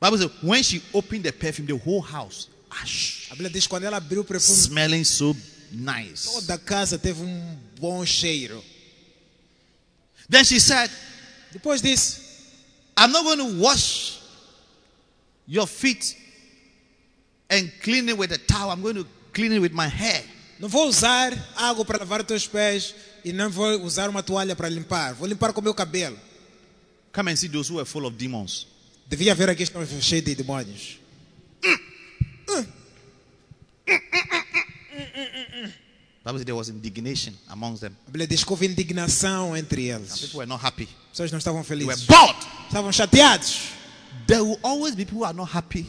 Bible 0.00 0.18
says 0.18 0.30
when 0.42 0.62
she 0.62 0.82
opened 0.92 1.24
the 1.24 1.32
perfume, 1.32 1.66
the 1.66 1.76
whole 1.76 2.00
house, 2.02 2.48
ash, 2.70 3.28
A 3.32 3.34
Bíblia 3.36 3.50
diz 3.50 3.66
quando 3.66 3.84
ela 3.84 3.96
abriu 3.96 4.20
o 4.20 4.24
perfume, 4.24 4.56
smelling 4.56 5.04
so 5.04 5.34
nice. 5.72 6.26
toda 6.32 6.54
a 6.54 6.58
casa 6.58 6.98
teve 6.98 7.20
um 7.22 7.56
bom 7.80 8.04
cheiro. 8.04 8.62
Then 10.28 10.44
she 10.44 10.60
said, 10.60 10.90
Depois 11.52 11.80
disse: 11.80 12.20
I'm 12.96 13.10
not 13.12 13.24
going 13.24 13.38
to 13.38 13.60
wash 13.60 14.20
your 15.48 15.66
feet 15.66 16.16
and 17.50 17.70
clean 17.82 18.08
it 18.08 18.18
with 18.18 18.32
a 18.32 18.38
towel. 18.38 18.70
I'm 18.70 18.82
going 18.82 18.96
to 18.96 19.06
clean 19.32 19.52
it 19.52 19.60
with 19.60 19.72
my 19.72 19.88
hair. 19.88 20.22
Não 20.58 20.68
vou 20.68 20.88
usar 20.88 21.32
água 21.54 21.84
para 21.84 21.98
lavar 21.98 22.20
os 22.20 22.26
teus 22.26 22.46
pés 22.46 22.94
e 23.24 23.32
não 23.32 23.50
vou 23.50 23.82
usar 23.82 24.08
uma 24.08 24.22
toalha 24.22 24.56
para 24.56 24.68
limpar. 24.68 25.14
Vou 25.14 25.28
limpar 25.28 25.52
com 25.52 25.60
o 25.60 25.64
meu 25.64 25.74
cabelo. 25.74 26.18
Come 27.12 27.32
and 27.32 27.36
see 27.36 27.48
those 27.48 27.70
who 27.70 27.78
are 27.78 27.86
full 27.88 28.06
of 28.06 28.16
demons. 28.16 28.66
Devia 29.08 29.32
haver 29.32 29.50
aqui 29.50 29.62
estão 29.62 29.84
cheios 30.00 30.24
de 30.24 30.34
demônios. 30.34 30.98
Bible 36.24 36.44
there 36.44 36.56
was 36.56 36.68
indignation 36.68 37.34
amongst 37.48 37.82
them. 37.82 37.96
A 38.06 38.10
Bíblia 38.10 38.26
diz 38.26 38.42
que 38.42 38.50
houve 38.50 38.66
indignação 38.66 39.56
entre 39.56 39.84
eles. 39.88 40.18
people 40.18 40.38
were 40.38 40.46
not 40.46 40.64
happy. 40.64 40.84
As 40.84 41.10
pessoas 41.10 41.30
não 41.30 41.38
estavam 41.38 41.62
They 41.62 41.76
were 41.84 41.94
felizes. 41.94 42.06
bored. 42.06 42.36
Estavam 42.66 42.92
chateados. 42.92 43.68
There 44.26 44.42
will 44.42 44.58
always 44.62 44.94
be 44.96 45.04
people 45.04 45.20
who 45.20 45.24
are 45.24 45.36
not 45.36 45.50
happy 45.54 45.86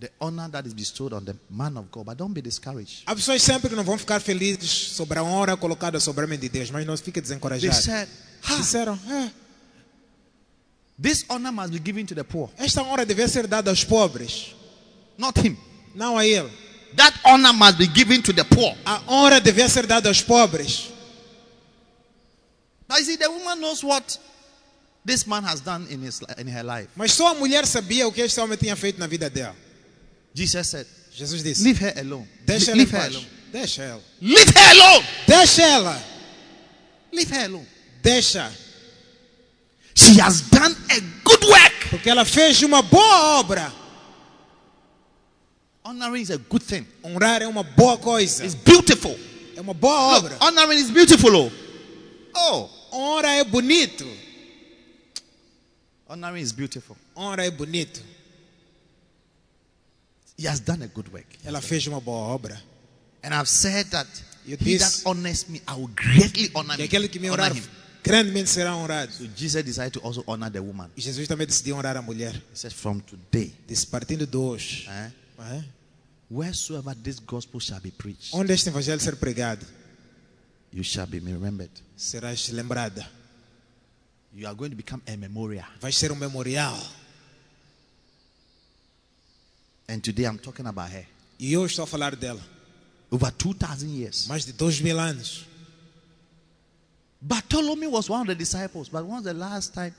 the 0.00 0.10
honor 0.20 0.48
that 0.50 0.66
is 0.66 0.74
bestowed 0.74 1.12
on 1.14 1.24
the 1.24 1.34
man 1.50 1.76
of 1.76 1.90
God. 1.90 2.04
But 2.06 2.16
don't 2.18 2.32
be 2.34 2.42
discouraged. 2.42 3.02
Há 3.06 3.14
pessoas 3.14 3.42
sempre 3.42 3.68
que 3.70 3.76
não 3.76 3.84
vão 3.84 3.96
ficar 3.98 4.20
felizes 4.20 4.70
sobre 4.70 5.18
a 5.18 5.22
honra 5.22 5.56
colocada 5.56 5.98
sobre 6.00 6.24
a 6.24 6.26
mente 6.26 6.42
de 6.42 6.48
Deus, 6.50 6.70
mas 6.70 6.84
não 6.86 6.96
fique 6.96 7.12
They 7.12 7.22
desencorajado. 7.22 7.74
said, 7.74 8.08
"Ha, 8.42 8.56
Disseram, 8.56 8.98
"É, 9.08 9.30
this 11.00 11.24
honor 11.28 11.52
must 11.52 11.70
be 11.72 11.78
given 11.78 12.04
to 12.06 12.14
the 12.14 12.24
poor, 12.24 12.50
esta 12.58 12.82
honra 12.82 13.04
deve 13.06 13.26
ser 13.28 13.46
dada 13.46 13.70
aos 13.70 13.84
pobres, 13.84 14.54
not 15.18 15.38
him. 15.38 15.56
não 15.94 16.16
a 16.18 16.26
ele. 16.26 16.50
That 16.96 17.18
honor 17.24 17.52
must 17.52 17.76
be 17.78 17.86
given 17.86 18.22
to 18.22 18.32
the 18.32 18.44
poor. 18.44 18.74
A 18.84 19.02
honra 19.08 19.40
deve 19.40 19.68
ser 19.68 19.86
dada 19.86 20.08
aos 20.08 20.22
pobres. 20.22 20.90
Now 22.88 22.98
you 22.98 23.04
see, 23.04 23.16
the 23.16 23.28
woman 23.28 23.60
knows 23.60 23.82
what 23.82 24.18
this 25.04 25.26
man 25.26 25.42
has 25.44 25.60
done 25.60 25.86
in 25.90 26.02
his 26.02 26.20
in 26.38 26.46
her 26.48 26.62
life. 26.62 26.88
Mas 26.96 27.12
só 27.12 27.28
a 27.32 27.34
mulher 27.34 27.66
sabia 27.66 28.06
o 28.06 28.12
que 28.12 28.22
este 28.22 28.38
homem 28.40 28.56
tinha 28.56 28.76
feito 28.76 28.98
na 28.98 29.06
vida 29.06 29.28
dela. 29.28 29.54
Jesus 30.36 30.68
said, 30.68 30.86
Jesus 31.14 31.42
disse: 31.42 31.64
"Leave 31.64 31.78
her 31.78 31.94
alone. 31.98 32.28
Deixa 32.44 32.70
ela 32.70 32.76
Leave 32.76 32.90
her 32.90 33.06
alone. 33.08 33.26
Deixa 33.50 33.82
ela. 33.82 34.02
Leave 34.20 34.50
her 34.54 34.70
alone. 34.70 35.06
Deixa 35.26 35.62
ela. 35.62 36.02
Leave 37.10 37.30
her 37.30 37.46
alone. 37.46 37.66
Deixa. 38.02 38.52
She 39.94 40.18
has 40.20 40.42
done 40.50 40.76
a 40.90 41.00
good 41.24 41.42
work. 41.42 41.88
Porque 41.88 42.10
ela 42.10 42.26
fez 42.26 42.62
uma 42.62 42.82
boa 42.82 43.38
obra. 43.40 43.72
Honoring 45.82 46.20
is 46.20 46.30
a 46.30 46.36
good 46.36 46.62
thing. 46.62 46.86
Honrar 47.02 47.40
é 47.40 47.46
uma 47.46 47.62
boa 47.62 47.96
coisa. 47.96 48.44
It's 48.44 48.54
beautiful. 48.54 49.18
É 49.56 49.60
uma 49.62 49.72
boa 49.72 50.18
obra. 50.18 50.34
Look, 50.34 50.44
honoring 50.44 50.78
is 50.78 50.90
beautiful. 50.90 51.34
Oh. 51.34 51.50
oh, 52.34 52.70
Honra 52.92 53.36
é 53.36 53.44
bonito. 53.44 54.06
honoring 56.06 56.42
is 56.42 56.52
beautiful. 56.52 56.94
Honra 57.16 57.46
é 57.46 57.50
bonito. 57.50 58.02
He 60.38 60.46
has 60.46 60.60
done 60.60 60.82
a 60.84 60.86
good 60.88 61.08
work. 61.12 61.26
Ela 61.44 61.60
fez 61.60 61.86
uma 61.86 62.00
boa 62.00 62.34
obra. 62.34 62.60
And 63.22 63.34
I've 63.34 63.48
said 63.48 63.86
that 63.90 64.06
You 64.44 64.56
he 64.60 64.76
that 64.78 65.02
honors 65.04 65.48
me, 65.48 65.60
I 65.66 65.74
will 65.74 65.88
greatly 65.88 66.50
honor, 66.54 66.78
E 66.78 66.84
aquele 66.84 67.08
que 67.08 67.18
me 67.18 67.28
honor 67.28 67.44
honrar 67.50 67.56
him. 67.56 67.64
grandemente 68.04 68.48
será 68.50 68.76
honrado. 68.76 69.10
So 69.12 69.24
Jesus 69.34 69.64
decided 69.64 69.94
to 69.94 70.00
also 70.00 70.22
honor 70.28 70.50
the 70.50 70.60
woman. 70.60 70.90
E 70.96 71.00
Jesus 71.00 71.26
também 71.26 71.46
decidiu 71.46 71.76
honrar 71.76 71.96
a 71.96 72.02
mulher. 72.02 72.34
He 72.34 72.42
said, 72.56 72.72
From 72.72 73.00
today, 73.00 73.52
Disse, 73.66 73.86
partindo 73.86 74.26
de 74.26 74.36
hoje, 74.36 74.86
eh, 74.88 75.10
é? 75.40 75.64
wheresoever 76.30 76.94
this 76.94 77.18
gospel 77.18 77.60
shall 77.60 77.80
be 77.80 77.90
preached, 77.90 78.32
onde 78.32 78.52
este 78.52 78.68
evangelho 78.68 79.00
ser 79.00 79.16
pregado, 79.16 79.66
you 80.72 80.84
shall 80.84 81.06
be 81.06 81.18
remembered. 81.18 81.70
serás 81.96 82.48
lembrada. 82.50 83.08
You 84.34 84.46
are 84.46 84.54
going 84.54 84.70
to 84.70 84.76
become 84.76 85.02
a 85.06 85.16
memorial. 85.16 85.64
Vais 85.80 85.96
ser 85.96 86.12
um 86.12 86.16
memorial. 86.16 86.76
And 89.88 90.00
today 90.00 90.24
I'm 90.24 90.38
talking 90.38 90.66
about 90.66 90.90
her. 90.90 91.06
E 91.38 91.52
eu 91.52 91.64
estou 91.64 91.84
a 91.84 91.86
falar 91.86 92.16
dela. 92.16 92.40
Over 93.10 93.30
2,000 93.30 93.88
years. 93.90 94.26
Mais 94.26 94.44
de 94.44 94.52
dois 94.52 94.80
mil 94.80 94.98
anos. 94.98 95.46
Bartholomew 97.20 97.90
was 97.90 98.08
one 98.10 98.20
of 98.22 98.26
the 98.26 98.34
disciples, 98.34 98.88
but 98.88 99.02
when 99.04 99.16
was 99.16 99.24
the 99.24 99.34
last 99.34 99.72
time? 99.72 99.94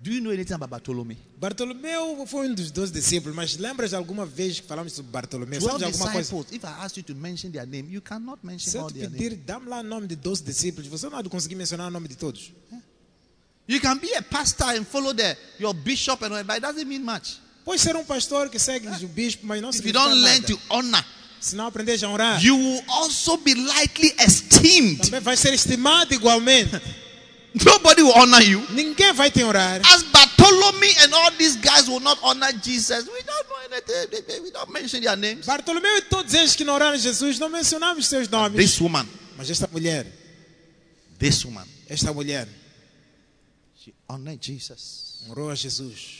Do 0.00 0.12
you 0.12 0.20
know 0.20 0.30
anything 0.30 0.54
about 0.54 0.70
Bartholomew? 0.70 1.16
Bartolomeu 1.40 2.24
foi 2.26 2.48
um 2.48 2.54
dos 2.54 2.70
doze 2.70 2.92
discípulos, 2.92 3.34
mas 3.34 3.56
lembras 3.56 3.92
alguma 3.92 4.24
vez 4.24 4.60
que 4.60 4.66
falamos 4.66 4.92
sobre 4.92 5.10
Bartolomeu? 5.10 5.60
Sabes 5.60 5.72
12 5.72 5.78
de 5.78 5.84
alguma 5.84 6.12
coisa? 6.12 6.54
If 6.54 6.62
I 6.62 6.84
ask 6.84 6.96
you 6.96 7.02
to 7.02 7.16
mention 7.16 7.50
their 7.50 7.66
name, 7.66 7.92
you 7.92 8.00
cannot 8.00 8.38
mention 8.44 8.70
Se 8.70 8.76
eu 8.76 8.82
all 8.82 8.92
te 8.92 9.08
pedir, 9.08 9.34
dá-me 9.34 9.66
lá 9.68 9.80
o 9.80 9.82
nome 9.82 10.06
de 10.06 10.14
12 10.14 10.44
discípulos, 10.44 10.88
você 10.88 11.08
não 11.08 11.18
há 11.18 11.22
de 11.22 11.28
conseguir 11.28 11.56
mencionar 11.56 11.88
o 11.88 11.90
nome 11.90 12.06
de 12.06 12.16
todos. 12.16 12.52
You 13.66 13.80
can 13.80 13.98
be 13.98 14.14
a 14.14 14.22
pastor 14.22 14.76
and 14.76 14.84
follow 14.84 15.12
the, 15.12 15.36
your 15.58 15.74
bishop 15.74 16.24
and 16.24 16.32
all, 16.32 16.44
but 16.44 16.56
it 16.56 16.60
doesn't 16.62 16.86
mean 16.86 17.02
much. 17.04 17.40
Pode 17.68 17.82
ser 17.82 17.94
um 17.96 18.02
pastor 18.04 18.48
que 18.48 18.58
segue 18.58 18.88
o 19.04 19.08
bispo, 19.08 19.46
mas 19.46 19.60
não 19.60 19.68
If 19.68 19.84
you 19.84 19.92
don't 19.92 20.14
learn 20.14 20.40
to 20.40 20.58
honor, 20.70 21.04
Se 21.38 21.54
não 21.54 21.66
aprenderes 21.66 22.02
a 22.02 22.08
honrar, 22.08 22.42
you 22.42 22.56
will 22.56 22.82
also 22.88 23.36
be 23.36 23.54
lightly 23.54 24.14
esteemed. 24.18 25.02
também 25.02 25.20
vai 25.20 25.36
ser 25.36 25.52
estimado 25.52 26.14
igualmente. 26.14 26.80
Nobody 27.62 28.00
will 28.00 28.14
honor 28.16 28.40
you. 28.40 28.66
Ninguém 28.70 29.12
vai 29.12 29.30
te 29.30 29.44
honrar. 29.44 29.82
As 29.84 30.02
Bartholomew 30.04 30.94
and 31.02 31.14
all 31.14 31.30
these 31.32 31.58
guys 31.58 31.86
will 31.88 32.00
not 32.00 32.18
honor 32.22 32.50
Jesus. 32.54 33.06
We 33.06 33.22
don't 33.22 33.46
know 33.50 33.58
anything. 33.70 34.44
We 34.44 34.50
don't 34.50 34.72
mention 34.72 35.02
their 35.02 35.16
names. 35.18 35.44
Bartolomeu 35.44 35.98
e 35.98 36.00
todos 36.00 36.32
eles 36.32 36.56
que 36.56 36.64
não 36.64 36.72
oraram 36.72 36.96
Jesus, 36.96 37.38
não 37.38 37.50
mencionamos 37.50 38.06
seus 38.06 38.30
nomes. 38.30 38.56
This 38.56 38.80
woman, 38.80 39.06
Mas 39.36 39.50
esta 39.50 39.68
mulher, 39.70 40.06
this 41.18 41.44
woman, 41.44 41.66
esta 41.86 42.14
mulher, 42.14 42.48
she 43.84 43.92
honored 44.08 44.42
Jesus. 44.42 45.20
honrou 45.28 45.50
a 45.50 45.54
Jesus. 45.54 46.17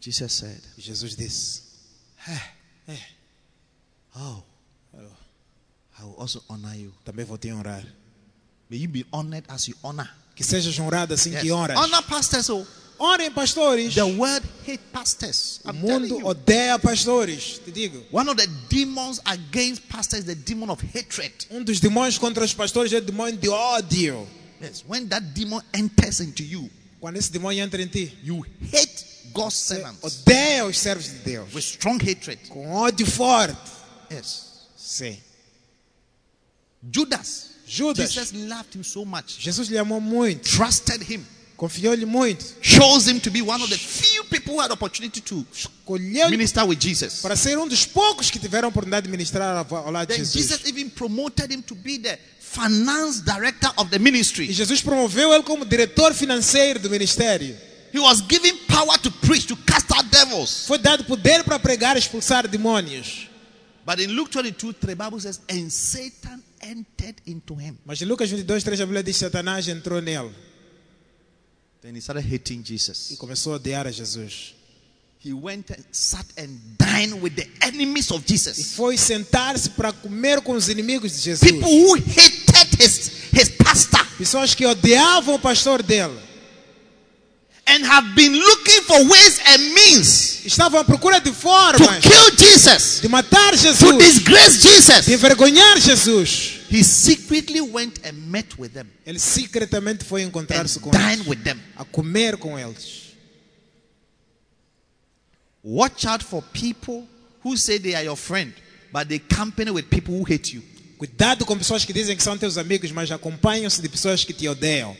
Jesus 0.00 0.32
said, 0.32 0.60
Jesus 0.78 1.14
disse: 1.14 1.62
Oh, 4.16 4.42
I 5.98 6.04
will 6.04 6.14
also 6.18 6.42
honor 6.48 6.74
you. 6.74 6.92
Também 7.04 7.24
vou 7.24 7.36
te 7.38 7.52
honrar. 7.52 7.84
May 8.70 8.78
you 8.78 8.88
be 8.88 9.04
honored 9.12 9.44
as 9.48 9.68
you 9.68 9.76
honor. 9.84 10.08
Que 10.34 10.42
sejas 10.44 10.78
honrado 10.78 11.12
assim 11.14 11.30
Yes. 11.32 11.42
que 11.42 11.52
honras. 11.52 11.76
Honor 11.78 12.02
pastors. 12.02 12.48
Oh, 12.48 12.66
Honrem 12.98 13.30
pastores. 13.30 13.94
the 13.94 14.02
world 14.04 14.46
hate 14.66 14.80
pastors. 14.92 15.60
O 15.64 15.70
I'm 15.70 15.80
telling 15.80 16.08
mundo 16.08 16.26
odeia 16.26 16.78
pastores, 16.78 17.58
te 17.64 17.70
digo. 17.70 18.02
One 18.10 18.28
of 18.30 18.36
the 18.36 18.46
demons 18.68 19.20
against 19.26 19.88
pastors 19.88 20.20
is 20.20 20.26
the 20.26 20.34
demon 20.34 20.70
of 20.70 20.82
hatred. 20.94 21.32
Um 21.50 21.62
dos 21.64 21.80
demônios 21.80 22.18
contra 22.18 22.44
os 22.44 22.52
pastores 22.54 22.92
é 22.92 22.98
o 22.98 23.00
demônio 23.02 23.38
de 23.38 23.48
ódio. 23.48 24.26
Yes, 24.62 24.84
when 24.86 25.06
that 25.08 25.26
demon 25.34 25.62
enters 25.74 26.20
into 26.20 26.42
you, 26.42 26.70
Quando 27.00 27.16
esse 27.16 27.30
demônio 27.32 27.62
entra 27.62 27.80
em 27.82 27.86
ti, 27.88 28.14
you 28.22 28.44
hate 28.72 29.06
Servants 29.50 29.98
odeia 30.02 30.64
os 30.66 30.78
servos 30.78 31.06
de 31.06 31.18
Deus. 31.18 31.52
with 31.54 31.62
strong 31.62 31.98
hatred. 32.02 32.38
Com 32.48 32.70
ódio 32.72 33.06
forte. 33.06 33.56
Yes. 34.12 34.44
Sim. 34.76 35.16
Judas. 36.92 37.50
Judas. 37.66 38.12
Jesus 38.12 38.32
loved 38.32 38.74
him 38.76 38.82
so 38.82 39.04
much, 39.04 39.38
Jesus 39.38 39.68
lhe 39.68 39.78
amou 39.78 40.00
muito. 40.00 40.48
trusted 40.48 41.02
him, 41.02 41.24
Confiou-lhe 41.56 42.04
muito. 42.06 42.44
chose 42.62 43.08
him 43.08 43.20
to 43.20 43.30
be 43.30 43.40
one 43.42 43.62
of 43.62 43.70
the 43.70 43.76
few 43.78 44.24
people 44.24 44.54
who 44.54 44.60
had 44.60 44.72
opportunity 44.72 45.20
to 45.20 45.46
minister 46.30 46.64
with 46.66 46.80
Jesus. 46.80 47.20
para 47.20 47.36
ser 47.36 47.56
um 47.58 47.68
dos 47.68 47.84
poucos 47.86 48.30
que 48.30 48.38
tiveram 48.40 48.66
a 48.66 48.70
oportunidade 48.70 49.04
de 49.06 49.10
ministrar 49.10 49.56
ao 49.56 49.90
lado 49.92 50.08
de 50.08 50.14
Then 50.14 50.24
Jesus. 50.24 50.34
Jesus 50.48 50.66
even 50.66 50.88
promoted 50.90 51.52
him 51.52 51.62
to 51.62 51.74
be 51.76 51.98
the 51.98 52.18
finance 52.40 53.20
director 53.22 53.70
of 53.76 53.88
the 53.90 53.96
E 53.96 54.00
ministry. 54.00 54.52
Jesus 54.52 54.80
promoveu 54.82 55.32
ele 55.32 55.44
como 55.44 55.64
diretor 55.64 56.12
financeiro 56.14 56.80
do 56.80 56.90
ministério. 56.90 57.56
He 57.92 57.98
was 57.98 58.20
given 58.22 58.56
power 58.68 58.96
to 58.98 59.10
preach, 59.10 59.46
to 59.46 59.56
cast 59.56 59.90
out 59.92 60.04
devils. 60.10 60.66
Foi 60.66 60.78
dado 60.78 61.04
poder 61.04 61.42
para 61.44 61.58
pregar 61.58 61.96
e 61.96 61.98
expulsar 61.98 62.46
demônios. 62.48 63.28
But 63.84 63.98
in 64.00 64.08
Luke 64.14 64.30
22, 64.30 64.74
3, 64.74 64.94
Bible 64.94 65.20
says, 65.20 65.40
and 65.50 65.70
Satan 65.70 66.42
entered 66.60 67.16
into 67.26 67.54
him. 67.54 67.76
Mas 67.84 68.00
em 68.00 68.04
Lucas 68.04 68.28
22, 68.30 68.62
3, 68.62 68.80
a 68.82 68.86
Bíblia 68.86 69.02
diz 69.02 69.16
Satanás 69.16 69.66
entrou 69.68 70.00
nele 70.00 70.30
Then 71.82 71.96
he 71.96 72.00
started 72.00 72.24
hating 72.26 72.60
e 72.60 72.64
Jesus. 72.64 73.16
começou 73.18 73.54
a 73.54 73.56
odiar 73.56 73.86
a 73.86 73.90
Jesus. 73.90 74.54
He 75.24 75.32
went 75.32 75.70
and 75.70 75.82
sat 75.92 76.26
and 76.38 76.58
dined 76.78 77.20
with 77.22 77.34
the 77.34 77.48
enemies 77.62 78.10
of 78.10 78.22
E 78.26 78.28
Jesus. 78.32 78.74
foi 78.74 78.96
sentar-se 78.96 79.70
para 79.70 79.92
comer 79.92 80.40
com 80.42 80.52
os 80.52 80.68
inimigos 80.68 81.12
de 81.12 81.18
Jesus. 81.18 81.40
People 81.50 81.68
who 81.70 81.94
hated 81.96 82.78
his, 82.78 83.10
his 83.32 83.48
pastor 83.50 84.00
Pessoas 84.18 84.54
que 84.54 84.66
odiavam 84.66 85.34
o 85.34 85.38
pastor 85.38 85.82
dele. 85.82 86.18
And 87.70 87.84
have 87.86 88.14
been 88.14 88.32
looking 88.36 88.82
for 88.82 88.98
ways 89.08 89.40
and 89.46 89.58
means 89.74 90.44
Estavam 90.44 90.80
à 90.80 90.84
procura 90.84 91.20
de 91.20 91.30
to 91.30 91.36
formas 91.36 92.00
kill 92.02 92.36
Jesus, 92.36 93.00
de 93.00 93.08
matar 93.08 93.50
to 93.52 93.56
Jesus, 93.58 93.98
disgrace 93.98 94.58
de 94.58 94.68
Jesus. 94.68 95.08
envergonhar 95.08 95.78
Jesus. 95.78 96.60
He 96.70 96.82
secretly 96.84 97.60
went 97.60 97.98
and 98.04 98.12
met 98.30 98.56
with 98.58 98.70
them 98.70 98.86
Ele 99.04 99.18
secretamente 99.18 100.04
foi 100.04 100.22
encontrar-se 100.22 100.78
com 100.80 100.90
eles, 100.94 101.26
with 101.26 101.42
them. 101.42 101.58
a 101.76 101.84
comer 101.84 102.36
com 102.36 102.58
eles. 102.58 103.10
Watch 105.62 106.06
out 106.06 106.24
for 106.24 106.42
people 106.52 107.06
who 107.44 107.56
say 107.56 107.78
they 107.78 107.94
are 107.94 108.04
your 108.04 108.16
friend, 108.16 108.52
but 108.92 109.08
they 109.08 109.18
company 109.18 109.70
with 109.70 109.84
people 109.90 110.14
who 110.14 110.24
hate 110.24 110.54
you. 110.54 110.62
Cuidado 110.96 111.44
com 111.44 111.56
pessoas 111.56 111.84
que 111.84 111.92
dizem 111.92 112.16
que 112.16 112.22
são 112.22 112.36
teus 112.36 112.56
amigos, 112.58 112.90
mas 112.92 113.10
acompanham-se 113.10 113.80
de 113.80 113.88
pessoas 113.88 114.24
que 114.24 114.32
te 114.32 114.48
odeiam. 114.48 114.96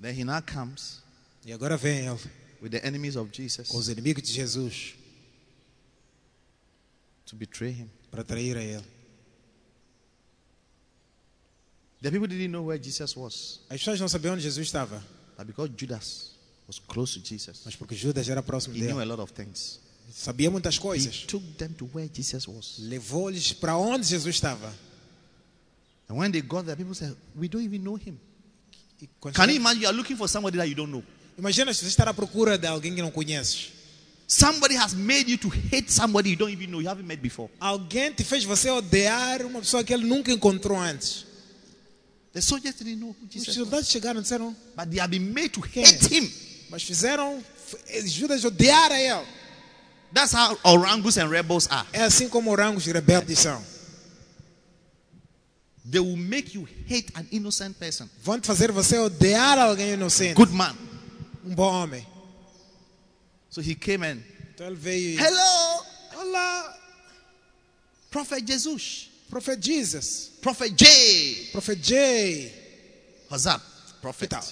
Then 0.00 0.14
he 0.14 0.24
now 0.24 0.40
comes 0.40 1.02
E 1.44 1.52
agora 1.52 1.76
vem 1.76 2.06
ele 2.06 2.18
with 2.60 2.70
the 2.70 2.84
enemies 2.86 3.16
of 3.16 3.30
Jesus 3.32 3.68
com 3.68 3.78
os 3.78 3.88
inimigos 3.88 4.22
de 4.22 4.32
Jesus 4.32 4.94
to 7.26 7.36
betray 7.36 7.70
him. 7.72 7.88
para 8.10 8.22
trair 8.24 8.56
a 8.56 8.62
ele. 8.62 8.84
The 12.00 12.10
people 12.12 12.28
didn't 12.28 12.52
know 12.52 12.62
where 12.66 12.78
Jesus 12.78 13.16
was, 13.16 13.60
As 13.68 13.80
pessoas 13.80 13.98
não 14.00 14.08
sabiam 14.08 14.34
onde 14.34 14.42
Jesus 14.42 14.64
estava, 14.66 15.02
but 15.36 15.46
because 15.46 15.70
Judas 15.76 16.30
was 16.68 16.78
close 16.78 17.18
to 17.18 17.26
Jesus, 17.26 17.62
mas 17.64 17.74
porque 17.74 17.94
Judas 17.96 18.28
era 18.28 18.40
próximo 18.42 18.74
he 18.76 18.80
knew 18.82 18.94
dele, 18.98 19.02
a 19.02 19.06
lot 19.06 19.20
of 19.20 19.32
things. 19.32 19.80
sabia 20.12 20.48
muitas 20.50 20.76
He 20.76 20.80
coisas. 20.80 21.24
took 21.26 21.42
them 21.56 21.72
to 21.74 21.86
where 21.92 22.08
Jesus 22.08 22.46
was. 22.46 22.78
Levou-lhes 22.78 23.52
para 23.52 23.76
onde 23.76 24.06
Jesus 24.06 24.32
estava. 24.36 24.72
And 26.08 26.16
when 26.18 26.30
they 26.30 26.40
got 26.40 26.64
there, 26.66 26.76
people 26.76 26.94
said, 26.94 27.14
We 27.36 27.48
don't 27.48 27.62
even 27.64 27.82
know 27.82 27.96
him. 27.96 28.18
Can 29.32 29.48
you 29.50 29.56
imagine 29.56 29.82
you 29.82 29.88
are 29.88 29.96
looking 29.96 30.16
for 30.16 30.28
somebody 30.28 30.56
that 30.56 30.68
you 30.68 30.74
don't 30.74 30.90
know? 30.90 31.02
Imagina 31.38 31.72
se 31.72 31.84
você 31.84 31.88
estar 31.88 32.08
à 32.08 32.14
procura 32.14 32.58
de 32.58 32.66
alguém 32.66 32.94
que 32.94 33.00
não 33.00 33.10
conheces. 33.10 33.72
Somebody 34.26 34.76
has 34.76 34.92
made 34.92 35.30
you 35.30 35.38
to 35.38 35.48
hate 35.48 35.90
somebody 35.90 36.30
you 36.30 36.36
don't 36.36 36.52
even 36.52 36.70
know, 36.70 36.80
you 36.82 36.88
haven't 36.88 37.06
met 37.06 37.22
before. 37.22 37.48
Alguém 37.60 38.12
te 38.12 38.24
fez 38.24 38.44
você 38.44 38.68
odiar 38.70 39.42
uma 39.46 39.60
pessoa 39.60 39.82
que 39.84 39.94
ele 39.94 40.04
nunca 40.04 40.32
encontrou 40.32 40.78
antes. 40.78 41.24
The 42.32 42.40
soldiers 42.40 42.74
didn't 42.76 43.00
know 43.00 43.10
who 43.10 43.26
Os 43.26 43.32
Jesus 43.32 43.48
was, 43.48 43.56
soldados 43.56 43.88
chegaram 43.88 44.20
e 44.20 44.22
disseram, 44.22 44.54
but 44.76 44.90
they 44.90 45.00
have 45.00 45.10
been 45.10 45.32
made 45.32 45.48
to 45.50 45.60
hate 45.60 46.14
é? 46.14 46.18
him. 46.18 46.30
mas 46.68 46.82
fizeram 46.82 47.42
Judas 48.04 48.44
odiar 48.44 48.92
a 48.92 49.00
ele. 49.00 49.26
That's 50.12 50.32
how 50.34 50.58
orangus 50.64 51.16
and 51.18 51.28
rebels 51.28 51.66
are. 51.70 51.86
É 51.92 52.02
assim 52.02 52.28
como 52.28 52.50
orangos 52.50 52.86
e 52.86 52.92
rebeldes 52.92 53.38
são. 53.38 53.62
They 55.90 56.00
will 56.00 56.16
make 56.16 56.54
you 56.54 56.68
hate 56.86 57.10
an 57.14 57.26
innocent 57.32 57.78
person, 57.78 58.08
Vão 58.22 58.40
fazer 58.42 58.70
você 58.72 58.98
odiar 58.98 59.58
alguém 59.58 59.92
inocente. 59.94 60.34
good 60.34 60.52
man. 60.52 60.74
Um 61.44 61.54
bom 61.54 61.70
homem. 61.72 62.06
So 63.50 63.60
he 63.62 63.74
came 63.74 64.04
and, 64.04 64.22
Então 64.54 64.66
ele 64.66 64.76
veio 64.76 65.18
hello, 65.18 65.84
Olá, 66.16 66.76
Prophet 68.10 68.44
Jesus, 68.46 69.08
Prophet 69.30 69.58
Jesus. 69.62 70.30
Prophet 70.42 70.74
J. 70.76 71.48
Prophet 71.52 71.76
J. 71.82 72.52
What's 73.30 73.46
up, 73.46 73.62
Prophet? 74.02 74.26
Então. 74.32 74.42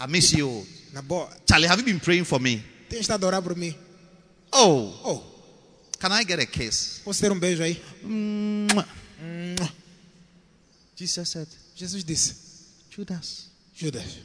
I 0.00 0.06
miss 0.08 0.32
you. 0.32 0.66
Na 0.92 1.02
boa. 1.02 1.28
Charlie, 1.48 1.68
have 1.68 1.78
you 1.80 1.84
been 1.84 2.00
praying 2.00 2.24
for 2.24 2.40
me? 2.40 2.62
Tem 2.88 3.00
estado 3.00 3.24
a 3.24 3.26
orar 3.28 3.42
por 3.42 3.54
mim. 3.54 3.74
Oh, 4.52 4.92
Oh, 5.04 5.22
can 6.00 6.10
I 6.12 6.24
get 6.24 6.40
a 6.40 6.46
kiss? 6.46 7.00
posso 7.04 7.20
ter 7.20 7.30
um 7.30 7.38
beijo 7.38 7.62
aí? 7.62 7.80
Mwah. 8.02 8.86
Jesus 11.00 11.30
said, 11.30 11.48
Jesus 11.74 12.04
disse: 12.04 12.34
Judas, 12.90 13.48
Judas, 13.74 14.18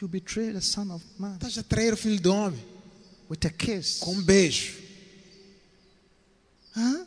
you 0.00 0.06
betrayed 0.06 0.54
the 0.54 0.60
Son 0.60 0.88
of 0.92 1.02
Man 1.18 1.36
estás 1.36 1.58
a 1.58 1.64
trair 1.64 1.92
o 1.92 1.96
filho 1.96 2.20
do 2.20 2.32
homem 2.32 2.60
with 3.28 3.44
a 3.44 3.50
kiss. 3.50 3.98
com 3.98 4.12
um 4.12 4.22
beijo. 4.22 4.72
Huh? 6.76 7.04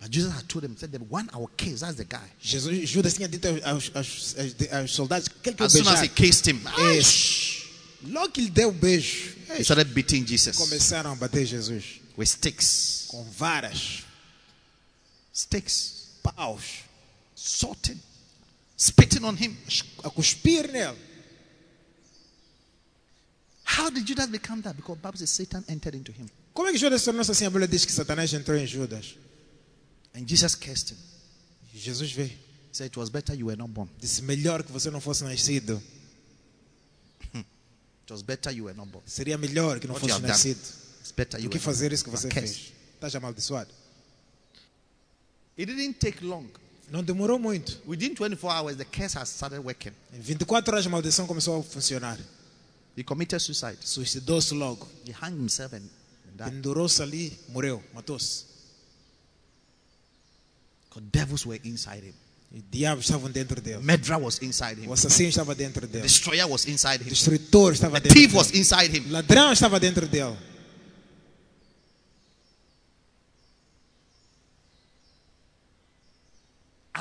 But 0.00 0.10
Jesus 0.10 0.34
had 0.34 0.46
told 0.48 0.64
him, 0.64 0.76
said, 0.76 0.92
the 0.92 0.98
one 0.98 1.30
will 1.32 1.48
kiss, 1.56 1.80
that's 1.80 1.96
the 1.96 2.04
guy. 2.04 2.28
Jesus, 2.38 2.90
Judas 2.90 3.14
tinha 3.14 3.28
dito 3.28 3.48
aos, 3.64 3.90
aos, 3.94 4.36
aos, 4.36 4.72
aos 4.72 4.90
soldados 4.90 5.28
que 5.28 5.54
As 5.58 5.72
soon 5.72 5.88
as 5.88 6.02
he 6.02 6.08
kissed 6.08 6.46
him, 6.46 6.60
Esse. 6.90 7.62
Logo 8.04 8.32
que 8.32 8.42
ele 8.42 8.50
deu 8.50 8.68
o 8.68 8.72
beijo, 8.72 9.34
he 9.48 9.60
eis, 9.60 9.66
started 9.66 9.94
beating 9.94 10.26
Jesus 10.26 10.58
começaram 10.58 11.12
a 11.12 11.14
bater 11.14 11.46
Jesus 11.46 12.00
with 12.18 12.26
sticks, 12.26 13.06
com 13.08 13.24
varas, 13.30 14.02
sticks, 15.32 16.01
paus, 16.22 16.84
sorting, 17.34 18.00
spitting 18.76 19.24
on 19.24 19.36
him. 19.36 19.56
a 20.04 20.10
cuspir 20.10 20.70
nele. 20.70 20.96
How 23.64 23.90
did 23.90 24.06
Judas 24.06 24.26
become 24.26 24.60
that? 24.62 24.76
Because 24.76 24.98
Bible 24.98 25.18
says 25.18 25.30
Satan 25.30 25.64
entered 25.68 25.94
into 25.94 26.12
him. 26.12 26.28
Como 26.52 26.68
é 26.68 26.72
que 26.72 26.78
Judas 26.78 27.02
tornou-se 27.04 27.30
assim? 27.30 27.46
A 27.46 27.50
Bíblia 27.50 27.68
diz 27.68 27.84
que 27.84 27.92
Satanás 27.92 28.32
entrou 28.34 28.56
em 28.56 28.66
Judas. 28.66 29.16
And 30.14 30.26
Jesus 30.26 30.54
cursed 30.54 30.92
him. 30.92 30.98
Jesus 31.74 32.12
veio. 32.12 32.28
He 32.28 32.74
said, 32.74 32.86
It 32.88 32.98
was 32.98 33.08
better 33.08 33.34
you 33.34 33.46
were 33.46 33.56
not 33.56 33.70
born. 33.70 33.88
Disse: 33.98 34.22
melhor 34.22 34.62
que 34.62 34.72
você 34.72 34.90
não 34.90 35.00
fosse 35.00 35.24
nascido. 35.24 35.82
It 37.34 38.12
was 38.12 38.22
better 38.22 38.52
you 38.52 38.64
were 38.64 38.76
not 38.76 38.90
born. 38.90 39.04
Seria 39.06 39.38
melhor 39.38 39.78
que 39.80 39.86
não 39.86 39.94
What 39.94 40.06
fosse 40.08 40.20
nascido 40.22 40.60
It's 41.00 41.12
better 41.12 41.40
you 41.40 41.48
were 41.48 41.52
que 41.52 41.58
fazer 41.58 41.92
isso 41.92 42.04
que 42.04 42.10
você 42.10 42.28
fez. 42.30 42.72
Estás 42.94 43.14
amaldiçoado. 43.14 43.72
It 45.58 45.66
didn't 45.66 45.94
take 45.98 46.24
long. 46.24 46.46
Não 46.90 47.02
demorou 47.02 47.38
muito. 47.38 47.80
Within 47.86 48.14
24 48.14 48.48
hours, 48.50 48.76
the 48.76 48.84
curse 48.84 49.16
has 49.18 49.28
started 49.30 49.60
working. 49.64 49.92
Em 50.14 50.20
24 50.20 50.72
horas 50.74 50.86
a 50.86 50.90
maldição 50.90 51.26
começou 51.26 51.58
a 51.60 51.62
funcionar. 51.62 52.18
He 52.96 53.02
committed 53.02 53.40
suicide. 53.40 53.78
Suicidou-se 53.80 54.52
logo. 54.54 54.86
He 55.06 55.12
hung 55.12 55.38
himself 55.40 55.74
and. 55.74 55.82
Pendurou-se 56.36 57.00
ali, 57.02 57.38
morreu, 57.48 57.82
matou-se. 57.94 58.44
Because 60.88 61.06
devils 61.12 61.46
were 61.46 61.60
inside 61.64 62.02
him. 62.04 62.14
Diabos 62.70 63.04
estavam 63.06 63.30
dentro 63.30 63.60
dele. 63.62 63.82
Murderer 63.82 64.18
was 64.20 64.38
inside 64.42 64.78
him. 64.80 64.88
O 64.88 64.92
assassino 64.92 65.28
estava 65.30 65.54
dentro 65.54 65.86
dele. 65.86 66.02
The 66.02 66.08
Destroyer 66.08 66.46
was 66.46 66.66
inside 66.66 67.02
O 67.02 67.06
him. 67.06 67.08
destrutor 67.08 67.72
estava 67.72 67.98
The 68.00 68.08
dentro 68.08 68.20
thief 68.20 68.34
was 68.34 68.48
dele. 68.48 68.58
inside 68.60 68.92
O 68.92 68.96
him. 69.02 69.10
ladrão 69.10 69.52
estava 69.52 69.80
dentro 69.80 70.06
dele. 70.06 70.36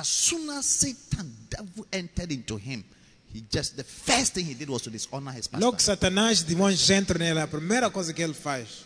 As 0.02 0.08
soon 0.08 0.50
as 0.50 0.66
Satan, 0.66 1.32
devil 1.48 1.86
entered 1.92 2.32
into 2.32 2.58
him, 2.58 2.84
he 3.32 3.46
just 3.52 3.76
the 3.78 3.84
first 3.84 4.34
thing 4.34 4.48
he 4.48 4.56
did 4.56 4.68
was 4.68 4.82
to 4.82 4.90
dishonor 4.90 5.32
his 5.32 5.48
Logo 5.54 5.78
que 5.78 5.86
pastor. 5.86 6.10
Satanás, 6.10 6.42
demônios 6.42 6.90
entram 6.90 7.20
nele, 7.20 7.40
a 7.40 7.48
primeira 7.48 7.88
coisa 7.92 8.12
que 8.12 8.24
ele 8.24 8.34
faz, 8.34 8.84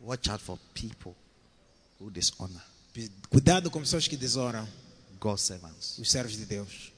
Watch 0.00 0.28
out 0.28 0.42
for 0.42 0.58
people 0.74 1.14
who 2.00 2.10
dishonor 2.10 2.60
cuidado 3.30 3.70
com 3.70 3.78
pessoas 3.78 4.08
que 4.08 4.16
desoram 4.16 4.66
God's 5.20 5.42
servants. 5.42 5.98
os 5.98 6.10
servos 6.10 6.36
de 6.36 6.46
Deus. 6.46 6.92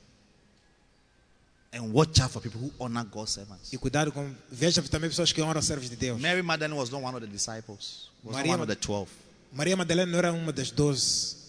And 1.74 1.92
watch 1.92 2.22
out 2.22 2.32
for 2.32 2.40
people 2.40 2.58
who 2.58 2.72
honor 2.80 3.04
God's 3.04 3.32
servants. 3.32 3.70
E 3.70 3.76
cuidado 3.76 4.12
com, 4.12 4.34
veja 4.50 4.80
também 4.84 5.10
pessoas 5.10 5.30
que 5.30 5.42
honram 5.42 5.60
os 5.60 5.66
servos 5.66 5.90
de 5.90 5.96
Deus. 5.96 6.18
Mary 6.18 6.40
Magdalene 6.40 6.74
was 6.74 6.88
not 6.88 7.04
one 7.04 7.14
of 7.14 7.20
the 7.20 7.30
disciples. 7.30 8.08
Was 8.24 8.34
not 8.34 8.38
Maria 8.38 8.52
one 8.54 8.62
of 8.62 8.66
the 8.66 8.76
twelve. 8.76 9.10
Maria 9.52 9.76
Madalena 9.76 10.10
não 10.10 10.18
era 10.18 10.32
uma 10.32 10.54
das 10.54 10.70
doze. 10.70 11.39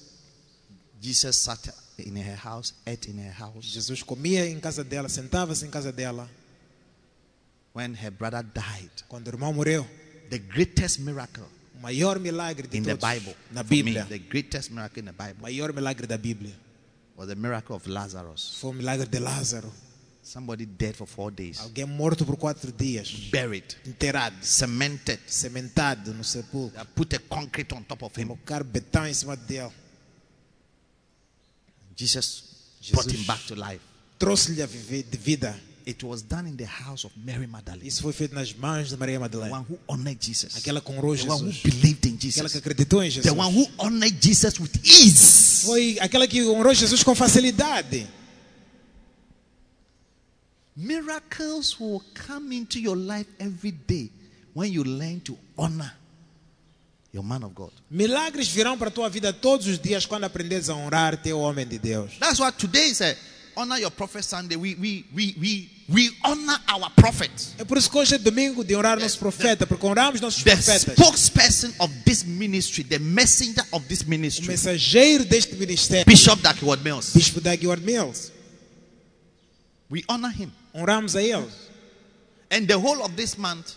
Jesus 1.02 1.36
sat 1.38 1.74
in 1.98 2.16
her 2.16 2.36
house, 2.38 2.74
ate 2.86 3.10
in 3.10 3.18
her 3.18 3.34
house. 3.34 3.66
Jesus 3.66 4.04
comia 4.04 4.48
em 4.48 4.60
casa 4.60 4.84
dela, 4.84 5.10
sentava-se 5.10 5.66
em 5.66 5.70
casa 5.70 5.92
dela. 5.92 6.30
When 7.74 7.94
her 7.96 8.12
brother 8.12 8.44
died, 8.44 8.92
Quando 9.08 9.28
o 9.28 9.30
irmão 9.32 9.54
morreu, 9.54 9.88
the 10.30 10.38
greatest 10.40 11.00
miracle 11.00 11.44
o 11.76 11.82
maior 11.82 12.20
milagre 12.20 12.68
de 12.68 12.78
in 12.78 12.84
the 12.84 12.96
todos 12.96 13.10
Bible, 13.14 13.36
na 13.52 13.64
for 13.64 13.70
me, 13.72 13.84
Bíblia, 13.84 14.06
the 14.08 14.20
greatest 14.20 14.70
miracle 14.72 15.00
in 15.00 15.06
the 15.06 15.12
Bible 15.14 15.42
maior 15.42 15.74
milagre 15.74 16.06
da 16.06 16.18
Bíblia 16.18 16.54
was 17.16 17.28
the 17.28 17.36
miracle 17.36 17.76
of 17.76 17.88
Lazarus. 17.90 18.58
foi 18.60 18.72
o 18.72 18.74
milagre 18.74 19.08
de 19.08 19.20
Lázaro. 19.20 19.72
Somebody 20.24 20.66
dead 20.68 20.96
for 20.96 21.08
four 21.08 21.32
days, 21.32 21.60
Alguém 21.62 21.86
morto 21.86 22.24
por 22.26 22.38
quatro 22.38 22.72
dias, 22.72 23.10
buried, 23.32 23.76
enterrado, 23.88 24.36
cemented. 24.46 25.20
cementado 25.26 26.14
no 26.14 26.24
sepulcro, 26.24 26.76
They 26.78 26.86
put 26.94 27.16
a 27.16 27.20
concrete 27.20 27.74
on 27.74 27.82
top 27.84 28.04
of 28.06 28.22
him. 28.22 28.28
colocar 28.28 28.64
betão 28.64 29.08
em 29.08 29.14
cima 29.16 29.36
dele. 29.36 29.72
Jesus, 32.02 32.44
Jesus. 32.82 32.94
brought 32.96 33.12
him 33.12 33.24
back 33.26 33.46
to 33.46 33.56
life. 33.56 33.82
Trouxe-lhe 34.18 34.62
a 34.62 34.68
vida. 34.68 35.56
It 35.86 36.04
was 36.04 36.22
done 36.22 36.48
in 36.48 36.56
the 36.56 36.66
house 36.66 37.06
of 37.06 37.14
Mary 37.18 37.48
Magdalene, 37.48 37.88
Isso 37.88 38.04
foi 38.04 38.14
feito 38.14 38.36
nas 38.36 38.54
mãos 38.54 38.90
de 38.90 38.98
Maria 38.98 39.20
Madalena. 39.20 39.50
the 39.50 39.56
one 39.56 39.66
who 39.68 39.80
honored 39.88 40.20
Jesus, 40.24 40.56
Aquela 40.56 40.80
que 40.80 40.92
honrou 40.92 41.16
the 41.16 41.28
one 41.28 41.48
who 41.48 41.52
believed 41.64 42.06
in 42.08 42.18
Aquela 42.30 42.50
que 42.50 42.58
acreditou 42.58 43.04
em 43.04 43.10
Jesus. 43.10 43.24
the 43.26 43.32
one 43.40 43.52
who 43.52 43.68
honored 43.80 44.16
Jesus 44.22 44.60
with 44.60 44.72
ease. 44.84 45.66
Foi 45.66 45.98
aquela 46.00 46.28
que 46.28 46.44
honrou 46.44 46.74
Jesus 46.74 47.04
com 47.04 47.16
facilidade. 47.16 48.08
Miracles 50.76 51.80
will 51.80 52.02
come 52.14 52.56
into 52.56 52.80
your 52.80 52.96
life 52.96 53.28
every 53.40 53.72
day 53.72 54.10
when 54.54 54.72
you 54.72 54.84
learn 54.84 55.20
to 55.22 55.38
honor 55.58 55.92
your 57.14 57.24
man 57.24 57.44
of 57.44 57.54
God. 57.54 57.72
Milagres 57.90 58.48
virão 58.48 58.78
para 58.78 58.88
a 58.88 58.92
tua 58.92 59.10
vida 59.10 59.34
todos 59.34 59.68
os 59.68 59.80
dias 59.80 60.06
quando 60.06 60.24
aprenderes 60.26 60.70
a 60.70 60.76
honrar 60.76 61.18
teu 61.18 61.40
homem 61.40 61.66
de 61.68 61.78
Deus. 61.78 62.14
That's 62.20 62.40
why 62.40 62.52
today 62.52 62.90
is 62.90 63.02
a 63.02 63.16
honor 63.56 63.78
your 63.80 63.92
prophet 63.92 64.24
Sunday. 64.24 64.56
We 64.56 64.76
we 64.76 65.06
we 65.14 65.36
we 65.40 65.70
we 65.90 66.18
honor 66.24 66.58
our 66.74 66.90
prophets. 66.92 67.54
É 67.58 67.66
por 67.66 67.78
isso 67.78 67.90
que 67.90 67.98
hoje 67.98 68.16
é 68.16 68.18
domingo 68.18 68.64
de 68.64 68.76
honrar 68.76 68.98
nosso 69.00 69.20
profeta, 69.20 69.68
porque 69.68 69.86
honramos 69.86 70.22
nossos 70.22 70.42
The 70.44 70.52
profetas. 70.56 70.94
spokesperson 70.94 71.74
of 71.80 71.94
this 72.06 72.24
ministry, 72.24 72.84
the 72.86 73.00
messenger 73.00 73.66
of 73.74 73.86
this 73.88 74.04
O 74.04 74.06
ministry, 74.10 74.48
mensageiro 74.48 75.26
deste 75.26 75.56
ministério, 75.56 76.06
Bishop 76.06 76.42
Dakiwad 76.42 76.82
Mills. 76.82 77.12
Bispo 77.14 77.42
Dagward 77.42 77.84
Mills. 77.84 78.32
We 79.90 80.06
honor 80.08 80.30
him. 80.32 80.52
Honramos 80.74 81.16
a 81.16 81.22
ele. 81.22 81.46
And 82.50 82.68
the 82.68 82.78
whole 82.78 83.04
of 83.04 83.16
this 83.18 83.38
month, 83.38 83.76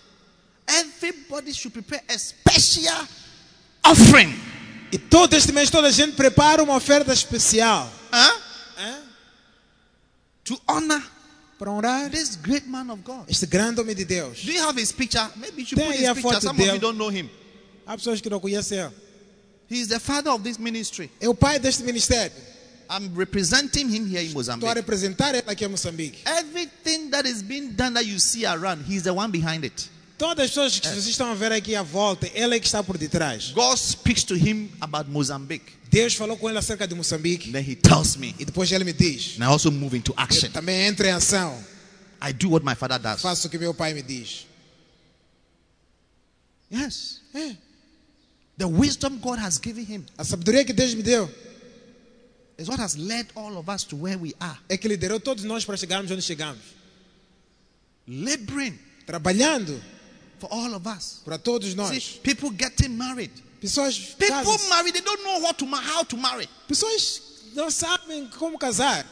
everybody 0.68 1.52
should 1.52 1.72
prepare 1.72 2.02
a 2.08 2.16
special 2.18 3.06
offering. 3.84 4.34
E 4.92 4.98
todo 4.98 5.34
este 5.34 5.52
mês 5.52 5.70
toda 5.70 5.88
a 5.88 5.90
gente 5.90 6.12
prepara 6.14 6.62
uma 6.62 6.76
oferta 6.76 7.12
especial. 7.12 7.90
Huh? 8.12 8.40
Hã? 8.78 9.00
To 10.44 10.60
honor 10.68 11.02
Para 11.58 11.70
honrar 11.70 12.10
this 12.10 12.36
great 12.36 12.66
man 12.68 12.90
of 12.90 13.02
God. 13.02 13.24
este 13.28 13.46
grande 13.46 13.80
homem 13.80 13.94
de 13.94 14.04
Deus. 14.04 14.42
Do 14.44 14.52
you 14.52 14.60
have 14.62 14.76
his 14.80 14.92
picture? 14.92 15.26
Maybe 15.36 15.62
you 15.62 15.66
should 15.66 15.78
Tem 15.80 15.92
put 15.92 16.00
his 16.00 16.12
picture. 16.12 16.40
Some 16.40 16.50
of 16.50 16.56
dele. 16.58 16.74
you 16.74 16.80
don't 16.80 16.98
know 16.98 17.08
him. 17.10 17.30
Há 17.86 17.96
pessoas 17.96 18.20
que 18.20 18.28
não 18.28 18.40
conhecem 18.40 18.78
ele. 18.78 18.92
He 19.70 19.80
is 19.80 19.88
the 19.88 19.98
father 20.00 20.30
of 20.32 20.42
this 20.42 20.58
ministry. 20.58 21.10
É 21.20 21.28
o 21.28 21.34
pai 21.34 21.58
deste 21.58 21.82
ministério. 21.84 22.32
I'm 22.90 23.14
representing 23.16 23.88
him 23.88 24.04
here 24.06 24.20
in 24.20 24.26
Estou 24.26 24.40
a 24.40 24.42
Mozambique. 24.42 24.74
representar 24.74 25.34
ele 25.34 25.44
aqui 25.46 25.64
em 25.64 25.68
Moçambique. 25.68 26.18
Everything 26.26 27.08
that 27.10 27.26
is 27.26 27.40
being 27.42 27.68
done 27.70 27.94
that 27.94 28.04
you 28.06 28.18
see 28.20 28.44
around, 28.44 28.84
he's 28.86 29.04
the 29.04 29.12
one 29.12 29.30
behind 29.30 29.64
it. 29.64 29.88
Todas 30.24 30.44
as 30.46 30.50
pessoas 30.52 30.78
que 30.80 30.88
vocês 30.88 31.06
estão 31.06 31.30
a 31.30 31.34
ver 31.34 31.52
aqui 31.52 31.74
à 31.76 31.82
volta, 31.82 32.26
ele 32.32 32.56
é 32.56 32.58
que 32.58 32.64
está 32.64 32.82
por 32.82 32.96
detrás. 32.96 33.50
God 33.50 33.76
speaks 33.76 34.24
to 34.24 34.34
him 34.34 34.70
about 34.80 35.10
Mozambique. 35.10 35.74
Deus 35.90 36.14
falou 36.14 36.34
com 36.38 36.48
ele 36.48 36.56
acerca 36.56 36.88
de 36.88 36.94
Moçambique. 36.94 37.52
Then 37.52 37.62
he 37.62 37.76
tells 37.76 38.16
me, 38.16 38.34
E 38.38 38.46
depois 38.46 38.72
ele 38.72 38.84
me 38.84 38.94
diz. 38.94 39.36
and 39.38 39.44
I 39.44 39.48
also 39.48 39.70
move 39.70 39.94
into 39.94 40.14
action. 40.16 40.46
Eu 40.46 40.52
também 40.52 40.86
entro 40.86 41.06
em 41.06 41.10
ação. 41.10 41.62
I 42.26 42.32
do 42.32 42.48
what 42.48 42.64
my 42.64 42.74
father 42.74 42.98
does. 42.98 43.20
Faço 43.20 43.48
o 43.48 43.50
que 43.50 43.58
meu 43.58 43.74
pai 43.74 43.92
me 43.92 44.00
diz. 44.00 44.46
Yes. 46.72 47.20
É. 47.34 47.54
The 48.56 48.64
wisdom 48.64 49.18
God 49.18 49.38
has 49.40 49.60
given 49.62 49.84
him 49.84 50.06
A 50.16 50.24
sabedoria 50.24 50.64
que 50.64 50.72
Deus 50.72 50.94
me 50.94 51.02
deu 51.02 51.30
is 52.56 52.66
what 52.66 52.80
has 52.80 52.94
led 52.94 53.28
all 53.34 53.58
of 53.58 53.70
us 53.70 53.84
to 53.84 53.94
where 53.94 54.16
we 54.16 54.34
are. 54.40 54.58
é 54.70 54.78
que 54.78 54.88
liderou 54.88 55.20
todos 55.20 55.44
nós 55.44 55.66
para 55.66 55.76
chegarmos 55.76 56.10
onde 56.10 56.22
chegamos. 56.22 56.62
Laboring 58.08 58.78
Trabalhando 59.06 59.78
for 60.44 60.52
all 60.52 60.74
of 60.74 60.86
us. 60.86 61.20
para 61.24 61.38
todos 61.38 61.70
See, 61.70 61.74
nós. 61.76 62.22
people 62.22 62.50
getting 62.50 62.96
married. 62.96 63.30
Pessoas 63.60 64.14
People 64.18 64.36
casam. 64.36 64.68
marry, 64.68 64.90
they 64.92 65.00
don't 65.00 65.24
know 65.24 65.38
what 65.40 65.56
to 65.58 65.66
how 65.66 66.02
to 66.04 66.16
marry. 66.16 66.48
Pessoas 66.68 67.20
não 67.54 67.70
sabem 67.70 68.28
como 68.38 68.58
casar. 68.58 69.04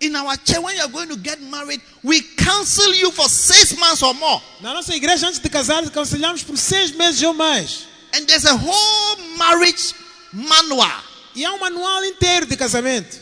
In 0.00 0.16
our 0.16 0.36
church, 0.36 0.58
when 0.58 0.76
you're 0.76 0.88
going 0.88 1.08
to 1.08 1.16
get 1.16 1.40
married, 1.40 1.80
we 2.02 2.20
counsel 2.36 2.92
you 2.94 3.12
for 3.12 3.28
six 3.28 3.78
months 3.78 4.02
or 4.02 4.12
more. 4.14 4.42
Na 4.60 4.74
nossa 4.74 4.92
igreja, 4.94 5.28
antes 5.28 5.38
de 5.38 5.48
casar, 5.48 5.84
aconselhamos 5.84 6.42
por 6.42 6.56
seis 6.58 6.90
meses 6.90 7.22
ou 7.22 7.32
mais. 7.32 7.86
And 8.12 8.26
there's 8.26 8.44
a 8.44 8.54
whole 8.56 9.16
marriage 9.38 9.94
manual. 10.32 11.02
E 11.34 11.44
há 11.44 11.52
um 11.52 11.60
manual 11.60 12.04
inteiro 12.04 12.46
de 12.46 12.56
casamento. 12.56 13.16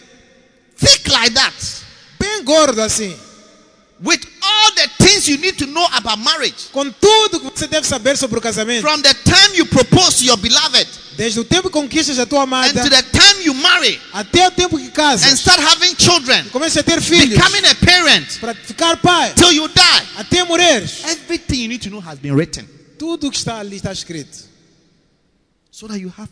Thick 0.77 1.09
like 1.11 1.35
that. 1.35 1.55
Bem 2.19 2.43
gordo 2.45 2.81
assim. 2.81 3.15
With 4.03 4.25
the 4.83 5.05
things 5.05 5.29
you 5.29 5.37
need 5.39 5.57
to 5.59 5.67
know 5.67 5.87
about 5.95 6.19
marriage. 6.23 6.69
Com 6.73 6.91
tudo 6.91 7.41
que 7.41 7.51
você 7.59 7.67
deve 7.67 7.87
saber 7.87 8.17
sobre 8.17 8.39
o 8.39 8.41
casamento. 8.43 8.83
From 8.83 9.01
the 9.03 9.15
time 9.15 9.57
you 9.57 9.67
propose 9.67 10.19
to 10.19 10.25
your 10.25 10.37
beloved 10.37 10.89
Desde 11.17 11.39
o 11.41 11.45
tempo 11.45 11.65
que 11.69 11.75
conquistas 11.79 12.19
a 12.19 12.25
tua 12.25 12.41
and 12.41 12.43
amada 12.45 12.83
to 12.83 12.89
the 12.89 13.03
time 13.03 13.45
you 13.45 13.53
marry 13.55 14.01
até 14.13 14.47
o 14.47 14.51
tempo 14.51 14.79
que 14.79 14.85
and 14.87 14.91
casas. 14.93 15.39
start 15.41 15.61
having 15.61 15.95
children, 15.97 16.49
Comece 16.51 16.79
a 16.81 16.83
ter 16.83 17.01
filhos. 17.03 17.29
becoming 17.37 17.65
a 17.67 17.75
parent 17.75 18.39
Para 18.41 18.55
ficar 18.55 18.97
pai. 18.97 19.35
till 19.35 19.53
you 19.53 19.69
die. 19.69 20.07
Até 20.17 20.43
morreres. 20.45 21.05
Everything 21.05 21.63
you 21.63 21.69
need 21.69 21.83
to 21.83 21.91
know 21.91 22.01
has 22.01 22.19
been 22.19 22.35
written 22.35 22.67
Tudo 22.99 23.31
que 23.31 23.37
está 23.37 23.59
ali 23.61 23.77
está 23.77 23.93
escrito. 23.93 24.49
so 25.71 25.87
that 25.89 25.99
you 25.99 26.09
have 26.17 26.31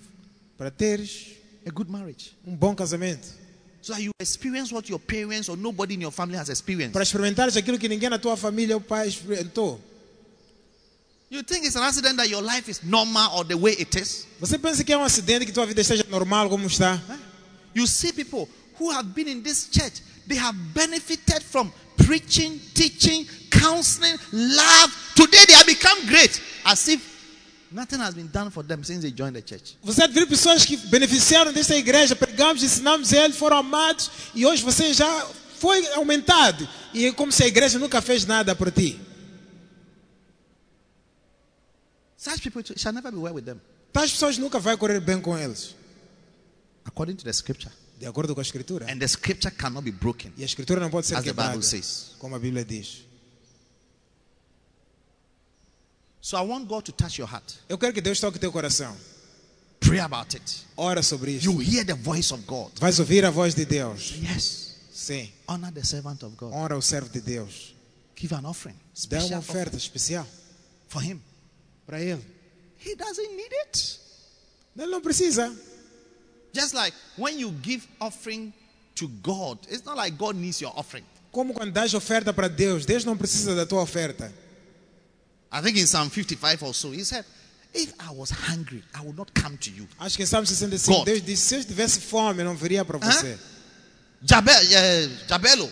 Para 0.56 0.70
teres 0.70 1.26
a 1.66 1.70
good 1.70 1.90
marriage. 1.90 2.32
um 2.46 2.56
bom 2.56 2.74
casamento. 2.74 3.28
So 3.88 3.94
that 3.94 4.02
you 4.02 4.12
experience 4.20 4.70
what 4.70 4.86
your 4.90 4.98
parents 4.98 5.48
or 5.48 5.56
nobody 5.56 5.94
in 5.94 6.02
your 6.02 6.10
family 6.10 6.36
has 6.36 6.50
experienced. 6.50 6.92
Para 6.92 7.02
experimentares 7.02 7.56
aquilo 7.56 7.78
que 7.78 7.88
ninguém 7.88 8.10
na 8.10 8.18
tua 8.18 8.36
família 8.36 8.76
ou 8.76 8.82
pai 8.82 9.08
experimentou. 9.08 9.80
You 11.30 11.42
think 11.42 11.64
it's 11.64 11.74
an 11.74 11.84
accident 11.84 12.18
that 12.18 12.28
your 12.28 12.42
life 12.42 12.68
is 12.68 12.82
normal 12.82 13.34
or 13.34 13.44
the 13.44 13.56
way 13.56 13.72
it 13.78 13.98
is? 13.98 14.26
Você 14.40 14.58
pensa 14.58 14.84
que 14.84 14.92
é 14.92 14.98
um 14.98 15.02
acidente 15.02 15.46
que 15.46 15.52
tua 15.52 15.64
vida 15.64 15.80
esteja 15.80 16.04
normal 16.10 16.50
como 16.50 16.66
está? 16.66 17.00
You 17.74 17.86
see 17.86 18.12
people 18.12 18.46
who 18.78 18.90
have 18.90 19.14
been 19.14 19.26
in 19.26 19.42
this 19.42 19.70
church, 19.70 20.02
they 20.26 20.36
have 20.36 20.54
benefited 20.74 21.42
from 21.42 21.72
preaching, 21.96 22.60
teaching, 22.74 23.26
counseling, 23.50 24.18
love. 24.34 24.92
Today 25.14 25.46
they 25.46 25.54
have 25.54 25.66
become 25.66 25.98
great 26.08 26.42
as 26.66 26.88
if 26.88 27.00
nothing 27.70 27.98
has 28.00 28.14
been 28.14 28.28
done 28.28 28.50
for 28.50 28.62
them 28.64 28.82
since 28.82 29.00
they 29.02 29.10
joined 29.14 29.34
the 29.34 29.42
church. 29.42 29.76
Você 29.82 30.06
ver 30.08 30.26
pessoas 30.26 30.64
que 30.64 30.76
beneficiaram 30.76 31.52
desta 31.52 31.74
igreja, 31.76 32.16
pregamos, 32.16 32.62
ensinamos 32.62 33.12
eles, 33.12 33.36
foram 33.36 33.58
amados 33.58 34.10
e 34.34 34.44
hoje 34.46 34.62
você 34.62 34.92
já 34.94 35.26
foi 35.58 35.86
aumentado. 35.94 36.66
E 36.94 37.06
é 37.06 37.12
como 37.12 37.30
se 37.32 37.42
a 37.42 37.46
igreja 37.46 37.78
nunca 37.78 38.00
fez 38.00 38.24
nada 38.24 38.54
por 38.54 38.70
ti. 38.70 38.98
Such 42.16 42.40
people 42.42 42.62
shall 42.76 42.92
never 42.92 43.12
be 43.12 43.18
well 43.18 43.34
with 43.34 43.44
them, 43.44 43.60
Tais 43.92 44.10
pessoas 44.12 44.36
nunca 44.38 44.58
vai 44.58 44.76
correr 44.76 45.00
bem 45.00 45.20
com 45.20 45.36
eles, 45.38 45.74
according 46.84 47.14
to 47.16 47.24
the 47.24 47.32
scripture. 47.32 47.72
de 47.98 48.06
acordo 48.06 48.32
com 48.34 48.40
a 48.40 48.42
escritura. 48.42 48.86
And 48.90 48.98
the 48.98 49.06
scripture 49.08 49.50
cannot 49.54 49.82
be 49.84 49.90
broken. 49.92 50.32
E 50.36 50.42
a 50.42 50.46
escritura 50.46 50.80
não 50.80 50.90
pode 50.90 51.06
ser 51.06 51.16
As 51.16 51.22
the 51.24 51.30
quebrada, 51.30 51.50
Bible 51.52 51.64
says. 51.66 52.12
como 52.18 52.34
a 52.36 52.38
Bíblia 52.38 52.64
diz. 52.64 53.04
So 56.28 56.36
I 56.36 56.42
want 56.42 56.68
God 56.68 56.84
to 56.84 56.92
touch 56.92 57.18
your 57.18 57.26
heart. 57.26 57.54
Eu 57.70 57.78
quero 57.78 57.94
que 57.94 58.02
Deus 58.02 58.20
toque 58.20 58.38
teu 58.38 58.52
coração. 58.52 58.94
Pray 59.80 59.98
about 60.00 60.36
it. 60.36 60.66
Ora 60.76 61.02
sobre 61.02 61.30
isso. 61.30 61.46
You 61.46 61.58
hear 61.58 61.86
the 61.86 61.94
voice 61.94 62.34
of 62.34 62.44
God. 62.44 62.70
Vais 62.78 62.98
ouvir 62.98 63.24
a 63.24 63.30
voz 63.30 63.54
de 63.54 63.64
Deus. 63.64 64.12
Yes. 64.20 64.74
Sim. 64.92 65.32
Honor 65.48 65.72
the 65.72 65.82
servant 65.82 66.22
of 66.22 66.36
God. 66.36 66.52
Honra 66.52 66.76
o 66.76 66.82
servo 66.82 67.08
de 67.08 67.22
Deus. 67.22 67.74
Give 68.14 68.34
an 68.34 68.44
offering. 68.44 68.76
Dá 69.08 69.24
uma 69.24 69.38
oferta 69.38 69.78
especial 69.78 70.26
for 70.88 71.02
him. 71.02 71.18
para 71.86 71.98
ele. 71.98 72.22
He 72.78 72.94
doesn't 72.94 73.34
need 73.34 73.54
it. 73.64 73.98
Ele 74.76 74.90
não 74.90 75.00
precisa. 75.00 75.50
Just 76.52 76.74
like 76.74 76.94
when 77.16 77.40
you 77.40 77.54
give 77.62 77.88
offering 78.00 78.52
to 78.96 79.08
God, 79.22 79.60
it's 79.70 79.82
not 79.86 79.96
like 79.96 80.18
God 80.18 80.36
needs 80.36 80.60
your 80.60 80.74
offering. 80.76 81.06
Como 81.32 81.54
quando 81.54 81.72
dás 81.72 81.94
oferta 81.94 82.34
para 82.34 82.48
Deus, 82.48 82.84
Deus 82.84 83.06
não 83.06 83.16
precisa 83.16 83.54
da 83.54 83.64
tua 83.64 83.80
oferta. 83.80 84.30
I 85.50 85.62
think 85.62 85.78
in 85.78 85.86
Psalm 85.86 86.10
55 86.10 86.62
or 86.62 86.74
so, 86.74 86.90
he 86.90 87.04
said, 87.04 87.24
If 87.72 87.94
I 88.00 88.10
was 88.12 88.30
hungry, 88.30 88.82
I 88.94 89.02
would 89.02 89.16
not 89.16 89.32
come 89.34 89.56
to 89.58 89.70
you. 89.70 89.86
Acho 90.00 90.16
que 90.16 90.22
em 90.22 90.26
Salmo 90.26 90.46
65, 90.46 90.98
God. 90.98 91.06
Deus 91.06 91.22
disse: 91.22 91.48
se 91.48 91.54
eu 91.56 91.64
tivesse 91.64 92.00
fome, 92.00 92.40
eu 92.40 92.46
não 92.46 92.56
viria 92.56 92.84
para 92.84 92.98
você. 92.98 93.34
Uh, 93.34 94.28
Jabelo. 95.28 95.70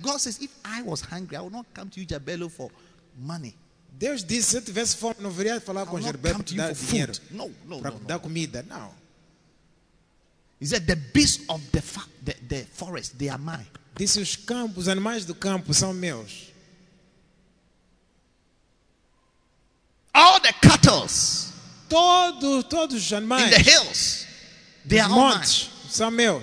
God 0.00 0.18
says, 0.18 0.40
If 0.40 0.50
I 0.64 0.82
was 0.82 1.02
hungry, 1.02 1.36
I 1.36 1.40
would 1.40 1.52
not 1.52 1.66
come 1.74 1.90
to 1.90 2.00
you, 2.00 2.06
Jabelo, 2.06 2.48
for 2.48 2.70
money. 3.16 3.54
Deus 3.92 4.24
disse: 4.24 4.50
se 4.50 4.56
eu 4.56 4.62
tivesse 4.62 4.96
fome, 4.96 5.16
não 5.20 5.30
viria 5.30 5.60
falar 5.60 5.84
com 5.84 6.00
come 6.00 6.12
para 6.12 6.32
dar 6.32 6.74
for 6.74 6.86
dinheiro. 6.86 7.12
No, 7.30 7.50
no, 7.66 7.80
para 7.80 7.90
no, 7.90 8.00
dar 8.00 8.18
comida. 8.20 8.64
Não. 8.68 8.94
He 10.60 10.66
said, 10.66 10.86
The 10.86 10.94
beasts 10.94 11.44
of 11.48 11.60
the, 11.72 11.82
the, 12.24 12.34
the 12.48 12.66
forest, 12.72 13.18
they 13.18 13.28
are 13.28 13.42
mine. 13.42 13.66
Disse: 13.96 14.20
os 14.20 14.36
campos, 14.36 14.84
os 14.84 14.88
animais 14.88 15.24
do 15.24 15.34
campo 15.34 15.74
são 15.74 15.92
meus. 15.92 16.51
All 20.14 20.40
the 20.40 20.52
cattle 20.60 21.06
Todos, 21.88 22.64
todos 22.64 22.94
os 22.94 23.12
in 23.12 23.18
animais, 23.18 23.50
the 23.50 23.62
hills, 23.62 24.26
they 24.86 24.98
are 24.98 25.10
all 25.10 25.16
mine. 25.16 25.34
montes, 25.34 25.68
são 25.90 26.10
meus. 26.10 26.42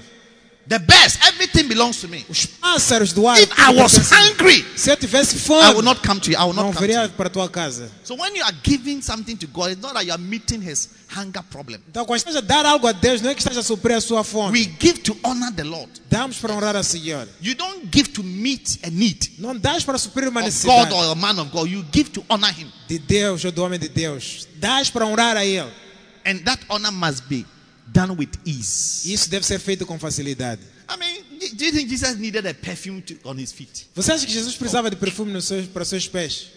The 0.70 0.78
best, 0.78 1.18
everything 1.26 1.68
belongs 1.68 2.00
to 2.02 2.08
me. 2.08 2.24
Os 2.30 2.46
pássaros 2.46 3.12
do 3.12 3.28
ar. 3.28 3.42
If 3.42 3.50
I 3.58 3.74
was 3.74 3.98
hungry, 4.12 4.64
Se 4.76 4.92
eu 4.92 4.96
tivesse 4.96 5.36
I 5.52 5.74
will 5.74 5.82
not 5.82 6.04
come 6.04 6.20
to 6.22 6.30
you. 6.30 6.38
I 6.38 6.44
will 6.44 6.54
not 6.54 6.76
come 6.76 6.88
to 6.88 6.94
you. 6.94 7.10
para 7.18 7.28
tua 7.28 7.50
casa. 7.50 7.90
So 8.04 8.14
when 8.14 8.36
you 8.36 8.44
are 8.44 8.54
giving 8.62 9.02
something 9.02 9.36
to 9.38 9.48
God, 9.48 9.72
it's 9.72 9.82
not 9.82 9.96
that 9.96 10.06
you 10.06 10.12
are 10.12 10.22
meeting 10.22 10.62
his 10.62 10.90
hunger 11.08 11.42
problem. 11.50 11.82
Então, 11.90 12.06
quando 12.06 12.20
estás 12.20 12.36
a 12.36 12.42
dar 12.42 12.68
algo 12.68 12.86
a 12.86 12.92
Deus, 12.92 13.20
não 13.20 13.32
é 13.32 13.34
que 13.34 13.42
estás 13.42 13.58
a 13.58 13.64
suprir 13.64 13.98
a 13.98 14.02
sua 14.02 14.24
fome. 14.24 14.52
We 14.60 14.72
give 14.80 15.00
to 15.00 15.18
honor 15.24 15.52
the 15.56 15.64
Lord. 15.64 15.90
Damos 16.08 16.38
para 16.38 16.54
honrar 16.54 16.76
a 16.76 16.84
Senhor. 16.84 17.28
You 17.42 17.56
don't 17.56 17.90
give 17.92 18.10
to 18.10 18.22
meet 18.22 18.78
a 18.84 18.92
need 18.92 19.32
Não 19.40 19.58
dás 19.58 19.84
para 19.84 19.98
suprir 19.98 20.28
uma 20.28 20.42
necessidade 20.42 20.92
God 20.92 21.04
or 21.04 21.12
a 21.12 21.16
man 21.16 21.40
of 21.40 21.50
God. 21.52 21.68
You 21.68 21.84
give 21.92 22.12
to 22.12 22.24
honor 22.30 22.54
him. 22.54 22.72
de 22.88 23.00
Deus 23.00 23.44
ou 23.44 23.52
do 23.52 23.64
homem 23.64 23.80
de 23.80 23.90
Deus. 23.90 24.48
Dás 24.58 24.92
para 24.92 25.04
honrar 25.04 25.36
a 25.36 25.44
Ele. 25.44 25.72
And 26.28 26.44
that 26.46 26.64
honor 26.70 26.92
must 26.92 27.24
be 27.28 27.44
done 27.92 28.14
with 28.18 28.30
ease. 28.46 29.12
Isso 29.12 29.30
deve 29.30 29.46
ser 29.46 29.60
feito 29.60 29.86
com 29.86 29.98
facilidade. 30.00 30.62
I 30.90 30.98
mean, 30.98 31.24
do 31.56 31.66
you 31.66 31.72
think 31.72 31.90
Jesus 31.90 32.16
needed 32.18 32.46
a 32.48 32.54
perfume 32.54 33.02
to, 33.02 33.16
on 33.24 33.38
his 33.38 33.52
feet? 33.52 33.88
Você 33.96 34.12
acha 34.12 34.26
que 34.26 34.32
Jesus 34.34 34.56
precisava 34.56 34.90
de 34.90 34.96
perfume 34.96 35.32
nos 35.32 35.46
seus, 35.46 35.68
para 35.68 35.84
os 35.84 35.88
seus 35.90 36.08
pés? 36.08 36.48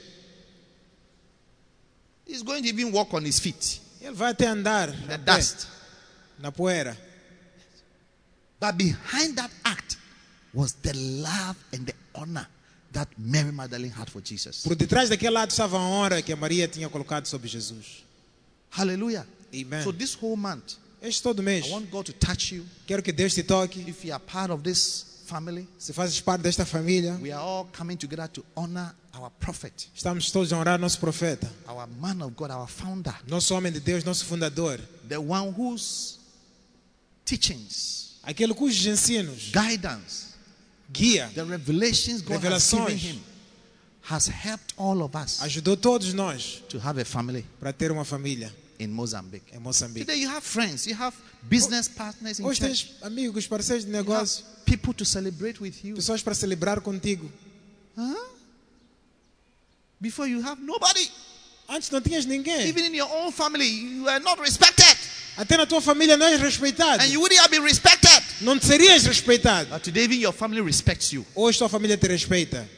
He's 2.26 2.42
going 2.42 2.62
to 2.62 2.68
even 2.68 2.92
walk 2.92 3.12
on 3.14 3.24
his 3.24 3.38
feet. 3.38 3.80
Ele 4.00 4.12
vai 4.14 4.30
até 4.32 4.46
andar 4.46 4.90
The 4.90 5.14
a 5.14 5.18
pé, 5.18 5.36
dust. 5.36 5.66
na 6.38 6.50
poeira. 6.50 6.96
But 8.60 8.76
behind 8.76 9.36
that 9.36 9.50
act 9.64 9.96
was 10.54 10.72
the 10.82 10.92
love 10.94 11.56
and 11.72 11.84
the 11.86 11.94
honor 12.14 12.46
that 12.92 13.08
Mary 13.18 13.50
Magdalene 13.52 13.90
had 13.92 14.08
for 14.10 14.20
Jesus. 14.22 14.62
Por 14.62 14.76
detrás 14.76 15.08
daquele 15.08 15.30
lado 15.30 15.50
estava 15.50 15.78
a 15.78 15.80
honra 15.80 16.22
que 16.22 16.32
a 16.32 16.36
Maria 16.36 16.68
tinha 16.68 16.88
colocado 16.88 17.26
sobre 17.26 17.48
Jesus. 17.48 18.04
Hallelujah. 18.70 19.26
Amen. 19.54 19.82
So 19.82 19.92
this 19.92 20.14
whole 20.14 20.36
month, 20.36 20.74
Este 21.02 21.22
todo 21.22 21.42
mês, 21.42 21.66
I 21.66 21.70
want 21.72 21.90
God 21.90 22.04
to 22.06 22.12
touch 22.12 22.52
you. 22.52 22.64
quero 22.86 23.02
que 23.02 23.12
Deus 23.12 23.34
te 23.34 23.42
toque. 23.42 23.80
If 23.88 24.04
you 24.04 24.12
are 24.12 24.20
part 24.24 24.50
of 24.52 24.62
this 24.62 25.22
family, 25.26 25.66
Se 25.78 25.92
fazes 25.92 26.20
parte 26.20 26.42
desta 26.42 26.64
família, 26.64 27.18
we 27.20 27.32
are 27.32 27.42
all 27.42 27.64
coming 27.76 27.96
together 27.96 28.28
to 28.28 28.44
honor 28.56 28.94
our 29.14 29.30
prophet, 29.40 29.88
estamos 29.94 30.30
todos 30.30 30.52
a 30.52 30.56
honrar 30.58 30.78
nosso 30.78 30.98
profeta, 31.00 31.48
our 31.68 31.86
man 32.00 32.22
of 32.22 32.34
God, 32.36 32.50
our 32.50 32.66
founder, 32.68 33.14
nosso 33.26 33.54
homem 33.54 33.72
de 33.72 33.80
Deus, 33.80 34.04
nosso 34.04 34.24
fundador. 34.24 34.78
the 35.08 35.16
one 35.20 35.52
whose 35.52 36.18
teachings, 37.24 38.18
Aquele 38.24 38.54
cujos 38.54 38.86
ensinos, 38.86 39.50
guidance, 39.52 40.34
guia, 40.92 41.28
the 41.34 41.44
revelations 41.44 42.22
God 42.22 42.36
has 42.44 42.70
given 42.70 42.86
Revelações. 42.86 42.98
him 42.98 43.20
has 44.02 44.26
helped 44.28 44.74
all 44.76 45.02
of 45.02 45.14
us 45.16 45.40
ajudou 45.42 45.76
todos 45.76 46.12
nós 46.14 46.62
to 46.68 46.78
have 46.78 47.00
a 47.00 47.04
family 47.04 47.44
para 47.60 47.72
ter 47.72 47.90
uma 47.90 48.04
família 48.04 48.52
in 48.78 48.88
Mozambique. 48.88 49.54
em 49.54 49.58
Moçambique. 49.58 50.06
Today 50.06 50.20
you 50.20 50.28
have 50.30 50.42
friends, 50.42 50.86
you 50.86 50.96
have 50.98 51.16
business 51.42 51.88
partners 51.88 52.38
in 52.38 52.44
Hoje 52.44 52.60
church, 52.60 52.86
tens 52.86 53.02
amigos, 53.02 53.46
parceiros 53.46 53.84
de 53.84 53.90
you 53.90 53.98
have 53.98 54.08
negócio, 54.08 54.44
people 54.64 54.94
to 54.94 55.04
celebrate 55.04 55.60
with 55.60 55.74
you. 55.84 55.94
pessoas 55.94 56.22
para 56.22 56.34
celebrar 56.34 56.80
contigo. 56.80 57.30
Huh? 57.96 58.16
Before 60.00 60.28
you 60.28 60.40
have 60.42 60.60
nobody. 60.60 61.10
Antes 61.68 61.90
não 61.90 62.00
tinhas 62.00 62.26
ninguém. 62.26 62.68
Even 62.68 62.86
in 62.86 62.94
your 62.94 63.10
own 63.10 63.30
family, 63.30 63.68
you 63.68 64.08
are 64.08 64.22
not 64.22 64.40
respected. 64.40 64.96
Até 65.36 65.56
na 65.56 65.64
tua 65.64 65.80
família 65.80 66.16
não 66.16 66.26
és 66.26 66.40
respeitado. 66.40 67.02
And 67.02 67.06
you 67.06 67.20
wouldn't 67.20 67.40
have 67.40 67.50
been 67.50 67.62
respected. 67.62 68.22
Não 68.42 68.60
serias 68.60 69.04
respeitado. 69.04 69.70
But 69.70 69.82
today, 69.82 70.04
even 70.04 70.20
your 70.20 70.34
family 70.34 70.60
respects 70.60 71.12
you. 71.12 71.24
Hoje 71.34 71.58
tua 71.58 71.68
família 71.68 71.96
te 71.96 72.06
respeita. 72.06 72.68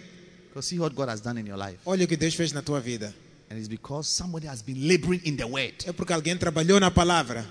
Because 0.48 0.68
see 0.68 0.78
what 0.78 0.94
God 0.94 1.08
has 1.08 1.20
done 1.20 1.40
in 1.40 1.46
your 1.46 1.58
life. 1.58 1.78
Olha 1.84 2.04
o 2.04 2.08
que 2.08 2.16
Deus 2.16 2.34
fez 2.34 2.52
na 2.52 2.62
tua 2.62 2.80
vida. 2.80 3.12
And 3.54 3.60
it's 3.60 3.68
because 3.68 4.08
somebody 4.08 4.48
has 4.48 4.62
been 4.62 4.88
laboring 4.88 5.20
in 5.24 5.36
the 5.36 5.46
word 5.46 5.74
É 5.86 5.92
porque 5.92 6.12
alguém 6.12 6.36
trabalhou 6.36 6.80
na 6.80 6.90
palavra 6.90 7.46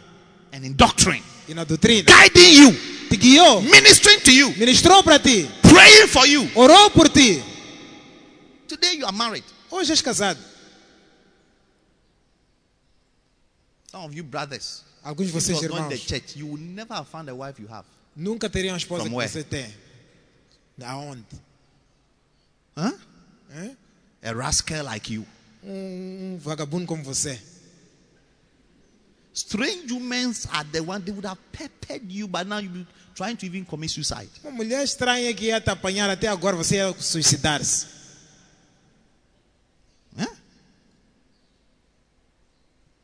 and 0.52 0.66
in 0.66 0.74
doctrine, 0.76 1.24
e 1.48 1.54
na 1.54 1.64
doutrina. 1.64 2.04
guiding 2.04 2.58
you, 2.62 2.72
Te 3.10 3.16
guiou, 3.16 3.62
ministering 3.62 4.20
to 4.20 4.32
you, 4.34 4.50
ministrou 4.58 5.02
para 5.02 5.18
ti, 5.18 5.48
praying 5.62 6.08
for 6.10 6.26
you. 6.28 6.44
orou 6.56 6.90
por 6.92 7.08
ti. 7.08 7.42
Today, 8.68 8.98
you 8.98 9.06
are 9.06 9.16
married. 9.16 9.46
Hoje 9.72 9.94
és 9.94 10.02
casado. 10.02 10.38
Some 13.90 14.04
of 14.04 14.14
you 14.14 14.24
brothers, 14.24 14.84
Alguns 15.06 15.28
de 15.28 15.34
vocês 15.34 15.62
in 15.62 15.68
the 15.70 15.74
irmãos 15.74 16.06
church, 16.06 16.36
you 16.36 16.48
will 16.48 16.60
never 16.60 16.94
have 16.94 17.08
found 17.08 17.28
the 17.30 17.34
wife 17.36 17.60
you 17.62 17.68
have. 17.70 17.86
nunca 18.16 18.50
teriam 18.50 18.74
a 18.74 18.78
esposa 18.78 19.04
From 19.04 19.12
que 19.12 19.16
where? 19.16 19.30
você 19.30 19.44
tem. 19.44 19.74
Aonde? 20.84 21.24
Huh? 22.78 22.92
Hã? 23.56 23.78
A 24.24 24.34
rascal 24.34 24.84
like 24.86 25.14
you 25.14 25.26
um, 25.66 26.34
um 26.36 26.38
vagabundo 26.40 26.86
como 26.86 27.04
você. 27.04 27.42
Strange 29.34 29.92
women 29.92 30.32
are 30.52 30.68
the 30.72 30.80
one 30.80 31.04
they 31.04 31.12
would 31.12 31.26
have 31.26 31.40
peppered 31.52 32.12
you, 32.12 32.28
but 32.28 32.46
now 32.46 32.60
you're 32.60 32.86
trying 33.16 33.36
to 33.36 33.46
even 33.46 33.66
commit 33.66 33.90
suicide. 33.90 34.30
Uma 34.44 34.52
mulher 34.52 34.84
estranha 34.84 35.34
que 35.34 35.46
ia 35.46 35.60
te 35.60 35.70
apanhar 35.70 36.10
até 36.10 36.28
agora, 36.28 36.56
você 36.56 36.76
ia 36.76 36.94
suicidar-se. 36.94 37.88
Você 37.88 37.94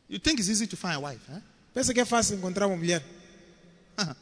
You 0.10 0.18
think 0.18 0.40
it's 0.40 0.49
easy 0.49 0.65
to 0.65 0.76
find 0.76 0.95
a 0.95 0.99
wife? 0.99 1.22
Huh? 1.31 1.40
Pensa 1.72 1.94
que 1.94 1.99
é 1.99 2.06
fácil 2.06 2.36
encontrar 2.36 2.65
uma 2.65 2.76
mulher? 2.76 3.03
Uh 3.98 4.06
-huh. 4.06 4.15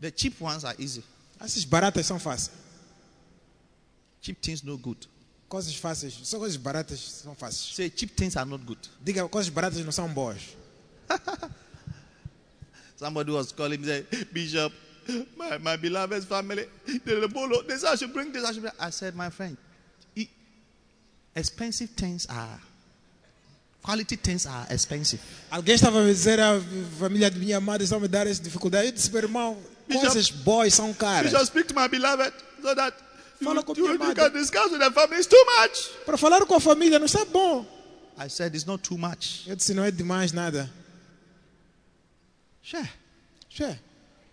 The 0.00 0.10
cheap 0.16 0.40
ones 0.40 0.64
are 0.64 0.82
easy. 0.82 1.04
Essas 1.38 1.64
baratas 1.64 2.06
são 2.06 2.18
fáceis. 2.18 2.50
Cheap 4.22 4.40
things 4.40 4.62
no 4.62 4.78
good. 4.78 5.06
Coisas 5.48 5.74
fáceis, 5.76 6.12
só 6.24 6.38
coisas 6.38 6.56
baratas 6.58 7.00
são 7.00 7.34
fáceis. 7.34 7.74
Say 7.74 7.90
cheap 7.94 8.10
things 8.14 8.36
are 8.36 8.48
not 8.48 8.62
good. 8.64 8.78
Diga, 9.02 9.26
coisas 9.28 9.48
baratas 9.50 9.82
não 9.84 9.92
são 9.92 10.06
boas. 10.08 10.38
Somebody 12.96 13.30
was 13.30 13.52
calling 13.52 13.80
me, 13.80 13.86
say, 13.86 14.04
Bishop, 14.32 14.72
my, 15.36 15.56
my 15.58 15.76
beloved 15.76 16.24
family, 16.24 16.66
they, 17.04 17.28
follow 17.28 17.62
this, 17.62 17.84
I 17.84 17.94
should 17.94 18.12
bring 18.12 18.32
this, 18.32 18.44
I 18.44 18.52
should 18.52 18.62
bring. 18.62 18.72
I 18.78 18.90
said, 18.90 19.14
my 19.14 19.30
friend, 19.30 19.56
expensive 21.36 21.90
things 21.90 22.26
are, 22.28 22.60
quality 23.82 24.16
things 24.16 24.46
are 24.46 24.66
expensive. 24.70 25.20
Alguém 25.50 25.76
estava 25.76 26.02
a 26.02 26.04
dizer, 26.06 26.40
a 26.40 26.60
família 26.98 27.30
de 27.30 27.38
minha 27.38 27.56
amada 27.58 27.84
está 27.84 27.96
a 27.96 28.00
me 28.00 28.08
dar 28.08 28.26
essa 28.26 28.42
dificuldade. 28.42 28.86
Eu 28.88 28.92
disse, 28.92 29.10
meu 29.12 29.22
irmão, 29.22 29.56
Bishop- 29.86 30.04
coisas 30.06 30.30
boas 30.30 30.74
são 30.74 30.92
caras. 30.92 31.30
Should 31.30 31.46
speak 31.46 31.68
to 31.68 31.74
my 31.74 31.86
beloved 31.88 32.32
so 32.60 32.74
that 32.74 32.94
Fala 33.42 33.62
com 33.62 33.74
minha 33.74 34.14
can 34.14 34.30
discuss 34.32 34.70
with 34.72 34.80
the 34.80 34.90
family. 34.90 35.16
It's 35.18 35.26
too 35.26 35.44
much. 35.60 35.90
Para 36.04 36.16
falar 36.16 36.44
com 36.44 36.54
a 36.54 36.60
família 36.60 36.98
não 36.98 37.06
está 37.06 37.24
bom. 37.24 37.64
I 38.18 38.28
said, 38.28 38.54
it's 38.54 38.66
not 38.66 38.82
too 38.82 38.98
much. 38.98 39.46
Eu 39.46 39.54
disse, 39.54 39.72
não 39.72 39.84
é 39.84 39.90
demais 39.90 40.32
nada. 40.32 40.68
Sure. 42.62 42.88
Che, 43.48 43.78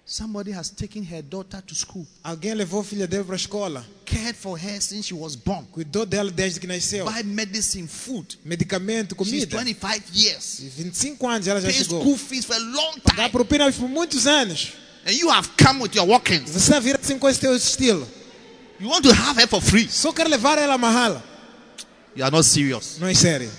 Somebody 0.07 0.51
has 0.51 0.69
taken 0.69 1.01
her 1.03 1.23
daughter 1.23 1.59
to 1.63 1.73
school, 1.73 2.05
alguém 2.23 2.53
levou 2.53 2.81
a 2.81 2.83
filha 2.83 3.07
dele 3.07 3.23
para 3.23 3.33
a 3.33 3.37
escola. 3.37 3.83
cared 4.05 4.35
for 4.35 4.55
her 4.55 4.79
since 4.79 5.07
she 5.07 5.15
was 5.15 5.35
born, 5.35 5.65
Cuidou 5.71 6.05
dela 6.05 6.29
desde 6.29 6.59
que 6.59 6.67
nasceu. 6.67 7.05
buy 7.05 7.23
medicine, 7.23 7.87
food. 7.87 8.37
Medicamento, 8.45 9.15
She's 9.23 9.45
comida. 9.45 9.57
25 9.57 10.03
years. 10.13 10.59
E 10.59 10.69
25 10.69 11.27
anos 11.27 11.47
ela 11.47 11.59
já 11.59 11.67
Pay 11.69 11.77
chegou. 11.77 12.01
school 12.01 12.17
fees 12.19 12.45
for 12.45 12.55
a 12.55 12.59
long 12.59 12.93
time. 12.99 13.29
propina 13.31 13.71
por 13.71 13.89
muitos 13.89 14.27
anos. 14.27 14.73
And 15.07 15.11
you 15.13 15.27
have 15.31 15.49
come 15.57 15.81
with 15.81 15.95
your 15.95 16.07
walk-ins. 16.07 16.51
Você 16.51 16.57
está 16.57 16.79
vir 16.79 16.99
assim 16.99 17.17
com 17.17 17.27
esse 17.27 17.39
teu 17.39 17.55
estilo. 17.55 18.07
You 18.79 18.89
want 18.89 19.03
to 19.03 19.13
have 19.13 19.39
her 19.41 19.47
for 19.47 19.61
free. 19.61 19.87
Só 19.89 20.11
quer 20.11 20.27
levar 20.27 20.57
ela 20.57 20.73
a 20.73 20.77
marrala. 20.77 21.23
You 22.15 22.23
are 22.23 22.31
not 22.31 22.45
serious. 22.45 22.97
Não 22.99 23.07
é 23.07 23.13
sério. 23.13 23.49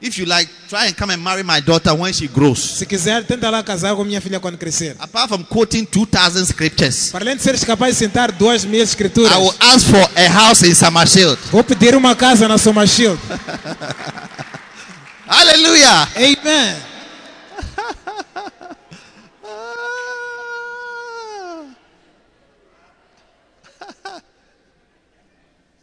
If 0.00 0.18
you 0.18 0.26
like, 0.26 0.50
try 0.68 0.88
and 0.88 0.94
come 0.96 1.14
and 1.14 1.22
marry 1.22 1.42
my 1.42 1.60
daughter 1.60 1.94
when 1.94 2.12
she 2.12 2.28
grows. 2.28 2.58
Se 2.58 2.84
quiser, 2.84 3.24
tenta 3.24 3.48
lá 3.48 3.62
casar 3.62 3.96
com 3.96 4.04
minha 4.04 4.20
filha 4.20 4.38
quando 4.38 4.58
crescer. 4.58 4.94
Apart 4.98 5.28
from 5.28 5.44
quoting 5.44 5.86
2,000 5.86 6.44
scriptures, 6.44 7.10
Para 7.10 7.24
além 7.24 7.36
de 7.36 7.42
seres 7.42 7.64
capaz 7.64 7.94
de 7.94 8.00
sentar 8.00 8.30
duas 8.30 8.66
mil 8.66 8.82
escrituras, 8.82 9.32
I 9.32 9.38
will 9.38 9.54
ask 9.60 9.86
for 9.86 10.10
a 10.14 10.28
house 10.28 10.62
in 10.62 10.74
Summershield. 10.74 11.38
vou 11.50 11.64
pedir 11.64 11.94
uma 11.94 12.14
casa 12.14 12.46
na 12.46 12.58
Soma 12.58 12.86
Shield. 12.86 13.18
Hallelujah. 15.26 16.06
Amen. 16.16 16.76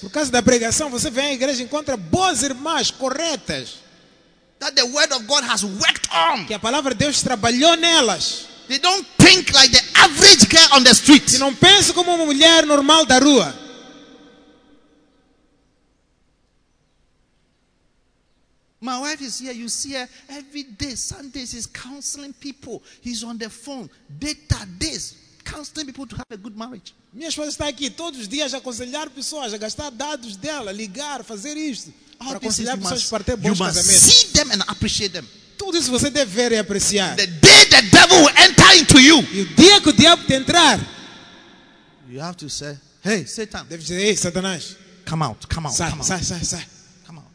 Por 0.00 0.10
causa 0.10 0.30
da 0.30 0.42
pregação, 0.42 0.88
você 0.88 1.10
vem 1.10 1.26
à 1.26 1.32
igreja 1.32 1.62
e 1.62 1.64
encontra 1.64 1.96
boas 1.96 2.42
irmãs 2.42 2.90
corretas. 2.92 3.78
That 4.60 4.74
the 4.74 4.84
word 4.84 5.12
of 5.12 5.24
God 5.26 5.44
has 5.44 5.62
worked 5.64 6.08
on. 6.12 6.46
Que 6.46 6.54
a 6.54 6.58
palavra 6.58 6.94
de 6.94 7.04
Deus 7.04 7.22
trabalhou 7.22 7.76
nelas. 7.76 8.46
They 8.68 8.78
don't 8.78 9.06
think 9.18 9.52
like 9.52 9.72
the 9.72 9.82
average 9.94 10.46
girl 10.48 10.78
on 10.78 10.84
the 10.84 10.90
street. 10.90 11.32
E 11.34 11.38
não 11.38 11.54
pense 11.54 11.92
como 11.92 12.14
uma 12.14 12.24
mulher 12.24 12.66
normal 12.66 13.06
da 13.06 13.18
rua. 13.18 13.54
My 18.80 19.00
wife 19.00 19.24
is 19.24 19.40
here. 19.40 19.52
You 19.52 19.68
see 19.68 19.94
her 19.94 20.08
every 20.28 20.62
day. 20.62 20.94
Sundays, 20.94 21.52
he's 21.52 21.66
counseling 21.66 22.32
people. 22.32 22.82
He's 23.00 23.24
on 23.24 23.38
the 23.38 23.50
phone. 23.50 23.90
Data 24.08 24.66
days. 24.78 25.27
Counseling 25.50 25.86
people 25.86 26.06
to 26.06 26.14
have 26.16 26.26
a 26.30 26.36
good 26.36 26.56
marriage. 26.56 26.94
Minha 27.12 27.28
esposa 27.28 27.48
está 27.50 27.68
aqui 27.68 27.88
todos 27.90 28.20
os 28.20 28.28
dias 28.28 28.52
a 28.54 28.58
aconselhar 28.58 29.08
pessoas, 29.10 29.52
a 29.54 29.58
gastar 29.58 29.90
dados 29.90 30.36
dela, 30.36 30.70
ligar, 30.72 31.24
fazer 31.24 31.56
isto. 31.56 31.92
All 32.18 32.28
Para 32.28 32.36
aconselhar 32.38 32.76
pessoas 32.76 33.00
must, 33.00 33.10
para 33.10 33.24
ter 33.24 33.36
bons 33.36 33.58
casamentos. 33.58 34.02
see 34.02 34.26
them 34.32 34.50
and 34.52 34.62
appreciate 34.68 35.12
them. 35.12 35.24
Tudo 35.56 35.78
isso 35.78 35.90
você 35.90 36.10
deve 36.10 36.30
ver 36.30 36.52
e 36.52 36.58
apreciar. 36.58 37.16
The 37.16 37.26
day 37.26 37.64
the 37.70 37.82
devil 37.82 38.18
will 38.24 38.34
enter 38.36 38.76
into 38.78 39.00
you, 39.00 39.18
E 39.32 39.40
o 39.42 39.46
dia 39.56 39.80
que 39.80 39.88
o 39.88 39.92
diabo 39.92 40.24
te 40.24 40.34
entrar, 40.34 40.78
you 42.08 42.20
have 42.20 42.36
to 42.36 42.48
say, 42.50 42.78
Hey, 43.02 43.24
Satan, 43.26 43.64
deve 43.66 43.82
dizer, 43.82 44.00
ei, 44.00 44.16
Satanás, 44.16 44.76
come 45.08 45.24
out, 45.24 45.46
come 45.48 45.66
out, 45.66 45.74
sai, 45.76 45.90
come 45.90 46.00
out, 46.02 46.06
sai, 46.08 46.22
sai, 46.22 46.44
sai. 46.44 46.66
come 47.06 47.18
out. 47.20 47.26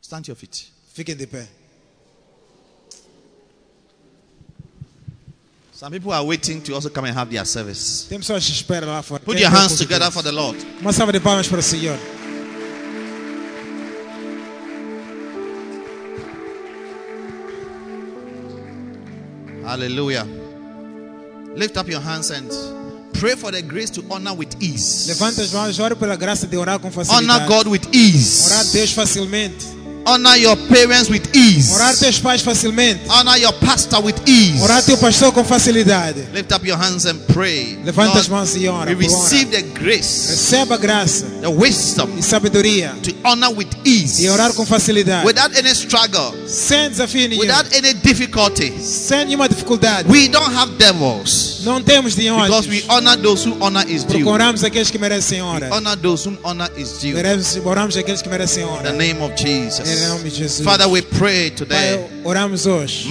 Stand 0.00 0.24
to 0.24 0.30
your 0.30 0.36
feet. 0.36 0.70
Fiquem 0.94 1.16
de 1.16 1.26
pé. 1.26 1.48
Some 5.80 5.92
people 5.92 6.12
are 6.12 6.22
waiting 6.22 6.60
to 6.64 6.74
also 6.74 6.90
come 6.90 7.06
and 7.06 7.16
have 7.16 7.30
their 7.30 7.46
service. 7.46 8.04
Tem 8.06 8.18
pessoas 8.18 8.44
que 8.44 8.52
esperam 8.52 8.88
lá 8.88 9.02
fora. 9.02 9.22
Put 9.22 9.40
your 9.40 9.48
hands 9.48 9.78
together 9.78 10.10
for 10.10 10.22
the 10.22 10.30
Lord. 10.30 10.58
Uma 10.78 10.92
salva 10.92 11.10
de 11.10 11.20
palmas 11.20 11.48
para 11.48 11.58
o 11.58 11.62
Senhor. 11.62 11.98
Hallelujah. 19.64 20.26
Lift 21.56 21.78
up 21.78 21.90
your 21.90 22.02
hands 22.02 22.30
and 22.30 22.50
pray 23.14 23.34
for 23.34 23.50
the 23.50 23.62
grace 23.62 23.88
to 23.88 24.04
honor 24.10 24.34
with 24.34 24.54
ease. 24.60 25.08
Levanta 25.08 25.40
as 25.40 25.50
mãos, 25.50 25.78
ore 25.78 25.94
pela 25.94 26.14
graça 26.14 26.46
de 26.46 26.58
orar 26.58 26.78
com 26.78 26.90
Honor. 27.08 27.46
God 27.46 27.68
with 27.68 27.86
Orar 27.86 27.94
ease. 27.94 28.72
Deus 28.74 28.92
facilmente. 28.92 29.79
Honor 30.10 30.36
your 30.38 30.56
parents 30.68 31.08
with 31.08 31.22
ease. 31.36 31.72
Orar 31.72 31.96
teus 31.96 32.18
pais 32.18 32.42
facilmente. 32.42 33.00
Honor 33.08 33.36
your 33.38 33.52
pastor 33.52 34.00
with 34.02 34.16
ease. 34.26 34.60
Orar 34.60 34.82
teu 34.82 34.96
pastor 34.98 35.30
com 35.32 35.44
facilidade. 35.44 36.26
Lift 36.34 36.52
up 36.52 36.66
your 36.66 36.76
hands 36.76 37.06
and 37.06 37.14
pray. 37.32 37.78
Levanta 37.84 38.18
as 38.18 38.26
mãos 38.26 38.56
e 38.56 38.66
ora. 38.66 38.90
we 38.90 39.04
receive 39.06 39.52
the 39.52 39.62
grace, 39.78 40.30
Receba 40.30 40.74
a 40.74 40.78
graça 40.78 41.26
the 41.40 41.46
wisdom 41.48 42.08
e 42.18 42.22
sabedoria 42.24 42.92
to 43.04 43.14
honor 43.24 43.50
with 43.54 43.68
ease, 43.84 44.24
e 44.24 44.28
orar 44.28 44.52
com 44.52 44.66
facilidade. 44.66 45.24
without 45.24 45.56
any 45.56 45.70
struggle, 45.70 46.34
Sem 46.48 46.90
desafio 46.90 47.28
nenhum. 47.28 47.40
without 47.42 47.72
any 47.72 47.94
difficulty. 47.94 48.72
Sem 48.82 49.26
nenhuma 49.26 49.48
dificuldade. 49.48 50.08
We 50.10 50.26
don't 50.28 50.52
have 50.52 50.72
devils 50.76 51.59
Não 51.64 51.82
temos 51.82 52.14
de 52.14 52.30
because 52.30 52.68
we 52.68 52.84
honor 52.88 53.16
those 53.16 53.48
who 53.48 53.56
honor 53.60 53.84
is 53.88 54.04
due. 54.04 54.22
Procuramos 54.22 54.64
aqueles 54.64 54.90
que 54.90 54.98
merecem 54.98 55.42
honra. 55.42 55.68
Honor 55.72 55.96
those 55.96 56.28
whom 56.28 56.36
honor 56.42 56.70
is 56.76 56.98
due. 57.00 57.10
In 57.10 57.62
Oramos 57.64 57.96
aqueles 57.96 58.22
que 58.22 58.28
merecem 58.28 58.64
the 58.82 58.92
name 58.92 59.20
of 59.22 59.32
Em 59.32 59.36
Jesus. 59.66 60.08
nome 60.08 60.30
de 60.30 60.36
Jesus. 60.36 60.64
Father, 60.64 60.86
we 60.88 61.02
pray 61.02 61.50
Pai, 61.50 61.66
today. 61.66 62.00
oramos 62.24 62.66
hoje. 62.66 63.06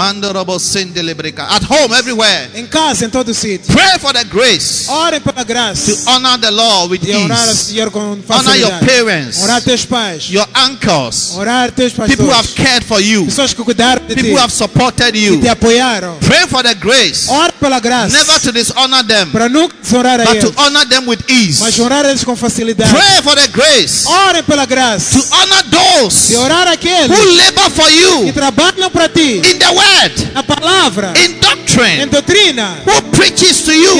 Sendelebreka. 0.59 1.43
At 1.43 1.63
home, 1.69 1.93
everywhere. 1.97 2.49
Em 2.55 2.65
casa, 2.65 3.05
em 3.05 3.09
todo 3.09 3.33
sítio. 3.33 3.73
Pray 3.73 3.97
for 3.99 4.13
the 4.13 4.23
grace 4.23 4.87
Orem 4.89 5.19
pela 5.21 5.43
graça. 5.43 5.91
to 5.91 6.09
honor 6.09 6.37
the 6.39 6.49
Lord 6.51 6.91
with 6.91 6.99
De 6.99 7.15
orar 7.15 7.39
ao 7.39 7.45
ease. 7.51 7.65
Senhor 7.73 7.91
com 7.91 8.17
Honor 8.29 8.55
your 8.55 8.79
parents, 8.79 9.41
Orar 9.41 9.61
teus 9.61 9.85
pais. 9.85 10.29
your 10.29 10.47
uncles, 10.55 11.33
Orar 11.35 11.71
teus 11.71 11.93
people 11.93 12.25
who 12.25 12.31
have 12.31 12.47
cared 12.55 12.83
for 12.85 12.99
you, 13.01 13.25
Pessoas 13.25 13.53
que 13.53 13.63
cuidaram 13.63 14.01
de 14.05 14.15
ti. 14.15 14.15
people 14.15 14.31
who 14.33 14.39
have 14.39 14.53
supported 14.53 15.11
Que 15.13 15.19
you. 15.25 15.39
te 15.41 15.47
apoiaram. 15.47 16.17
Pray 16.19 16.47
for 16.47 16.63
the 16.63 16.73
grace 16.75 17.27
Ora 17.29 17.51
pela 17.53 17.79
graça. 17.79 18.15
never 18.17 18.38
to 18.41 18.51
dishonor 18.51 19.03
them, 19.03 19.29
Para 19.31 19.49
nunca 19.49 19.75
desorar 19.81 20.19
but 20.23 20.39
to 20.41 20.53
honor 20.57 20.85
them 20.85 21.07
with 21.07 21.19
ease. 21.27 21.59
Mas 21.61 21.77
orar 21.79 22.05
eles 22.05 22.23
com 22.23 22.35
facilidade. 22.35 22.89
Pray 22.91 23.21
for 23.23 23.35
the 23.35 23.47
grace 23.47 24.05
Orem 24.05 24.43
pela 24.43 24.65
graça. 24.65 25.19
to 25.19 25.25
honor 25.35 25.63
those 25.69 26.27
De 26.29 26.35
orar 26.37 26.67
aqueles 26.67 27.09
who 27.09 27.35
labor 27.35 27.69
for 27.71 27.85
que 27.87 27.99
you 27.99 28.33
trabalham 28.33 28.89
para 28.91 29.09
ti. 29.09 29.41
in 29.45 29.57
the 29.59 29.69
word, 29.69 30.31
Na 30.33 30.43
palavra. 30.43 31.13
in 31.17 31.31
Em 31.31 31.39
doctrine, 31.39 32.05
doutrina. 32.07 32.77
who 32.85 33.01
preaches 33.11 33.61
to 33.61 33.71
Que 33.71 33.77
te 33.77 33.83
you, 33.83 33.95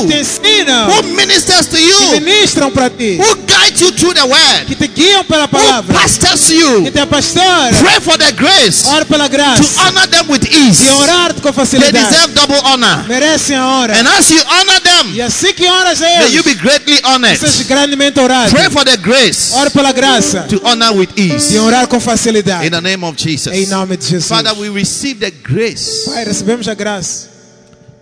who 0.90 1.04
ministers 1.16 1.68
to 1.68 1.78
Que 1.78 1.88
you, 1.88 2.12
ministram 2.22 2.72
para 2.72 2.90
ti. 2.90 3.18
who 3.18 3.36
guides 3.46 3.82
you 3.82 3.92
through 3.92 4.14
the 4.14 4.24
word, 4.26 4.66
Que 4.68 4.76
te 4.76 4.88
guiam 4.88 5.24
pela 5.26 5.44
who 5.46 5.50
palavra. 5.50 5.94
pastors 5.94 6.48
Que 6.48 6.56
you. 6.60 6.92
te 6.92 7.06
pastoram. 7.06 7.78
Pray 7.80 8.00
for 8.02 8.18
the 8.18 8.32
grace 8.34 8.86
Ora 8.88 9.06
pela 9.06 9.30
to 9.30 9.80
honor 9.82 10.08
them 10.08 10.26
with 10.30 10.44
ease. 10.52 10.84
De 10.84 10.90
orar 10.92 11.34
com 11.42 11.52
They 11.54 11.92
deserve 11.92 12.34
double 12.34 12.60
honor. 12.64 13.06
Merecem 13.08 13.56
a 13.56 13.66
honra. 13.66 13.94
And 14.00 14.08
as 14.08 14.29
you 14.34 14.42
honor 14.48 14.80
them, 14.82 15.14
E 15.16 15.22
assim 15.22 15.54
que 15.54 15.66
oras 15.68 16.02
a 16.02 16.06
may 16.06 16.34
you 16.34 16.44
be 16.44 16.56
greatly 16.56 17.00
honored. 17.04 17.38
Seja 17.40 17.64
grandemente 17.64 18.20
orado. 18.20 18.52
Pray 18.52 18.70
for 18.70 18.84
the 18.86 18.98
grace 18.98 19.52
Ora 19.54 19.70
pela 19.72 19.92
graça. 19.92 20.44
to 20.50 20.62
honor 20.66 20.92
with 20.94 21.10
ease. 21.18 21.50
De 21.50 21.60
orar 21.60 21.88
com 21.88 22.00
facilidade. 22.00 22.68
In 22.68 22.72
the 22.72 22.82
name 22.82 23.04
of 23.06 23.18
Jesus. 23.22 23.54
Em 23.54 23.66
nome 23.68 23.98
de 23.98 24.06
Jesus. 24.06 24.28
Father, 24.28 24.54
we 24.58 24.70
receive 24.70 25.20
the 25.20 25.32
grace 25.32 26.06
Pai, 26.06 26.24
recebemos 26.26 26.68
a 26.68 26.74
graça 26.74 27.28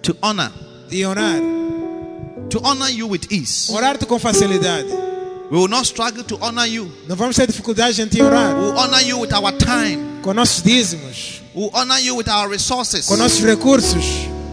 to 0.02 0.16
honor, 0.22 0.52
de 0.90 1.06
orar. 1.06 1.40
to 2.50 2.60
honor 2.64 2.90
you 2.90 3.08
with 3.08 3.22
ease. 3.30 3.72
Orar-te 3.72 4.06
com 4.06 4.18
facilidade. 4.20 4.88
We 5.50 5.58
will 5.58 5.70
not 5.70 5.86
struggle 5.86 6.24
to 6.26 6.38
honor 6.42 6.66
you. 6.68 6.92
Não 7.08 7.16
vamos 7.16 7.36
ter 7.36 7.48
dificuldade 7.48 8.02
em 8.02 8.08
te 8.08 8.22
orar. 8.22 8.54
We 8.56 8.66
will 8.66 8.78
honor 8.78 9.02
you 9.02 9.20
with 9.20 9.34
our 9.34 9.52
time. 9.54 10.20
Com 10.22 10.34
nossos 10.34 10.62
dízimos. 10.62 11.42
We 11.56 11.62
will 11.64 11.72
honor 11.74 12.00
you 12.00 12.16
with 12.16 12.28
our 12.30 12.50
resources. 12.50 13.06
Com 13.06 13.16
nossos 13.18 13.42
recursos. 13.42 14.04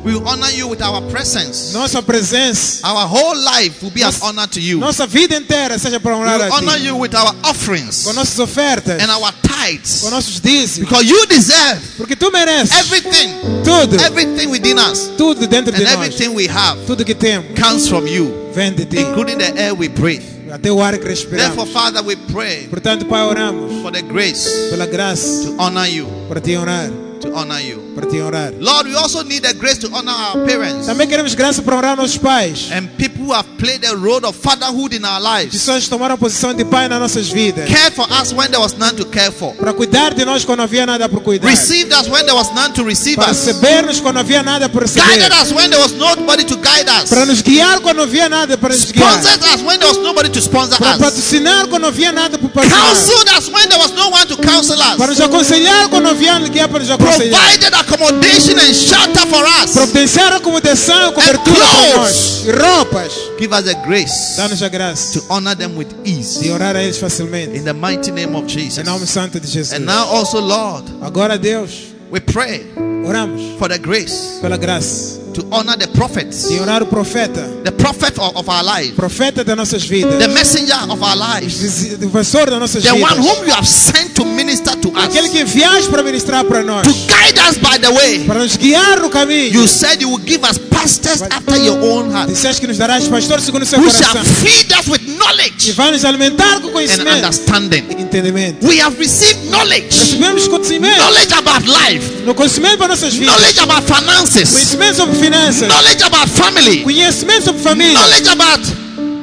We 0.05 0.13
will 0.13 0.29
honor 0.29 0.51
you 0.51 0.69
with 0.69 0.83
our 0.83 1.01
presence. 1.11 1.73
Nossa 1.73 2.03
presença, 2.03 2.87
Our 2.87 3.07
whole 3.09 3.37
life 3.43 3.83
will 3.83 3.91
be 3.91 4.03
an 4.03 4.09
Nossa- 4.13 4.27
honor 4.27 4.47
to 4.49 4.61
you. 4.61 4.77
We 4.79 4.85
nossa 4.85 5.07
vida 5.07 5.35
inteira 5.35 5.79
seja 5.79 5.99
para 5.99 6.15
honrar 6.15 6.41
will 6.41 6.53
honor 6.53 6.77
you 6.77 6.95
with 6.97 7.15
our 7.15 7.35
offerings 7.43 8.03
Com 8.05 8.13
nossas 8.13 8.39
ofertas, 8.39 9.01
and 9.03 9.11
our 9.11 9.33
tithes. 9.43 10.03
com 10.03 10.11
nossos 10.11 10.41
dízimos. 10.41 10.89
Because 10.91 11.07
you 11.09 11.25
deserve 11.27 11.81
Porque 11.97 12.15
Tu 12.17 12.31
mereces 12.31 12.71
everything, 12.79 13.31
tudo, 13.65 13.97
everything 14.05 14.49
within 14.51 14.79
us, 14.79 15.09
tudo 15.17 15.47
dentro 15.47 15.73
de 15.73 15.83
nós. 15.83 15.95
and 15.95 16.03
everything 16.05 16.35
we 16.35 16.47
have 16.49 16.79
Tudo 16.87 17.03
que 17.03 17.15
temos 17.15 17.59
comes 17.59 17.89
from 17.89 18.07
you, 18.07 18.51
vem 18.55 18.75
de 18.75 18.85
Ti. 18.85 18.99
including 18.99 19.39
the 19.39 19.57
air 19.59 19.73
we 19.75 19.89
breathe. 19.89 20.23
Até 20.53 20.71
o 20.71 20.83
ar 20.83 20.99
que 20.99 21.09
respiramos. 21.09 21.57
Therefore. 21.57 21.67
Father, 21.73 22.03
we 22.03 22.15
pray 22.31 22.67
Portanto, 22.69 23.07
Pai, 23.07 23.23
oramos 23.23 23.81
for 23.83 23.91
the 23.91 24.03
grace 24.03 24.47
pela 24.71 24.87
graça 24.87 25.47
to 25.47 25.55
honor 25.59 25.87
you, 25.89 26.07
para 26.29 26.41
Te 26.43 26.55
honrar, 26.57 26.91
to 27.25 27.35
honor 27.35 27.61
you. 27.61 27.79
para 27.95 28.07
Te 28.07 28.21
honrar. 28.21 28.53
Lord, 28.61 28.87
we 28.89 28.95
also 28.97 29.23
need 29.23 29.43
the 29.43 29.55
grace 29.55 29.79
to 29.79 29.89
honor 29.93 30.13
our 30.13 30.45
parents 30.47 30.87
Também 30.87 31.07
queremos 31.09 31.35
graça 31.35 31.63
para 31.63 31.77
honrar 31.77 31.97
nossos 31.97 32.19
pais. 32.19 32.71
and 32.73 32.89
people 32.97 33.25
who 33.25 33.33
have 33.33 33.47
played 33.59 33.81
the 33.83 33.97
role 33.97 34.25
of 34.27 34.37
fatherhood 34.37 34.93
in 34.95 35.05
our 35.05 35.21
lives. 35.21 35.55
Pessoas 35.55 35.89
tomaram 35.89 36.15
a 36.15 36.19
posição 36.19 36.53
de 36.55 36.65
pai 36.65 36.89
nas 36.89 37.01
nossas 37.01 37.29
vidas. 37.29 37.69
Cared 37.69 37.95
for 37.95 38.07
us 38.21 38.33
when 38.33 38.51
there 38.51 38.61
was 38.61 38.77
none 38.79 38.95
to 38.97 39.05
care 39.07 39.31
for. 39.33 39.55
Para 39.55 39.73
cuidar 39.73 40.15
de 40.15 40.25
nós 40.25 40.45
quando 40.45 40.61
havia 40.63 40.85
nada 40.87 41.09
por 41.09 41.21
cuidar. 41.23 41.49
Received 41.49 41.93
us 41.93 42.09
when 42.09 42.25
there 42.27 42.35
was 42.37 42.53
none 42.55 42.73
to 42.75 42.85
receive 42.85 43.17
Para 43.17 43.31
us. 43.31 43.39
receber-nos 43.47 44.01
quando 44.01 44.19
havia 44.19 44.43
nada 44.43 44.69
por 44.69 44.83
receber. 44.83 45.07
Guided 45.07 45.33
us 45.33 45.53
when 45.53 45.71
there 45.71 45.81
was 45.83 45.93
nobody 45.93 46.45
to 46.45 46.57
guide 46.57 46.89
us. 46.89 47.09
Para 47.09 47.25
nos 47.27 47.41
guiar 47.43 47.81
quando 47.81 48.03
havia 48.03 48.29
nada 48.29 48.57
para 48.59 48.75
nos 48.75 48.91
guiar. 48.93 49.13
Sponsored 49.23 49.43
us 49.55 49.63
when 49.63 49.79
there 49.79 49.89
was 49.89 49.99
nobody 49.99 50.29
to 50.31 50.41
sponsor 50.41 50.77
Para 50.79 50.97
us. 50.97 50.99
patrocinar 50.99 51.67
quando 51.69 51.87
havia 51.87 52.13
nada 52.13 52.39
por 52.39 52.51
patrocinar. 52.51 52.87
Counseled 52.89 53.29
us 53.39 53.49
when 53.49 53.69
there 53.69 53.79
was 53.81 53.93
no 53.93 54.09
one 54.11 54.27
to 54.27 54.37
counsel 54.37 54.81
us. 54.81 54.97
Para 54.97 55.09
nos 55.09 55.21
aconselhar 55.21 55.89
quando 55.89 56.09
havia 56.09 56.39
ninguém 56.39 56.67
para 56.69 56.81
nos 56.81 56.91
aconselhar. 56.91 57.14
Provided 57.17 57.75
accommodation 57.75 58.59
and 58.59 58.75
shelter 58.75 59.27
for 59.29 59.45
us. 59.63 59.73
Providenciar 59.73 60.33
acomodação, 60.33 61.13
cobertura 61.13 61.65
para 61.67 61.97
nós. 61.99 62.43
E 62.45 62.51
roupas. 62.51 63.13
Give 63.39 63.53
us 63.55 63.65
the 63.65 63.75
grace 63.87 64.37
Dá-nos 64.37 64.63
a 64.63 64.69
graça 64.69 65.19
to 65.19 65.25
honor 65.29 65.55
them 65.57 65.77
with 65.77 65.89
ease. 66.05 66.41
de 66.41 66.51
orar 66.51 66.77
a 66.77 66.83
eles 66.83 66.99
facilmente. 66.99 67.57
In 67.57 67.65
the 67.65 67.73
mighty 67.73 68.11
name 68.11 68.35
of 68.37 68.45
Em 68.47 68.85
nome 68.85 69.01
Jesus. 69.01 69.11
santo 69.11 69.39
de 69.41 69.47
Jesus. 69.49 69.73
And 69.73 69.85
now 69.87 70.07
also, 70.09 70.41
Lord, 70.41 70.85
Agora, 71.03 71.39
Deus, 71.39 71.94
we 72.15 72.21
pray 72.21 72.63
oramos 73.05 73.59
for 73.59 73.69
the 73.69 73.79
grace 73.79 74.39
pela 74.41 74.57
graça 74.57 75.23
to 75.35 75.43
honor 75.51 75.77
the 75.77 75.89
prophets, 75.89 76.49
de 76.49 76.61
orar 76.61 76.81
o 76.81 76.87
profeta. 76.87 77.43
the 77.65 77.73
prophet 77.73 78.17
of, 78.21 78.37
of 78.37 78.49
our 78.49 78.63
life, 78.63 78.95
Profeta 78.95 79.43
das 79.45 79.57
nossas 79.57 79.83
vidas. 79.83 80.17
the 80.21 80.29
messenger 80.29 80.79
of 80.89 81.03
our 81.03 81.17
lives, 81.17 81.59
Defensor 81.99 82.47
das 82.47 82.61
nossas 82.61 82.85
the 82.85 82.93
vidas. 82.95 83.03
one 83.03 83.19
whom 83.19 83.45
you 83.49 83.53
have 83.53 83.67
sent 83.67 84.15
to 84.15 84.25
minister 84.25 84.77
to 84.81 84.91
Aquele 84.95 85.27
us, 85.27 85.33
que 85.33 85.41
enviaste 85.41 85.91
para 85.91 86.05
ministrar 86.05 86.45
para 86.45 86.63
nós. 86.63 86.85
to 86.87 86.93
guide 87.13 87.37
us 87.51 87.59
by 87.59 87.77
the 87.79 87.91
way. 87.93 88.25
Para 88.25 88.39
nos 88.39 88.57
guiar 88.57 89.01
no 89.01 89.11
caminho. 89.11 89.53
You 89.53 89.67
said 89.67 90.01
you 90.01 90.09
will 90.09 90.23
give 90.25 90.45
us 90.45 90.57
pastors 90.85 91.23
after 91.23 91.57
your 91.57 91.79
own 91.83 92.11
heart, 92.13 92.29
Disseste 92.29 92.61
que 92.61 92.67
nos 92.67 92.77
darás 92.77 93.09
pastores 93.09 93.45
segundo 93.45 93.63
o 93.63 93.67
seu 93.67 93.79
who 93.81 93.91
shall 93.91 94.23
feed 94.45 94.71
us 94.79 94.87
with 94.87 95.01
E 95.07 95.17
knowledge 95.17 95.73
vai 95.73 95.91
nos 95.93 96.05
alimentar 96.05 96.61
com 96.61 96.69
and 96.79 97.09
understanding. 97.09 97.85
entendimento. 97.99 98.67
We 98.67 98.81
have 98.81 98.99
received 98.99 99.49
knowledge, 99.51 99.87
Recebemos 99.89 100.47
conhecimento. 100.49 100.97
knowledge 101.01 101.33
about 101.33 101.67
life, 101.67 102.05
No 102.27 102.35
conhecimento 102.35 102.77
para 102.79 102.89
nossas 102.89 103.15
vidas. 103.15 103.35
knowledge 103.35 103.61
about 103.61 103.83
finances, 103.87 104.51
Conhecimento 104.51 104.97
sobre 104.97 105.17
finanças. 105.19 105.69
knowledge 105.69 106.03
about 106.05 106.29
family, 106.31 106.83
Conhecimento 106.83 107.45
sobre 107.47 107.63
família. 107.63 107.99
knowledge 107.99 108.29
about 108.29 108.67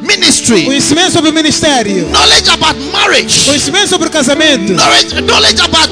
ministry, 0.01 0.65
Conhecimento 0.65 1.11
sobre 1.11 1.31
ministério. 1.31 2.07
knowledge 2.09 2.49
about 2.49 2.79
marriage, 2.91 3.45
Conhecimento 3.45 3.87
sobre 3.89 4.09
casamento. 4.09 4.73
knowledge, 4.73 5.13
knowledge 5.21 5.61
about 5.61 5.89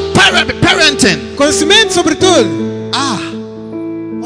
parenting. 0.61 1.35
Conhecimento 1.35 1.93
sobre 1.93 2.15
tudo. 2.15 2.89
Ah, 2.91 3.17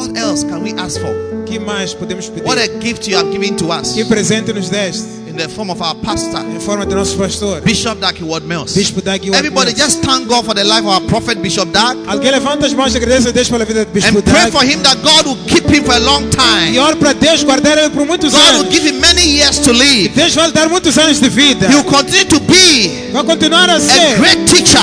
what 0.07 0.17
else 0.17 0.43
can 0.43 0.61
we 0.63 0.73
ask 0.77 0.99
for? 0.99 1.13
que 1.45 1.59
mais 1.59 1.93
podemos 1.93 2.30
pedir? 2.30 2.45
What 2.47 2.57
a 2.57 2.67
gift 2.80 3.07
you 3.07 3.17
have 3.17 3.30
given 3.31 3.55
to 3.57 3.71
us 3.71 3.93
Que 3.93 4.05
presente 4.05 4.53
nos 4.53 4.69
deste 4.69 5.23
in 5.34 5.38
the 5.38 5.49
form 5.49 5.71
of 5.71 5.81
our 5.81 5.95
pastor, 5.95 6.39
em 6.55 6.59
forma 6.59 6.85
de 6.85 6.93
nosso 6.93 7.17
pastor, 7.17 7.59
Bishop 7.61 7.99
Dag 7.99 8.21
Ward 8.23 8.45
Mills. 8.45 8.71
Bispo 8.75 9.01
Everybody, 9.34 9.73
Mills. 9.73 9.77
just 9.80 10.03
thank 10.03 10.27
God 10.27 10.45
for 10.45 10.53
the 10.53 10.63
life 10.63 10.81
of 10.85 10.89
our 10.89 11.01
prophet, 11.01 11.41
Bishop 11.41 11.71
Dag, 11.71 11.97
Alguém 12.07 12.30
levanta 12.31 12.67
as 12.67 12.73
mãos 12.73 12.93
e 12.93 12.97
agradece 12.97 13.30
a 13.30 13.31
Deus 13.31 13.49
pela 13.49 13.65
vida 13.65 13.84
de 13.84 13.91
Bispo 13.91 14.19
and 14.19 14.23
pray 14.23 14.51
for 14.51 14.63
him 14.63 14.80
that 14.84 14.95
God 15.01 15.25
will 15.25 15.38
keep 15.47 15.65
him 15.67 15.84
for 15.84 15.95
a 15.95 15.99
long 15.99 16.23
E 16.27 16.30
time. 16.30 16.77
ora 16.80 16.95
para 16.95 17.13
Deus 17.13 17.43
guardar 17.43 17.80
ele 17.80 17.89
por 17.89 18.05
muitos 18.05 18.31
God 18.31 18.57
will 18.61 18.69
give 18.71 18.88
him 18.88 18.99
many 19.01 19.25
years 19.25 19.57
to 19.59 19.71
live. 19.71 20.09
Deus 20.09 20.35
vai 20.35 20.51
dar 20.51 20.69
muitos 20.69 20.97
anos 20.99 21.19
de 21.19 21.30
vida. 21.30 21.67
He 21.67 21.75
will 21.75 21.84
continue 21.84 22.25
to 22.25 22.39
be 22.41 23.09
Vai 23.11 23.23
continuar 23.23 23.69
a 23.71 23.77
a 23.77 24.15
great 24.17 24.45
teacher, 24.45 24.80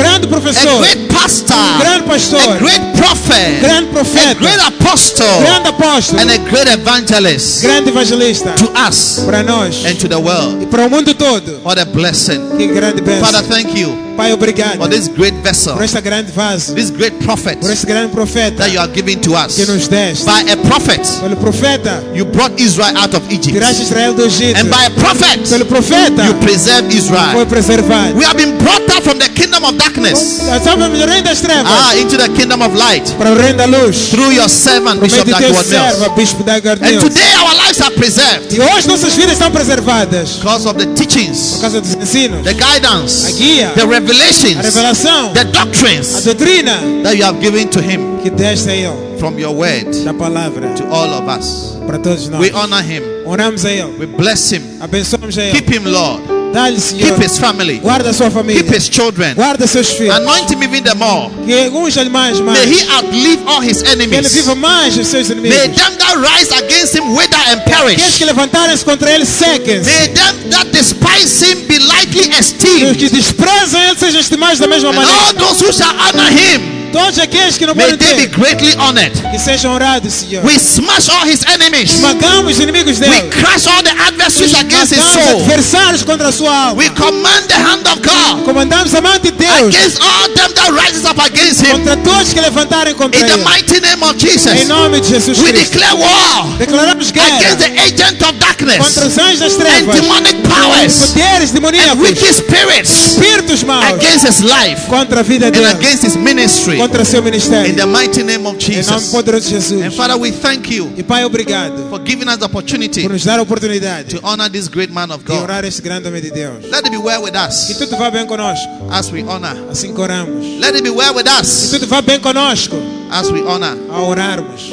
um 0.00 0.02
grande 0.02 0.24
a 0.24 0.28
professor, 0.28 0.78
great 0.78 1.08
pastor, 1.08 1.54
grande 1.80 2.04
pastor, 2.06 2.36
a 2.38 2.58
great 2.58 2.80
prophet, 2.96 3.60
grande 3.60 3.88
a 3.90 4.34
great 4.34 4.60
apostle, 4.66 5.40
grande 5.40 5.68
apóstolo, 5.68 6.20
and 6.20 6.30
a 6.30 6.38
great 6.50 6.68
evangelist 6.68 7.62
grande 7.62 7.88
evangelista 7.90 8.54
to 8.56 8.70
us 8.88 9.20
para 9.26 9.42
nós 9.42 9.84
and 9.84 9.98
to 9.98 10.08
the 10.08 10.18
world. 10.18 10.62
e 10.62 10.66
para 10.66 10.86
o 10.86 10.90
mundo 10.90 11.14
todo. 11.14 11.60
What 11.62 11.78
a 11.78 11.84
blessing. 11.84 12.56
Que 12.56 12.66
grande 12.68 13.02
Father, 13.20 13.42
thank 13.42 13.78
you 13.78 14.09
Pai, 14.16 14.32
obrigado 14.32 14.76
for 14.76 14.88
this 14.88 15.08
great 15.08 15.34
vessel, 15.42 15.74
por 15.74 15.82
esta 15.84 16.00
grande 16.00 16.30
vaso, 16.32 16.74
this 16.74 16.90
great 16.90 17.14
prophet 17.24 17.58
por 17.58 17.70
este 17.70 17.86
grande 17.86 18.12
profeta 18.12 18.56
that 18.64 18.70
you 18.72 18.80
are 18.80 18.90
giving 18.92 19.18
to 19.20 19.32
us. 19.34 19.54
que 19.54 19.66
nos 19.66 19.88
deste. 19.88 20.24
By 20.24 20.50
a 20.50 20.56
prophet, 20.56 21.00
Pelo 21.20 21.36
profeta, 21.36 22.02
you 22.14 22.24
brought 22.24 22.58
Israel 22.60 22.96
out 22.96 23.14
of 23.14 23.22
Egypt. 23.30 23.52
tiraste 23.54 23.82
Israel 23.82 24.14
do 24.14 24.24
Egito. 24.24 24.58
And 24.58 24.68
by 24.70 24.84
a 24.86 24.90
prophet, 24.90 25.48
Pelo 25.48 25.64
profeta, 25.64 26.24
you 26.24 26.34
preserved 26.40 26.90
foi 26.90 26.98
Israel. 26.98 27.46
preservado. 27.46 28.14
We 28.16 28.24
have 28.24 28.36
been 28.36 28.56
brought 28.58 28.88
out 28.90 29.02
from 29.02 29.18
the 29.18 29.28
kingdom 29.30 29.64
of 29.64 29.76
darkness 29.76 30.40
Estávamos 30.40 30.98
reino 30.98 31.22
das 31.22 31.40
trevas 31.40 31.66
ah, 31.66 31.96
into 31.96 32.16
the 32.16 32.28
kingdom 32.30 32.62
of 32.62 32.74
light 32.74 33.10
para 33.16 33.30
o 33.32 33.34
reino 33.34 33.58
da 33.58 33.66
luz. 33.66 34.10
through 34.10 34.32
your 34.32 34.48
servant, 34.48 34.98
Por 35.00 35.08
Bishop 35.08 35.26
Mills. 35.26 35.72
Bispo 36.16 36.44
And 36.48 37.00
today 37.00 37.32
our 37.38 37.54
lives 37.54 37.80
are 37.80 37.90
preserved 37.92 38.52
E 38.52 38.60
hoje 38.60 38.88
nossas 38.88 39.14
vidas 39.14 39.32
estão 39.32 39.50
preservadas 39.50 40.36
because 40.38 40.66
of 40.66 40.76
the 40.78 40.86
por 40.86 40.94
teachings, 40.94 41.58
causa 41.60 41.80
dos 41.80 41.94
ensinos, 41.94 42.44
the 42.44 42.54
guidance, 42.54 43.26
a 43.26 43.32
guia, 43.32 43.72
the 43.74 43.86
revelations, 44.00 44.56
revelação, 44.64 45.32
the 45.32 45.40
a 45.40 45.44
doctrines 45.44 46.24
doutrina 46.24 47.02
that 47.02 47.16
you 47.16 47.24
have 47.24 47.38
given 47.40 47.68
to 47.68 47.80
him 47.80 48.18
que 48.22 48.30
deste 48.30 48.68
a 48.70 48.74
Ele, 48.74 49.18
from 49.18 49.38
your 49.38 49.54
word 49.54 49.86
da 50.04 50.12
palavra, 50.14 50.74
to 50.74 50.84
all 50.90 51.08
of 51.14 51.28
us. 51.28 51.76
para 51.86 51.98
todos 51.98 52.28
nós. 52.28 52.40
We 52.40 52.50
honor 52.52 52.82
him. 52.82 53.02
Honramos 53.26 53.64
a 53.64 53.70
Ele, 53.70 53.92
We 53.98 54.06
bless 54.06 54.52
him. 54.52 54.62
abençoamos 54.80 55.36
a 55.38 55.50
Keep 55.50 55.68
Ele. 55.68 55.76
him, 55.78 55.84
Lord. 55.92 56.22
Dá-lhe, 56.52 56.80
Senhor, 56.80 57.14
Keep 57.16 57.22
his 57.24 57.38
family. 57.38 57.78
guarda 57.78 58.10
a 58.10 58.12
sua 58.12 58.28
família, 58.30 58.62
Keep 58.64 58.74
his 58.74 58.88
children. 58.88 59.34
guarda 59.36 59.66
seus 59.68 59.88
filhos, 59.90 60.16
Anoint 60.16 60.50
him 60.50 60.62
even 60.62 60.82
the 60.82 60.94
more. 60.96 61.30
que 61.46 61.68
unja-lhe 61.70 62.10
mais, 62.10 62.40
mais, 62.40 62.58
May 62.58 62.74
he 62.74 62.82
outlive 62.90 63.38
all 63.46 63.60
his 63.60 63.82
enemies. 63.84 64.08
que 64.08 64.14
ele 64.16 64.28
viva 64.28 64.54
mais 64.56 64.96
os 64.98 65.06
seus 65.06 65.28
May 65.28 65.38
inimigos. 65.38 65.76
them 65.76 65.96
that 65.98 66.16
rise 66.18 66.50
against 66.52 66.94
him 66.96 67.14
wither 67.14 67.38
and 67.48 67.60
Aqueles 67.60 67.96
perish. 68.02 68.16
que 68.18 68.24
levantarem-se 68.24 68.84
contra 68.84 69.10
ele 69.12 69.24
sequem-se. 69.24 69.84
May 69.88 70.08
them 70.08 70.50
that 70.50 70.70
despise 70.72 71.40
him 71.44 71.66
be 71.68 71.78
lightly 71.78 72.28
esteemed. 72.38 72.96
que 72.98 73.08
desprezam 73.08 73.80
ele 73.82 73.96
sejam 73.98 74.20
estimados 74.20 74.58
da 74.58 74.66
mesma 74.66 74.90
And 74.90 74.98
all 74.98 75.34
those 75.34 75.60
who 75.64 75.72
shall 75.72 75.94
honor 75.94 76.30
him, 76.30 76.79
Todos 76.92 77.18
aqueles 77.18 77.56
que 77.56 77.66
não 77.66 77.74
may 77.74 77.90
podem 77.90 77.98
they 77.98 78.26
be 78.26 78.34
greatly 78.34 78.74
honored. 78.76 79.12
que 79.30 79.38
sejam 79.38 79.72
honrados, 79.74 80.12
Senhor. 80.12 80.44
We 80.44 80.58
smash 80.58 81.08
all 81.08 81.24
his 81.26 81.44
enemies. 81.46 81.92
Esmagamos 81.94 82.54
os 82.56 82.60
inimigos 82.60 82.98
We 82.98 83.06
dele. 83.06 83.30
crush 83.30 83.66
all 83.66 83.82
the 83.82 83.90
adversaries 83.90 84.54
against 84.54 84.92
his 84.94 85.02
soul. 85.04 85.40
adversários 85.42 86.02
contra 86.02 86.28
a 86.28 86.32
sua 86.32 86.50
alma. 86.68 86.74
We 86.82 86.88
command 86.90 87.46
the 87.48 87.54
hand 87.54 87.86
of 87.86 88.00
God 88.02 88.44
Comandamos 88.44 88.94
a 88.94 89.00
mão 89.00 89.18
de 89.18 89.30
Deus 89.30 89.74
against 89.74 90.00
all 90.02 90.28
them 90.34 90.52
that 90.54 90.70
rises 90.72 91.04
up 91.04 91.18
against 91.20 91.60
him. 91.62 91.72
contra 91.72 91.96
todos 91.98 92.32
que 92.32 92.40
levantarem 92.40 92.94
contra 92.94 93.20
In 93.20 93.26
the 93.26 93.36
mighty 93.38 93.80
name 93.80 94.02
of 94.02 94.14
Em 94.14 94.18
Jesus, 94.18 94.66
nome 94.68 95.00
de 95.00 95.08
Jesus 95.08 95.38
we 95.40 95.52
declare 95.52 95.94
war 95.94 96.56
Declaramos 96.58 97.10
against 97.10 97.58
the 97.58 97.70
agent 97.82 98.20
of 98.22 98.34
contra 98.34 98.38
darkness 98.40 98.96
os 98.96 99.18
anjos 99.18 99.56
das 99.56 99.78
and 99.78 99.92
demonic 99.92 100.36
powers 100.42 101.12
Poderes 101.12 101.52
and 101.54 102.00
wicked 102.00 102.34
spirits 102.34 102.90
Espíritos 103.16 103.62
maus. 103.64 103.84
against 103.94 104.26
his 104.26 104.40
life 104.42 104.86
Contra 104.88 105.20
a 105.20 105.22
vida 105.22 105.46
and 105.46 105.56
against 105.56 106.02
his 106.02 106.16
ministry. 106.16 106.79
Contra 106.80 107.04
seu 107.04 107.22
ministério. 107.22 107.68
In 107.70 107.76
the 107.76 107.84
mighty 107.86 108.22
name 108.22 108.46
of 108.46 108.56
Em 108.56 108.58
nome 108.58 108.60
Jesus. 108.60 109.10
poderoso 109.10 109.48
de 109.48 109.54
Jesus. 109.56 109.82
And 109.82 109.92
Father, 109.92 110.16
we 110.16 110.30
thank 110.32 110.70
you 110.74 110.90
E 110.96 111.02
Pai, 111.02 111.24
obrigado 111.24 111.88
for 111.90 111.98
giving 112.04 112.26
us 112.28 112.38
the 112.38 112.44
opportunity 112.46 113.02
por 113.02 113.12
nos 113.12 113.24
dar 113.24 113.38
a 113.38 113.42
oportunidade 113.42 114.08
to 114.18 114.20
honor 114.26 114.48
this 114.50 114.68
great 114.68 114.90
man 114.90 115.10
of 115.10 115.22
de 115.24 115.32
God. 115.32 115.64
este 115.64 115.82
grande 115.82 116.08
homem 116.08 116.22
de 116.22 116.30
Deus. 116.30 116.64
Let 116.70 116.84
it 116.86 116.90
be 116.90 116.96
well 116.96 117.22
with 117.22 117.34
us. 117.36 117.66
Que 117.66 117.74
tudo 117.74 117.96
vá 117.98 118.10
bem 118.10 118.26
conosco, 118.26 118.66
as 118.90 119.10
we 119.10 119.22
honor. 119.22 119.56
assim 119.70 119.92
que. 119.92 120.58
Let 120.60 120.74
it 120.74 120.82
be 120.82 120.90
well 120.90 121.14
with 121.14 121.24
Que 121.26 121.40
us 121.40 121.70
tudo 121.70 121.86
vá 121.86 122.00
bem 122.00 122.18
conosco 122.20 122.76
as 123.10 123.28
we 123.30 123.42
honor 123.42 123.76
ao 123.90 124.08
orarmos 124.08 124.70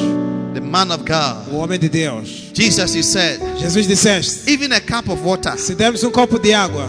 the 0.54 0.60
man 0.60 0.90
of 0.90 1.04
God. 1.04 1.52
o 1.52 1.56
homem 1.58 1.78
de 1.78 1.88
Deus. 1.88 2.50
Jesus, 2.54 2.94
you 2.94 3.02
said, 3.02 3.38
Jesus 3.58 3.86
disseste: 3.86 4.50
even 4.50 4.72
a 4.72 4.80
cup 4.80 5.08
of 5.10 5.22
water 5.22 5.58
se 5.58 5.74
dermos 5.74 6.02
um 6.02 6.10
copo 6.10 6.38
de 6.38 6.52
água 6.54 6.88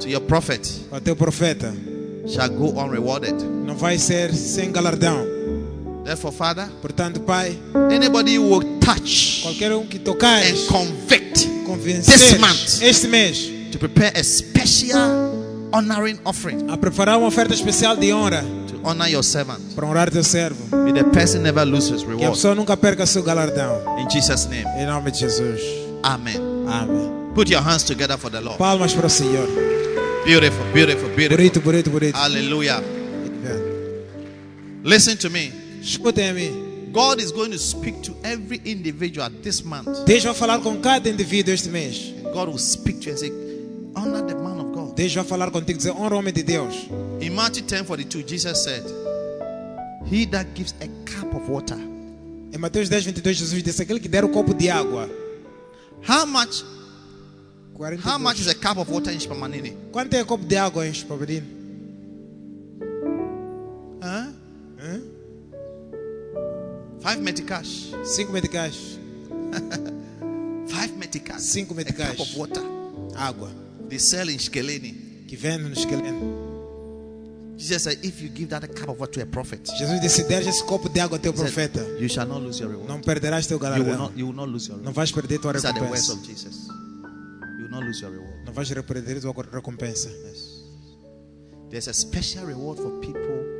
to 0.00 0.08
your 0.08 0.20
prophet 0.22 0.66
ao 0.90 1.00
teu 1.00 1.14
profeta, 1.14 1.72
shall 2.28 2.48
go 2.50 2.70
unrewarded. 2.80 3.34
não 3.42 3.74
vai 3.76 3.98
ser 3.98 4.32
sem 4.34 4.70
galardão. 4.72 5.24
Therefore, 6.04 6.34
Father, 6.34 6.68
Portanto, 6.80 7.20
Pai, 7.20 7.58
anybody 7.92 8.38
who 8.38 8.48
will 8.48 8.78
touch 8.80 9.42
qualquer 9.42 9.72
um 9.74 9.84
que 9.86 9.98
and 9.98 10.04
tocares, 10.04 10.66
convict 10.66 11.34
This 11.34 11.66
convencer 11.66 12.38
month. 12.40 12.82
este 12.82 13.06
mês 13.08 13.50
to 13.72 13.78
prepare 13.78 14.12
a 14.18 14.24
special 14.24 15.68
honoring 15.70 16.18
offering 16.24 16.70
a 16.70 16.78
preparar 16.78 17.18
uma 17.18 17.26
oferta 17.26 17.52
especial 17.52 17.94
de 17.94 18.10
honra 18.10 18.42
to 18.68 18.80
honor 18.84 19.06
your 19.06 19.22
servant. 19.22 19.60
para 19.74 19.86
honrar 19.86 20.10
teu 20.10 20.24
servo. 20.24 20.74
May 20.74 20.94
the 20.94 21.04
person 21.04 21.42
never 21.42 21.66
lose 21.66 21.90
his 21.92 22.02
Que 22.02 22.08
a 22.08 22.14
reward. 22.14 22.32
pessoa 22.32 22.54
nunca 22.54 22.74
perca 22.74 23.04
seu 23.04 23.22
galardão. 23.22 23.98
In 23.98 24.08
Jesus' 24.08 24.46
name. 24.46 24.64
Em 24.80 24.86
nome 24.86 25.10
de 25.10 25.18
Jesus. 25.18 25.60
Amen. 26.02 26.40
Amém. 26.66 27.12
Put 27.34 27.50
your 27.52 27.60
hands 27.62 27.82
together 27.82 28.16
for 28.16 28.30
the 28.30 28.40
Lord. 28.40 28.56
Palmas 28.58 28.94
para 28.94 29.06
o 29.06 29.10
Senhor. 29.10 29.46
Beautiful, 30.28 30.62
beautiful, 30.74 31.08
beautiful. 31.16 31.38
Bonito, 31.38 31.60
bonito, 31.62 31.90
bonito. 31.90 32.18
Hallelujah. 32.18 32.82
Listen 34.84 35.16
to 35.16 35.30
me. 35.30 35.50
Escutem 35.80 36.28
a 36.28 36.34
mim. 36.34 36.92
God 36.92 37.18
is 37.18 37.32
going 37.32 37.50
to 37.50 37.58
speak 37.58 38.02
to 38.02 38.14
every 38.22 38.60
individual 38.66 39.30
this 39.42 39.64
month. 39.64 40.04
Deus 40.04 40.24
vai 40.24 40.34
falar 40.34 40.58
com 40.60 40.82
cada 40.82 41.08
indivíduo 41.08 41.54
este 41.54 41.70
mês. 41.70 42.12
God 42.34 42.48
will 42.48 42.58
speak 42.58 43.00
to 43.00 43.06
you 43.06 43.12
and 43.12 43.18
say, 43.18 43.32
Honor 43.96 44.26
the 44.26 44.34
man 44.34 44.60
of 44.60 44.74
God. 44.74 44.94
Deus 44.94 45.14
vai 45.14 45.24
falar 45.24 45.50
contigo 45.50 45.70
e 45.70 45.78
dizer, 45.78 45.92
honra 45.92 46.16
o 46.16 46.18
homem 46.18 46.34
de 46.34 46.42
Deus. 46.42 46.74
In 47.22 47.30
Matthew 47.30 47.64
10 47.64 47.86
42, 47.86 48.28
Jesus 48.28 48.64
said, 48.64 48.84
He 50.12 50.26
that 50.26 50.52
gives 50.54 50.74
a 50.82 50.88
cup 51.10 51.34
of 51.34 51.50
water. 51.50 51.78
Em 52.52 52.58
Mateus 52.58 52.90
10, 52.90 53.04
22, 53.04 53.34
Jesus 53.34 53.62
disse, 53.62 53.80
aquele 53.80 53.98
que 53.98 54.08
der 54.08 54.26
o 54.26 54.28
copo 54.28 54.52
de 54.52 54.68
água. 54.68 55.08
How 56.06 56.26
much 56.26 56.62
42. 56.62 56.77
How 58.02 58.18
much 58.18 58.40
is 58.40 58.48
a 58.48 58.54
cup 58.54 58.76
of 58.78 58.88
water 58.90 59.10
in 59.10 59.18
Spamanini? 59.20 59.76
Quanto 59.92 60.14
é 60.14 60.24
copo 60.24 60.44
de 60.44 60.56
água 60.56 60.86
em 60.86 60.90
Espabadim? 60.90 61.42
Huh? 64.02 64.32
Hã? 64.80 65.02
Five 67.00 67.20
meticais. 67.22 67.92
Cinco 68.04 68.32
meticais. 68.32 68.98
Five 70.68 70.92
meticais. 70.96 71.42
Cinco 71.42 71.72
A 71.74 71.76
cup 71.84 71.86
meticais. 71.86 72.20
of 72.20 72.36
water. 72.38 72.62
Água. 73.16 73.50
They 73.88 73.98
sell 73.98 74.28
in 74.28 74.38
Shkeleni. 74.38 75.24
Que 75.26 75.36
vende 75.36 75.64
no 75.68 75.74
esqueleto. 75.74 76.46
Jesus 77.56 77.82
said, 77.82 77.98
If 78.04 78.20
you 78.22 78.28
give 78.28 78.50
that 78.50 78.62
cup 78.74 78.88
of 78.88 79.00
water 79.00 79.12
to 79.14 79.22
a 79.22 79.26
prophet, 79.26 79.64
Jesus 79.76 80.00
disse, 80.00 80.24
deres 80.28 80.46
esse 80.46 80.62
copo 80.64 80.88
de 80.88 81.00
água 81.00 81.16
ao 81.16 81.20
teu 81.22 81.32
said, 81.36 81.42
profeta. 81.72 81.80
you 82.00 82.08
shall 82.08 82.26
not 82.26 82.40
lose 82.40 82.60
your 82.60 82.70
reward. 82.70 82.88
Não 82.88 83.00
perderás 83.00 83.46
teu 83.46 83.58
You 83.58 83.64
will 83.64 83.70
galardão. 83.84 83.98
not, 83.98 84.16
you 84.16 84.26
will 84.26 84.34
not 84.34 84.48
lose 84.48 84.68
your 84.68 84.76
Não 84.78 84.92
reward. 84.92 84.96
vais 84.96 85.12
perder 85.12 85.38
tua 85.40 85.52
These 85.52 85.66
are 85.66 85.72
the 85.74 85.84
words 85.84 86.08
recompensa. 86.08 86.12
of 86.12 86.26
Jesus. 86.26 86.68
Not 87.78 87.86
lose 87.86 88.02
your 88.02 88.10
reward. 88.10 88.44
Não 88.44 88.52
vais 88.52 88.68
perder 88.68 89.20
tua 89.20 89.32
recompensa. 89.52 90.08
Yes. 90.08 90.64
There's 91.70 91.88
a 91.88 91.92
special 91.92 92.44
reward 92.46 92.80
for 92.80 92.90
people 93.00 93.58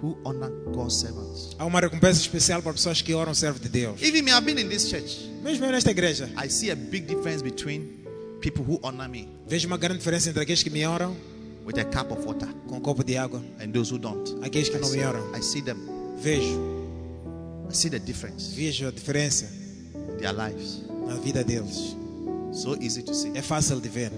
who 0.00 0.16
honor 0.24 0.50
God's 0.72 0.94
servants. 0.94 1.54
Há 1.58 1.66
uma 1.66 1.80
recompensa 1.80 2.20
especial 2.20 2.62
para 2.62 2.72
pessoas 2.72 3.02
que 3.02 3.12
oram 3.12 3.32
o 3.32 3.34
servo 3.34 3.58
de 3.58 3.68
Deus. 3.68 4.00
Even 4.00 4.22
me, 4.22 4.30
I've 4.30 4.46
been 4.46 4.58
in 4.58 4.68
this 4.68 4.88
church. 4.88 5.30
Mesmo 5.42 5.66
eu 5.66 5.72
nesta 5.72 5.90
igreja, 5.90 6.30
I 6.42 6.48
see 6.48 6.70
a 6.70 6.76
big 6.76 7.06
difference 7.06 7.42
between 7.42 8.00
people 8.40 8.64
who 8.64 8.80
honor 8.82 9.08
me 9.08 9.28
vejo 9.46 9.66
uma 9.66 9.76
grande 9.76 9.98
diferença 9.98 10.30
entre 10.30 10.42
aqueles 10.42 10.62
que 10.62 10.70
me 10.70 10.86
oram 10.86 11.14
with 11.66 11.78
a 11.78 11.84
cup 11.84 12.10
of 12.12 12.24
water 12.24 12.48
com 12.66 12.76
um 12.76 12.80
copo 12.80 13.04
de 13.04 13.18
água, 13.18 13.42
and 13.60 13.72
those 13.72 13.92
who 13.92 13.98
don't. 13.98 14.38
aqueles 14.42 14.70
que 14.70 14.76
I 14.76 14.80
não 14.80 14.88
see, 14.88 14.98
me 14.98 15.04
oram. 15.04 15.36
I 15.36 15.42
see 15.42 15.60
them. 15.60 15.76
Vejo, 16.22 16.58
I 17.70 17.74
see 17.74 17.90
the 17.90 17.98
difference 17.98 18.54
vejo 18.54 18.88
a 18.88 18.90
diferença 18.90 19.46
in 19.94 20.16
their 20.16 20.32
lives. 20.32 20.82
na 21.06 21.16
vida 21.16 21.44
deles. 21.44 21.99
So 22.52 22.76
easy 22.80 23.02
to 23.02 23.14
see. 23.14 23.32
É 23.34 23.42
fácil 23.42 23.80
de 23.80 23.88
ver. 23.88 24.12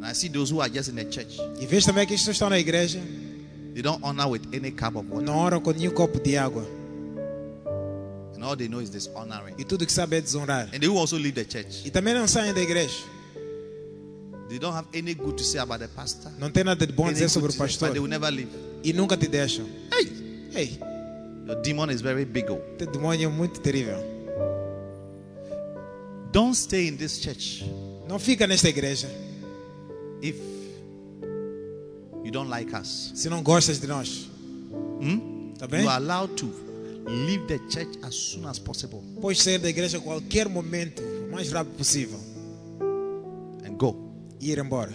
And 0.00 0.06
I 0.10 0.14
see 0.14 0.28
those 0.30 0.50
who 0.52 0.60
are 0.60 0.70
just 0.72 0.88
in 0.88 0.94
the 0.96 1.04
church. 1.04 1.38
E 1.60 1.66
vejo 1.66 1.86
também 1.86 2.04
aqueles 2.04 2.24
que 2.24 2.30
estão 2.30 2.48
na 2.48 2.58
igreja, 2.58 3.00
They 3.74 3.82
don't 3.82 4.02
honor 4.02 4.26
with 4.28 4.42
any 4.52 4.70
cup 4.72 4.96
of 4.96 5.08
water. 5.08 5.24
não 5.24 5.36
oram 5.38 5.60
com 5.60 5.70
nenhum 5.72 5.92
copo 5.92 6.18
de 6.20 6.36
água. 6.36 6.64
And 8.36 8.42
all 8.44 8.56
they 8.56 8.68
know 8.68 8.80
is 8.80 8.88
dishonoring. 8.90 9.54
E 9.58 9.64
tudo 9.64 9.84
que 9.86 9.92
sabe 9.92 10.16
é 10.16 10.20
desonrar. 10.20 10.68
And 10.74 10.78
they 10.80 10.88
will 10.88 10.98
also 10.98 11.16
leave 11.18 11.32
the 11.32 11.44
church. 11.44 11.82
E 11.86 11.90
também 11.90 12.14
não 12.14 12.26
saem 12.26 12.54
da 12.54 12.60
igreja. 12.60 12.96
They 14.48 14.58
don't 14.58 14.74
have 14.74 14.88
any 14.98 15.14
good 15.14 15.36
to 15.36 15.44
say 15.44 15.60
about 15.60 15.78
the 15.80 15.88
pastor. 15.88 16.32
Não 16.38 16.50
tem 16.50 16.64
nada 16.64 16.84
de 16.86 16.92
bom 16.92 17.06
a 17.06 17.12
dizer 17.12 17.28
sobre 17.28 17.52
o 17.52 17.54
pastor. 17.54 17.88
but 17.88 17.92
they 17.92 18.00
will 18.00 18.10
never 18.10 18.30
leave. 18.32 18.50
E 18.82 18.92
nunca 18.92 19.16
te 19.16 19.28
deixam. 19.28 19.66
Hey, 19.92 20.10
Ei, 20.56 20.80
your 21.46 21.60
demon 21.62 21.90
is 21.90 22.00
very 22.00 22.24
big. 22.24 22.50
Oh. 22.50 22.56
teu 22.76 22.90
demônio 22.90 23.26
é 23.26 23.30
muito 23.30 23.60
terrível. 23.60 23.98
Don't 26.32 26.54
stay 26.54 26.86
in 26.88 26.96
this 26.96 27.18
church 27.20 27.64
Não 28.08 28.18
fica 28.18 28.46
nesta 28.46 28.68
igreja 28.68 29.08
if 30.22 30.36
you 32.24 32.30
don't 32.30 32.48
like 32.50 32.74
us. 32.74 33.12
se 33.14 33.28
não 33.28 33.42
gostas 33.42 33.80
de 33.80 33.86
nós. 33.86 34.28
Hmm? 35.00 35.52
Tá 35.58 35.66
bem? 35.66 35.82
You 35.82 35.88
are 35.88 36.02
allowed 36.02 36.34
to 36.36 36.46
leave 37.06 37.46
the 37.46 37.58
church 37.70 37.98
as 38.02 38.14
soon 38.14 38.46
as 38.46 38.58
possible 38.58 39.02
Pode 39.20 39.40
sair 39.40 39.58
da 39.58 39.68
igreja 39.68 39.98
a 39.98 40.00
qualquer 40.00 40.48
momento, 40.48 41.02
o 41.02 41.32
mais 41.32 41.50
rápido 41.52 41.76
possível, 41.76 42.18
and 43.64 43.74
go 43.76 43.96
e 44.40 44.50
ir 44.52 44.58
embora. 44.58 44.92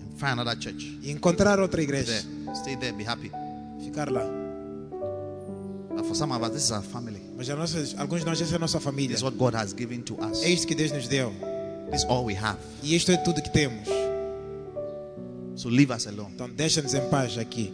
and 0.00 0.18
find 0.18 0.32
another 0.40 0.56
church. 0.60 0.98
E 1.02 1.10
encontrar 1.10 1.58
outra 1.60 1.80
There, 1.80 1.84
igreja. 2.00 2.22
stay 2.54 2.76
there, 2.76 2.92
be 2.92 3.04
happy. 3.04 3.30
Ficar 3.84 4.10
lá. 4.10 4.22
For 6.12 6.16
some 6.18 6.32
of 6.32 6.42
us, 6.42 6.50
this 6.50 6.64
is 6.64 6.72
our 6.72 6.82
family. 6.82 7.22
Mas 7.38 7.48
a 7.48 7.56
nossas, 7.56 7.94
alguns 7.98 8.20
de 8.20 8.26
nós, 8.26 8.38
essa 8.38 8.52
é 8.52 8.56
a 8.56 8.58
nossa 8.58 8.78
família. 8.78 9.16
This 9.16 9.20
is 9.20 9.22
what 9.22 9.38
God 9.38 9.54
has 9.54 9.72
given 9.72 10.02
to 10.02 10.14
us. 10.22 10.42
É 10.42 10.50
isto 10.50 10.66
que 10.66 10.74
Deus 10.74 10.92
nos 10.92 11.08
deu. 11.08 11.32
This 11.90 12.02
is 12.02 12.06
all 12.06 12.26
we 12.26 12.34
have. 12.34 12.58
E 12.82 12.94
isto 12.94 13.10
é 13.10 13.16
tudo 13.16 13.40
que 13.40 13.48
temos. 13.48 13.88
So 15.56 15.70
leave 15.70 15.90
us 15.90 16.06
alone. 16.06 16.32
Então 16.34 16.50
deixa-nos 16.50 16.92
em 16.92 17.08
paz 17.08 17.38
aqui. 17.38 17.72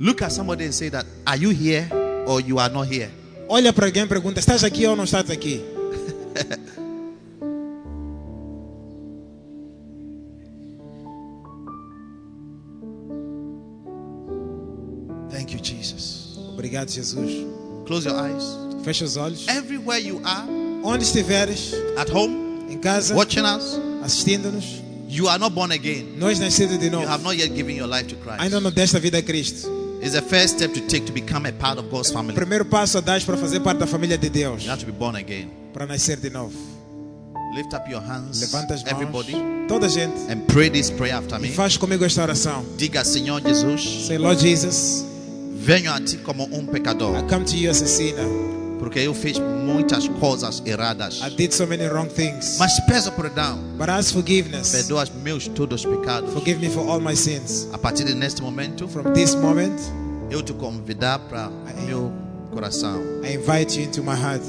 Look 0.00 0.24
at 0.24 0.32
somebody 0.32 0.64
and 0.64 0.72
say 0.72 0.88
that, 0.88 1.06
are 1.26 1.38
you 1.38 1.50
here 1.50 1.86
or 2.26 2.40
you 2.40 2.58
are 2.58 2.72
not 2.72 2.90
here? 2.90 3.10
Olha 3.50 3.70
para 3.70 3.84
alguém 3.84 4.04
e 4.04 4.06
pergunta: 4.06 4.40
estás 4.40 4.64
aqui 4.64 4.86
ou 4.86 4.96
não 4.96 5.04
estás 5.04 5.28
aqui? 5.30 5.62
Thank 15.30 15.52
you, 15.52 15.60
Jesus. 15.62 16.38
Obrigado, 16.54 16.90
Jesus. 16.90 17.53
Close 17.86 18.06
your 18.08 18.16
eyes. 18.18 18.42
Fecha 18.84 19.04
os 19.04 19.16
olhos. 19.16 19.46
Everywhere 19.48 19.98
you 20.00 20.20
are, 20.24 20.46
Onde 20.82 21.04
estiveres, 21.04 21.72
at 21.96 22.10
home, 22.10 22.66
em 22.70 22.78
casa, 22.78 23.14
watching 23.14 23.44
us, 23.44 23.78
assistindo-nos, 24.02 24.82
you 25.08 25.28
are 25.28 25.38
not 25.38 25.54
born 25.54 25.72
again. 25.72 26.14
não 26.18 26.28
és 26.28 26.38
nascido 26.38 26.76
de 26.78 26.86
You 26.86 26.98
have 27.00 27.22
novo. 27.22 27.24
not 27.24 27.36
yet 27.38 27.54
given 27.54 27.76
your 27.76 27.88
life 27.88 28.06
to 28.08 28.16
Christ. 28.16 28.40
Ainda 28.40 28.60
não 28.60 28.70
deste 28.70 28.96
a 28.96 29.00
vida 29.00 29.18
a 29.18 29.22
Cristo. 29.22 29.68
It's 30.02 30.12
the 30.12 30.20
first 30.20 30.56
step 30.56 30.74
to 30.74 30.80
take 30.82 31.06
to 31.06 31.12
become 31.12 31.46
a 31.48 31.52
part 31.52 31.78
of 31.78 31.88
God's 31.88 32.10
family. 32.10 32.34
primeiro 32.34 32.66
passo 32.66 32.98
a 32.98 33.00
dar 33.00 33.22
para 33.22 33.36
fazer 33.38 33.60
parte 33.60 33.78
da 33.78 33.86
família 33.86 34.18
de 34.18 34.28
Deus, 34.28 34.62
You 34.64 34.70
have 34.70 34.84
to 34.84 34.86
be 34.90 34.92
born 34.92 35.16
again. 35.16 35.48
para 35.72 35.86
nascer 35.86 36.18
de 36.18 36.28
novo. 36.28 36.52
Lift 37.56 37.72
up 37.72 37.88
your 37.90 38.02
hands, 38.02 38.40
Levanta 38.40 38.74
as 38.74 38.82
mãos, 38.82 38.92
everybody, 38.92 39.32
toda 39.68 39.86
a 39.86 39.88
gente, 39.88 40.18
and 40.30 40.40
pray 40.48 40.68
this 40.68 40.90
prayer 40.90 41.14
after 41.16 41.38
e 41.38 41.42
me. 41.42 41.48
faz 41.52 41.76
comigo 41.78 42.04
esta 42.04 42.20
oração. 42.22 42.64
Diga, 42.76 43.04
Senhor 43.04 43.40
Jesus, 43.40 44.06
Say, 44.08 44.18
Lord 44.18 44.40
Jesus, 44.42 45.04
venho 45.64 45.92
a 45.92 46.00
ti 46.00 46.16
como 46.18 46.44
um 46.44 46.62
I 46.62 46.66
pecador, 46.66 47.22
come 47.28 47.44
to 47.44 47.56
you 47.56 47.70
as 47.70 47.82
a 47.82 47.86
sinner. 47.86 48.26
porque 48.78 48.98
eu 48.98 49.14
fiz 49.14 49.38
muitas 49.38 50.06
coisas 50.20 50.62
erradas. 50.66 51.20
I 51.22 51.30
did 51.34 51.52
so 51.52 51.66
many 51.66 51.86
wrong 51.88 52.08
things. 52.08 52.56
Mas 52.58 52.72
peço 52.86 53.10
perdão, 53.12 53.58
But 53.78 53.88
as 53.88 54.10
forgiveness, 54.10 54.70
perdoa 54.72 55.06
meus 55.22 55.48
todos 55.48 55.84
os 55.84 55.96
pecados. 55.96 56.32
forgive 56.32 56.60
me 56.60 56.68
for 56.68 56.88
all 56.88 57.00
my 57.00 57.16
sins. 57.16 57.66
A 57.72 57.78
partir 57.78 58.04
de 58.04 58.14
neste 58.14 58.42
momento, 58.42 58.86
From 58.88 59.12
this 59.14 59.34
moment, 59.34 59.74
eu 60.30 60.42
te 60.42 60.52
convidar 60.52 61.18
para 61.20 61.50
meu 61.86 62.12
coração. 62.52 63.00
I 63.24 63.34
invite 63.34 63.78
you 63.78 63.86
into 63.86 64.02
my 64.02 64.14
heart. 64.14 64.42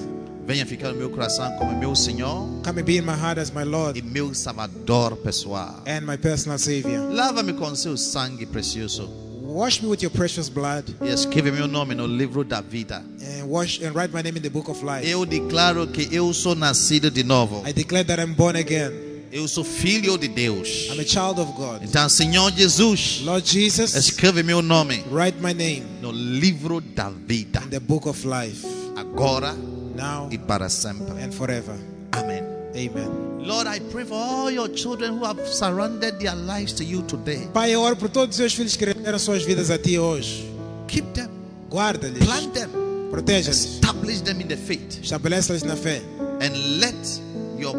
Venha 0.47 0.63
ficar 0.65 0.89
no 0.89 0.95
meu 0.97 1.09
coração 1.09 1.51
como 1.57 1.75
meu 1.79 1.95
Senhor 1.95 2.47
Come 2.63 2.81
and 2.81 2.85
be 2.85 2.97
in 2.97 3.01
my 3.01 3.13
heart 3.19 3.39
as 3.39 3.49
my 3.49 3.63
Lord 3.63 3.97
e 3.97 4.01
meu 4.03 4.31
Salvador 4.35 5.15
pessoal. 5.17 5.81
and 5.87 6.01
my 6.01 6.17
personal 6.17 6.59
Savior. 6.59 7.11
Lava-me 7.11 7.53
com 7.53 7.73
seu 7.73 7.97
sangue 7.97 8.45
precioso 8.45 9.09
Wash 9.55 9.81
me 9.81 9.87
with 9.87 10.01
your 10.03 10.11
precious 10.11 10.49
blood 10.49 10.83
e 11.01 11.07
escreve 11.07 11.49
meu 11.49 11.65
nome 11.65 11.95
no 11.95 12.05
livro 12.05 12.43
da 12.43 12.59
vida. 12.59 13.01
and 13.21 13.47
wash 13.47 13.81
and 13.81 13.95
write 13.95 14.13
my 14.13 14.21
name 14.21 14.35
in 14.35 14.43
the 14.43 14.49
book 14.49 14.69
of 14.69 14.83
life. 14.83 15.07
Eu 15.09 15.25
declaro 15.25 15.87
que 15.87 16.09
eu 16.13 16.33
sou 16.33 16.55
nascido 16.55 17.09
de 17.09 17.23
novo. 17.23 17.63
I 17.65 17.71
declare 17.71 18.03
that 18.03 18.19
I'm 18.21 18.33
born 18.33 18.57
again. 18.57 18.91
Eu 19.31 19.47
sou 19.47 19.63
filho 19.63 20.17
de 20.17 20.27
Deus. 20.27 20.89
I'm 20.91 20.99
a 20.99 21.05
child 21.05 21.39
of 21.39 21.53
God. 21.53 21.83
Então, 21.83 22.09
Senhor 22.09 22.51
Jesus, 22.51 23.21
Lord 23.23 23.47
Jesus, 23.49 23.95
escreve 23.95 24.43
meu 24.43 24.61
nome 24.61 25.05
write 25.09 25.37
my 25.41 25.53
name 25.53 25.83
no 26.01 26.11
livro 26.11 26.81
da 26.81 27.09
vida. 27.09 27.61
in 27.63 27.69
the 27.69 27.79
book 27.79 28.09
of 28.09 28.25
life 28.27 28.65
Agora 28.97 29.53
now 29.95 30.27
e 30.31 30.37
para 30.37 30.67
sempre. 30.67 31.11
and 31.23 31.31
forever. 31.31 31.75
Amém. 32.11 32.43
Amen. 32.75 33.34
Lord, 33.45 33.67
I 33.67 33.79
pray 33.91 34.03
for 34.05 34.15
all 34.15 34.49
your 34.49 34.67
children 34.69 35.17
who 35.19 35.25
have 35.25 35.39
surrendered 35.47 36.19
their 36.19 36.35
lives 36.35 36.73
to 36.73 36.83
you 36.83 37.03
today. 37.03 37.47
Pai, 37.53 37.71
eu 37.71 37.81
oro 37.81 37.95
por 37.95 38.09
todos 38.09 38.29
os 38.31 38.35
seus 38.37 38.53
filhos 38.53 38.75
que 38.75 38.85
renderam 38.85 39.19
suas 39.19 39.43
vidas 39.43 39.69
a 39.69 39.77
ti 39.77 39.99
hoje. 39.99 40.49
Keep 40.87 41.13
them, 41.13 41.29
Guarda-lhes, 41.69 42.25
plant 42.25 42.53
them, 42.53 42.69
proteja-lhes, 43.11 43.75
establish 43.75 44.21
them 44.21 44.41
in 44.41 44.47
the 44.47 44.57
faith, 44.57 44.99
estabelece-lhes 45.03 45.63
na 45.63 45.75
fé. 45.75 46.01
and 46.41 46.79
let 46.79 46.95
your 47.57 47.75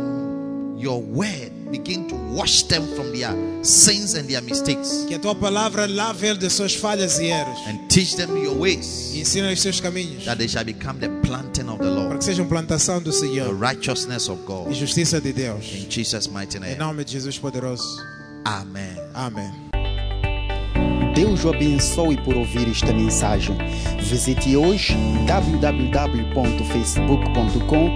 your 0.79 1.01
word 1.03 1.53
begin 1.71 2.07
to 2.09 2.15
wash 2.35 2.63
them 2.65 2.83
from 2.95 3.11
their 3.13 3.31
sins 3.63 4.15
and 4.15 4.27
their 4.29 4.43
mistakes, 4.43 5.05
Que 5.09 5.15
a 5.15 5.19
tua 5.19 5.35
palavra 5.35 5.87
lave 5.87 6.35
de 6.37 6.49
suas 6.51 6.75
falhas 6.75 7.19
e 7.19 7.27
erros 7.27 7.59
and 7.67 7.79
teach 7.89 8.17
them 8.17 8.37
your 8.43 8.55
ways, 8.57 9.13
e 9.15 9.21
ensina 9.21 9.51
os 9.53 9.61
seus 9.61 9.81
caminhos 9.81 10.25
that 10.25 10.39
they 10.39 10.49
shall 10.49 10.65
become 10.65 10.99
the 11.01 11.09
planting 11.27 11.69
of 11.69 11.79
the 11.79 11.85
para 11.85 11.91
Lord, 11.95 12.19
que 12.19 12.25
sejam 12.25 12.47
plantação 12.47 12.99
do 13.01 13.11
the 13.11 13.19
Senhor 13.19 13.55
righteousness 13.59 14.29
of 14.29 14.41
e 14.43 14.47
God. 14.47 14.73
justiça 14.73 15.21
de 15.21 15.33
Deus. 15.33 15.65
In 15.75 15.87
Jesus' 15.91 16.29
mighty 16.29 16.59
Em 16.59 16.61
name, 16.61 16.77
nome 16.77 17.05
de 17.05 17.13
Jesus 17.13 17.39
poderoso. 17.39 17.85
Amen. 18.45 18.97
Amém. 19.15 19.51
Deus 21.15 21.45
o 21.45 21.49
abençoe 21.49 22.17
por 22.19 22.37
ouvir 22.37 22.69
esta 22.71 22.93
mensagem. 22.93 23.57
Visite 24.01 24.55
hoje 24.55 24.95
www.facebook.com 25.27 27.91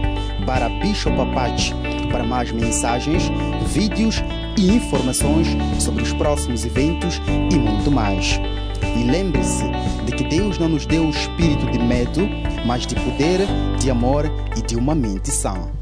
para 0.47 0.69
Bishop 0.81 1.21
Apache 1.21 1.75
para 2.11 2.25
mais 2.25 2.53
mensagens, 2.53 3.31
vídeos 3.67 4.23
e 4.59 4.71
informações 4.71 5.49
sobre 5.79 6.03
os 6.03 6.13
próximos 6.13 6.65
eventos 6.65 7.21
e 7.53 7.57
muito 7.57 7.91
mais. 7.91 8.41
E 8.97 9.05
lembre-se 9.05 9.65
de 10.05 10.13
que 10.13 10.25
Deus 10.25 10.59
não 10.59 10.69
nos 10.69 10.85
deu 10.85 11.07
o 11.07 11.11
espírito 11.11 11.71
de 11.71 11.79
medo, 11.79 12.29
mas 12.67 12.87
de 12.87 12.95
poder, 12.95 13.41
de 13.79 13.91
amor 13.91 14.31
e 14.57 14.63
de 14.63 14.77
uma 14.77 14.95
mente 14.95 15.31
sã. 15.31 15.80